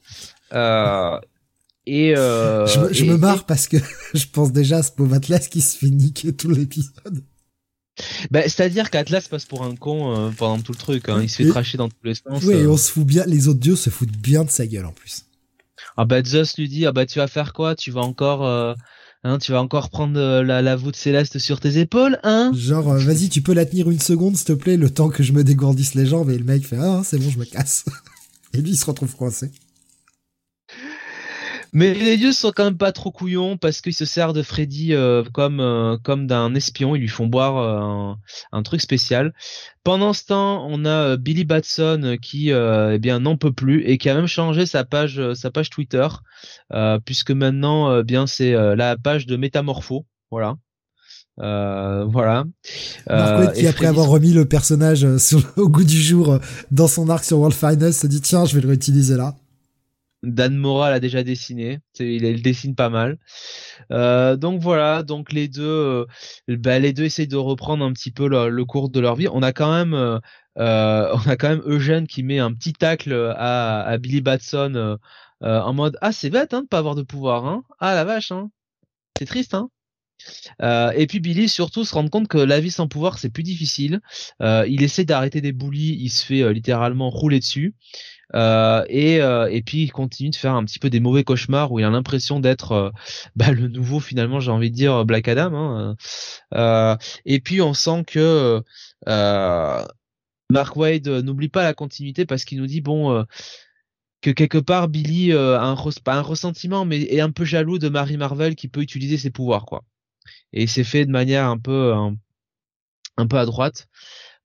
[1.86, 3.78] Et je, je me marre parce que
[4.14, 7.24] je pense déjà à ce pauvre Atlas qui se fait niquer tout l'épisode.
[8.30, 11.08] Bah, c'est-à-dire qu'Atlas passe pour un con pendant tout le truc.
[11.10, 11.22] Hein.
[11.22, 12.44] Il se fait tracher dans tous les sens.
[12.44, 13.24] Oui, on se fout bien.
[13.26, 15.26] Les autres dieux se foutent bien de sa gueule en plus.
[15.98, 17.76] Ah bah Zeus lui dit ah bah tu vas faire quoi?
[17.76, 18.74] Tu vas encore euh,
[19.24, 22.52] hein, tu vas encore prendre euh, la, voûte céleste sur tes épaules, hein?
[22.56, 25.24] Genre euh, vas-y, tu peux la tenir une seconde s'il te plaît, le temps que
[25.24, 27.86] je me dégourdisse les jambes et le mec fait ah c'est bon, je me casse.
[28.54, 29.52] et lui il se retrouve coincé.
[31.76, 34.94] Mais les dieux sont quand même pas trop couillons parce qu'ils se servent de Freddy
[34.94, 36.96] euh, comme euh, comme d'un espion.
[36.96, 38.14] Ils lui font boire euh,
[38.54, 39.34] un, truc spécial.
[39.84, 44.10] Pendant ce temps, on a Billy Batson qui eh bien n'en peut plus et qui
[44.10, 46.08] a même changé sa page sa page Twitter
[47.04, 50.06] puisque maintenant bien c'est la page de Métamorpho.
[50.32, 50.56] Voilà.
[51.38, 52.46] voilà.
[53.10, 55.06] Euh, qui après avoir remis le personnage
[55.58, 56.40] au goût du jour
[56.72, 59.36] dans son arc sur World Finest se dit tiens je vais le réutiliser là.
[60.26, 63.18] Dan Mora l'a déjà dessiné, il, dessine pas mal.
[63.92, 66.06] Euh, donc voilà, donc les deux, euh,
[66.48, 69.28] bah, les deux essayent de reprendre un petit peu le, cours de leur vie.
[69.28, 70.20] On a quand même, euh,
[70.58, 74.98] on a quand même Eugène qui met un petit tacle à, Billy Batson
[75.42, 77.64] en mode ah c'est bête hein, de pas avoir de pouvoir, hein.
[77.80, 78.50] ah la vache, hein.
[79.20, 79.54] c'est triste.
[79.54, 79.70] Hein.
[80.96, 84.02] et puis Billy surtout se rend compte que la vie sans pouvoir c'est plus difficile.
[84.42, 87.76] il essaie d'arrêter des bullies, il se fait littéralement rouler dessus.
[88.34, 91.72] Euh, et, euh, et puis il continue de faire un petit peu des mauvais cauchemars
[91.72, 92.90] où il a l'impression d'être euh,
[93.36, 95.96] bah, le nouveau finalement j'ai envie de dire Black Adam.
[96.52, 96.98] Hein.
[97.26, 98.62] et puis on sent que
[100.50, 103.26] Mark Wade n'oublie pas la continuité parce qu'il nous dit bon
[104.22, 108.18] que quelque part Billy a un, un ressentiment mais est un peu jaloux de Mary
[108.18, 109.84] Marvel qui peut utiliser ses pouvoirs quoi.
[110.54, 111.94] Et c'est fait de manière un peu
[113.18, 113.88] un peu à droite.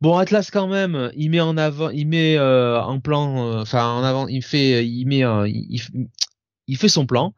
[0.01, 3.85] Bon, Atlas quand même, il met en avant, il met euh, en plan, euh, enfin
[3.87, 5.79] en avant, il fait, il met, il,
[6.67, 7.35] il, fait son plan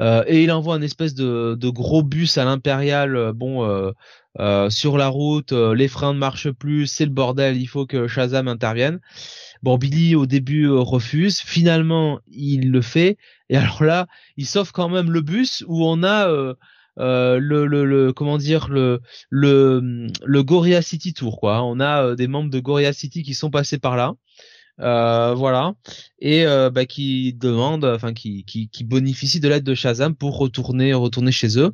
[0.00, 3.32] euh, et il envoie un espèce de, de gros bus à l'impérial.
[3.32, 3.92] Bon,
[4.70, 7.56] sur la route, les freins ne marchent plus, c'est le bordel.
[7.56, 9.00] Il faut que Shazam intervienne.
[9.64, 13.16] Bon, Billy au début refuse, finalement il le fait
[13.48, 14.06] et alors là,
[14.36, 16.54] il sauve quand même le bus où on a
[16.98, 19.00] euh, le, le, le, comment dire le
[19.30, 21.62] le le Gorilla City Tour quoi.
[21.62, 24.14] On a euh, des membres de Gorilla City qui sont passés par là.
[24.78, 25.72] Euh, voilà
[26.18, 30.92] et bah, qui demandent enfin qui, qui qui bénéficient de l'aide de Shazam pour retourner
[30.92, 31.72] retourner chez eux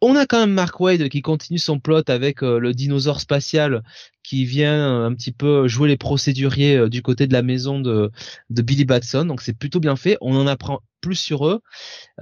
[0.00, 3.84] on a quand même Mark Wade qui continue son plot avec le dinosaure spatial
[4.24, 8.10] qui vient un petit peu jouer les procéduriers du côté de la maison de,
[8.50, 9.24] de Billy Batson.
[9.26, 10.16] Donc c'est plutôt bien fait.
[10.20, 11.60] On en apprend plus sur eux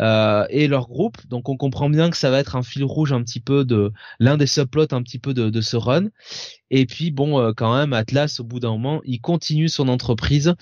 [0.00, 1.16] euh, et leur groupe.
[1.28, 3.92] Donc on comprend bien que ça va être un fil rouge un petit peu de
[4.18, 6.08] l'un des subplots un petit peu de, ce run.
[6.70, 10.54] Et puis bon, euh, quand même, Atlas au bout d'un moment, il continue son entreprise.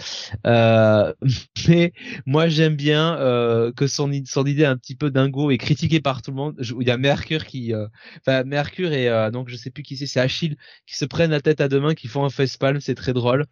[0.46, 1.14] Euh,
[1.68, 1.92] mais
[2.26, 6.30] moi j'aime bien euh, que son, idée un petit peu dingo est critiquée par tout
[6.32, 6.56] le monde.
[6.60, 7.86] Il y a Mercure qui, euh,
[8.18, 10.56] enfin Mercure et donc je sais plus qui c'est, c'est Achille
[10.86, 13.47] qui se prennent la tête à deux mains, qui font un facepalm, c'est très drôle.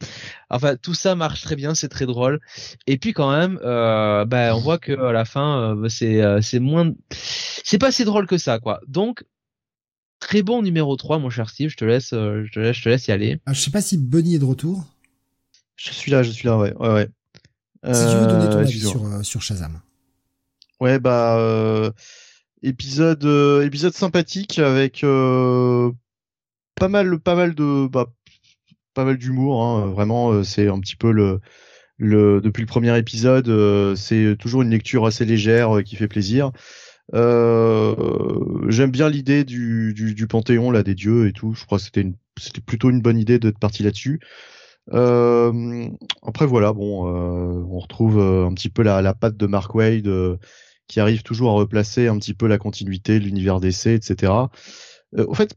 [0.50, 2.40] Enfin tout ça marche très bien, c'est très drôle.
[2.86, 6.40] Et puis quand même, euh, bah, on voit que à la fin euh, c'est euh,
[6.40, 8.80] c'est moins c'est pas si drôle que ça quoi.
[8.86, 9.24] Donc
[10.20, 12.82] très bon numéro 3 mon cher Steve, je te laisse euh, je te laisse je
[12.82, 13.40] te laisse y aller.
[13.46, 14.84] Ah, je sais pas si Bunny est de retour.
[15.76, 17.08] Je suis là, je suis là ouais ouais ouais.
[17.84, 19.80] Si tu veux donner ton avis sur sur Shazam.
[20.80, 21.92] Ouais bah
[22.62, 23.24] épisode
[23.64, 25.04] épisode sympathique avec
[26.78, 28.06] pas mal pas mal de bah,
[28.94, 31.40] pas mal d'humour hein, vraiment c'est un petit peu le
[31.98, 36.52] depuis le premier épisode, euh, c'est toujours une lecture assez légère euh, qui fait plaisir.
[37.14, 37.94] Euh,
[38.68, 41.54] J'aime bien l'idée du, du, panthéon là des dieux et tout.
[41.54, 42.06] Je crois que c'était
[42.38, 44.20] c'était plutôt une bonne idée d'être parti là-dessus.
[44.92, 45.88] Euh,
[46.22, 50.08] après voilà, bon, euh, on retrouve un petit peu la, la patte de Mark Wade
[50.86, 54.32] qui arrive toujours à replacer un petit peu la continuité, l'univers d'essai, etc.
[55.34, 55.54] fait,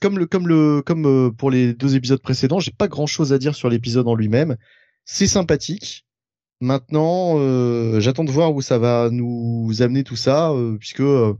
[0.00, 3.32] comme le comme le comme euh, pour les deux épisodes précédents, j'ai pas grand chose
[3.32, 4.56] à dire sur l'épisode en lui-même.
[5.04, 6.06] C'est sympathique.
[6.60, 11.34] Maintenant, euh, j'attends de voir où ça va nous amener tout ça, euh, puisque euh,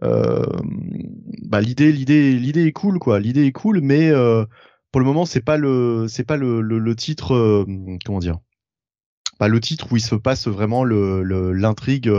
[0.00, 3.20] bah, l'idée l'idée l'idée est cool quoi.
[3.20, 4.10] L'idée est cool, mais
[4.90, 7.66] pour le moment c'est pas le c'est pas le, le, le titre
[8.04, 8.38] comment dire
[9.48, 12.10] le titre où il se passe vraiment l'intrigue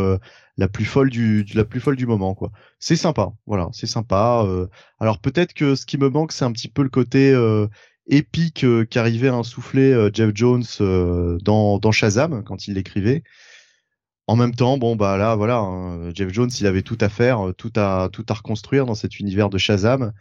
[0.57, 2.51] la plus folle du, la plus folle du moment quoi.
[2.79, 4.43] C'est sympa, voilà, c'est sympa.
[4.45, 4.67] Euh.
[4.99, 7.67] alors peut-être que ce qui me manque c'est un petit peu le côté euh,
[8.07, 13.23] épique euh, qu'arrivait à insouffler Jeff Jones dans, dans Shazam quand il l'écrivait.
[14.27, 17.53] En même temps, bon bah là voilà, hein, Jeff Jones il avait tout à faire,
[17.57, 20.13] tout à tout à reconstruire dans cet univers de Shazam.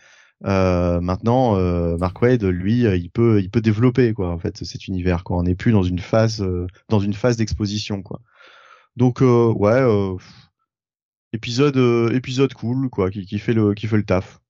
[0.42, 1.56] Maintenant,
[1.98, 4.30] Mark Wade, lui, il peut, il peut développer quoi.
[4.30, 5.38] En fait, cet univers quoi.
[5.38, 6.44] On n'est plus dans une phase,
[6.88, 8.20] dans une phase d'exposition quoi.
[8.96, 10.16] Donc euh, ouais, euh,
[11.32, 14.40] épisode euh, épisode cool quoi, qui, qui fait le qui fait le taf.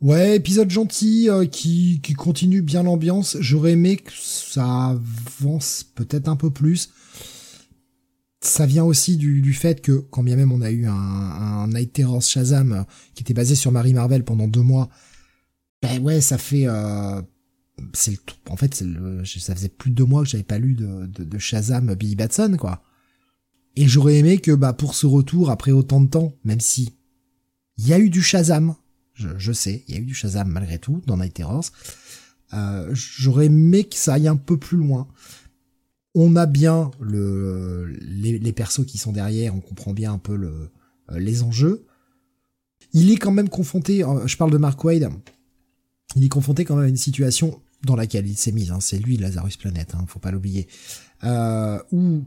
[0.00, 3.36] Ouais, épisode gentil qui, qui continue bien l'ambiance.
[3.40, 6.90] J'aurais aimé que ça avance peut-être un peu plus.
[8.40, 11.68] Ça vient aussi du, du, fait que, quand bien même on a eu un, un
[11.68, 12.84] Night Terror Shazam
[13.14, 14.88] qui était basé sur Marie Marvel pendant deux mois,
[15.82, 16.66] ben ouais, ça fait...
[16.66, 17.20] Euh,
[17.92, 18.18] c'est le,
[18.50, 21.24] en fait, le, ça faisait plus de deux mois que j'avais pas lu de, de,
[21.24, 22.82] de, Shazam Billy Batson, quoi.
[23.76, 26.96] Et j'aurais aimé que, bah, pour ce retour, après autant de temps, même si
[27.76, 28.74] il y a eu du Shazam,
[29.14, 31.66] je, je sais, il y a eu du Shazam malgré tout dans Night Terrors,
[32.54, 35.06] euh, j'aurais aimé que ça aille un peu plus loin
[36.14, 40.34] on a bien le, les, les, persos qui sont derrière, on comprend bien un peu
[40.34, 41.86] euh, les enjeux.
[42.92, 45.10] Il est quand même confronté, euh, je parle de Mark Wade,
[46.16, 48.98] il est confronté quand même à une situation dans laquelle il s'est mis, hein, c'est
[48.98, 50.68] lui Lazarus Planet, hein, faut pas l'oublier,
[51.24, 52.24] euh, où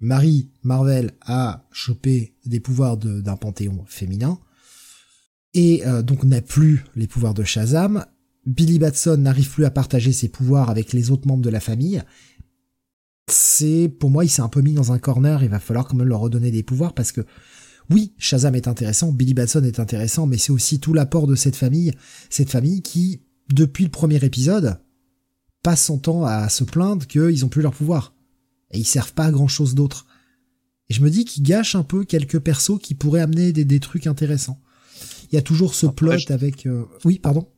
[0.00, 4.38] Marie Marvel a chopé des pouvoirs d'un panthéon féminin,
[5.54, 8.06] et euh, donc n'a plus les pouvoirs de Shazam,
[8.46, 12.02] Billy Batson n'arrive plus à partager ses pouvoirs avec les autres membres de la famille,
[13.32, 15.96] c'est pour moi il s'est un peu mis dans un corner, il va falloir quand
[15.96, 17.24] même leur redonner des pouvoirs parce que
[17.90, 21.56] oui, Shazam est intéressant, Billy Batson est intéressant, mais c'est aussi tout l'apport de cette
[21.56, 21.92] famille,
[22.28, 24.78] cette famille qui, depuis le premier épisode,
[25.62, 28.14] passe son temps à se plaindre qu'ils ont plus leur pouvoir.
[28.72, 30.06] Et ils servent pas à grand chose d'autre.
[30.90, 34.06] Et je me dis qu'ils gâchent un peu quelques persos qui pourraient amener des, trucs
[34.06, 34.60] intéressants.
[35.30, 36.66] Il y a toujours ce plot avec...
[36.66, 37.48] Euh, oui, pardon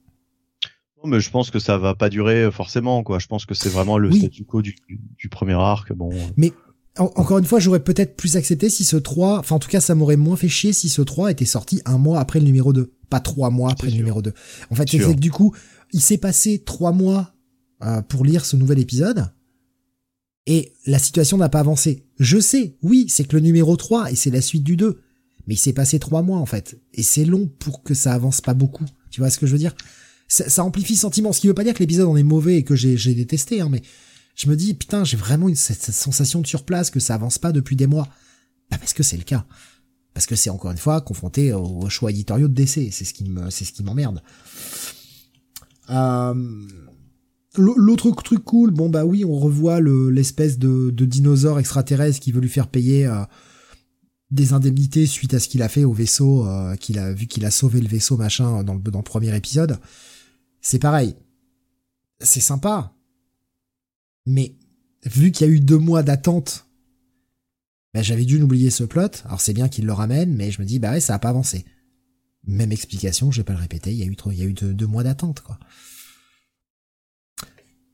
[1.04, 3.18] mais je pense que ça va pas durer euh, forcément, quoi.
[3.18, 5.92] Je pense que c'est vraiment le statu quo du, du, premier arc.
[5.92, 6.10] Bon.
[6.36, 6.52] Mais
[6.98, 9.94] encore une fois, j'aurais peut-être plus accepté si ce 3, enfin en tout cas, ça
[9.94, 12.92] m'aurait moins fait chier si ce 3 était sorti un mois après le numéro 2,
[13.08, 14.32] pas trois mois après le numéro 2.
[14.70, 15.54] En fait, c'est que du coup,
[15.92, 17.32] il s'est passé trois mois
[17.82, 19.26] euh, pour lire ce nouvel épisode
[20.46, 22.06] et la situation n'a pas avancé.
[22.18, 25.00] Je sais, oui, c'est que le numéro 3 et c'est la suite du 2.
[25.46, 26.78] Mais il s'est passé trois mois en fait.
[26.92, 28.84] Et c'est long pour que ça avance pas beaucoup.
[29.10, 29.74] Tu vois ce que je veux dire?
[30.30, 31.32] Ça, amplifie le sentiment.
[31.32, 33.68] Ce qui veut pas dire que l'épisode en est mauvais et que j'ai détesté, hein,
[33.68, 33.82] mais
[34.36, 37.52] je me dis, putain, j'ai vraiment une, cette, sensation de surplace que ça avance pas
[37.52, 38.08] depuis des mois.
[38.70, 39.44] Bah parce que c'est le cas.
[40.14, 42.92] Parce que c'est encore une fois confronté aux, choix éditoriaux de DC.
[42.92, 44.22] C'est ce qui me, c'est ce qui m'emmerde.
[45.90, 46.34] Euh,
[47.56, 52.40] L'autre truc cool, bon bah oui, on revoit l'espèce de, de, dinosaure extraterrestre qui veut
[52.40, 53.24] lui faire payer euh,
[54.30, 57.44] des indemnités suite à ce qu'il a fait au vaisseau, euh, qu'il a vu qu'il
[57.44, 59.80] a sauvé le vaisseau machin dans le, dans le premier épisode
[60.60, 61.16] c'est pareil.
[62.20, 62.94] C'est sympa.
[64.26, 64.54] Mais
[65.04, 66.66] vu qu'il y a eu deux mois d'attente,
[67.94, 69.24] ben j'avais dû n'oublier ce plot.
[69.24, 71.30] Alors c'est bien qu'il le ramène, mais je me dis bah ouais ça a pas
[71.30, 71.64] avancé.
[72.46, 73.90] Même explication, je vais pas le répéter.
[73.92, 75.58] Il y a eu deux, mois d'attente quoi.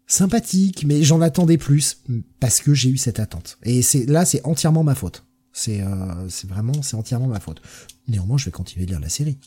[0.08, 2.04] Sympathique, mais j'en attendais plus
[2.38, 3.58] parce que j'ai eu cette attente.
[3.62, 5.24] Et c'est là c'est entièrement ma faute.
[5.52, 7.62] C'est euh, vraiment c'est entièrement ma faute.
[8.08, 9.38] Néanmoins je vais continuer de lire la série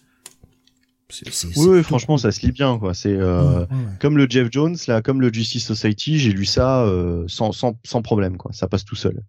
[1.57, 2.93] oui, franchement, ça se lit bien, quoi.
[2.93, 3.65] C'est euh,
[3.99, 7.79] comme le Jeff Jones, là, comme le Justice Society, j'ai lu ça euh, sans, sans,
[7.83, 8.53] sans problème, quoi.
[8.53, 9.23] Ça passe tout seul.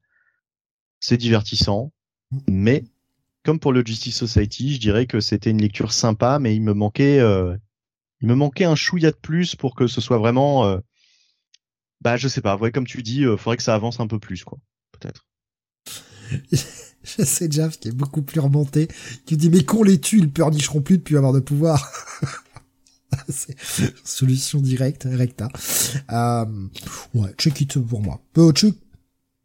[1.00, 1.92] C'est divertissant,
[2.48, 2.84] mais
[3.44, 6.74] comme pour le Justice Society, je dirais que c'était une lecture sympa, mais il me
[6.74, 7.56] manquait, euh,
[8.20, 10.78] il me manquait un chouïa de plus pour que ce soit vraiment, euh,
[12.02, 12.56] bah, je sais pas.
[12.56, 14.58] Ouais, comme tu dis, faudrait que ça avance un peu plus, quoi.
[14.92, 15.29] Peut-être.
[17.02, 18.88] Je sais Jeff qui est beaucoup plus remonté,
[19.24, 21.90] qui dit mais qu'on les tue, ils pleurnicheront plus de plus avoir de pouvoir.
[23.28, 23.56] c'est
[24.04, 25.48] solution directe, recta.
[26.12, 26.44] Euh,
[27.14, 28.20] ouais, check it pour moi.
[28.38, 28.74] Euh, check...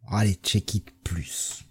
[0.09, 1.64] Allez, check it plus.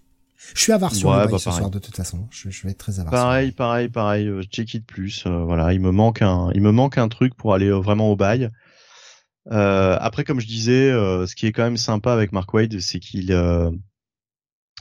[0.53, 2.27] Je suis avare sur le bah, ce soir de toute façon.
[2.31, 3.11] Je, vais être très avare.
[3.11, 4.27] Pareil, pareil, pareil.
[4.27, 5.25] Euh, check it plus.
[5.25, 8.15] Euh, voilà, il me manque un, il me manque un truc pour aller vraiment au
[8.15, 8.49] bail.
[9.49, 13.31] Après, comme je disais, ce qui est quand même sympa avec Mark Wade, c'est qu'il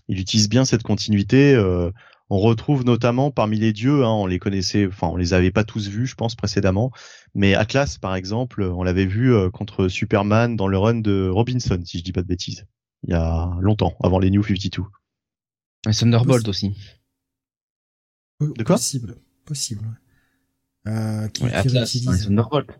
[0.08, 1.54] il utilise bien cette continuité.
[1.54, 1.90] Euh,
[2.30, 5.64] on retrouve notamment parmi les dieux, hein, on les connaissait, enfin on les avait pas
[5.64, 6.90] tous vus, je pense précédemment,
[7.34, 11.80] mais Atlas par exemple, on l'avait vu euh, contre Superman dans le run de Robinson,
[11.84, 12.66] si je dis pas de bêtises,
[13.06, 14.84] il y a longtemps, avant les New 52.
[15.86, 16.74] Et Thunderbolt aussi.
[18.40, 18.76] De quoi?
[18.76, 19.84] Possible, possible.
[20.86, 21.92] Euh, qui, Atlas,
[22.24, 22.70] Thunderbolt.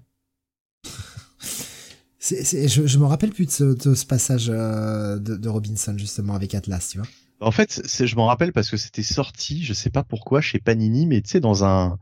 [2.24, 6.98] Je, je me rappelle plus de ce, passage euh, de, Robinson justement avec Atlas, tu
[6.98, 7.06] vois.
[7.40, 11.06] En fait, je m'en rappelle parce que c'était sorti, je sais pas pourquoi, chez Panini,
[11.06, 11.98] mais tu sais dans un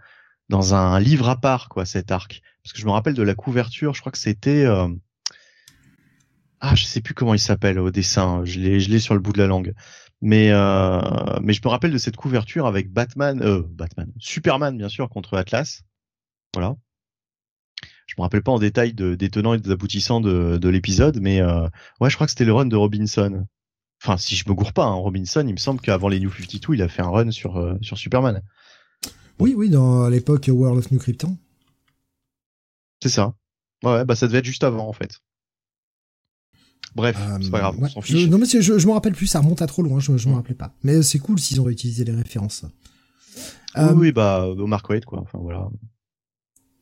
[0.48, 2.42] dans un livre à part quoi, cet arc.
[2.62, 4.88] Parce que je me rappelle de la couverture, je crois que c'était euh...
[6.60, 9.20] ah je sais plus comment il s'appelle au dessin, je l'ai je l'ai sur le
[9.20, 9.74] bout de la langue.
[10.20, 11.00] Mais euh...
[11.42, 15.82] mais je me rappelle de cette couverture avec Batman, Batman, Superman bien sûr contre Atlas,
[16.54, 16.76] voilà
[18.12, 21.18] je me rappelle pas en détail de, des tenants et des aboutissants de, de l'épisode,
[21.22, 21.66] mais euh,
[21.98, 23.46] ouais, je crois que c'était le run de Robinson.
[24.02, 26.74] Enfin, si je me gourre pas, hein, Robinson, il me semble qu'avant les New 52,
[26.74, 28.42] il a fait un run sur euh, sur Superman.
[29.38, 31.38] Oui, oui, dans l'époque World of New Krypton.
[33.02, 33.34] C'est ça.
[33.82, 35.20] Ouais, bah ça devait être juste avant en fait.
[36.94, 38.18] Bref, c'est pas grave, on s'en fiche.
[38.18, 40.28] Je, non mais je, je m'en rappelle plus, ça remonte à trop loin, je, je
[40.28, 40.74] m'en rappelais pas.
[40.82, 42.66] Mais c'est cool s'ils ont réutilisé les références.
[43.74, 45.20] Oui, oui bah Omar Quaid quoi.
[45.20, 45.70] Enfin voilà.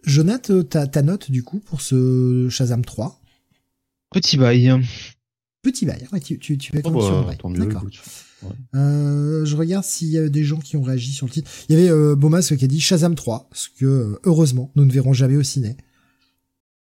[0.05, 3.21] Jonathan, ta, ta note du coup pour ce Shazam 3
[4.13, 4.81] Petit bail.
[5.63, 7.85] Petit bail, ouais, tu, tu, tu oh, bah, D'accord.
[8.43, 8.49] Ouais.
[8.75, 11.51] Euh, je regarde s'il y a des gens qui ont réagi sur le titre.
[11.69, 14.85] Il y avait euh, Bomas qui a dit Shazam 3, ce que euh, heureusement nous
[14.85, 15.77] ne verrons jamais au ciné.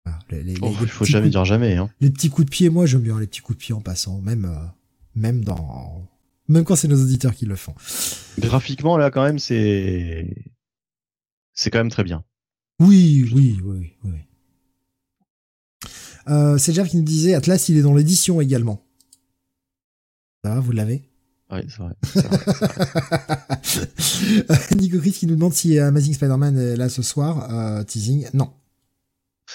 [0.04, 1.76] Voilà, les, les, oh, les, il faut jamais dire jamais.
[1.76, 1.90] Hein.
[2.00, 4.20] Les petits coups de pied, moi j'aime bien les petits coups de pied en passant,
[4.22, 4.66] même euh,
[5.14, 6.08] même dans
[6.48, 7.74] même quand c'est nos auditeurs qui le font.
[8.38, 10.50] Graphiquement là quand même c'est
[11.52, 12.24] c'est quand même très bien.
[12.82, 14.18] Oui, oui, oui, oui.
[16.28, 18.84] Euh, c'est Jeff qui nous disait Atlas, il est dans l'édition également.
[20.44, 21.02] Ça va, vous l'avez?
[21.50, 21.94] Oui, c'est vrai.
[22.14, 23.38] vrai.
[24.76, 27.52] Nico Chris qui nous demande si Amazing Spider-Man est là ce soir.
[27.52, 28.52] Euh, teasing, non.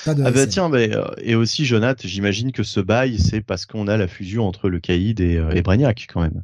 [0.05, 3.41] Pas de ah bah tiens, mais, euh, et aussi Jonath, j'imagine que ce bail, c'est
[3.41, 6.43] parce qu'on a la fusion entre le Caïd et, euh, et Brainiac quand même.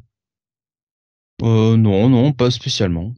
[1.42, 3.14] Euh, non, non, pas spécialement.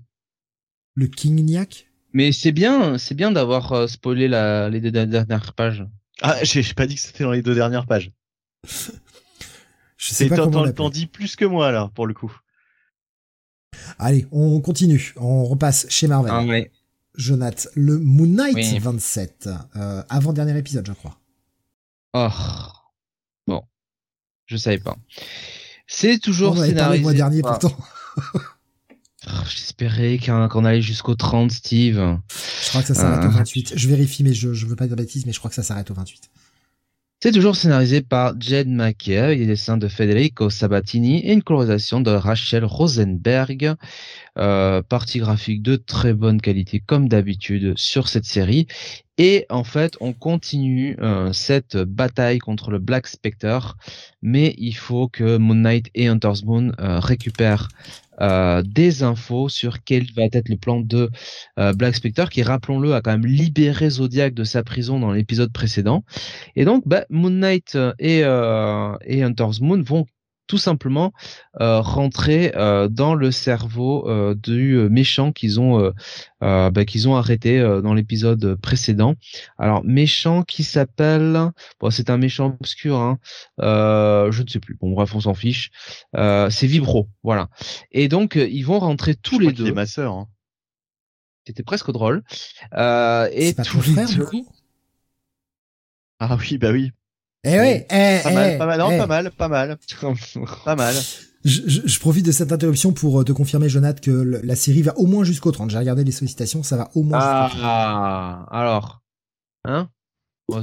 [0.95, 1.89] Le Kingniac?
[2.17, 5.85] Mais c'est bien, c'est bien d'avoir euh, spoilé la, les deux dernières pages.
[6.23, 8.11] Ah, j'ai pas dit que c'était dans les deux dernières pages.
[9.99, 12.35] Je sais pas comment T'en dis plus que moi là, pour le coup.
[13.99, 15.13] Allez, on continue.
[15.17, 16.33] On repasse chez Marvel.
[16.35, 16.71] Ah, ouais.
[17.17, 18.79] Jonath, le Moon Knight oui.
[18.79, 21.21] 27, euh, avant dernier épisode, je crois.
[22.15, 22.31] Oh,
[23.47, 23.63] bon,
[24.47, 24.97] je savais pas.
[25.87, 26.97] C'est toujours on scénarisé.
[26.97, 27.77] le mois dernier pourtant.
[29.29, 31.97] oh, J'espérais qu'on allait jusqu'au 30, Steve.
[31.97, 33.29] Je crois que ça s'arrête euh...
[33.29, 33.73] au 28.
[33.77, 35.63] Je vérifie, mais je, je veux pas dire de bêtises, mais je crois que ça
[35.63, 36.31] s'arrête au 28.
[37.23, 42.03] C'est toujours scénarisé par Jed McKay avec des dessins de Federico Sabatini et une colorisation
[42.03, 43.75] de Rachel Rosenberg.
[44.39, 48.67] Euh, partie graphique de très bonne qualité comme d'habitude sur cette série.
[49.17, 53.79] Et en fait, on continue euh, cette bataille contre le Black Spectre,
[54.21, 57.69] mais il faut que Moon Knight et Hunter's Moon euh, récupèrent
[58.21, 61.11] euh, des infos sur quel va être le plan de
[61.59, 65.53] euh, Black Spectre, qui, rappelons-le, a quand même libéré Zodiac de sa prison dans l'épisode
[65.53, 66.05] précédent.
[66.55, 70.07] Et donc, bah, Moon Knight et, euh, et Hunter's Moon vont
[70.47, 71.13] tout simplement
[71.61, 75.93] euh, rentrer euh, dans le cerveau euh, du méchant qu'ils ont
[76.41, 79.15] bah, qu'ils ont arrêté dans l'épisode précédent.
[79.59, 81.51] Alors méchant qui s'appelle
[81.81, 83.19] bon c'est un méchant obscur hein,
[83.59, 84.77] je ne sais plus.
[84.81, 85.71] Bon bref on s'en fiche.
[86.15, 87.49] c'est Vibro voilà.
[87.93, 89.67] Et donc ils vont rentrer tous je les deux.
[89.67, 90.13] C'est ma sœur.
[90.13, 90.29] Hein.
[91.47, 92.23] C'était presque drôle.
[92.73, 94.27] et tous les deux.
[96.19, 96.93] Ah oui bah oui.
[97.45, 98.99] Eh oui, eh, pas, mal, eh, pas mal, non, eh.
[98.99, 99.79] pas mal, pas mal,
[100.65, 100.95] pas mal.
[101.45, 104.83] Je, je, je, profite de cette interruption pour te confirmer, Jonathan, que le, la série
[104.83, 105.71] va au moins jusqu'au 30.
[105.71, 107.71] J'ai regardé les sollicitations, ça va au moins ah, jusqu'au 30.
[107.71, 109.03] Ah, alors,
[109.65, 109.89] hein?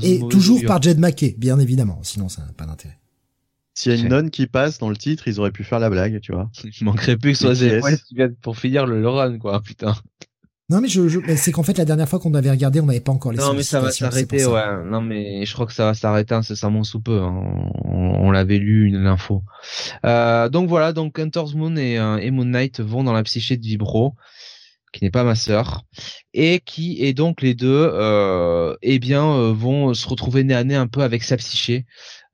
[0.01, 2.99] Et toujours par Jed McKay, bien évidemment, sinon ça n'a pas d'intérêt.
[3.75, 5.89] S'il y a une nonne qui passe dans le titre, ils auraient pu faire la
[5.89, 6.51] blague, tu vois.
[6.79, 9.95] Il manquerait plus que ce soit vienne pour finir le, le run, quoi, putain.
[10.69, 13.01] Non, mais je, je c'est qu'en fait, la dernière fois qu'on avait regardé, on n'avait
[13.01, 14.83] pas encore les Non, mais ça va s'arrêter, ouais.
[14.85, 17.19] Non, mais je crois que ça va s'arrêter incessamment sous peu.
[17.21, 17.33] hein.
[17.83, 19.43] On, on l'avait lu, une l'info.
[20.05, 23.57] Euh, donc voilà, donc Hunter's Moon et, euh, et Moon Knight vont dans la psyché
[23.57, 24.15] de Vibro,
[24.93, 25.83] qui n'est pas ma sœur,
[26.33, 30.75] et qui, et donc les deux, euh, eh bien, vont se retrouver nez à nez
[30.75, 31.85] un peu avec sa psyché.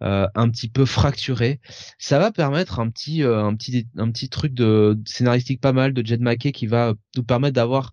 [0.01, 1.59] Euh, un petit peu fracturée.
[1.97, 5.73] Ça va permettre un petit, euh, un petit, un petit truc de, de scénaristique pas
[5.73, 7.91] mal de Jed McKay qui va nous permettre d'avoir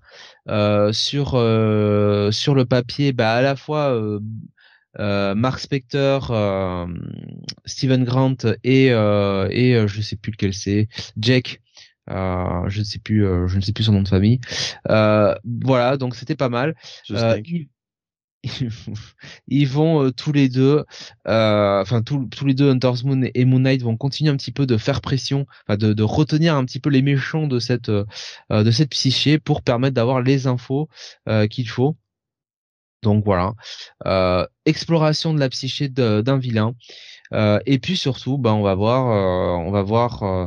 [0.48, 4.20] euh, sur euh, sur le papier, bah à la fois euh,
[5.00, 6.86] euh, Mark Spector, euh,
[7.64, 11.60] Steven Grant et euh, et euh, je sais plus lequel c'est, Jake.
[12.08, 14.40] Euh, je ne sais plus, euh, je ne sais plus son nom de famille.
[14.88, 16.76] Euh, voilà, donc c'était pas mal.
[19.48, 20.84] ils, vont euh, tous les deux,
[21.26, 24.66] euh, enfin tous les deux Hunter's Moon et Moon Knight vont continuer un petit peu
[24.66, 28.04] de faire pression, de, de retenir un petit peu les méchants de cette euh,
[28.50, 30.88] de cette psyché pour permettre d'avoir les infos
[31.28, 31.96] euh, qu'il faut.
[33.02, 33.54] Donc voilà,
[34.06, 36.74] euh, exploration de la psyché d'un vilain.
[37.32, 40.46] Euh, et puis surtout, ben on va voir, euh, on va voir, euh,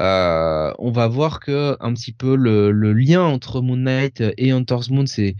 [0.00, 4.50] euh, on va voir que un petit peu le, le lien entre Moon Knight et
[4.52, 5.36] Hunter's Moon, c'est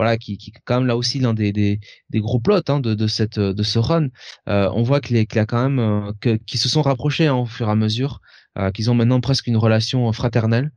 [0.00, 2.80] voilà qui, qui est quand même là aussi l'un des, des, des gros plots hein,
[2.80, 4.08] de, de cette de ce run.
[4.48, 7.26] Euh, on voit qu'il qu'il y a quand même euh, que, qu'ils se sont rapprochés
[7.26, 8.20] hein, au fur et à mesure,
[8.58, 10.72] euh, qu'ils ont maintenant presque une relation fraternelle.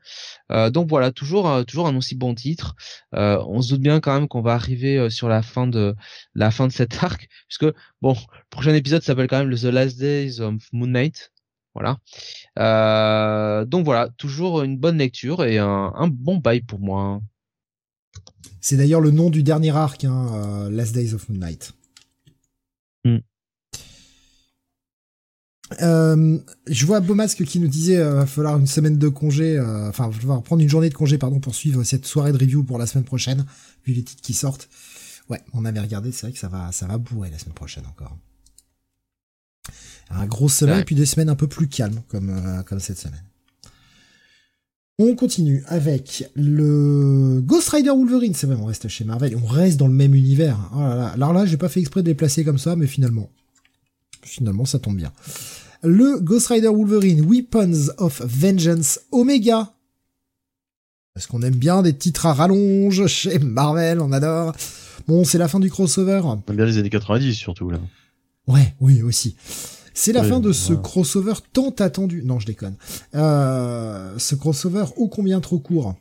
[0.52, 2.76] Euh, donc voilà, toujours euh, toujours un aussi bon titre.
[3.16, 5.96] Euh, on se doute bien quand même qu'on va arriver sur la fin de
[6.36, 9.64] la fin de cet arc, puisque bon, le prochain épisode s'appelle quand même le The
[9.66, 11.32] Last Days of Moon Knight.
[11.76, 11.98] Voilà.
[13.66, 17.22] Donc voilà, toujours une bonne lecture et un, un bon bail pour moi.
[18.62, 21.74] C'est d'ailleurs le nom du dernier arc, hein, euh, Last Days of Moon Knight.
[23.04, 23.18] Hmm.
[25.82, 26.38] Euh,
[26.68, 30.08] je vois Beaumasque qui nous disait euh, va falloir une semaine de congé, euh, enfin
[30.10, 32.78] va falloir prendre une journée de congé pardon pour suivre cette soirée de review pour
[32.78, 33.46] la semaine prochaine
[33.86, 34.70] vu les titres qui sortent.
[35.30, 37.86] Ouais, on avait regardé, c'est vrai que ça va ça va bourrer la semaine prochaine
[37.88, 38.18] encore.
[40.10, 43.24] Un gros semaine et puis des semaines un peu plus calmes comme comme cette semaine.
[45.00, 48.36] On continue avec le Ghost Rider Wolverine.
[48.36, 49.36] C'est vrai, on reste chez Marvel.
[49.44, 50.70] On reste dans le même univers.
[50.76, 51.08] Oh là là.
[51.08, 53.30] Alors là, j'ai pas fait exprès de les placer comme ça, mais finalement,
[54.22, 55.12] finalement, ça tombe bien.
[55.82, 59.74] Le Ghost Rider Wolverine Weapons of Vengeance Omega.
[61.16, 64.54] Parce qu'on aime bien des titres à rallonge chez Marvel, on adore.
[65.08, 66.22] Bon, c'est la fin du crossover.
[66.24, 67.80] On aime bien les années 90 surtout là.
[68.48, 69.36] Ouais, oui aussi.
[69.94, 72.24] C'est la fin de ce crossover tant attendu.
[72.24, 72.76] Non, je déconne.
[73.16, 75.96] Euh, ce crossover ô combien trop court.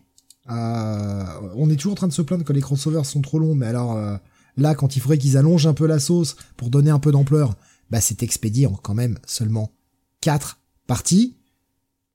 [0.51, 3.55] Euh, on est toujours en train de se plaindre que les crossovers sont trop longs,
[3.55, 4.17] mais alors euh,
[4.57, 7.55] là, quand il faudrait qu'ils allongent un peu la sauce pour donner un peu d'ampleur,
[7.91, 9.71] bah c'est expédié en quand même seulement
[10.21, 11.37] quatre parties.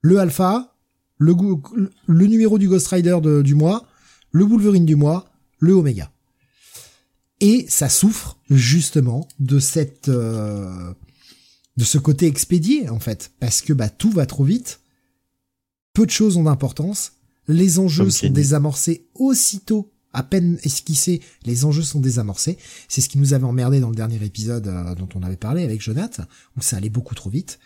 [0.01, 0.75] Le alpha,
[1.17, 1.33] le,
[2.05, 3.85] le numéro du Ghost Rider du mois,
[4.31, 6.11] le Wolverine du mois, le Omega.
[7.39, 10.93] Et ça souffre justement de cette euh,
[11.77, 14.81] de ce côté expédié en fait, parce que bah tout va trop vite,
[15.93, 17.13] peu de choses ont d'importance,
[17.47, 22.57] les enjeux sont désamorcés aussitôt, à peine esquissés, les enjeux sont désamorcés.
[22.87, 25.63] C'est ce qui nous avait emmerdé dans le dernier épisode euh, dont on avait parlé
[25.63, 26.23] avec Jonathan,
[26.57, 27.59] où ça allait beaucoup trop vite.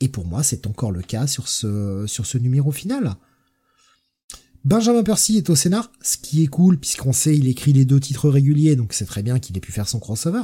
[0.00, 3.16] Et pour moi, c'est encore le cas sur ce sur ce numéro final.
[4.64, 8.00] Benjamin Percy est au scénar, ce qui est cool puisqu'on sait il écrit les deux
[8.00, 10.42] titres réguliers, donc c'est très bien qu'il ait pu faire son crossover.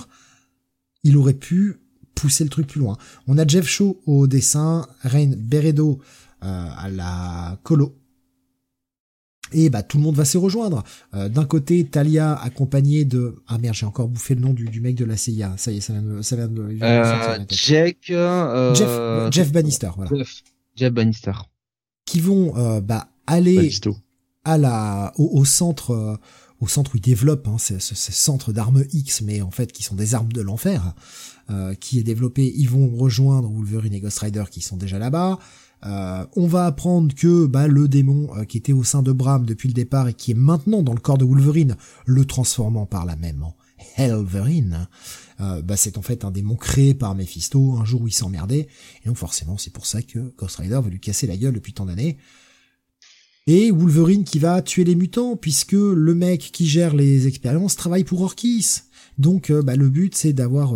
[1.04, 1.80] Il aurait pu
[2.16, 2.96] pousser le truc plus loin.
[3.28, 6.00] On a Jeff Shaw au dessin, Rain Beredo
[6.42, 7.96] euh, à la colo.
[9.52, 10.82] Et bah tout le monde va se rejoindre.
[11.14, 14.96] Euh, d'un côté, Talia accompagnée de ah merde j'ai encore bouffé le nom du, mec
[14.96, 15.54] de la CIA.
[15.56, 20.24] Ça y est, ça vient de, ça vient de, euh, Jack, Jeff, Jeff Bannister, voilà.
[20.74, 21.32] Jeff, Bannister.
[22.06, 23.70] Qui vont bah aller
[24.44, 26.18] à la au, centre
[26.60, 29.82] au centre où ils développent hein, ces, ces centres d'armes X, mais en fait qui
[29.84, 30.94] sont des armes de l'enfer.
[31.48, 35.38] Euh, qui est développé, ils vont rejoindre Wolverine et Ghost Rider qui sont déjà là-bas.
[35.84, 39.46] Euh, on va apprendre que bah, le démon euh, qui était au sein de Bram
[39.46, 43.06] depuis le départ et qui est maintenant dans le corps de Wolverine, le transformant par
[43.06, 43.54] la même en
[43.96, 44.88] Helverine,
[45.38, 48.66] bah, c'est en fait un démon créé par Mephisto un jour où il s'emmerdait.
[49.04, 51.74] Et donc forcément, c'est pour ça que Ghost Rider veut lui casser la gueule depuis
[51.74, 52.16] tant d'années.
[53.46, 58.04] Et Wolverine qui va tuer les mutants, puisque le mec qui gère les expériences travaille
[58.04, 58.80] pour Orkis.
[59.18, 60.74] Donc bah, le but c'est d'avoir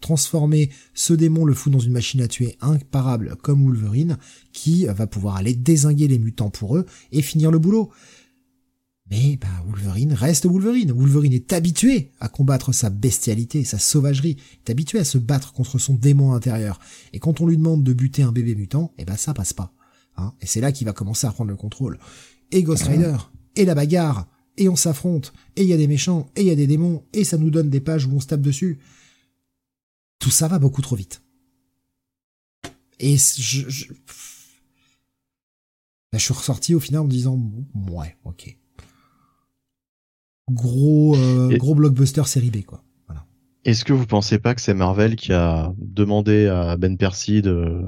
[0.00, 4.18] transformer ce démon le fou dans une machine à tuer imparable comme Wolverine,
[4.52, 7.90] qui va pouvoir aller désinguer les mutants pour eux et finir le boulot.
[9.10, 10.92] Mais bah, Wolverine reste Wolverine.
[10.92, 15.52] Wolverine est habitué à combattre sa bestialité, sa sauvagerie, il est habitué à se battre
[15.52, 16.78] contre son démon intérieur.
[17.12, 19.72] Et quand on lui demande de buter un bébé mutant, eh ben ça passe pas.
[20.16, 21.98] Hein et c'est là qu'il va commencer à prendre le contrôle.
[22.52, 23.16] Et Ghost Rider,
[23.56, 26.50] et la bagarre, et on s'affronte, et il y a des méchants, et il y
[26.50, 28.78] a des démons, et ça nous donne des pages où on se tape dessus
[30.20, 31.22] tout ça va beaucoup trop vite.
[33.00, 33.92] Et je, je,
[36.12, 37.40] ben, je suis ressorti au final en me disant
[37.90, 38.56] ouais, ok.
[40.50, 42.84] Gros euh, gros blockbuster série B quoi.
[43.64, 47.82] Est-ce que vous pensez pas que c'est Marvel qui a demandé à Ben Percy de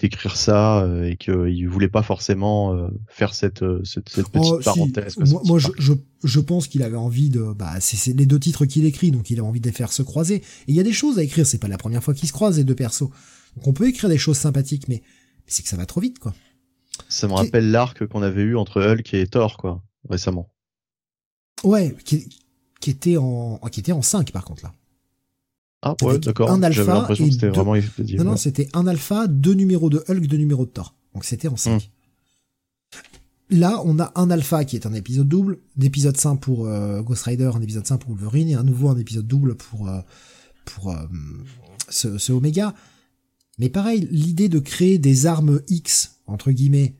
[0.00, 4.52] d'écrire ça euh, et qu'il voulait pas forcément euh, faire cette, euh, cette, cette petite
[4.52, 5.16] oh, parenthèse?
[5.44, 5.94] Moi, je, je,
[6.24, 9.38] je, pense qu'il avait envie de bah c'est les deux titres qu'il écrit donc il
[9.40, 10.36] a envie de les faire se croiser.
[10.36, 12.32] Et il y a des choses à écrire, c'est pas la première fois qu'ils se
[12.32, 13.08] croisent les deux persos.
[13.56, 15.02] Donc on peut écrire des choses sympathiques mais,
[15.46, 16.34] c'est que ça va trop vite quoi.
[17.08, 20.50] Ça me rappelle l'arc qu'on avait eu entre Hulk et Thor quoi récemment.
[21.62, 22.28] Ouais, qui,
[22.80, 24.74] qui était en qui était en 5 par contre là.
[25.84, 26.50] Ah ouais, d'accord.
[26.50, 27.48] Un alpha et deux...
[27.50, 30.94] vraiment Non, non, c'était un alpha, deux numéros de Hulk, deux numéros de Thor.
[31.12, 31.74] Donc c'était en 5.
[31.74, 32.98] Hmm.
[33.50, 37.24] Là, on a un alpha qui est un épisode double, d'épisode 5 pour euh, Ghost
[37.24, 40.00] Rider, un épisode 5 pour Wolverine, et un nouveau un épisode double pour euh,
[40.64, 40.96] pour euh,
[41.90, 42.74] ce, ce Omega.
[43.58, 46.96] Mais pareil, l'idée de créer des armes X entre guillemets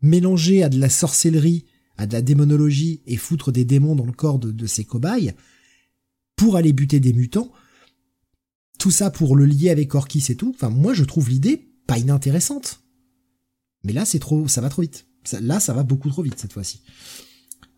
[0.00, 1.64] mélangées à de la sorcellerie,
[1.96, 5.34] à de la démonologie et foutre des démons dans le corps de, de ces cobayes,
[6.38, 7.52] pour aller buter des mutants.
[8.78, 10.54] Tout ça pour le lier avec Orkis et tout.
[10.54, 12.80] Enfin, moi, je trouve l'idée pas inintéressante.
[13.84, 15.06] Mais là, c'est trop, ça va trop vite.
[15.42, 16.82] Là, ça va beaucoup trop vite cette fois-ci.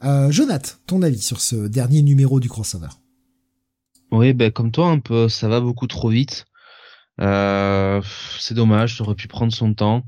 [0.05, 2.89] Euh, Jonath, ton avis sur ce dernier numéro du crossover?
[4.13, 6.45] Oui, ben comme toi un peu, ça va beaucoup trop vite.
[7.21, 8.01] Euh,
[8.39, 10.05] c'est dommage, ça aurait pu prendre son temps.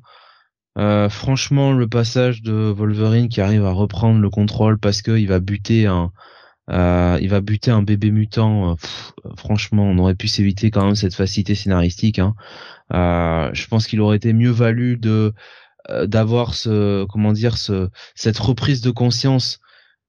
[0.79, 5.41] Euh, franchement, le passage de Wolverine qui arrive à reprendre le contrôle parce qu'il va
[5.41, 6.11] buter un,
[6.73, 8.77] Euh, il va buter un bébé mutant.
[9.37, 12.19] franchement, on aurait pu s'éviter quand même cette facilité scénaristique.
[12.19, 12.35] Hein.
[12.91, 15.33] je pense qu'il aurait été mieux valu de
[16.05, 19.59] d'avoir ce comment dire ce cette reprise de conscience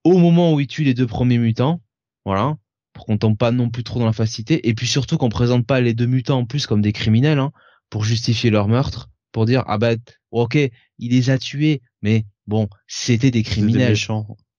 [0.04, 1.82] au moment où il tue les deux premiers mutants.
[2.26, 2.56] Voilà
[2.94, 5.66] pour qu'on tombe pas non plus trop dans la facilité et puis surtout qu'on présente
[5.66, 7.52] pas les deux mutants en plus comme des criminels hein,
[7.90, 9.94] pour justifier leur meurtre pour dire ah bah
[10.32, 13.98] ok il les a tués mais bon c'était des criminels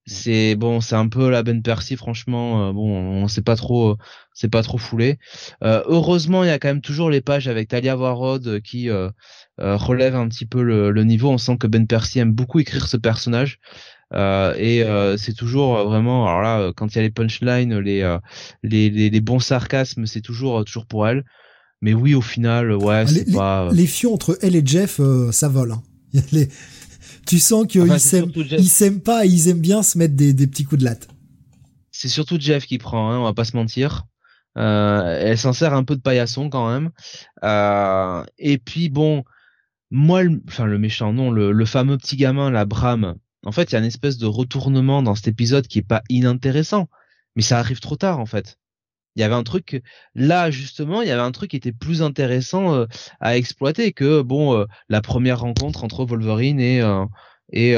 [0.07, 3.93] c'est bon c'est un peu la Ben Percy franchement euh, bon on sait pas trop
[3.93, 3.97] euh,
[4.35, 5.19] c'est pas trop foulé
[5.63, 8.91] euh, heureusement il y a quand même toujours les pages avec Talia Warrod qui
[9.59, 12.87] relève un petit peu le, le, niveau on sent que Ben Percy aime beaucoup écrire
[12.89, 13.61] ce personnage
[14.15, 17.79] euh, et euh, c'est toujours euh, vraiment, alors là, quand il y a les punchlines,
[17.79, 18.19] les,
[18.63, 21.25] les, les, bons sarcasmes, c'est toujours toujours pour elle.
[21.81, 23.71] Mais oui, au final, ouais, ah, c'est pas.
[23.73, 25.01] Les, fions entre elle et Jeff,
[25.33, 25.73] ça vole.
[25.73, 25.83] Hein.
[26.33, 26.49] Les...
[27.27, 30.33] Tu sens qu'ils enfin, s'aiment, ils s'aiment pas, et ils aiment bien se mettre des,
[30.33, 31.09] des petits coups de latte.
[31.91, 34.05] C'est surtout Jeff qui prend, hein, on va pas se mentir.
[34.57, 36.91] Euh, elle s'en sert un peu de paillasson quand même.
[37.45, 39.25] Euh, et puis bon,
[39.91, 43.71] moi, le, enfin le méchant, non, le, le fameux petit gamin, la Bram, en fait,
[43.71, 46.89] il y a une espèce de retournement dans cet épisode qui est pas inintéressant,
[47.37, 48.59] mais ça arrive trop tard en fait.
[49.17, 49.83] Il y avait un truc
[50.15, 52.87] là justement, il y avait un truc qui était plus intéressant euh,
[53.21, 57.05] à exploiter que bon euh, la première rencontre entre Wolverine et euh,
[57.53, 57.75] et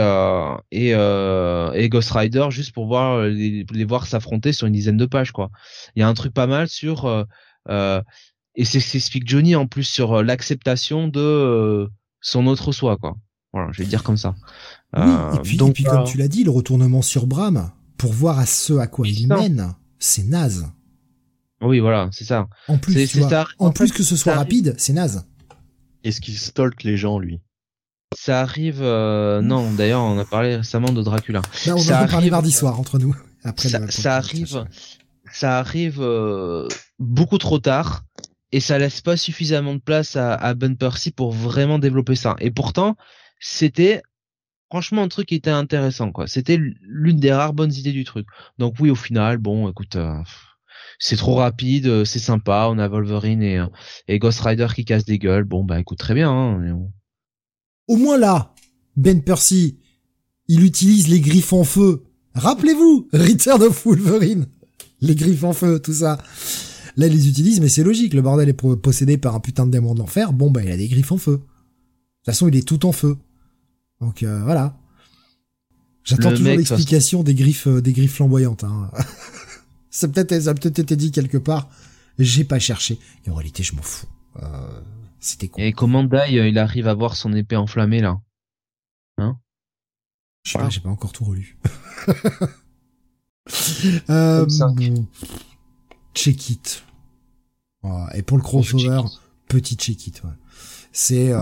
[0.71, 5.07] et, et Ghost Rider juste pour voir les, les voir s'affronter sur une dizaine de
[5.07, 5.51] pages quoi.
[5.95, 7.27] Il y a un truc pas mal sur
[7.69, 11.91] et c'est explique Johnny en plus sur l'acceptation de
[12.21, 13.17] son autre soi quoi.
[13.53, 14.35] Voilà, je vais dire comme ça.
[14.97, 18.47] Oui, et puis, donc, comme tu l'as dit, le retournement sur Bram, pour voir à
[18.47, 20.71] ce à quoi il mène, c'est naze.
[21.67, 22.49] Oui, voilà, c'est ça.
[22.69, 22.97] En plus,
[23.59, 25.25] en, plus que ce soit rapide, c'est naze.
[26.05, 27.41] Est-ce qu'il stalk les gens, lui?
[28.17, 28.81] Ça arrive.
[28.81, 31.43] Euh, non, d'ailleurs, on a parlé récemment de Dracula.
[31.67, 33.15] on ça va parler mardi soir entre nous.
[33.45, 34.65] Après, ça, arrive.
[35.33, 38.05] Ça arrive euh, beaucoup trop tard
[38.53, 42.36] et ça laisse pas suffisamment de place à, à Ben Percy pour vraiment développer ça.
[42.41, 42.97] Et pourtant,
[43.41, 44.03] c'était
[44.70, 46.27] franchement un truc qui était intéressant quoi.
[46.27, 48.27] C'était l'une des rares bonnes idées du truc.
[48.59, 50.19] Donc oui au final bon écoute euh,
[50.99, 53.66] c'est trop rapide, euh, c'est sympa, on a Wolverine et, euh,
[54.08, 55.44] et Ghost Rider qui casse des gueules.
[55.44, 56.31] Bon bah écoute très bien.
[56.31, 56.78] Hein,
[57.89, 58.55] Au moins là,
[58.97, 59.78] Ben Percy,
[60.49, 62.05] il utilise les griffes en feu.
[62.34, 64.47] Rappelez-vous, Return of Wolverine,
[65.00, 66.18] les griffes en feu, tout ça.
[66.97, 68.15] Là, il les utilise, mais c'est logique.
[68.15, 70.33] Le bordel est possédé par un putain de démon de l'enfer.
[70.33, 71.33] Bon, bah, il a des griffes en feu.
[71.33, 71.47] De toute
[72.25, 73.18] façon, il est tout en feu.
[74.00, 74.78] Donc euh, voilà.
[76.05, 78.65] J'attends toujours l'explication des griffes, euh, des griffes flamboyantes.
[78.65, 78.91] Hein.
[79.97, 81.70] ça peut-être, ça peut-être été dit quelque part.
[82.18, 82.99] J'ai pas cherché.
[83.25, 84.07] Et en réalité, je m'en fous.
[84.42, 84.83] Euh,
[85.20, 85.62] c'était con.
[85.62, 88.20] Et comment Dai, il arrive à voir son épée enflammée là?
[89.16, 89.39] Hein?
[90.42, 91.58] Je sais pas, j'ai pas encore tout relu.
[94.10, 94.47] euh,
[96.15, 96.84] check it.
[98.15, 99.00] Et pour le crossover,
[99.49, 100.23] petit check it.
[100.23, 100.31] Ouais.
[100.92, 101.33] C'est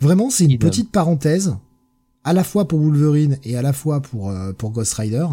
[0.00, 1.54] vraiment c'est une petite parenthèse
[2.24, 5.26] à la fois pour Wolverine et à la fois pour, euh, pour Ghost Rider,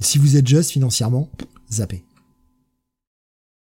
[0.00, 1.28] si vous êtes juste financièrement,
[1.72, 2.04] zappez.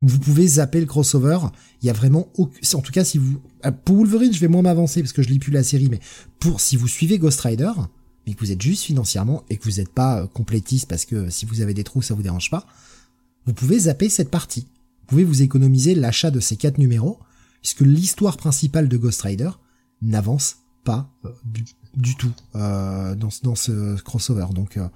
[0.01, 1.39] Vous pouvez zapper le crossover.
[1.83, 4.63] Il y a vraiment en tout cas si vous, euh, pour Wolverine, je vais moins
[4.63, 6.01] m'avancer parce que je lis plus la série, mais
[6.39, 7.73] pour, si vous suivez Ghost Rider,
[8.27, 11.31] mais que vous êtes juste financièrement et que vous n'êtes pas euh, complétiste parce que
[11.31, 12.67] si vous avez des trous, ça vous dérange pas,
[13.47, 14.67] vous pouvez zapper cette partie.
[15.01, 17.19] Vous pouvez vous économiser l'achat de ces quatre numéros
[17.63, 19.51] puisque l'histoire principale de Ghost Rider
[20.01, 21.11] n'avance pas
[21.45, 21.65] du
[21.99, 24.47] du tout euh, dans, ce crossover.
[24.53, 24.89] Donc euh,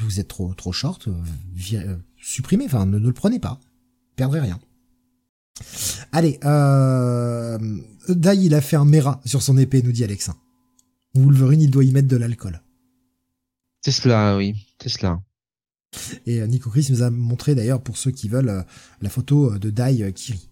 [0.00, 1.12] vous êtes trop trop short, euh,
[1.74, 3.60] euh, supprimez, enfin ne, le prenez pas,
[4.16, 4.58] perdrez rien.
[6.12, 7.58] Allez, euh,
[8.08, 10.30] Dai il a fait un Mera sur son épée, nous dit Alex.
[11.14, 12.60] Wolverine il doit y mettre de l'alcool.
[13.80, 15.22] C'est cela, oui, c'est cela.
[16.26, 18.64] Et Nico Chris nous a montré d'ailleurs pour ceux qui veulent
[19.00, 20.50] la photo de Dai qui rit.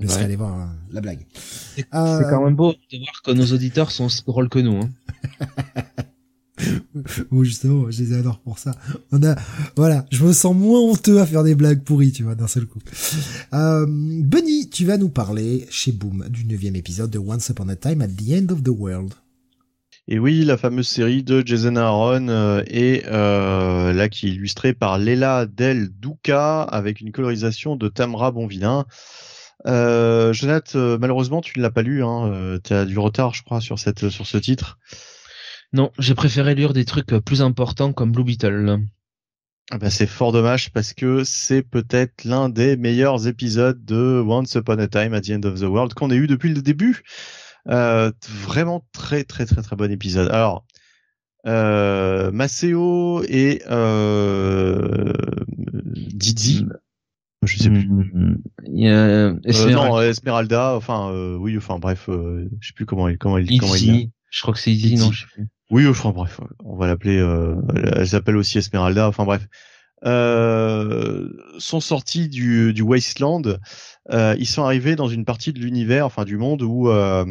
[0.00, 1.26] Je serais allé voir euh, la blague.
[1.34, 4.76] C'est euh, quand même beau de voir que nos auditeurs sont aussi drôles que nous.
[4.76, 4.90] Hein.
[7.30, 8.72] bon, justement, je les adore pour ça.
[9.12, 9.36] On a,
[9.76, 12.66] voilà, je me sens moins honteux à faire des blagues pourries, tu vois, d'un seul
[12.66, 12.80] coup.
[13.52, 17.76] Euh, Bunny, tu vas nous parler chez Boom du neuvième épisode de Once Upon a
[17.76, 19.14] Time at the End of the World.
[20.08, 24.72] Et oui, la fameuse série de Jason Aaron euh, et euh, là qui est illustrée
[24.72, 28.86] par Leila Del Duca avec une colorisation de Tamra Bonvillain.
[29.66, 32.04] Euh, Jonathan, malheureusement, tu ne l'as pas lu.
[32.04, 32.58] Hein.
[32.62, 34.78] Tu as du retard, je crois, sur cette sur ce titre.
[35.72, 38.78] Non, j'ai préféré lire des trucs plus importants comme Blue Beetle.
[39.70, 44.54] Ah bah, c'est fort dommage parce que c'est peut-être l'un des meilleurs épisodes de Once
[44.54, 47.02] Upon a Time at the End of the World qu'on ait eu depuis le début.
[47.68, 50.30] Euh, vraiment très très très très bon épisode.
[50.30, 50.64] Alors,
[51.48, 55.12] euh, Maceo et euh,
[56.14, 56.64] Didi?
[56.64, 56.72] Mm.
[57.42, 57.88] Je sais plus.
[58.66, 59.88] Il y a Euh, Esmeralda.
[59.88, 60.74] non, Esmeralda.
[60.76, 64.10] Enfin, euh, oui, enfin bref, euh, je sais plus comment il comment il comment il.
[64.30, 65.04] Je crois que c'est Izzy, Izzy.
[65.04, 65.46] non, je sais plus.
[65.70, 67.18] Oui, enfin bref, on va l'appeler.
[67.18, 67.56] Euh,
[67.96, 69.08] elle s'appelle aussi Esmeralda.
[69.08, 69.46] Enfin bref,
[70.04, 71.28] euh,
[71.58, 73.58] sont sortis du, du Wasteland.
[74.10, 77.24] Euh, ils sont arrivés dans une partie de l'univers, enfin du monde où, euh,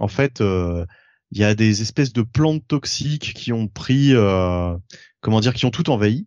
[0.00, 0.86] en fait, euh,
[1.32, 4.74] il y a des espèces de plantes toxiques qui ont pris, euh,
[5.20, 6.26] comment dire, qui ont tout envahi.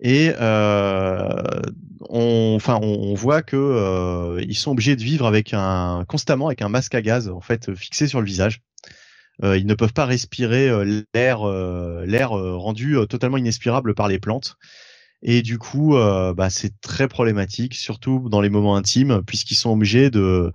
[0.00, 6.46] Et on, enfin, on, on voit que ils sont obligés de vivre avec un constamment
[6.46, 8.60] avec un masque à gaz en fait fixé sur le visage.
[9.44, 14.18] Euh, ils ne peuvent pas respirer euh, l'air euh, l'air rendu totalement inespirable par les
[14.18, 14.56] plantes.
[15.22, 19.70] Et du coup, euh, bah, c'est très problématique, surtout dans les moments intimes, puisqu'ils sont
[19.72, 20.52] obligés de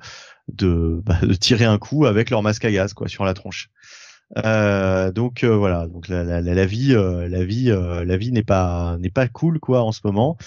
[0.48, 3.70] de, bah, de tirer un coup avec leur masque à gaz quoi sur la tronche.
[4.46, 8.44] Euh, donc euh, voilà, donc la, la, la, la vie, la vie, la vie n'est
[8.44, 10.38] pas n'est pas cool quoi en ce moment.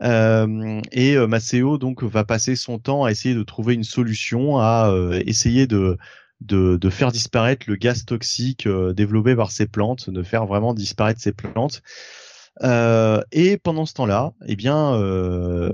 [0.00, 4.92] Et Maceo donc va passer son temps à essayer de trouver une solution, à
[5.26, 5.98] essayer de
[6.40, 11.20] de, faire disparaître le gaz toxique euh, développé par ces plantes, de faire vraiment disparaître
[11.20, 11.82] ces plantes.
[12.62, 15.72] Euh, et pendant ce temps-là, eh bien, euh,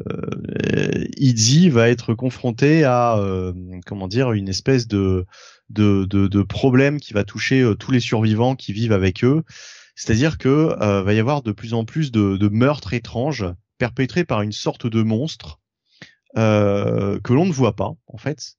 [1.16, 3.52] Izzy va être confronté à euh,
[3.86, 5.26] comment dire une espèce de
[5.68, 9.44] de, de, de problème qui va toucher tous les survivants qui vivent avec eux.
[9.94, 13.46] C'est-à-dire que va y avoir de plus en plus de, meurtres étranges
[13.78, 15.60] perpétrés par une sorte de monstre
[16.34, 18.56] que l'on ne voit pas en fait,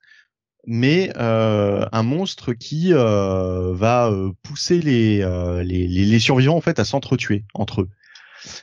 [0.67, 6.61] mais euh, un monstre qui euh, va euh, pousser les, euh, les, les, survivants en
[6.61, 7.89] fait à s'entretuer entre eux.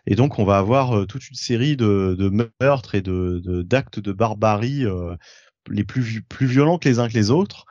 [0.07, 4.01] Et donc on va avoir euh, toute une série de, de meurtres et de d'actes
[4.01, 5.17] de, barbarie euh,
[5.71, 7.65] les plus plus violents que les uns que les autres.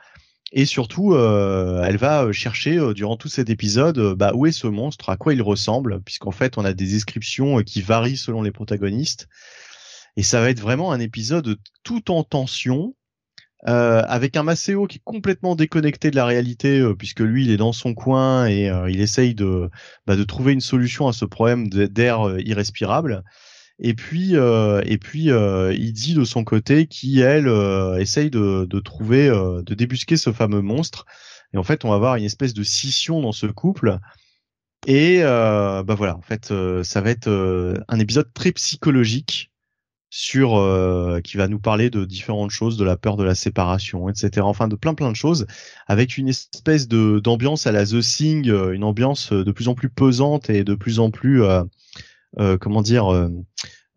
[0.50, 5.18] Et surtout, elle va chercher durant tout cet épisode bah, où est ce monstre, à
[5.18, 9.28] quoi il ressemble, puisqu'en fait on a des descriptions qui varient selon les protagonistes.
[10.16, 12.94] Et ça va être vraiment un épisode tout en tension,
[13.66, 17.50] euh, avec un Maceo qui est complètement déconnecté de la réalité, euh, puisque lui il
[17.50, 19.68] est dans son coin et euh, il essaye de,
[20.06, 23.24] bah, de trouver une solution à ce problème d'air euh, irrespirable.
[23.80, 27.46] Et puis, et puis, il dit de son côté qui elle
[28.00, 31.06] essaye de, de trouver, de débusquer ce fameux monstre.
[31.54, 34.00] Et en fait, on va avoir une espèce de scission dans ce couple.
[34.88, 37.28] Et bah voilà, en fait, ça va être
[37.86, 39.47] un épisode très psychologique
[40.10, 44.08] sur euh, qui va nous parler de différentes choses, de la peur de la séparation,
[44.08, 44.46] etc.
[44.46, 45.46] Enfin, de plein plein de choses,
[45.86, 49.74] avec une espèce de d'ambiance à la The Thing, euh, une ambiance de plus en
[49.74, 51.62] plus pesante et de plus en plus euh,
[52.38, 53.28] euh, comment dire euh,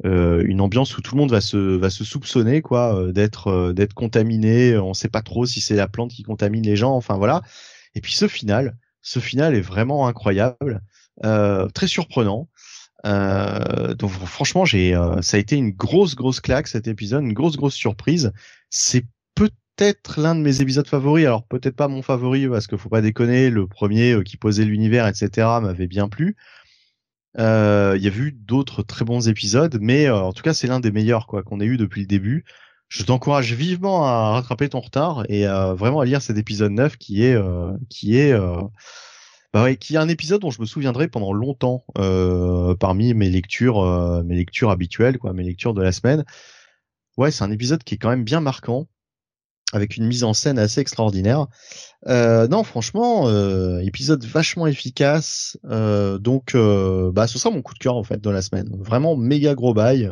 [0.06, 3.48] euh, une ambiance où tout le monde va se va se soupçonner quoi euh, d'être
[3.48, 4.78] euh, d'être contaminé.
[4.78, 7.42] On sait pas trop si c'est la plante qui contamine les gens enfin voilà.
[7.96, 10.82] Et puis ce final ce final est vraiment incroyable
[11.26, 12.50] euh, très surprenant
[13.06, 17.34] euh, donc franchement j'ai euh, ça a été une grosse grosse claque cet épisode une
[17.34, 18.32] grosse grosse surprise.
[18.70, 19.06] C'est
[19.36, 21.26] peut-être l'un de mes épisodes favoris.
[21.26, 24.66] Alors peut-être pas mon favori parce que faut pas déconner le premier euh, qui posait
[24.66, 26.36] l'univers etc m'avait bien plu.
[27.40, 30.80] Euh, Il y a eu d'autres très bons épisodes, mais en tout cas c'est l'un
[30.80, 32.46] des meilleurs quoi qu'on ait eu depuis le début.
[32.90, 37.24] Je t'encourage vivement à rattraper ton retard et vraiment à lire cet épisode 9 qui
[37.24, 37.38] est
[37.90, 38.34] qui est
[39.54, 43.30] bah ouais, qui est un épisode dont je me souviendrai pendant longtemps euh, parmi mes
[43.30, 46.24] lectures euh, mes lectures habituelles quoi, mes lectures de la semaine.
[47.18, 48.88] Ouais, c'est un épisode qui est quand même bien marquant
[49.74, 51.48] avec une mise en scène assez extraordinaire.
[52.08, 55.58] Euh, non, franchement, euh, épisode vachement efficace.
[55.66, 58.70] Euh, donc, euh, bah, ce sera mon coup de cœur en fait de la semaine.
[58.80, 60.12] Vraiment méga gros bail.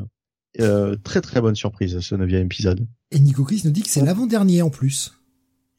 [0.59, 2.88] Euh, très très bonne surprise ce neuvième épisode.
[3.11, 5.14] Et Nico Chris nous dit que c'est l'avant-dernier en plus.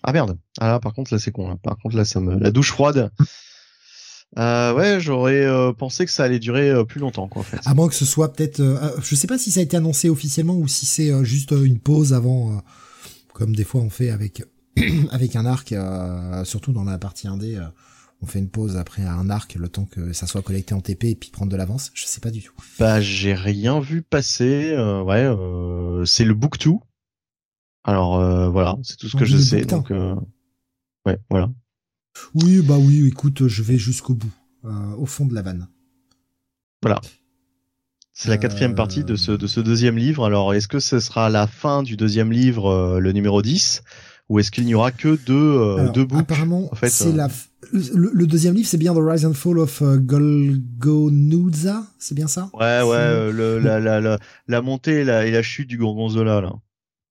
[0.02, 0.38] Ah merde.
[0.58, 1.48] Ah là, par contre là c'est con.
[1.48, 1.56] Là.
[1.62, 3.10] Par contre là ça me la douche froide.
[4.38, 7.58] Euh, ouais, j'aurais euh, pensé que ça allait durer euh, plus longtemps quoi en fait.
[7.64, 9.76] À moins que ce soit peut-être, euh, euh, je sais pas si ça a été
[9.76, 12.60] annoncé officiellement ou si c'est euh, juste une pause avant, euh,
[13.34, 14.44] comme des fois on fait avec
[15.10, 17.66] avec un arc, euh, surtout dans la partie 1D, euh,
[18.22, 21.04] on fait une pause après un arc, le temps que ça soit collecté en TP
[21.04, 21.90] et puis prendre de l'avance.
[21.94, 22.54] Je sais pas du tout.
[22.78, 24.70] Bah j'ai rien vu passer.
[24.70, 26.70] euh, ouais, euh, c'est le book 2.
[27.82, 29.62] Alors euh, voilà, c'est tout ce que je sais.
[29.62, 29.76] book 2.
[29.76, 30.14] Donc euh,
[31.04, 31.50] ouais, voilà.
[32.34, 34.32] Oui, bah oui, écoute, je vais jusqu'au bout,
[34.64, 35.68] euh, au fond de la vanne.
[38.12, 40.26] C'est la quatrième partie de ce, de ce deuxième livre.
[40.26, 43.82] Alors, est-ce que ce sera la fin du deuxième livre, euh, le numéro 10,
[44.28, 47.12] ou est-ce qu'il n'y aura que deux, euh, Alors, deux books apparemment, en fait, c'est
[47.12, 51.86] euh, la f- le, le deuxième livre, c'est bien The Rise and Fall of Golgonooza,
[51.98, 52.50] c'est bien ça?
[52.52, 56.40] Ouais, ouais, le, la, la, la, la montée et la, et la chute du Gorgonzola,
[56.40, 56.52] là.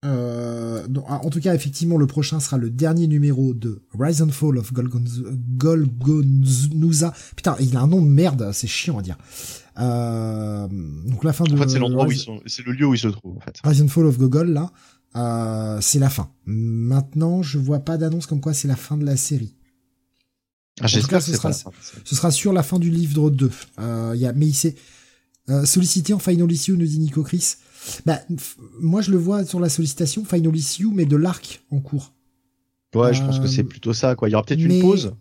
[0.05, 4.57] Euh, en tout cas, effectivement, le prochain sera le dernier numéro de Rise and Fall
[4.57, 4.71] of
[5.57, 7.13] Golgonouza.
[7.35, 9.17] Putain, il a un nom de merde, c'est chiant à dire.
[9.79, 11.53] Euh, donc la fin de.
[11.53, 13.37] En fait, c'est l'endroit où ils sont, c'est le lieu où ils se trouvent.
[13.37, 13.59] En fait.
[13.63, 14.71] Rise and Fall of Gogol là,
[15.15, 16.31] euh, c'est la fin.
[16.45, 19.55] Maintenant, je vois pas d'annonce comme quoi c'est la fin de la série.
[20.81, 23.51] Ah, J'espère que ce sera, ce sera sur la fin du livre 2.
[23.79, 24.75] Euh, y a, mais il s'est
[25.49, 27.55] euh, sollicité en Final Issue, nous dit Nico Chris.
[28.05, 28.19] Bah,
[28.79, 32.13] moi, je le vois sur la sollicitation Final Issue, mais de l'arc en cours.
[32.95, 34.29] Ouais, je pense que c'est euh, plutôt ça, quoi.
[34.29, 35.13] Il y aura peut-être une pause.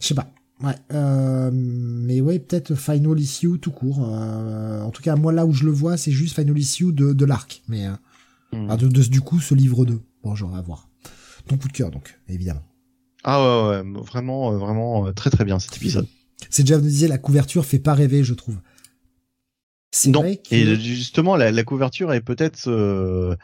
[0.00, 0.30] Je sais pas.
[0.62, 4.06] Ouais, euh, mais ouais, peut-être Final Issue tout court.
[4.08, 7.12] Euh, en tout cas, moi là où je le vois, c'est juste Final Issue de,
[7.12, 7.62] de l'arc.
[7.68, 7.86] Mais
[8.52, 8.74] hmm.
[8.76, 10.00] de, du coup, ce livre 2.
[10.22, 10.88] Bon, j'aurai à voir.
[11.48, 12.62] Ton coup de cœur, donc, évidemment.
[13.24, 16.06] Ah ouais, ouais vraiment, euh, vraiment très très bien cet épisode.
[16.50, 18.58] C'est déjà vous disiez la couverture fait pas rêver, je trouve.
[20.06, 20.54] Vrai que...
[20.54, 23.36] Et justement, la, la couverture est peut-être ce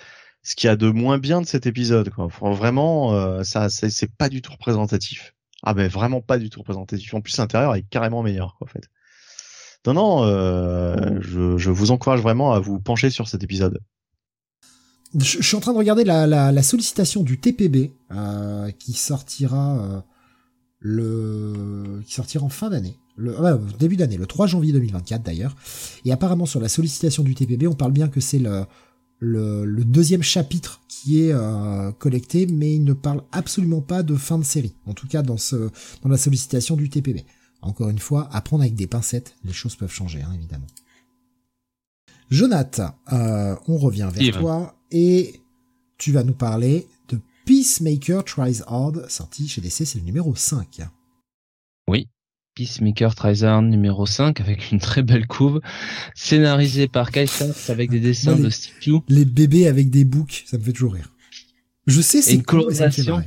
[0.56, 2.10] qu'il y a de moins bien de cet épisode.
[2.10, 2.28] Quoi.
[2.52, 5.34] vraiment, ça, c'est pas du tout représentatif.
[5.62, 7.12] Ah ben vraiment pas du tout représentatif.
[7.14, 8.88] En plus l'intérieur est carrément meilleur quoi, en fait.
[9.86, 13.80] Non non, euh, je, je, vous encourage vraiment à vous pencher sur cet épisode.
[15.18, 19.78] Je, suis en train de regarder la, la, la sollicitation du TPB euh, qui sortira
[19.78, 20.00] euh,
[20.78, 25.54] le qui sortira en fin d'année, le début d'année, le 3 janvier 2024 d'ailleurs.
[26.04, 28.64] Et apparemment sur la sollicitation du TPB, on parle bien que c'est le
[29.20, 34.38] le, deuxième chapitre qui est euh, collecté, mais il ne parle absolument pas de fin
[34.38, 34.74] de série.
[34.86, 35.70] En tout cas, dans ce
[36.02, 37.24] dans la sollicitation du TPB.
[37.62, 40.66] Encore une fois, apprendre avec des pincettes, les choses peuvent changer, hein, évidemment.
[42.30, 45.42] Jonathan, euh, on revient vers toi et
[45.98, 50.80] tu vas nous parler de Peacemaker Tries Hard, sorti chez DC, c'est le numéro 5.
[52.54, 55.60] Peacemaker Trizard numéro 5 avec une très belle couve,
[56.14, 57.26] scénarisé par Kai
[57.68, 61.10] avec des dessins de Steve Les bébés avec des boucs, ça me fait toujours rire.
[61.86, 63.22] Je sais, c'est une colorisation.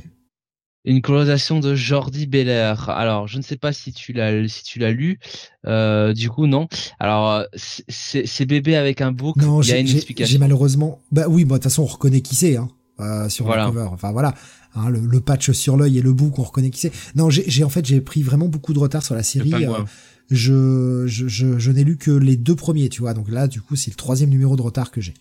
[0.86, 2.90] Une colorisation de Jordi Belair.
[2.90, 5.18] Alors, je ne sais pas si tu l'as si tu l'as lu.
[5.66, 6.68] Euh, du coup, non.
[7.00, 9.36] Alors, c'est bébé avec un bouc.
[9.36, 10.30] Non, il y a une explication.
[10.30, 11.00] J'ai malheureusement.
[11.10, 12.56] Bah oui, bon, de toute façon, on reconnaît qui c'est.
[12.56, 12.68] Hein,
[13.00, 13.88] euh, sur la cover.
[13.90, 14.34] Enfin voilà.
[14.76, 16.92] Hein, le, patch sur l'œil et le bout qu'on reconnaît qui c'est.
[17.14, 19.52] Non, j'ai en fait j'ai pris vraiment beaucoup de retard sur la série.
[19.54, 19.84] Euh,
[20.30, 23.14] je, je, je, n'ai lu que les deux premiers, tu vois.
[23.14, 25.14] Donc là, du coup, c'est le troisième numéro de retard que j'ai.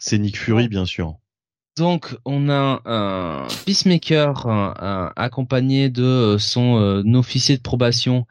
[0.00, 1.16] C'est Nick Fury, bien sûr.
[1.76, 4.46] Donc, on a un Peacemaker
[5.16, 8.26] accompagné de son euh, officier de probation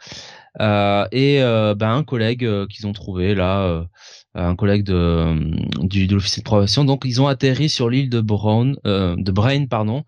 [0.59, 3.85] et ben, un collègue qu'ils ont trouvé là
[4.33, 5.35] un collègue de,
[5.85, 6.85] du, de l'officier de probation.
[6.85, 10.03] Donc ils ont atterri sur l'île de Brown, euh, de Brain, pardon,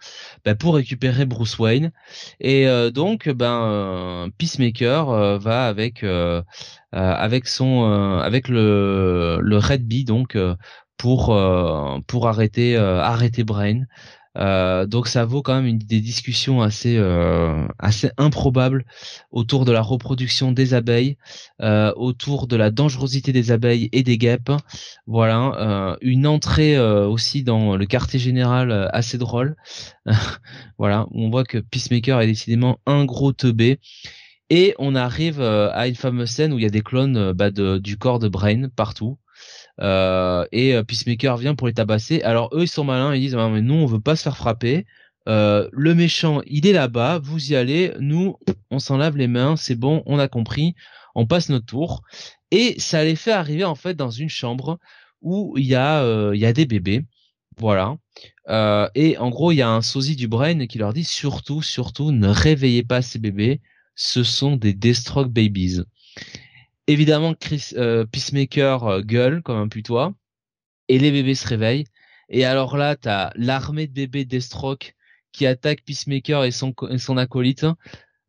[0.46, 1.92] ben, pour récupérer Bruce Wayne.
[2.40, 6.06] Et euh, donc ben euh, Peacemaker va avec
[6.92, 7.86] avec son
[8.22, 10.38] avec le le Red Bee donc
[10.98, 11.38] pour
[12.08, 13.82] pour arrêter arrêter Brain.
[14.38, 18.86] Euh, donc ça vaut quand même des discussions assez euh, assez improbables
[19.32, 21.18] autour de la reproduction des abeilles,
[21.62, 24.52] euh, autour de la dangerosité des abeilles et des guêpes.
[25.08, 29.56] Voilà, une entrée aussi dans le quartier général assez drôle.
[30.78, 33.80] voilà, on voit que Peacemaker est décidément un gros teubé.
[34.50, 37.78] Et on arrive à une fameuse scène où il y a des clones bah, de,
[37.78, 39.18] du corps de Brain partout.
[39.82, 42.22] Euh, et euh, Peacemaker vient pour les tabasser.
[42.22, 44.38] Alors eux ils sont malins, ils disent ah, mais nous on veut pas se faire
[44.38, 44.86] frapper.
[45.28, 48.38] Euh, le méchant il est là-bas, vous y allez, nous
[48.72, 50.76] on s'en lave les mains, c'est bon, on a compris,
[51.16, 52.02] on passe notre tour.
[52.52, 54.80] Et ça les fait arriver en fait dans une chambre
[55.22, 56.04] où il y a
[56.34, 57.06] il y a des bébés,
[57.58, 57.98] voilà.
[58.96, 62.12] et en gros il y a un sosie du brain qui leur dit surtout surtout
[62.12, 63.62] ne réveillez pas ces bébés,
[63.96, 65.84] ce sont des Deathstroke babies.
[66.88, 70.14] Évidemment, Chris, euh, Peacemaker euh, gueule comme un putois
[70.90, 71.86] et les bébés se réveillent.
[72.30, 74.96] Et alors là, t'as l'armée de bébés Deathstroke
[75.32, 77.66] qui attaque Peacemaker et son, son acolyte.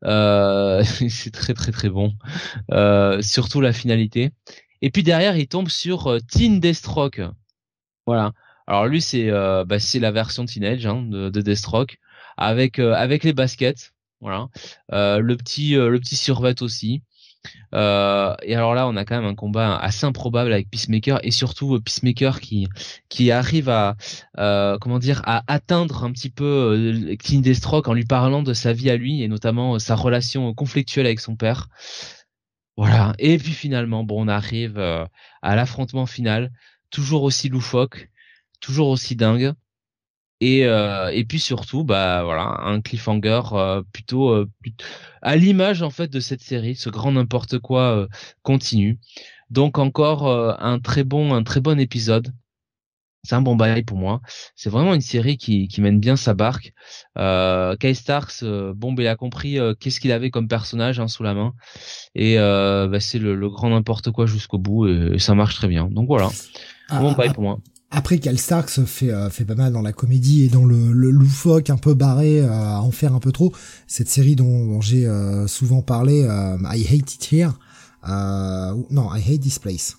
[0.03, 2.13] Euh, c'est très très très bon.
[2.71, 4.31] Euh, surtout la finalité.
[4.81, 7.21] Et puis derrière, il tombe sur euh, Teen Deathstroke.
[8.05, 8.33] Voilà.
[8.67, 11.99] Alors lui, c'est bah, c'est la version teenage hein, de, de Deathstroke
[12.37, 13.93] avec avec les baskets.
[14.21, 14.47] Voilà.
[14.91, 17.03] le petit le petit survêt aussi.
[17.73, 21.31] Euh, et alors là, on a quand même un combat assez improbable avec Peacemaker et
[21.31, 22.67] surtout euh, Peacemaker qui
[23.09, 23.95] qui arrive à
[24.37, 28.53] euh, comment dire à atteindre un petit peu euh, King Deathstroke en lui parlant de
[28.53, 31.69] sa vie à lui et notamment sa relation conflictuelle avec son père.
[32.77, 33.13] Voilà.
[33.19, 36.51] Et puis finalement, bon, on arrive à l'affrontement final,
[36.89, 38.09] toujours aussi loufoque,
[38.59, 39.53] toujours aussi dingue
[40.41, 44.49] et euh, et puis surtout bah voilà un cliffhanger euh, plutôt, euh,
[45.21, 48.07] à l'image en fait de cette série ce grand n'importe quoi euh,
[48.43, 48.99] continue
[49.49, 52.33] donc encore un très bon un très bon épisode
[53.25, 54.21] c'est un bon bail pour moi.
[54.55, 56.73] C'est vraiment une série qui, qui mène bien sa barque.
[57.17, 60.99] Euh, Kyle Starks, euh, bon, ben, il a compris euh, qu'est-ce qu'il avait comme personnage
[60.99, 61.53] hein, sous la main,
[62.13, 65.87] et euh, bah, c'est le, grand n'importe quoi jusqu'au bout, et, ça marche très bien.
[65.87, 66.29] Donc voilà,
[66.89, 67.59] ah, bon bail ah, pour moi.
[67.95, 71.69] Après, Kyle Starks fait fait pas mal dans la comédie et dans le, le loufoque
[71.69, 73.53] un peu barré à en faire un peu trop.
[73.87, 75.09] Cette série dont, j'ai
[75.47, 77.53] souvent parlé, I Hate It Here,
[78.05, 79.97] non, I Hate This Place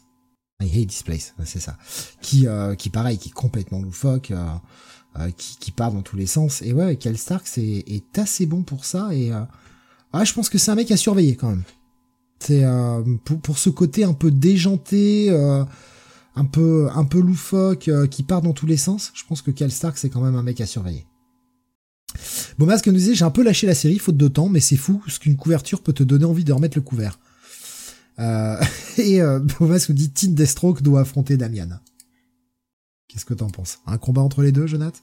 [0.62, 1.76] I hate this place, c'est ça.
[2.20, 4.46] Qui, euh, qui pareil, qui est complètement loufoque, euh,
[5.18, 6.62] euh, qui, qui part dans tous les sens.
[6.62, 9.10] Et ouais, Cal Stark est, est assez bon pour ça.
[9.12, 9.30] Et
[10.12, 11.64] ah, je pense que c'est un mec à surveiller quand même.
[12.38, 12.64] C'est
[13.24, 15.30] pour, pour ce côté un peu déjanté,
[16.36, 19.12] un peu un peu loufoque, qui part dans tous les sens.
[19.14, 21.06] Je pense que Cal Stark c'est quand même un mec à surveiller.
[22.58, 24.76] Bon, que nous disait, j'ai un peu lâché la série faute de temps, mais c'est
[24.76, 27.18] fou ce qu'une couverture peut te donner envie de remettre le couvert.
[28.18, 28.56] Euh,
[28.98, 31.68] et euh, Bomas nous dit Tin Deathstroke doit affronter Damian.
[33.08, 33.78] Qu'est-ce que t'en penses?
[33.86, 35.00] Un combat entre les deux, Jonathan?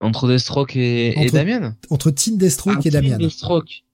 [0.00, 1.74] Entre Deathstroke et, et Damian?
[1.90, 3.18] Entre Tin Deathstroke ah, et Damian.
[3.18, 3.84] Deathstroke.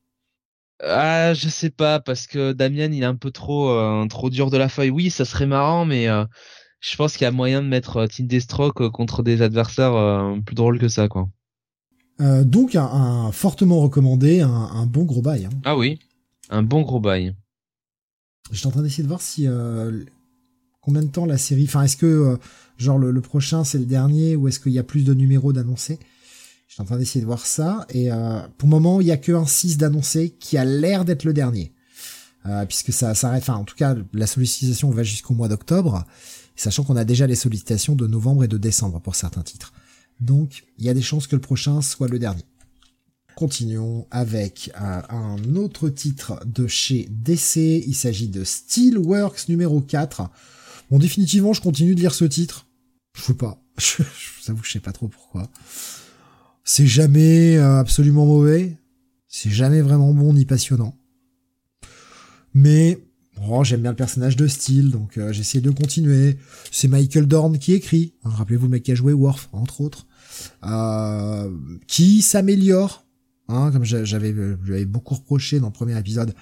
[0.82, 4.50] Ah, je sais pas parce que Damian il est un peu trop euh, trop dur
[4.50, 4.90] de la feuille.
[4.90, 6.24] Oui, ça serait marrant, mais euh,
[6.80, 10.54] je pense qu'il y a moyen de mettre euh, Tin Deathstroke contre des adversaires plus
[10.54, 11.28] drôles que ça, quoi.
[12.20, 15.46] donc un, fortement recommandé, un, un bon gros bail.
[15.46, 15.56] Hein.
[15.64, 15.98] Ah oui,
[16.50, 17.34] un bon gros bail.
[18.52, 20.04] J'étais en train d'essayer de voir si euh,
[20.82, 21.64] combien de temps la série.
[21.64, 22.38] Enfin, est-ce que
[22.76, 25.98] genre le, prochain c'est le dernier ou est-ce qu'il y a plus de numéros d'annoncés?
[26.66, 29.16] J'étais en train d'essayer de voir ça et euh, pour le moment il y a
[29.16, 31.72] que un 6 d'annoncé qui a l'air d'être le dernier.
[32.68, 36.04] puisque ça s'arrête, enfin en tout cas la sollicitation va jusqu'au mois d'octobre,
[36.54, 39.72] sachant qu'on a déjà les sollicitations de novembre et de décembre pour certains titres.
[40.20, 42.44] Donc il y a des chances que le prochain soit le dernier.
[43.36, 47.84] Continuons avec euh, un autre titre de chez DC.
[47.86, 50.30] Il s'agit de Steelworks numéro 4.
[50.90, 52.64] Bon, définitivement, je continue de lire ce titre.
[53.14, 53.62] Je sais pas.
[53.78, 55.50] Je, vous avoue que je sais pas trop pourquoi.
[56.66, 58.76] C'est jamais euh, absolument mauvais.
[59.26, 60.94] C'est jamais vraiment bon ni passionnant.
[62.52, 62.98] Mais
[63.48, 66.36] oh, j'aime bien le personnage de Steel, donc euh, j'essaie de continuer.
[66.70, 68.12] C'est Michael Dorn qui écrit.
[68.22, 70.06] Rappelez-vous le mec qui a joué Worf, entre autres.
[71.86, 73.06] qui s'améliore
[73.48, 76.34] Hein, comme j'avais, lui avais beaucoup reproché dans le premier épisode,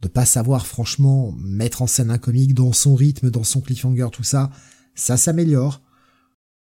[0.00, 4.08] de pas savoir franchement mettre en scène un comique dans son rythme, dans son cliffhanger,
[4.10, 4.50] tout ça,
[4.94, 5.80] ça s'améliore.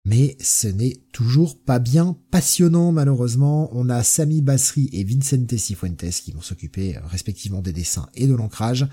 [0.07, 3.69] Mais ce n'est toujours pas bien passionnant malheureusement.
[3.73, 8.25] On a Sami Basri et Vincente Cifuentes qui vont s'occuper euh, respectivement des dessins et
[8.25, 8.87] de l'ancrage.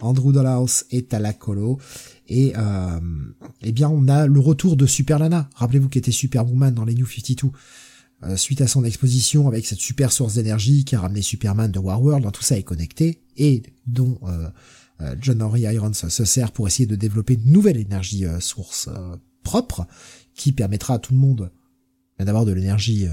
[0.00, 1.78] Andrew Dollhouse et Talacolo.
[2.28, 3.00] Et euh,
[3.62, 5.48] eh bien on a le retour de Superlana.
[5.54, 7.48] Rappelez-vous qu'était Superwoman dans les New 52.
[8.24, 11.78] Euh, suite à son exposition avec cette super source d'énergie qui a ramené Superman de
[11.78, 16.66] Warworld, dans tout ça est connecté et dont euh, John Henry Irons se sert pour
[16.66, 18.90] essayer de développer une nouvelle énergie source
[19.44, 19.86] propre
[20.38, 21.50] qui permettra à tout le monde
[22.18, 23.06] ben, d'avoir de l'énergie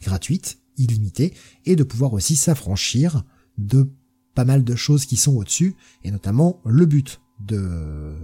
[0.00, 1.34] gratuite, illimitée,
[1.66, 3.24] et de pouvoir aussi s'affranchir
[3.58, 3.90] de
[4.34, 8.14] pas mal de choses qui sont au-dessus, et notamment le but de,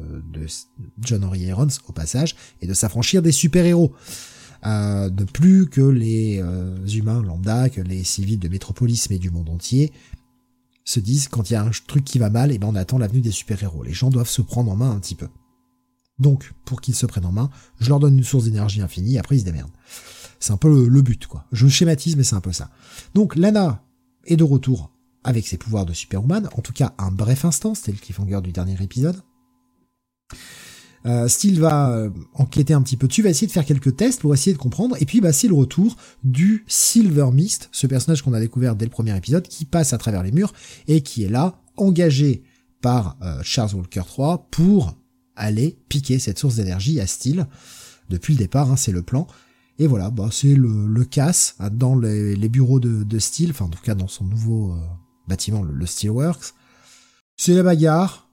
[1.01, 3.95] John Henry Irons au passage, et de s'affranchir des super-héros
[4.65, 9.31] euh, de plus que les euh, humains lambda, que les civils de Métropolis mais du
[9.31, 9.93] monde entier
[10.85, 12.99] se disent quand il y a un truc qui va mal, et ben on attend
[12.99, 13.83] l'avenue des super-héros.
[13.83, 15.29] Les gens doivent se prendre en main un petit peu.
[16.19, 17.51] Donc, pour qu'ils se prennent en main,
[17.81, 19.73] je leur donne une source d'énergie infinie, après ils se démerdent.
[20.41, 21.47] C'est un peu le, but, quoi.
[21.53, 22.71] Je schématise, mais c'est un peu ça.
[23.15, 23.85] Donc, Lana
[24.25, 24.93] est de retour
[25.25, 28.51] avec ses pouvoirs de Superwoman, en tout cas un bref instant, c'était le cliffhanger du
[28.51, 29.23] dernier épisode.
[31.05, 34.21] Euh, Steel va euh, enquêter un petit peu dessus, va essayer de faire quelques tests
[34.21, 38.23] pour essayer de comprendre, et puis bah, c'est le retour du Silver Mist, ce personnage
[38.23, 40.53] qu'on a découvert dès le premier épisode, qui passe à travers les murs,
[40.87, 42.43] et qui est là, engagé
[42.81, 44.97] par euh, Charles Walker 3 pour
[45.37, 47.47] aller piquer cette source d'énergie à Steel.
[48.11, 49.27] Depuis le départ, hein, c'est le plan.
[49.79, 53.71] Et voilà, bah, c'est le, le casse hein, dans les, bureaux de, Steel, enfin en
[53.71, 54.75] tout cas dans son nouveau
[55.29, 56.55] bâtiment, le, Steelworks.
[57.37, 58.29] C'est la bagarre,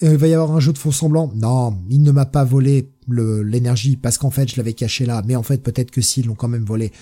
[0.00, 1.32] il va y avoir un jeu de faux semblant.
[1.34, 5.36] Non, il ne m'a pas volé l'énergie parce qu'en fait je l'avais caché là, mais
[5.36, 6.92] en fait peut-être que s'ils l'ont quand même volé.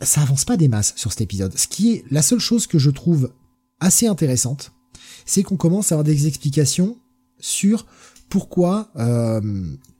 [0.00, 1.56] Ça avance pas des masses sur cet épisode.
[1.56, 3.32] Ce qui est la seule chose que je trouve
[3.80, 4.72] assez intéressante,
[5.24, 6.98] c'est qu'on commence à avoir des explications
[7.38, 7.86] sur
[8.34, 9.40] pourquoi euh,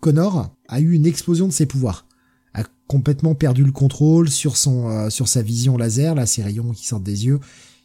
[0.00, 2.04] Connor a eu une explosion de ses pouvoirs,
[2.52, 6.72] a complètement perdu le contrôle sur son euh, sur sa vision laser, là ces rayons
[6.72, 7.38] qui sortent des yeux,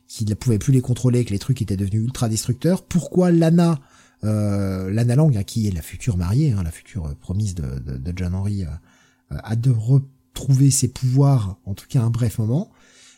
[0.08, 2.82] qu'il ne pouvait plus les contrôler, que les trucs étaient devenus ultra destructeurs.
[2.82, 3.80] Pourquoi Lana
[4.24, 8.14] euh, Lana Lang, hein, qui est la future mariée, hein, la future promise de, de,
[8.16, 8.66] John Henry,
[9.30, 12.72] a de retrouver ses pouvoirs, en tout cas un bref moment.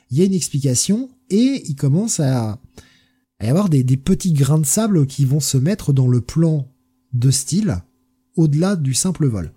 [0.09, 2.59] Il y a une explication et il commence à,
[3.41, 6.67] y avoir des, petits grains de sable qui vont se mettre dans le plan
[7.13, 7.81] de style
[8.35, 9.51] au-delà du simple vol.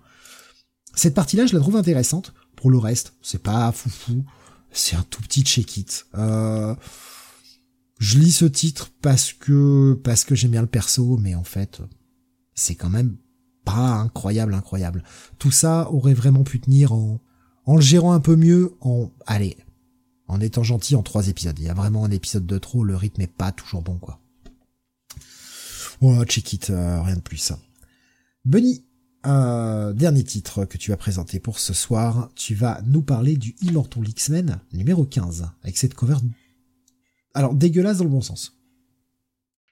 [0.95, 2.33] Cette partie-là, je la trouve intéressante.
[2.55, 4.23] Pour le reste, c'est pas foufou.
[4.71, 6.05] C'est un tout petit check-it.
[6.17, 6.75] Euh,
[7.99, 11.81] je lis ce titre parce que parce que j'aime bien le perso, mais en fait,
[12.53, 13.15] c'est quand même
[13.63, 15.03] pas incroyable, incroyable.
[15.39, 17.21] Tout ça aurait vraiment pu tenir en
[17.67, 19.57] en le gérant un peu mieux, en allez,
[20.27, 21.57] en étant gentil en trois épisodes.
[21.57, 24.19] Il y a vraiment un épisode de trop, le rythme est pas toujours bon quoi.
[26.05, 27.51] Voilà, check it, euh, rien de plus.
[28.45, 28.85] Bunny,
[29.25, 33.55] euh, dernier titre que tu as présenté pour ce soir, tu vas nous parler du
[33.63, 36.17] Immortal X-Men numéro 15, avec cette cover,
[37.33, 38.55] alors dégueulasse dans le bon sens.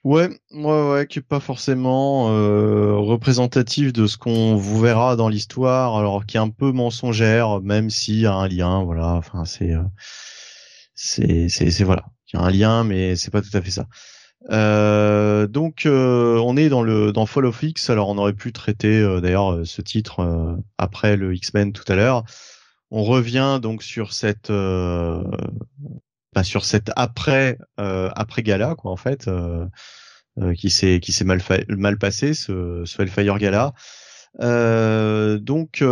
[0.02, 5.28] Ouais, ouais, ouais, qui est pas forcément euh, représentatif de ce qu'on vous verra dans
[5.28, 9.12] l'histoire, alors qui est un peu mensongère, même s'il y a un lien, voilà.
[9.12, 9.70] Enfin, c'est,
[11.84, 13.86] voilà, il y a un lien, mais c'est pas tout à fait ça.
[14.50, 17.90] Euh, donc euh, on est dans le dans Fall of X.
[17.90, 22.24] Alors on aurait pu traiter euh, d'ailleurs ce titre après le X-Men tout à l'heure.
[22.90, 29.28] On revient donc sur cette bah, sur cette après après gala quoi en fait
[30.56, 33.72] qui s'est qui s'est mal mal passé ce, ce Hellfire gala.
[34.38, 35.82] donc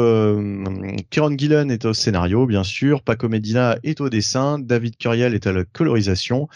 [1.10, 5.47] Kieron Gillen est au scénario bien sûr, Paco Medina est au dessin, David Curiel est
[5.47, 6.48] à la colorisation.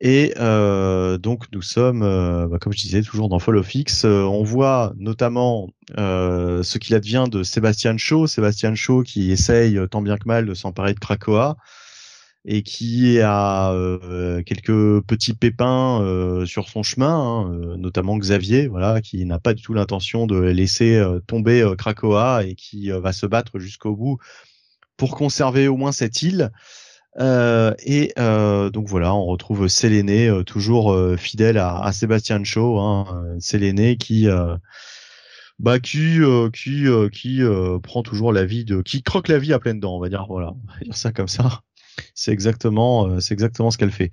[0.00, 4.04] Et euh, donc nous sommes, euh, bah, comme je disais, toujours dans Fall of X.
[4.04, 10.02] Euh, on voit notamment ce qu'il advient de Sébastien Shaw, Sébastien Shaw qui essaye tant
[10.02, 11.56] bien que mal de s'emparer de Krakoa
[12.44, 13.72] et qui a
[14.44, 19.74] quelques petits pépins sur son chemin, hein, notamment Xavier, voilà, qui n'a pas du tout
[19.74, 24.18] l'intention de laisser tomber Krakoa et qui va se battre jusqu'au bout
[24.96, 26.50] pour conserver au moins cette île.
[27.18, 32.78] Euh, et euh, donc voilà, on retrouve Séléné euh, toujours fidèle à, à Sébastien Shaw,
[32.78, 34.28] hein, Séléné qui
[35.58, 36.18] bah qui
[36.52, 37.40] qui qui
[37.82, 40.26] prend toujours la vie de qui croque la vie à pleines dents, on va dire
[40.28, 41.62] voilà, on va dire ça comme ça.
[42.14, 44.10] C'est exactement c'est exactement ce qu'elle fait.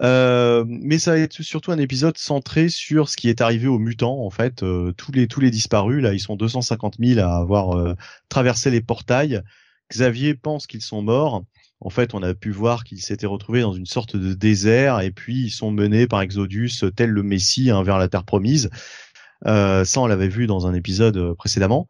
[0.00, 4.24] mais ça va être surtout un épisode centré sur ce qui est arrivé aux mutants
[4.24, 4.64] en fait.
[4.96, 7.94] tous les tous les disparus là, ils sont 250 000 à avoir
[8.30, 9.42] traversé les portails.
[9.92, 11.44] Xavier pense qu'ils sont morts
[11.80, 15.10] en fait, on a pu voir qu'ils s'étaient retrouvés dans une sorte de désert et
[15.10, 18.70] puis ils sont menés par Exodus, tel le Messie, hein, vers la terre promise.
[19.46, 21.88] Euh, ça, on l'avait vu dans un épisode euh, précédemment.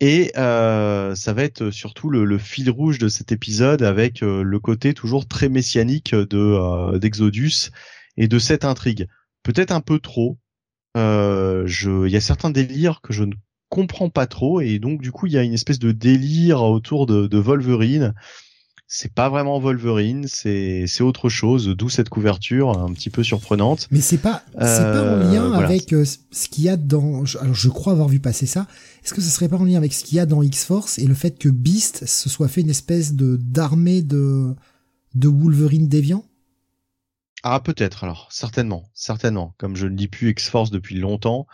[0.00, 4.92] Et euh, ça va être surtout le, fil rouge de cet épisode avec le côté
[4.92, 7.70] toujours très messianique de d'Exodus
[8.16, 9.06] et de cette intrigue.
[9.44, 10.36] Peut-être un peu trop.
[10.96, 13.34] il y a certains délires que je ne
[13.68, 17.06] comprends pas trop et donc du coup il y a une espèce de délire autour
[17.06, 18.14] de Wolverine
[18.96, 23.88] c'est pas vraiment Wolverine, c'est c'est autre chose, d'où cette couverture un petit peu surprenante.
[23.90, 27.24] Mais c'est pas c'est pas en euh, lien avec euh, ce qu'il y a dans
[27.40, 28.68] alors je crois avoir vu passer ça.
[29.04, 31.06] Est-ce que ce serait pas en lien avec ce qu'il y a dans X-Force et
[31.06, 34.54] le fait que Beast se soit fait une espèce de d'armée de
[35.16, 36.24] de Wolverine déviant?
[37.42, 39.56] Ah peut-être alors, certainement, certainement.
[39.58, 41.48] Comme je ne lis plus X-Force depuis longtemps,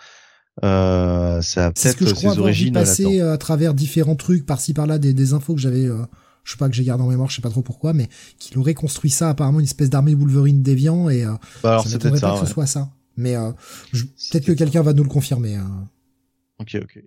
[0.62, 5.32] euh, ça a peut-être ses origines passer à travers différents trucs par-ci par-là des, des
[5.32, 6.04] infos que j'avais euh,
[6.44, 8.58] je sais pas que j'ai gardé en mémoire, je sais pas trop pourquoi, mais qu'il
[8.58, 12.20] aurait construit ça apparemment une espèce d'armée Wolverine déviant et euh, bah alors ça m'étonnerait
[12.20, 12.90] pas que ce soit ça.
[13.16, 13.50] Mais euh,
[13.92, 15.56] peut-être que quelqu'un va nous le confirmer.
[15.56, 15.88] Hein.
[16.58, 17.02] Ok, ok.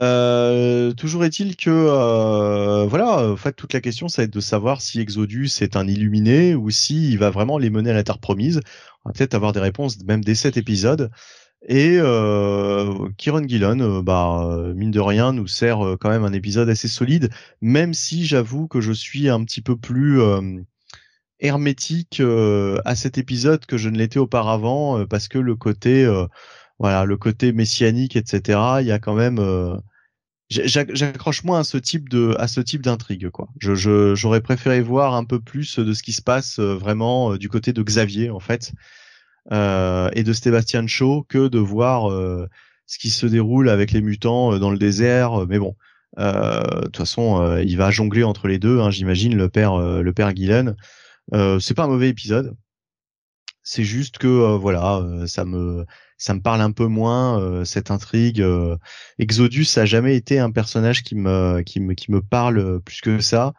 [0.00, 4.40] Euh, toujours est-il que euh, voilà, en fait toute la question ça va être de
[4.40, 8.04] savoir si Exodus est un illuminé ou si il va vraiment les mener à la
[8.04, 8.60] terre promise.
[9.04, 11.10] On va peut-être avoir des réponses même dès cet épisode.
[11.66, 16.32] Et euh, Kieron Gillen, euh, bah mine de rien, nous sert euh, quand même un
[16.32, 17.30] épisode assez solide,
[17.60, 20.40] même si j'avoue que je suis un petit peu plus euh,
[21.40, 22.22] hermétique
[22.84, 26.04] à cet épisode que je ne l'étais auparavant, parce que le côté,
[26.80, 28.58] voilà, le côté messianique, etc.
[28.80, 29.38] Il y a quand même
[30.50, 33.48] j'accroche moins à ce type de à ce type d'intrigue quoi.
[33.60, 37.72] Je j'aurais préféré voir un peu plus de ce qui se passe vraiment du côté
[37.72, 38.72] de Xavier en fait
[39.52, 42.46] euh, et de Sébastien Shaw que de voir euh,
[42.86, 45.46] ce qui se déroule avec les mutants euh, dans le désert.
[45.46, 45.74] Mais bon,
[46.16, 50.34] de toute façon, il va jongler entre les deux, hein, j'imagine, le père, le père
[50.34, 50.74] Gillen.
[51.60, 52.56] c'est pas un mauvais épisode.
[53.62, 55.84] C'est juste que voilà, ça me
[56.16, 58.44] ça me parle un peu moins cette intrigue.
[59.18, 63.20] Exodus a jamais été un personnage qui me qui me qui me parle plus que
[63.20, 63.52] ça.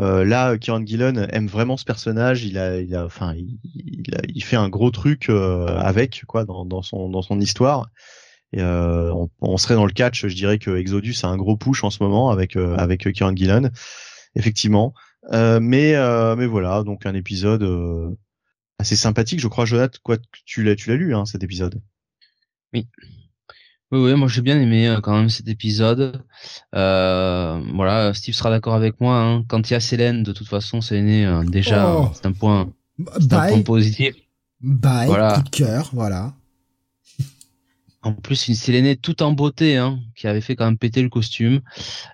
[0.00, 2.44] Euh, là, Kieran Gillen aime vraiment ce personnage.
[2.44, 3.58] Il a, il a, enfin, il,
[4.28, 7.88] il, fait un gros truc euh, avec quoi dans, dans, son dans son histoire.
[8.56, 11.90] Euh, on, serait dans le catch, je dirais que Exodus a un gros push en
[11.90, 13.70] ce moment avec avec Kieran Gillen,
[14.36, 14.94] effectivement.
[15.32, 15.94] mais
[16.36, 18.16] mais voilà, donc un épisode
[18.78, 19.40] assez sympathique.
[19.40, 21.80] Je crois, Jonathan, quoi, tu l'as tu l'as lu hein, cet épisode?
[22.72, 22.86] Oui.
[23.90, 26.22] Oui, oui, moi j'ai bien aimé euh, quand même cet épisode.
[26.74, 29.16] Euh, voilà, Steve sera d'accord avec moi.
[29.18, 29.44] Hein.
[29.48, 32.10] Quand il y a Célène, de toute façon, Célène, euh, déjà, Oh.
[32.14, 32.70] c'est un point,
[33.18, 34.14] c'est un Bye, point positif.
[34.60, 35.36] bye, Voilà.
[35.36, 36.34] coup de cœur, voilà.
[38.02, 41.08] En plus, une Sélénée tout en beauté, hein, qui avait fait quand même péter le
[41.08, 41.60] costume.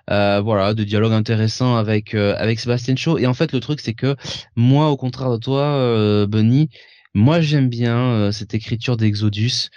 [0.09, 3.19] Euh, voilà, de dialogue intéressant avec euh, avec Sébastien Shaw.
[3.19, 4.15] Et en fait, le truc, c'est que
[4.55, 6.69] moi, au contraire de toi, euh, Bunny,
[7.13, 9.69] moi j'aime bien euh, cette écriture d'Exodus,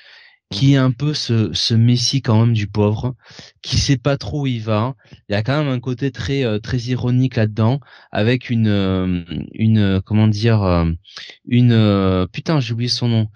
[0.51, 3.15] qui est un peu ce ce messie quand même du pauvre,
[3.63, 4.95] qui sait pas trop où il va.
[5.29, 7.81] Il y a quand même un côté très euh, très ironique là-dedans,
[8.13, 10.87] avec une euh, une euh, comment dire
[11.47, 13.29] une putain j'ai oublié son nom.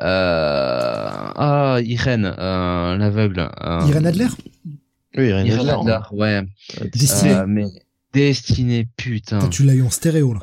[0.00, 3.50] Euh, ah Irène, euh, l'aveugle.
[3.60, 4.28] euh, Irène Adler?
[5.16, 5.92] Oui, Irène Irène Adler.
[5.92, 6.42] Adler, ouais.
[6.92, 7.34] Destinée.
[7.34, 7.64] Euh, mais
[8.12, 9.38] Destinée, putain.
[9.40, 10.40] Toi, Tu l'as eu en stéréo, là.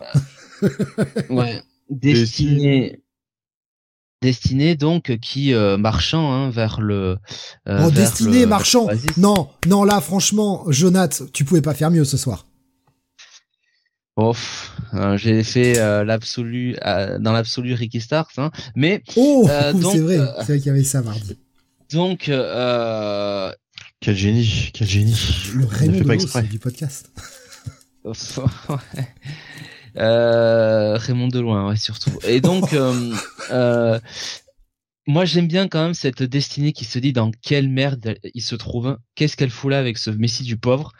[1.29, 1.61] Ouais.
[1.89, 2.99] Destinée.
[4.25, 6.95] Destinée donc qui euh, marchant hein, vers le.
[6.95, 7.17] euh,
[7.67, 9.17] oh, vers Destinée, le- marchand l'oasis.
[9.17, 12.45] Non, non, là, franchement, Jonath, tu pouvais pas faire mieux ce soir.
[14.17, 14.33] Oh,
[14.93, 18.49] euh, j'ai fait euh, l'absolu euh, dans l'absolu Ricky Starks, hein.
[18.75, 21.37] Mais Oh, Euh, donc, c'est vrai, c'est vrai qu'il y avait ça mardi.
[21.91, 23.51] donc euh,
[23.99, 25.17] Quel génie, quel génie.
[25.55, 26.43] Le Raymond pas exprès.
[26.43, 27.11] du podcast.
[29.97, 32.11] Euh, Raymond Deloin, ouais, surtout.
[32.27, 33.13] Et donc, euh,
[33.51, 33.99] euh,
[35.07, 38.55] moi, j'aime bien quand même cette destinée qui se dit dans quelle merde il se
[38.55, 40.91] trouve, qu'est-ce qu'elle fout là avec ce Messie du pauvre?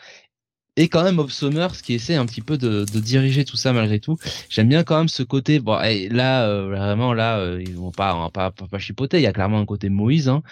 [0.78, 3.72] Et quand même, Bob Summers qui essaie un petit peu de, de diriger tout ça
[3.74, 4.18] malgré tout.
[4.50, 5.60] J'aime bien quand même ce côté.
[5.60, 8.80] Bon, et là, euh, vraiment, là, euh, ils vont pas, on va pas, pas, pas
[8.80, 9.18] chipoter.
[9.18, 10.44] Il y a clairement un côté Moïse hein,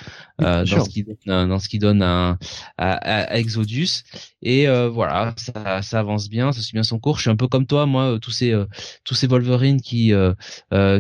[0.42, 0.86] euh, bien dans sûr.
[0.86, 2.38] ce qui donne, euh, dans ce qui donne à,
[2.78, 4.04] à, à Exodus.
[4.42, 7.18] Et voilà, ça, ça avance bien, ça suit bien son cours.
[7.18, 8.54] Je suis un peu comme toi, moi, tous ces
[9.04, 10.14] tous ces Wolverine qui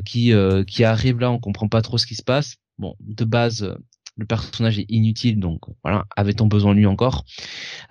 [0.05, 0.33] qui
[0.67, 2.55] qui arrivent là, on comprend pas trop ce qui se passe.
[2.77, 3.75] Bon, de base,
[4.17, 7.25] le personnage est inutile, donc voilà, avait-on besoin de lui encore?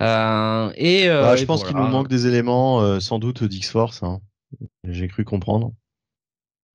[0.01, 3.43] Euh, Et euh, Bah, je et pense qu'il nous manque des éléments, euh, sans doute
[3.45, 4.03] d'X-Force.
[4.03, 4.21] Hein.
[4.89, 5.73] J'ai cru comprendre.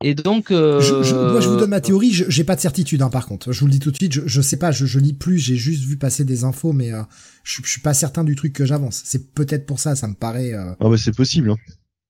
[0.03, 2.11] Et donc, euh, Je, je- moi, je vous donne ma théorie.
[2.13, 3.51] je- J'ai pas de certitude, hein, par contre.
[3.51, 4.13] Je vous le dis tout de suite.
[4.13, 4.71] Je, je sais pas.
[4.71, 5.39] Je, je lis plus.
[5.39, 7.01] J'ai juste vu passer des infos, mais euh,
[7.43, 9.01] je, je suis pas certain du truc que j'avance.
[9.05, 9.95] C'est peut-être pour ça.
[9.95, 11.49] Ça me paraît, euh, Ah bah c'est possible.
[11.49, 11.57] Hein.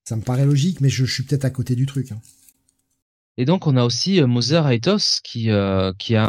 [0.03, 2.11] ça me paraît logique, mais je, je suis peut-être à côté du truc.
[2.11, 2.19] hein.
[3.37, 6.27] Et donc on a aussi euh, Moser Aitos qui euh, qui a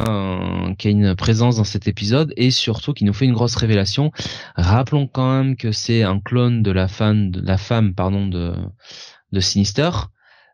[0.84, 4.12] une présence dans cet épisode et surtout qui nous fait une grosse révélation.
[4.56, 9.90] Rappelons quand même que c'est un clone de la femme de la femme de Sinister.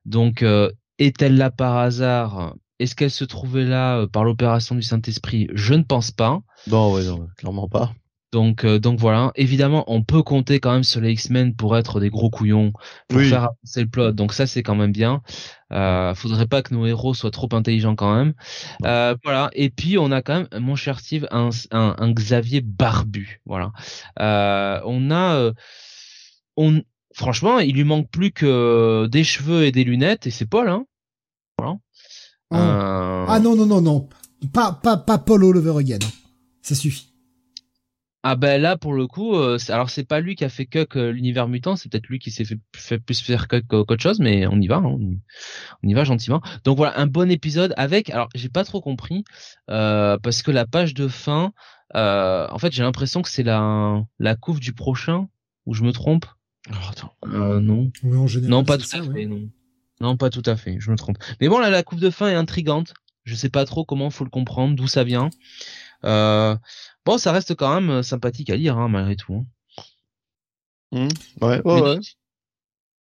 [0.04, 2.54] Donc euh, est-elle là par hasard?
[2.78, 5.48] Est-ce qu'elle se trouvait là par l'opération du Saint-Esprit?
[5.54, 6.40] Je ne pense pas.
[6.68, 7.02] Non, ouais,
[7.36, 7.92] clairement pas.
[8.34, 9.30] Donc, euh, donc voilà.
[9.36, 12.72] Évidemment, on peut compter quand même sur les X-Men pour être des gros couillons,
[13.08, 13.28] pour Oui.
[13.28, 14.10] faire avancer le plot.
[14.10, 15.22] Donc ça, c'est quand même bien.
[15.70, 18.34] Euh, faudrait pas que nos héros soient trop intelligents quand même.
[18.84, 19.50] Euh, voilà.
[19.52, 23.40] Et puis on a quand même, mon cher Steve, un, un, un Xavier barbu.
[23.46, 23.70] Voilà.
[24.18, 25.52] Euh, on a, euh,
[26.56, 26.82] on,
[27.14, 30.68] franchement, il lui manque plus que des cheveux et des lunettes et c'est Paul.
[30.68, 30.86] Hein.
[31.56, 31.74] Voilà.
[32.50, 32.56] Oh.
[32.56, 34.08] Euh, Ah non, non, non, non.
[34.52, 36.00] Pas, pas, pas Paul All Over Again.
[36.62, 37.13] Ça suffit.
[38.26, 40.96] Ah ben là pour le coup, euh, alors c'est pas lui qui a fait cuck
[40.96, 44.02] euh, l'univers mutant, c'est peut-être lui qui s'est fait, fait plus faire cuck qu'au- qu'autre
[44.02, 45.20] chose, mais on y va, hein, on, y,
[45.82, 46.40] on y va gentiment.
[46.64, 49.24] Donc voilà un bon épisode avec, alors j'ai pas trop compris
[49.70, 51.52] euh, parce que la page de fin,
[51.96, 55.28] euh, en fait j'ai l'impression que c'est la la couve du prochain
[55.66, 56.24] ou je me trompe?
[56.70, 57.12] Oh, attends.
[57.26, 59.12] euh, Non, Oui, en général, non pas tout ça, à ouais.
[59.14, 59.50] fait, non,
[60.00, 61.18] non pas tout à fait, je me trompe.
[61.42, 62.94] Mais bon là la couve de fin est intrigante,
[63.24, 65.28] je sais pas trop comment faut le comprendre, d'où ça vient.
[66.04, 66.56] Euh,
[67.06, 69.34] bon, ça reste quand même euh, sympathique à lire, hein, malgré tout.
[69.34, 69.46] hein.
[70.92, 71.08] Hmm.
[71.44, 71.80] Ouais, ouais, Les ouais.
[71.80, 72.16] notes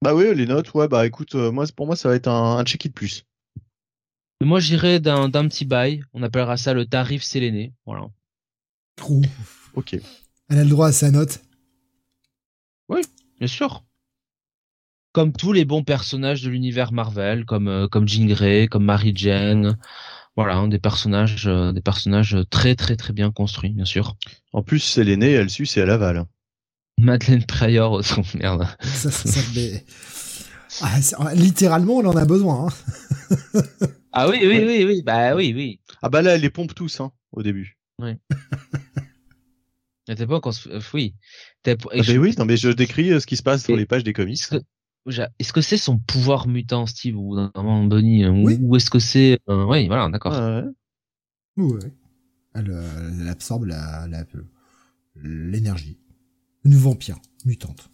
[0.01, 2.57] Bah oui, les notes, ouais, bah écoute, euh, moi, pour moi, ça va être un,
[2.57, 3.23] un check-it plus.
[4.41, 6.03] Moi, j'irais d'un d'un petit bail.
[6.13, 7.73] On appellera ça le tarif séléné.
[7.85, 8.07] Voilà.
[9.07, 9.21] Ouh.
[9.73, 9.95] Ok.
[10.49, 11.41] Elle a le droit à sa note.
[13.39, 13.83] Bien sûr.
[15.11, 19.13] Comme tous les bons personnages de l'univers Marvel, comme euh, comme Jean Grey, comme Mary
[19.15, 19.77] Jane.
[20.37, 24.15] Voilà, hein, des personnages, euh, des personnages très très très bien construits, bien sûr.
[24.53, 26.25] En plus, c'est l'aîné, elle suce et elle avale.
[26.99, 28.67] Madeleine Pryor, oh, son merde.
[28.83, 29.83] Ça, ça, ça mais-
[30.81, 32.67] Ah, ah, littéralement, on en a besoin.
[32.67, 32.73] Hein.
[34.19, 35.79] Ah oui, oui, oui, oui, bah oui, oui.
[36.01, 37.77] Ah bah là, elle les pompe tous, hein, au début.
[40.09, 41.13] À l'époque, on se, euh, oui.
[41.67, 43.85] Ah je- bah oui, non mais je décris euh, ce qui se passe sur les
[43.85, 44.41] pages des comics.
[45.39, 48.57] Est-ce que, c'est son pouvoir mutant, Steve, ou vraiment Bonnie, ou, Oui.
[48.61, 50.33] ou est-ce que c'est, euh, oui, voilà, d'accord.
[50.33, 50.63] Ouais.
[51.57, 51.91] Ouais, ouais.
[52.53, 52.75] Elle,
[53.21, 54.25] elle absorbe la, la-
[55.15, 55.97] l'énergie.
[56.63, 57.89] Une vampire mutante.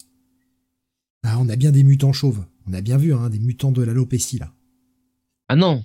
[1.23, 2.45] Ah, on a bien des mutants chauves.
[2.67, 4.53] On a bien vu, hein, des mutants de l'alopécie, là.
[5.49, 5.83] Ah non.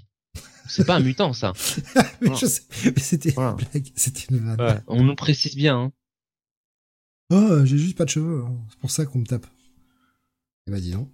[0.69, 1.53] C'est pas un mutant, ça.
[2.21, 4.61] mais je sais, mais c'était une blague, c'était une vanne.
[4.61, 5.77] Ouais, on nous précise bien.
[5.79, 5.93] Hein.
[7.31, 8.45] Oh, j'ai juste pas de cheveux.
[8.45, 8.57] Hein.
[8.71, 9.47] C'est pour ça qu'on me tape.
[10.67, 11.09] Eh ben, dis donc.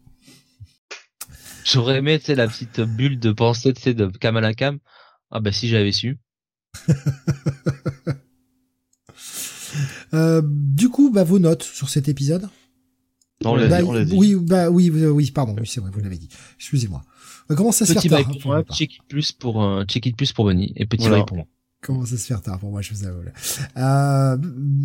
[1.64, 4.78] J'aurais aimé, tu sais, la petite bulle de pensée, tu sais, de Kamala Kam.
[5.30, 6.18] Ah bah si j'avais su.
[10.14, 12.48] euh, du coup, bah vos notes sur cet épisode.
[13.44, 14.14] On bah, l'a dit.
[14.14, 16.28] Oui, bah oui, oui, pardon, oui, c'est vrai, vous l'avez dit.
[16.56, 17.02] Excusez-moi.
[17.50, 19.84] Euh, comment ça se fait tard bail hein, pour moi, check it plus pour euh,
[19.84, 21.16] check it plus pour Benny et petit Voilà.
[21.18, 21.46] bail pour moi.
[21.84, 23.20] Comment ça se fait tard pour moi, je vous avoue.
[23.76, 24.38] Euh,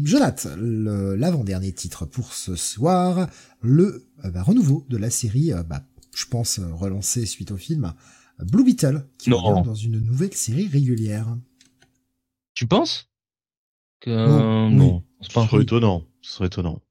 [0.04, 3.30] Jonathan, l'avant-dernier titre pour ce soir,
[3.62, 5.82] le euh, bah, renouveau de la série, euh, bah,
[6.16, 7.94] je pense euh, relancé suite au film,
[8.40, 9.38] euh, Blue Beetle, qui Non.
[9.42, 11.28] revient dans une nouvelle série régulière.
[12.54, 13.10] Tu penses
[14.02, 16.04] que Non, non, c'est Ce pas serait étonnant.
[16.22, 16.82] Ce serait étonnant.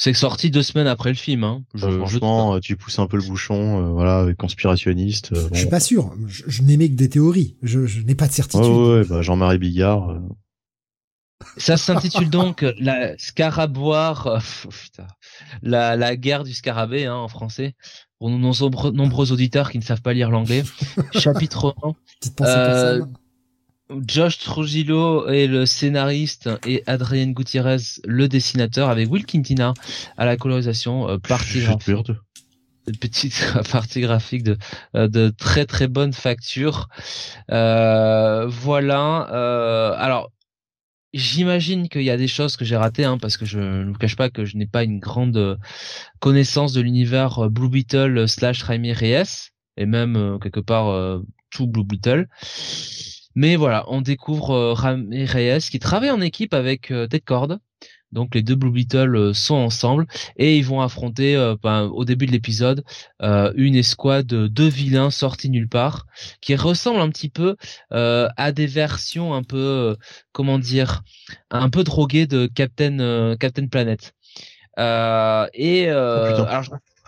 [0.00, 1.42] C'est sorti deux semaines après le film.
[1.42, 1.64] Hein.
[1.74, 5.32] Je, Bah, franchement, euh, tu pousses un peu le bouchon, euh, voilà, avec conspirationniste.
[5.32, 8.28] euh, Je suis pas sûr, je, je n'aimais que des théories, je, je n'ai pas
[8.28, 8.64] de certitude.
[8.64, 10.10] Ouais, ouais, bah, Jean-Marie Bigard.
[10.10, 10.20] euh,
[11.56, 14.38] Ça s'intitule donc la Scaraboire, euh,
[14.70, 15.08] putain,
[15.62, 17.74] la, la guerre du scarabée hein, en français.
[18.18, 20.64] Pour nos nombreux, nombreux auditeurs qui ne savent pas lire l'anglais.
[21.12, 21.92] Chapitre 1.
[22.20, 23.04] Petite pensée Euh.
[24.06, 29.72] Josh Trujillo est le scénariste et Adrien Gutiérrez le dessinateur avec Will Quintina
[30.18, 32.12] à la colorisation, euh, partie graphique,
[32.92, 34.56] petite partie graphique de
[34.94, 36.88] euh, de très très bonne facture.
[37.50, 39.28] Euh, voilà.
[39.32, 40.30] Euh, alors
[41.18, 43.98] J'imagine qu'il y a des choses que j'ai ratées, hein, parce que je ne vous
[43.98, 45.56] cache pas que je n'ai pas une grande euh,
[46.20, 51.66] connaissance de l'univers euh, Blue Beetle euh, slash Jaime Reyes, et même quelque part tout
[51.66, 52.28] Blue Beetle.
[53.34, 57.58] Mais voilà, on découvre euh, Reyes qui travaille en équipe avec Ted Cord.
[58.12, 60.06] Donc les deux Blue Beetle euh, sont ensemble
[60.36, 62.84] et ils vont affronter euh, ben, au début de l'épisode
[63.22, 66.06] euh, une escouade de deux vilains sortis nulle part
[66.40, 67.56] qui ressemblent un petit peu
[67.92, 69.96] euh, à des versions un peu
[70.32, 71.02] comment dire
[71.50, 74.14] un peu droguées de Captain euh, Captain Planet.
[74.78, 75.94] Euh, et Oh,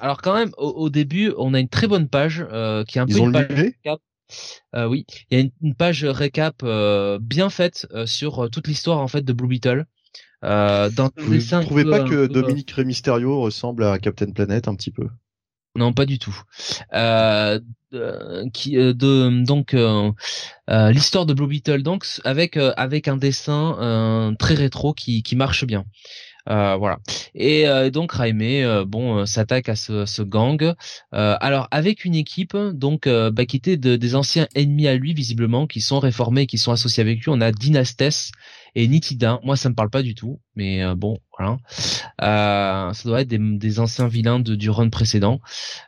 [0.02, 3.00] alors, quand même au, au début on a une très bonne page euh, qui est
[3.00, 3.72] un peu ont une page
[4.76, 8.68] euh, oui, il y a une, une page récap euh, bien faite euh, sur toute
[8.68, 9.86] l'histoire en fait de Blue Beetle.
[10.44, 14.90] Euh, dans Vous ne trouvez pas que Dominique Mysterio ressemble à Captain Planet un petit
[14.90, 15.06] peu?
[15.76, 16.36] Non, pas du tout.
[16.94, 17.60] Euh,
[17.94, 20.10] euh, qui euh, de donc euh,
[20.68, 25.22] euh, l'histoire de Blue Beetle donc avec euh, avec un dessin euh, très rétro qui
[25.22, 25.84] qui marche bien.
[26.48, 26.98] Euh, voilà.
[27.34, 30.62] Et euh, donc Raime euh, bon s'attaque à ce, ce gang.
[30.62, 35.14] Euh, alors avec une équipe donc bah, qui était de- des anciens ennemis à lui
[35.14, 37.26] visiblement qui sont réformés, qui sont associés avec lui.
[37.28, 38.32] On a Dynastes
[38.74, 39.40] et Nitida.
[39.44, 41.56] Moi ça me parle pas du tout, mais euh, bon voilà.
[42.22, 45.40] Euh, ça doit être des, anciens vilains de, du run précédent.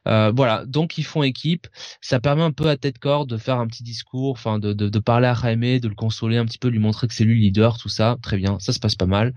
[0.08, 1.66] Euh, voilà, donc ils font équipe.
[2.00, 5.26] Ça permet un peu à Ted Cord de faire un petit discours, enfin de, parler
[5.26, 7.76] à Jaime, de le consoler un petit peu, lui montrer que c'est lui le leader,
[7.76, 8.16] tout ça.
[8.22, 9.34] Très bien, ça se passe pas mal.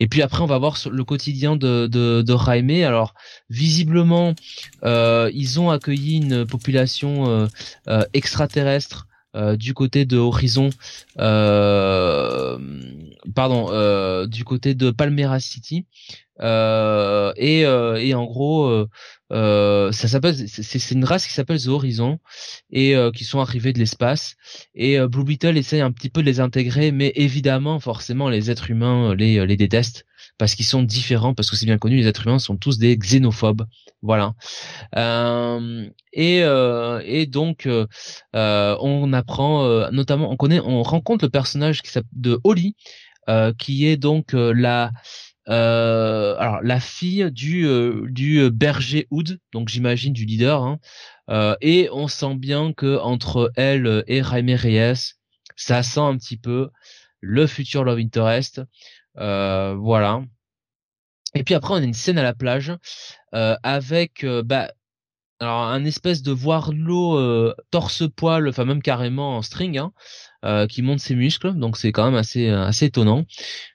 [0.00, 2.82] Et puis après, on va voir le quotidien de, de, de Jaime.
[2.84, 3.14] Alors,
[3.48, 4.34] visiblement,
[4.82, 7.48] ils ont accueilli une population
[8.12, 9.05] extraterrestre.
[9.36, 10.70] Euh, du côté de Horizon,
[11.18, 12.58] euh,
[13.34, 15.86] pardon, euh, du côté de Palmera City,
[16.40, 18.86] et, et en gros,
[19.30, 22.18] ça s'appelle, c'est une race qui s'appelle The Horizon
[22.70, 24.36] et qui sont arrivés de l'espace.
[24.74, 28.70] Et Blue Beetle essaye un petit peu de les intégrer, mais évidemment, forcément, les êtres
[28.70, 30.04] humains les les détestent
[30.38, 32.96] parce qu'ils sont différents, parce que c'est bien connu, les êtres humains sont tous des
[32.96, 33.66] xénophobes.
[34.02, 34.34] Voilà.
[34.96, 37.86] Euh, et euh, et donc euh,
[38.32, 41.80] on apprend, notamment, on connaît, on rencontre le personnage
[42.12, 42.76] de Holly,
[43.58, 44.92] qui est donc la
[45.46, 47.68] alors la fille du
[48.08, 50.78] du berger Hood, donc j'imagine du leader, hein.
[51.60, 55.14] Et on sent bien que entre elle et Jaime Reyes,
[55.56, 56.68] ça sent un petit peu
[57.20, 58.62] le futur love interest,
[59.16, 60.22] voilà.
[61.34, 62.72] Et puis après on a une scène à la plage
[63.34, 64.70] euh, avec euh, bah
[65.38, 69.92] alors un espèce de voir l'eau euh, torse poil, enfin même carrément en string, hein,
[70.46, 73.26] euh, qui monte ses muscles, donc c'est quand même assez assez étonnant.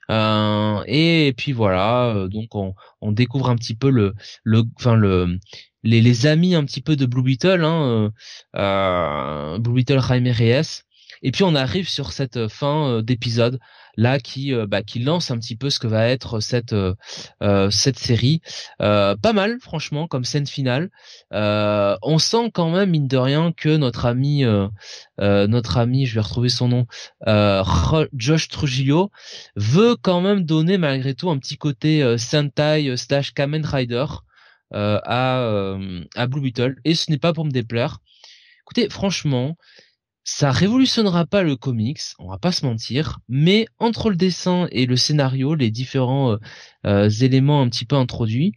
[0.09, 4.13] Euh, et, puis voilà, euh, donc on, découvre un petit peu le
[4.43, 5.37] le enfin le
[5.83, 8.09] les, les amis un petit peu de Blue Beetle, hein, euh,
[8.55, 10.83] euh, Blue Beetle Jaime Reyes.
[11.23, 13.59] Et puis on arrive sur cette fin euh, d'épisode
[13.97, 16.95] là qui euh, bah, qui lance un petit peu ce que va être cette euh,
[17.43, 18.41] euh, cette série.
[18.81, 20.89] Euh, pas mal franchement comme scène finale.
[21.33, 24.67] Euh, on sent quand même mine de rien que notre ami euh,
[25.19, 26.85] euh, notre ami je vais retrouver son nom
[27.27, 27.63] euh,
[28.13, 29.11] Josh Trujillo
[29.55, 34.05] veut quand même donner malgré tout un petit côté euh, Sentai euh, slash Kamen Rider
[34.73, 37.99] euh, à euh, à Blue Beetle et ce n'est pas pour me déplaire.
[38.61, 39.57] Écoutez franchement
[40.23, 44.85] ça révolutionnera pas le comics, on va pas se mentir, mais entre le dessin et
[44.85, 46.37] le scénario, les différents euh,
[46.85, 48.53] euh, éléments un petit peu introduits,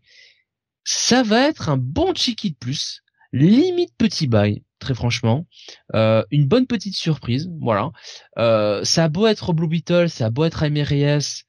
[0.84, 3.02] ça va être un bon cheeky de plus,
[3.32, 5.46] limite petit bail, très franchement,
[5.94, 7.90] euh, une bonne petite surprise, voilà.
[8.36, 11.44] ça a beau être Blue Beetle, ça a beau être Aimé Reyes,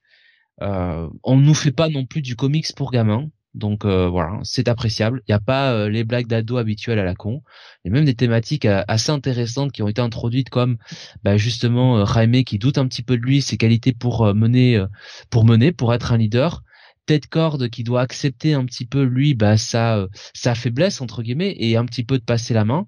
[0.62, 5.22] on nous fait pas non plus du comics pour gamins, donc euh, voilà, c'est appréciable.
[5.28, 7.42] Il n'y a pas euh, les blagues d'ado habituelles à la con.
[7.86, 10.78] A même des thématiques euh, assez intéressantes qui ont été introduites comme
[11.24, 14.84] bah, justement Jaime qui doute un petit peu de lui, ses qualités pour mener,
[15.30, 16.64] pour mener, pour être un leader.
[17.06, 21.56] Ted Cord qui doit accepter un petit peu lui bah, sa, sa faiblesse entre guillemets
[21.58, 22.88] et un petit peu de passer la main.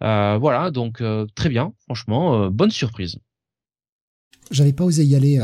[0.00, 1.02] voilà, donc
[1.34, 3.16] très bien, franchement, bonne surprise.
[4.50, 5.40] J'avais pas osé y aller.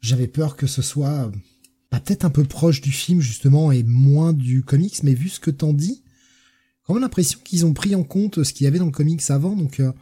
[0.00, 1.30] J'avais peur que ce soit
[1.90, 5.40] bah, peut-être un peu proche du film justement et moins du comics, mais vu ce
[5.40, 6.02] que t'en dis,
[6.86, 9.22] quand même l'impression qu'ils ont pris en compte ce qu'il y avait dans le comics
[9.28, 9.92] avant, donc euh,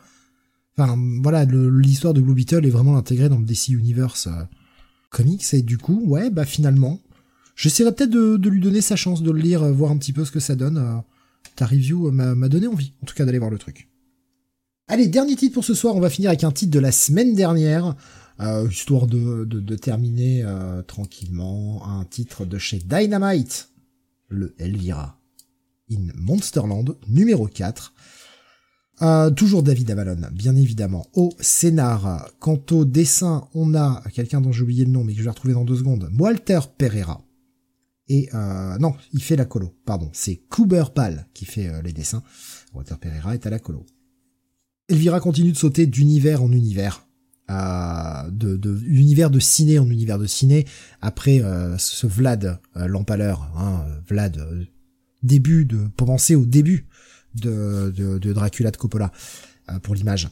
[0.77, 4.43] enfin voilà, l'histoire de Blue Beetle est vraiment intégrée dans le DC Universe euh,
[5.11, 7.01] comics et du coup, ouais, bah finalement,
[7.57, 10.25] j'essaierai peut-être de, lui donner sa chance de le lire, euh, voir un petit peu
[10.25, 11.03] ce que ça donne.
[11.57, 13.89] ta review m'a donné envie, en tout cas d'aller voir le truc.
[14.89, 17.35] Allez, dernier titre pour ce soir, on va finir avec un titre de la semaine
[17.35, 17.95] dernière.
[18.41, 23.71] Euh, histoire de, de, terminer euh, tranquillement un titre de chez Dynamite,
[24.29, 25.21] le Elvira
[25.91, 27.95] in Monsterland numéro 4.
[29.03, 32.31] Euh, toujours David Avalon, bien évidemment, au scénar.
[32.39, 35.31] Quant au dessin, on a quelqu'un dont j'ai oublié le nom, mais que je vais
[35.31, 37.25] retrouver dans deux secondes, Walter Pereira.
[38.07, 42.23] Et non, il fait la colo, pardon, c'est Cooper Pal qui fait les dessins.
[42.73, 43.85] Walter Pereira est à la colo.
[44.89, 47.08] Elvira continue de sauter d'univers en univers
[47.49, 50.67] de, de univers de ciné en univers de ciné.
[51.01, 54.65] Après euh, ce Vlad euh, l'empaleur hein, Vlad euh,
[55.23, 56.87] début de penser au début
[57.35, 59.13] de, de, de Dracula de Coppola
[59.71, 60.29] euh, pour l'image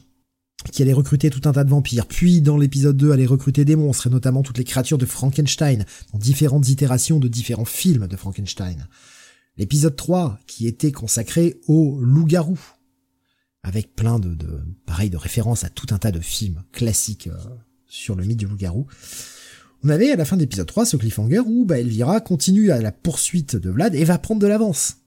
[0.71, 3.75] qui allait recruter tout un tas de vampires, puis dans l'épisode 2 allait recruter des
[3.75, 8.17] monstres, et notamment toutes les créatures de Frankenstein, dans différentes itérations de différents films de
[8.17, 8.87] Frankenstein.
[9.57, 12.59] L'épisode 3, qui était consacré au loup-garou,
[13.67, 14.37] avec plein de,
[14.85, 17.37] pareil de références à tout un tas de films classiques euh,
[17.85, 18.87] sur le mythe du loup-garou.
[19.83, 22.79] On avait à la fin de l'épisode 3 ce cliffhanger où bah, Elvira continue à
[22.79, 24.99] la poursuite de Vlad et va prendre de l'avance.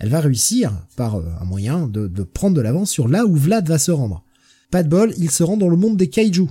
[0.00, 3.68] Elle va réussir, par euh, un moyen, de, prendre de l'avance sur là où Vlad
[3.68, 4.24] va se rendre.
[4.72, 6.48] Pas de bol, il se rend dans le monde des kaiju.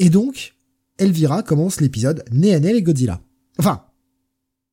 [0.00, 0.56] Et donc,
[0.98, 3.20] Elvira commence l'épisode nez avec Godzilla.
[3.58, 3.84] Enfin,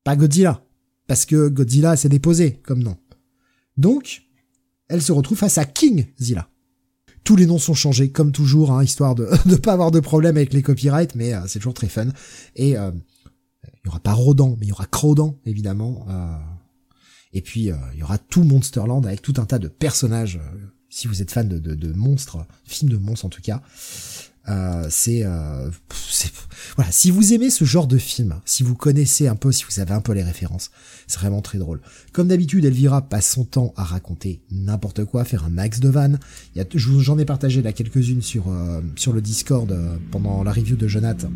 [0.03, 0.65] pas Godzilla,
[1.05, 2.97] parce que Godzilla s'est déposé comme nom.
[3.77, 4.23] Donc,
[4.89, 6.49] elle se retrouve face à King Zilla.
[7.23, 10.37] Tous les noms sont changés, comme toujours, hein, histoire de ne pas avoir de problème
[10.37, 12.07] avec les copyrights, mais euh, c'est toujours très fun.
[12.55, 12.91] Et euh,
[13.65, 16.05] il y aura pas Rodan, mais il y aura Crodan, évidemment.
[16.09, 16.35] Euh,
[17.31, 20.39] et puis il y aura tout Monsterland avec tout un tas de personnages.
[20.89, 23.63] si vous êtes fan de, de, de monstres, films de monstres en tout cas,
[24.49, 25.69] euh, c'est euh,
[26.75, 26.91] voilà.
[26.91, 29.93] Si vous aimez ce genre de film si vous connaissez un peu si vous avez
[29.93, 30.69] un peu les références
[31.07, 31.79] c'est vraiment très drôle.
[32.11, 36.19] Comme d'habitude Elvira passe son temps à raconter n'importe quoi faire un max de vannes.
[36.75, 40.87] J'en ai partagé là quelques-unes sur euh, sur le Discord euh, pendant la review de
[40.87, 41.31] Jonathan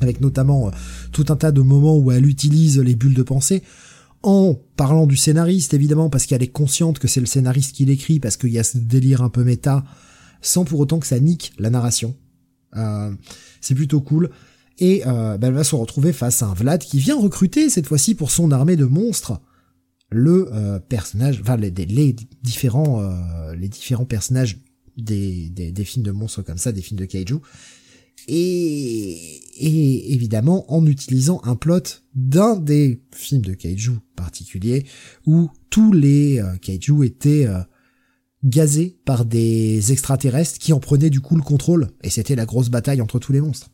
[0.00, 0.70] avec notamment
[1.12, 3.62] tout un tas de moments où elle utilise les bulles de pensée.
[4.22, 8.18] En parlant du scénariste évidemment parce qu'elle est consciente que c'est le scénariste qui l'écrit
[8.18, 9.84] parce qu'il y a ce délire un peu méta
[10.40, 12.14] sans pour autant que ça nique la narration.
[12.76, 13.12] Euh,
[13.60, 14.30] c'est plutôt cool.
[14.78, 17.86] Et euh, bah, elle va se retrouver face à un Vlad qui vient recruter cette
[17.86, 19.40] fois-ci pour son armée de monstres
[20.10, 24.58] le euh, personnage, enfin les, les différents euh, les différents personnages
[24.96, 27.36] des, des, des, films de monstres comme ça, des films de kaiju.
[28.26, 29.12] Et,
[29.58, 34.86] et évidemment en utilisant un plot d'un des films de kaiju particuliers
[35.26, 37.46] où tous les euh, kaiju étaient
[38.44, 42.68] gazé par des extraterrestres qui en prenaient du coup le contrôle, et c'était la grosse
[42.68, 43.70] bataille entre tous les monstres.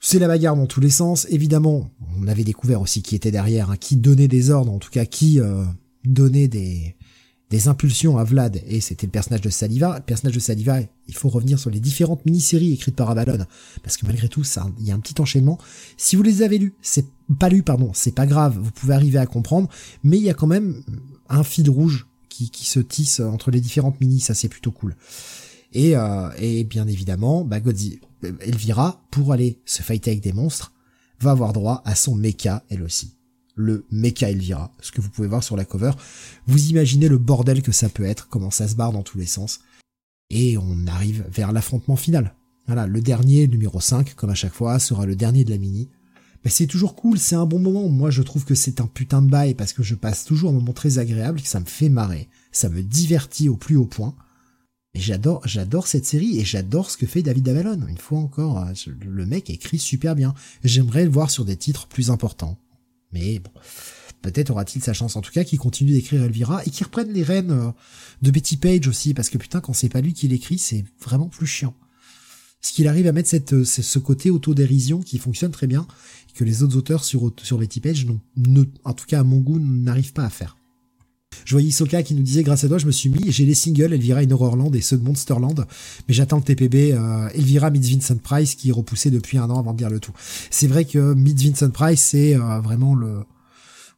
[0.00, 1.90] C'est la bagarre dans tous les sens, évidemment,
[2.20, 5.04] on avait découvert aussi qui était derrière, hein, qui donnait des ordres, en tout cas
[5.04, 5.64] qui euh,
[6.04, 6.96] donnait des,
[7.50, 9.96] des impulsions à Vlad, et c'était le personnage de Saliva.
[9.96, 13.44] Le personnage de Saliva, il faut revenir sur les différentes mini-séries écrites par Avalon,
[13.82, 14.42] parce que malgré tout,
[14.78, 15.58] il y a un petit enchaînement.
[15.96, 17.06] Si vous les avez lus, c'est
[17.38, 19.68] pas lu, pardon, c'est pas grave, vous pouvez arriver à comprendre,
[20.02, 20.82] mais il y a quand même
[21.28, 22.06] un fil rouge
[22.36, 24.96] qui, se tissent entre les différentes minis, ça c'est plutôt cool.
[25.72, 27.96] Et, euh, bien évidemment, bah Godzilla,
[28.40, 30.72] Elvira, pour aller se fighter avec des monstres,
[31.20, 33.14] va avoir droit à son mecha elle aussi.
[33.54, 35.92] Le mecha Elvira, ce que vous pouvez voir sur la cover.
[36.46, 39.26] Vous imaginez le bordel que ça peut être, comment ça se barre dans tous les
[39.26, 39.60] sens.
[40.28, 42.34] Et on arrive vers l'affrontement final.
[42.66, 45.88] Voilà, le dernier, numéro 5, comme à chaque fois, sera le dernier de la mini
[46.50, 47.88] c'est toujours cool, c'est un bon moment.
[47.88, 50.54] Moi, je trouve que c'est un putain de bail parce que je passe toujours un
[50.54, 54.14] moment très agréable, que ça me fait marrer, ça me divertit au plus haut point.
[54.94, 57.86] Et j'adore, j'adore cette série et j'adore ce que fait David Avalon.
[57.86, 58.72] Une fois encore, euh,
[59.04, 60.34] le mec écrit super bien.
[60.64, 62.58] J'aimerais le voir sur des titres plus importants.
[63.12, 63.50] Mais bon,
[64.22, 65.16] peut-être aura-t-il sa chance.
[65.16, 67.70] En tout cas, qu'il continue d'écrire Elvira et qu'il reprenne les rênes euh,
[68.22, 71.28] de Betty Page aussi, parce que putain, quand c'est pas lui qui l'écrit, c'est vraiment
[71.28, 71.74] plus chiant.
[72.62, 75.86] Ce qu'il arrive à mettre euh, ce côté autodérision qui fonctionne très bien,
[76.36, 78.06] que les autres auteurs sur, sur Betty Page,
[78.36, 80.56] ne, en tout cas à mon goût, n'arrivent pas à faire.
[81.44, 83.54] Je voyais Isoka qui nous disait grâce à toi je me suis mis j'ai les
[83.54, 85.66] singles Elvira in Horrorland et ceux de Monsterland
[86.08, 89.58] mais j'attends le TPB euh, Elvira meets Vincent Price qui est repoussé depuis un an
[89.58, 90.12] avant de dire le tout.
[90.50, 93.24] C'est vrai que meets Vincent Price c'est euh, vraiment le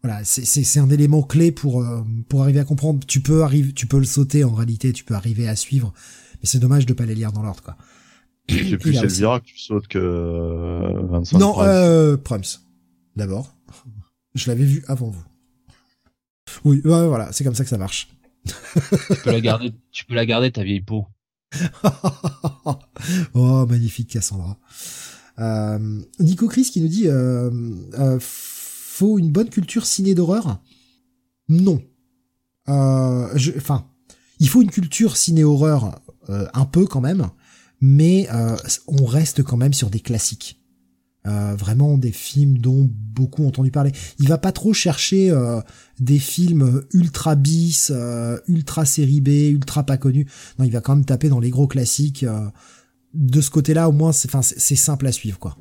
[0.02, 3.00] voilà, c'est un élément clé pour euh, pour arriver à comprendre.
[3.06, 5.92] Tu peux arriver, tu peux le sauter en réalité, tu peux arriver à suivre,
[6.34, 7.76] mais c'est dommage de pas les lire dans l'ordre quoi.
[8.48, 12.60] C'est plus Elvira que tu sautes que euh, Vincent Non, euh, Prums.
[13.16, 13.54] D'abord,
[14.34, 15.24] je l'avais vu avant vous.
[16.64, 18.08] Oui, voilà, c'est comme ça que ça marche.
[18.46, 18.52] tu
[19.24, 21.06] peux la garder, tu peux la garder ta vieille peau.
[23.34, 24.58] oh, magnifique Cassandra.
[25.38, 27.50] Euh, Nico Chris qui nous dit euh,
[27.98, 30.60] euh, faut une bonne culture ciné d'horreur?
[31.48, 31.80] Non.
[32.68, 33.86] Euh, enfin,
[34.40, 37.30] il faut une culture ciné horreur un peu quand même,
[37.80, 38.28] mais
[38.86, 40.58] on reste quand même sur des classiques.
[41.28, 43.92] Euh, vraiment des films dont beaucoup ont entendu parler.
[44.18, 45.60] Il va pas trop chercher euh,
[45.98, 50.26] des films ultra bis, euh, ultra série B, ultra pas connus.
[50.58, 52.24] Non, il va quand même taper dans les gros classiques.
[53.14, 55.58] de ce côté-là, au moins, c'est, c'est simple à suivre, quoi.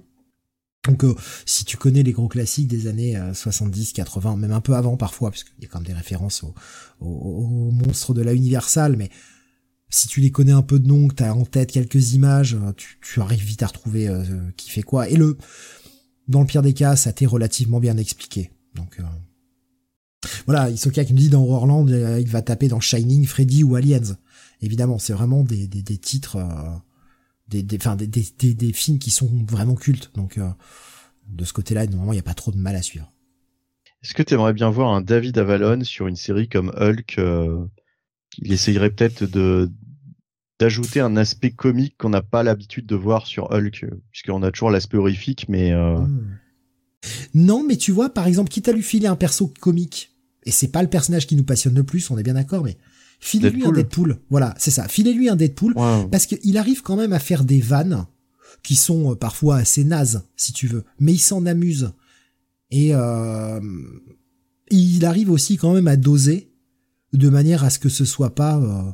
[0.88, 1.04] Donc,
[1.46, 5.32] si tu connais les gros classiques des années 70, 80, même un peu avant parfois,
[5.32, 6.54] parce qu'il y a quand même des références aux,
[7.02, 9.10] aux monstres de la Universal, mais
[9.90, 12.74] si tu les connais un peu de nom, que t'as en tête quelques images, euh,
[13.01, 14.24] tu, arrives vite à retrouver euh,
[14.57, 15.09] qui fait quoi.
[15.09, 15.38] Et le,
[16.27, 18.51] dans le pire des cas, ça t'est relativement bien expliqué.
[18.75, 19.03] Donc euh,
[20.45, 24.17] voilà, Isoka qui me dit dans Horrorland, il va taper dans Shining, Freddy ou Aliens.
[24.61, 26.38] Évidemment, c'est vraiment des, des, titres,
[27.48, 30.11] des, des, des, des, des, films qui sont vraiment cultes.
[30.16, 30.40] Donc
[31.27, 33.14] de ce côté-là, normalement, il n'y a pas trop de mal à suivre.
[34.03, 37.19] Est-ce que tu aimerais bien voir un David Avalon sur une série comme Hulk
[38.40, 39.69] il essayerait peut-être de
[40.59, 44.72] d'ajouter un aspect comique qu'on n'a pas l'habitude de voir sur Hulk, puisqu'on a toujours
[44.72, 45.98] l'aspect horrifique, mais euh...
[45.98, 46.38] Hmm.
[47.35, 50.69] non, mais tu vois, par exemple, quitte à lui filer un perso comique, et c'est
[50.69, 52.77] pas le personnage qui nous passionne le plus, on est bien d'accord, mais
[53.19, 55.75] filez-lui un Deadpool, voilà, c'est ça, filez-lui un Deadpool,
[56.11, 58.07] parce qu'il arrive quand même à faire des vannes
[58.64, 61.91] qui sont euh, parfois assez nazes, si tu veux, mais il s'en amuse.
[62.72, 63.59] Et euh,
[64.69, 66.47] il arrive aussi quand même à doser
[67.14, 68.92] de manière à ce que ce soit pas euh,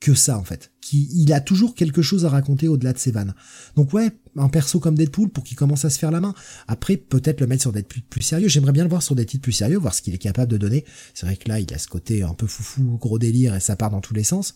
[0.00, 0.72] que ça en fait.
[0.80, 3.34] Qui, il a toujours quelque chose à raconter au-delà de ses vannes.
[3.76, 6.34] Donc ouais, un perso comme Deadpool pour qu'il commence à se faire la main.
[6.68, 8.48] Après, peut-être le mettre sur des plus, plus sérieux.
[8.48, 10.58] J'aimerais bien le voir sur des titres plus sérieux, voir ce qu'il est capable de
[10.58, 10.84] donner.
[11.14, 13.76] C'est vrai que là, il a ce côté un peu foufou, gros délire et ça
[13.76, 14.54] part dans tous les sens.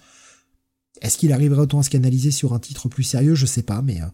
[1.01, 3.35] Est-ce qu'il arriverait autant à se canaliser sur un titre plus sérieux?
[3.35, 4.07] Je sais pas, mais euh,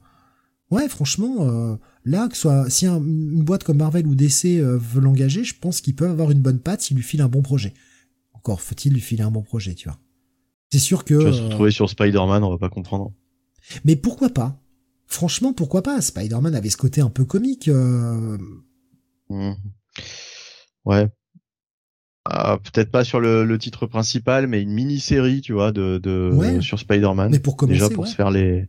[0.71, 5.43] ouais, franchement, euh, là, que soit si une boîte comme Marvel ou DC veut l'engager,
[5.43, 7.75] je pense qu'il peut avoir une bonne patte s'il lui file un bon projet.
[8.45, 9.99] Encore faut-il lui filer un bon projet, tu vois.
[10.71, 11.19] C'est sûr que.
[11.19, 13.11] Tu vas se retrouver sur Spider-Man, on va pas comprendre.
[13.87, 14.61] Mais pourquoi pas?
[15.07, 16.03] Franchement, pourquoi pas?
[16.03, 17.69] Spider-Man avait ce côté un peu comique.
[17.69, 18.37] Euh.
[19.31, 19.53] Mmh.
[20.85, 21.09] Ouais.
[22.27, 26.79] Ah, peut-être pas sur le, titre principal, mais une mini-série, tu vois, de, de sur
[26.79, 27.31] Spider-Man.
[27.31, 28.69] Mais pour commencer, déjà pour se faire les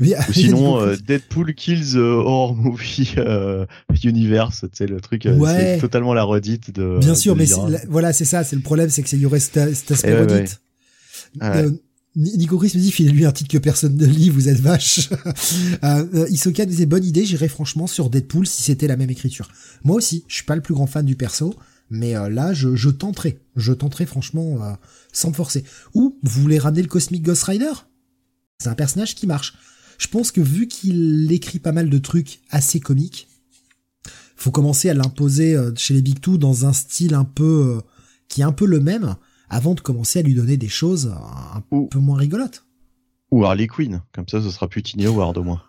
[0.00, 3.66] ou sinon euh, Deadpool Kills euh, Horror Movie euh,
[4.04, 6.98] Universe, tu sais le truc, c'est totalement la redite de.
[6.98, 7.46] Bien sûr, mais
[7.88, 10.60] voilà, c'est ça, c'est le problème, c'est que y aurait cet, aspect eh redite.
[12.16, 15.10] Nico Chris me dit, filez-lui un titre que personne ne lit, vous êtes vache.
[15.84, 19.48] euh, Isoka disait, bonne idée, j'irais franchement sur Deadpool si c'était la même écriture.
[19.84, 21.54] Moi aussi, je suis pas le plus grand fan du perso,
[21.88, 23.38] mais là, je, je tenterai.
[23.54, 24.58] Je tenterai franchement
[25.12, 25.62] sans me forcer.
[25.94, 27.70] Ou, vous voulez ramener le Cosmic Ghost Rider?
[28.60, 29.54] C'est un personnage qui marche
[30.00, 33.28] je pense que vu qu'il écrit pas mal de trucs assez comiques,
[34.34, 37.80] faut commencer à l'imposer euh, chez les Big Two dans un style un peu euh,
[38.28, 39.16] qui est un peu le même
[39.50, 41.12] avant de commencer à lui donner des choses
[41.54, 42.64] un peu moins rigolotes.
[43.30, 45.62] Ou Harley Quinn, comme ça ce sera plus Tiny Howard au moins.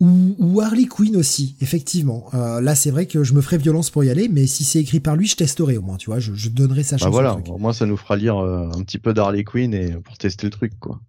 [0.00, 2.26] Ou, Harley Quinn aussi, effectivement.
[2.34, 4.80] Euh, là, c'est vrai que je me ferai violence pour y aller, mais si c'est
[4.80, 7.10] écrit par lui, je testerai au moins, tu vois, je, je donnerai sa bah chance.
[7.10, 10.46] Voilà, au, moins ça nous fera lire un petit peu d'Harley Quinn et pour tester
[10.46, 11.00] le truc, quoi.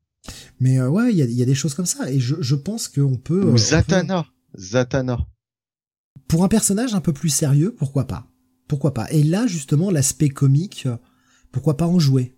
[0.60, 2.56] Mais euh, ouais, il y a, y a, des choses comme ça, et je, je
[2.56, 3.44] pense qu'on peut.
[3.44, 4.26] Ou euh, Zatanna,
[4.58, 5.20] Zatanna.
[6.28, 8.28] Pour un personnage un peu plus sérieux, pourquoi pas?
[8.68, 9.08] Pourquoi pas?
[9.12, 10.88] Et là, justement, l'aspect comique,
[11.52, 12.36] pourquoi pas en jouer?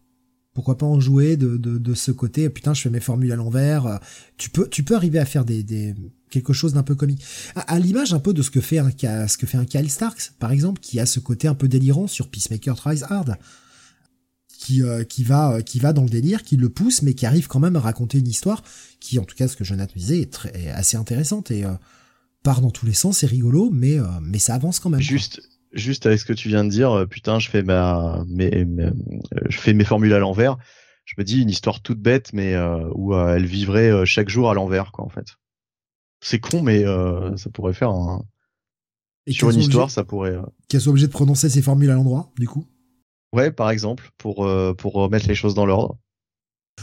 [0.54, 3.38] Pourquoi pas en jouer de, de, de, ce côté putain je fais mes formules à
[3.38, 4.02] l'envers
[4.36, 5.96] tu peux tu peux arriver à faire des, des
[6.32, 7.24] quelque chose d'un peu comique.
[7.56, 8.90] À, l'image un peu de ce que fait un
[9.28, 12.08] ce que fait un Kyle Starks par exemple qui a ce côté un peu délirant
[12.08, 13.38] sur Peacemaker Tries Hard
[14.62, 17.26] qui euh, qui va euh, qui va dans le délire, qui le pousse, mais qui
[17.26, 18.64] arrive quand même à raconter une histoire
[19.00, 21.74] qui, en tout cas, ce que Jonathan disait, est, très, est assez intéressante et euh,
[22.44, 25.02] part dans tous les sens, c'est rigolo, mais mais ça avance quand même.
[25.02, 25.42] Juste
[25.74, 28.68] juste avec ce que tu viens de dire, putain, je fais ma mes,
[29.50, 30.58] je fais mes formules à l'envers.
[31.06, 32.56] Je me dis une histoire toute bête, mais
[32.94, 35.38] où elle vivrait chaque jour à l'envers, quoi, en fait.
[36.20, 36.84] C'est con, mais
[37.38, 38.24] ça pourrait faire un
[39.28, 40.36] et sur une histoire, ça pourrait.
[40.68, 42.66] Qu'elle soit obligée de prononcer ses formules à l'endroit, du coup?
[43.34, 45.98] Ouais, par exemple, pour euh, pour remettre les choses dans l'ordre.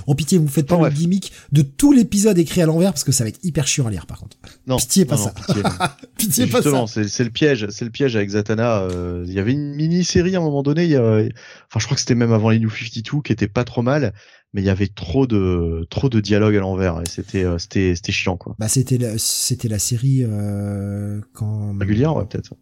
[0.06, 3.10] En pitié, vous faites pas le gimmick de tout l'épisode écrit à l'envers parce que
[3.10, 4.36] ça va être hyper chiant à lire par contre.
[4.66, 5.32] Non, pitié pas ça.
[5.32, 5.62] pitié,
[6.16, 6.86] pitié pas ça.
[6.86, 8.82] c'est le piège, c'est le piège avec Zatanna.
[8.82, 10.84] Euh, il y avait une mini série à un moment donné.
[10.84, 13.48] Il y a, enfin, je crois que c'était même avant les New 52 qui était
[13.48, 14.12] pas trop mal,
[14.52, 17.94] mais il y avait trop de trop de dialogue à l'envers et c'était euh, c'était
[17.94, 18.56] c'était chiant quoi.
[18.58, 22.54] Bah c'était la, c'était la série euh, quand régulière ouais peut-être.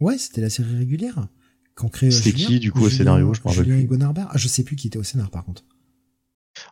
[0.00, 1.28] Ouais, c'était la série régulière.
[2.10, 3.34] C'était qui du coup au scénario?
[3.34, 5.64] Je me rappelle Julien ah, je sais plus qui était au scénario par contre.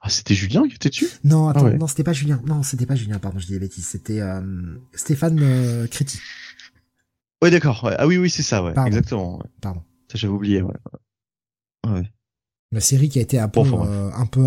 [0.00, 1.08] Ah, c'était Julien qui était dessus?
[1.24, 2.40] Non, attends, ah non, c'était pas Julien.
[2.46, 3.86] Non, c'était pas Julien, pardon, je dis des bêtises.
[3.86, 4.40] C'était euh,
[4.94, 6.18] Stéphane euh, Créti.
[7.42, 7.92] Ouais, d'accord.
[7.98, 8.74] Ah oui, oui, c'est ça, ouais.
[8.86, 9.42] Exactement.
[9.60, 9.82] Pardon.
[10.10, 10.74] Ça, j'avais oublié, ouais.
[11.88, 12.10] ouais.
[12.70, 14.46] La série qui a été un peu, euh, un peu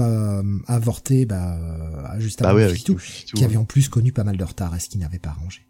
[0.68, 4.80] avortée, bah, juste bah avant qui avait en plus connu pas mal de retard, et
[4.80, 5.68] ce qui n'avait pas arrangé.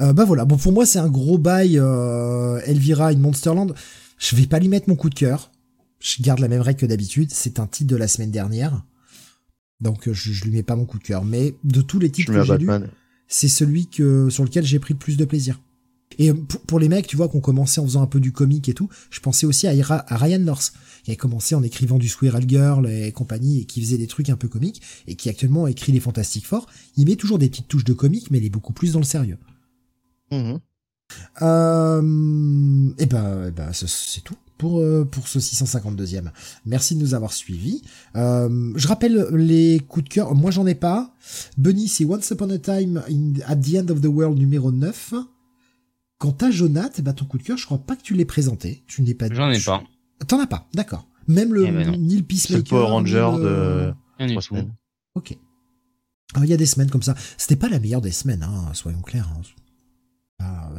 [0.00, 3.74] Euh, bah voilà, bon pour moi c'est un gros bail euh, Elvira in Monsterland.
[4.18, 5.50] Je vais pas lui mettre mon coup de cœur.
[6.00, 7.30] Je garde la même règle que d'habitude.
[7.32, 8.84] C'est un titre de la semaine dernière,
[9.80, 11.24] donc je, je lui mets pas mon coup de cœur.
[11.24, 12.70] Mais de tous les titres que j'ai lus,
[13.28, 15.60] c'est celui que sur lequel j'ai pris le plus de plaisir.
[16.18, 18.74] Et pour, les mecs, tu vois, qu'on commençait en faisant un peu du comique et
[18.74, 22.44] tout, je pensais aussi à, à Ryan North, qui a commencé en écrivant du Squirrel
[22.48, 25.92] Girl et compagnie, et qui faisait des trucs un peu comiques, et qui actuellement écrit
[25.92, 26.66] les Fantastic Four.
[26.96, 29.04] Il met toujours des petites touches de comique, mais il est beaucoup plus dans le
[29.04, 29.38] sérieux.
[30.34, 30.60] Mhm.
[31.42, 36.30] Euh, et ben, ben c'est tout pour euh, pour ce 652e.
[36.64, 37.82] Merci de nous avoir suivis.
[38.16, 40.34] Euh, je rappelle les coups de cœur.
[40.34, 41.14] Moi, j'en ai pas.
[41.58, 43.02] Bunny, c'est Once Upon a Time
[43.46, 45.14] at the End of the World numéro 9.
[46.18, 48.84] Quant à Jonath, bah, ton coup de cœur, je crois pas que tu l'ais présenté.
[48.86, 49.26] Tu n'es pas.
[49.32, 49.82] J'en ai pas.
[50.26, 51.06] T'en as pas, d'accord.
[51.26, 52.64] Même le eh ben Neil Peacemaker.
[52.64, 53.92] C'est Power Ranger de.
[55.14, 55.36] Ok.
[56.42, 57.14] Il y a des semaines comme ça.
[57.36, 59.30] C'était pas la meilleure des semaines, hein, soyons clairs.
[59.36, 59.42] Hein.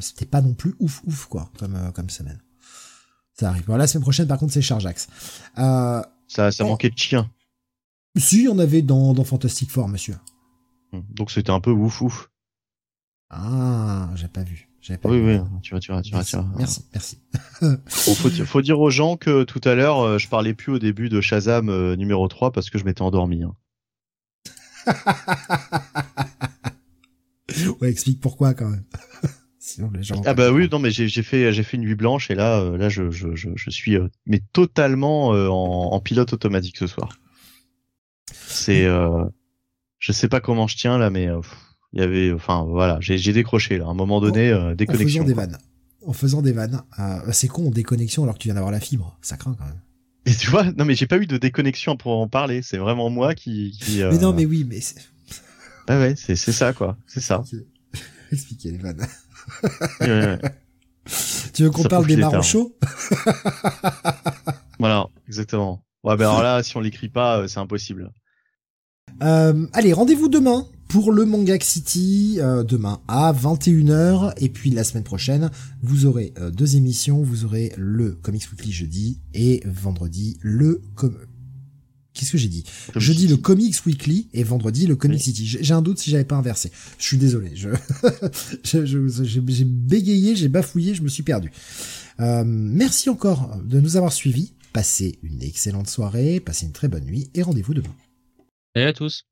[0.02, 2.42] C'était pas non plus ouf ouf quoi comme euh, comme semaine.
[3.34, 3.70] Ça arrive.
[3.70, 5.08] la semaine prochaine par contre c'est Charjax.
[5.58, 7.30] Euh, ça ça manquait de chien.
[8.18, 10.18] Si on avait dans dans Fantastic Four monsieur.
[10.92, 11.02] Hmm.
[11.10, 12.30] Donc c'était un peu ouf ouf.
[13.30, 14.70] Ah, j'ai pas vu.
[15.02, 16.46] Pas oui, oui, tu vois, tu vois, tu vois, tu vois.
[16.60, 17.18] Merci, merci.
[17.88, 21.10] faut, faut, dire aux gens que tout à l'heure, euh, je parlais plus au début
[21.10, 23.42] de Shazam numéro 3 parce que je m'étais endormi.
[23.42, 23.56] Hein.
[27.82, 28.84] ouais, explique pourquoi quand même.
[30.26, 32.78] Ah bah oui, non mais j'ai fait j'ai fait une nuit blanche et là euh,
[32.78, 37.20] là je je, je, suis euh, mais totalement euh, en, en, pilote automatique ce soir.
[38.32, 38.88] C'est
[40.00, 41.30] je sais pas comment je tiens là mais
[41.94, 45.24] il y avait enfin voilà j'ai décroché là à un moment donné déconnexion.
[45.24, 45.58] En faisant des vannes.
[46.06, 46.82] En faisant des vannes.
[47.32, 49.80] c'est con déconnexion alors que tu viens d'avoir la fibre, ça craint quand même.
[50.28, 53.10] Et tu vois, non mais j'ai pas eu de déconnexion pour en parler, c'est vraiment
[53.10, 54.80] moi qui, qui Mais non mais oui mais
[55.88, 57.44] Ah ouais, c'est c'est ça quoi, c'est ça.
[58.32, 59.06] Expliquer les vannes.
[61.54, 62.76] Tu veux qu'on parle des marrons chauds
[64.80, 65.84] Voilà, exactement.
[66.04, 68.12] Ouais, ben alors là, si on l'écrit pas, euh, c'est impossible.
[69.24, 74.84] Euh, allez, rendez-vous demain pour le Manga City, euh, demain à 21h, et puis la
[74.84, 75.50] semaine prochaine,
[75.82, 80.82] vous aurez deux émissions, vous aurez le Comics Weekly jeudi, et vendredi, le...
[82.16, 82.64] Qu'est-ce que j'ai dit
[82.96, 85.46] Jeudi le Comics Weekly et vendredi le Comic City.
[85.46, 86.72] J'ai un doute si j'avais pas inversé.
[86.98, 87.52] Je suis désolé.
[87.56, 87.70] Je
[89.54, 91.52] j'ai bégayé, j'ai bafouillé, je me suis perdu.
[92.22, 94.54] Euh, merci encore de nous avoir suivis.
[94.74, 97.96] Passez une excellente soirée, passez une très bonne nuit et rendez-vous demain.
[98.74, 99.26] Salut à tous.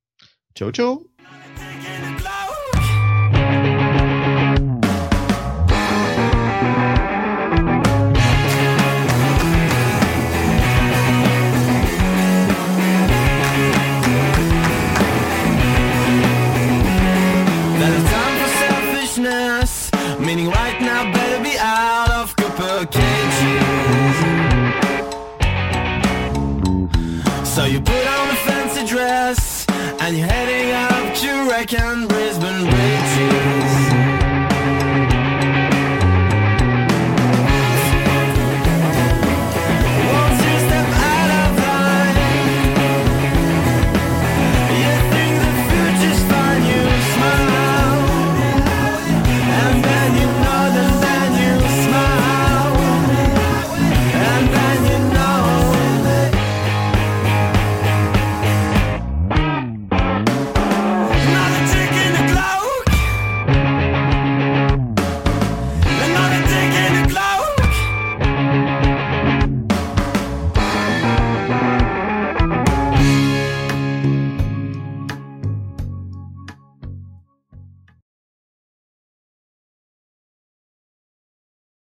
[0.55, 1.07] Ciao ciao.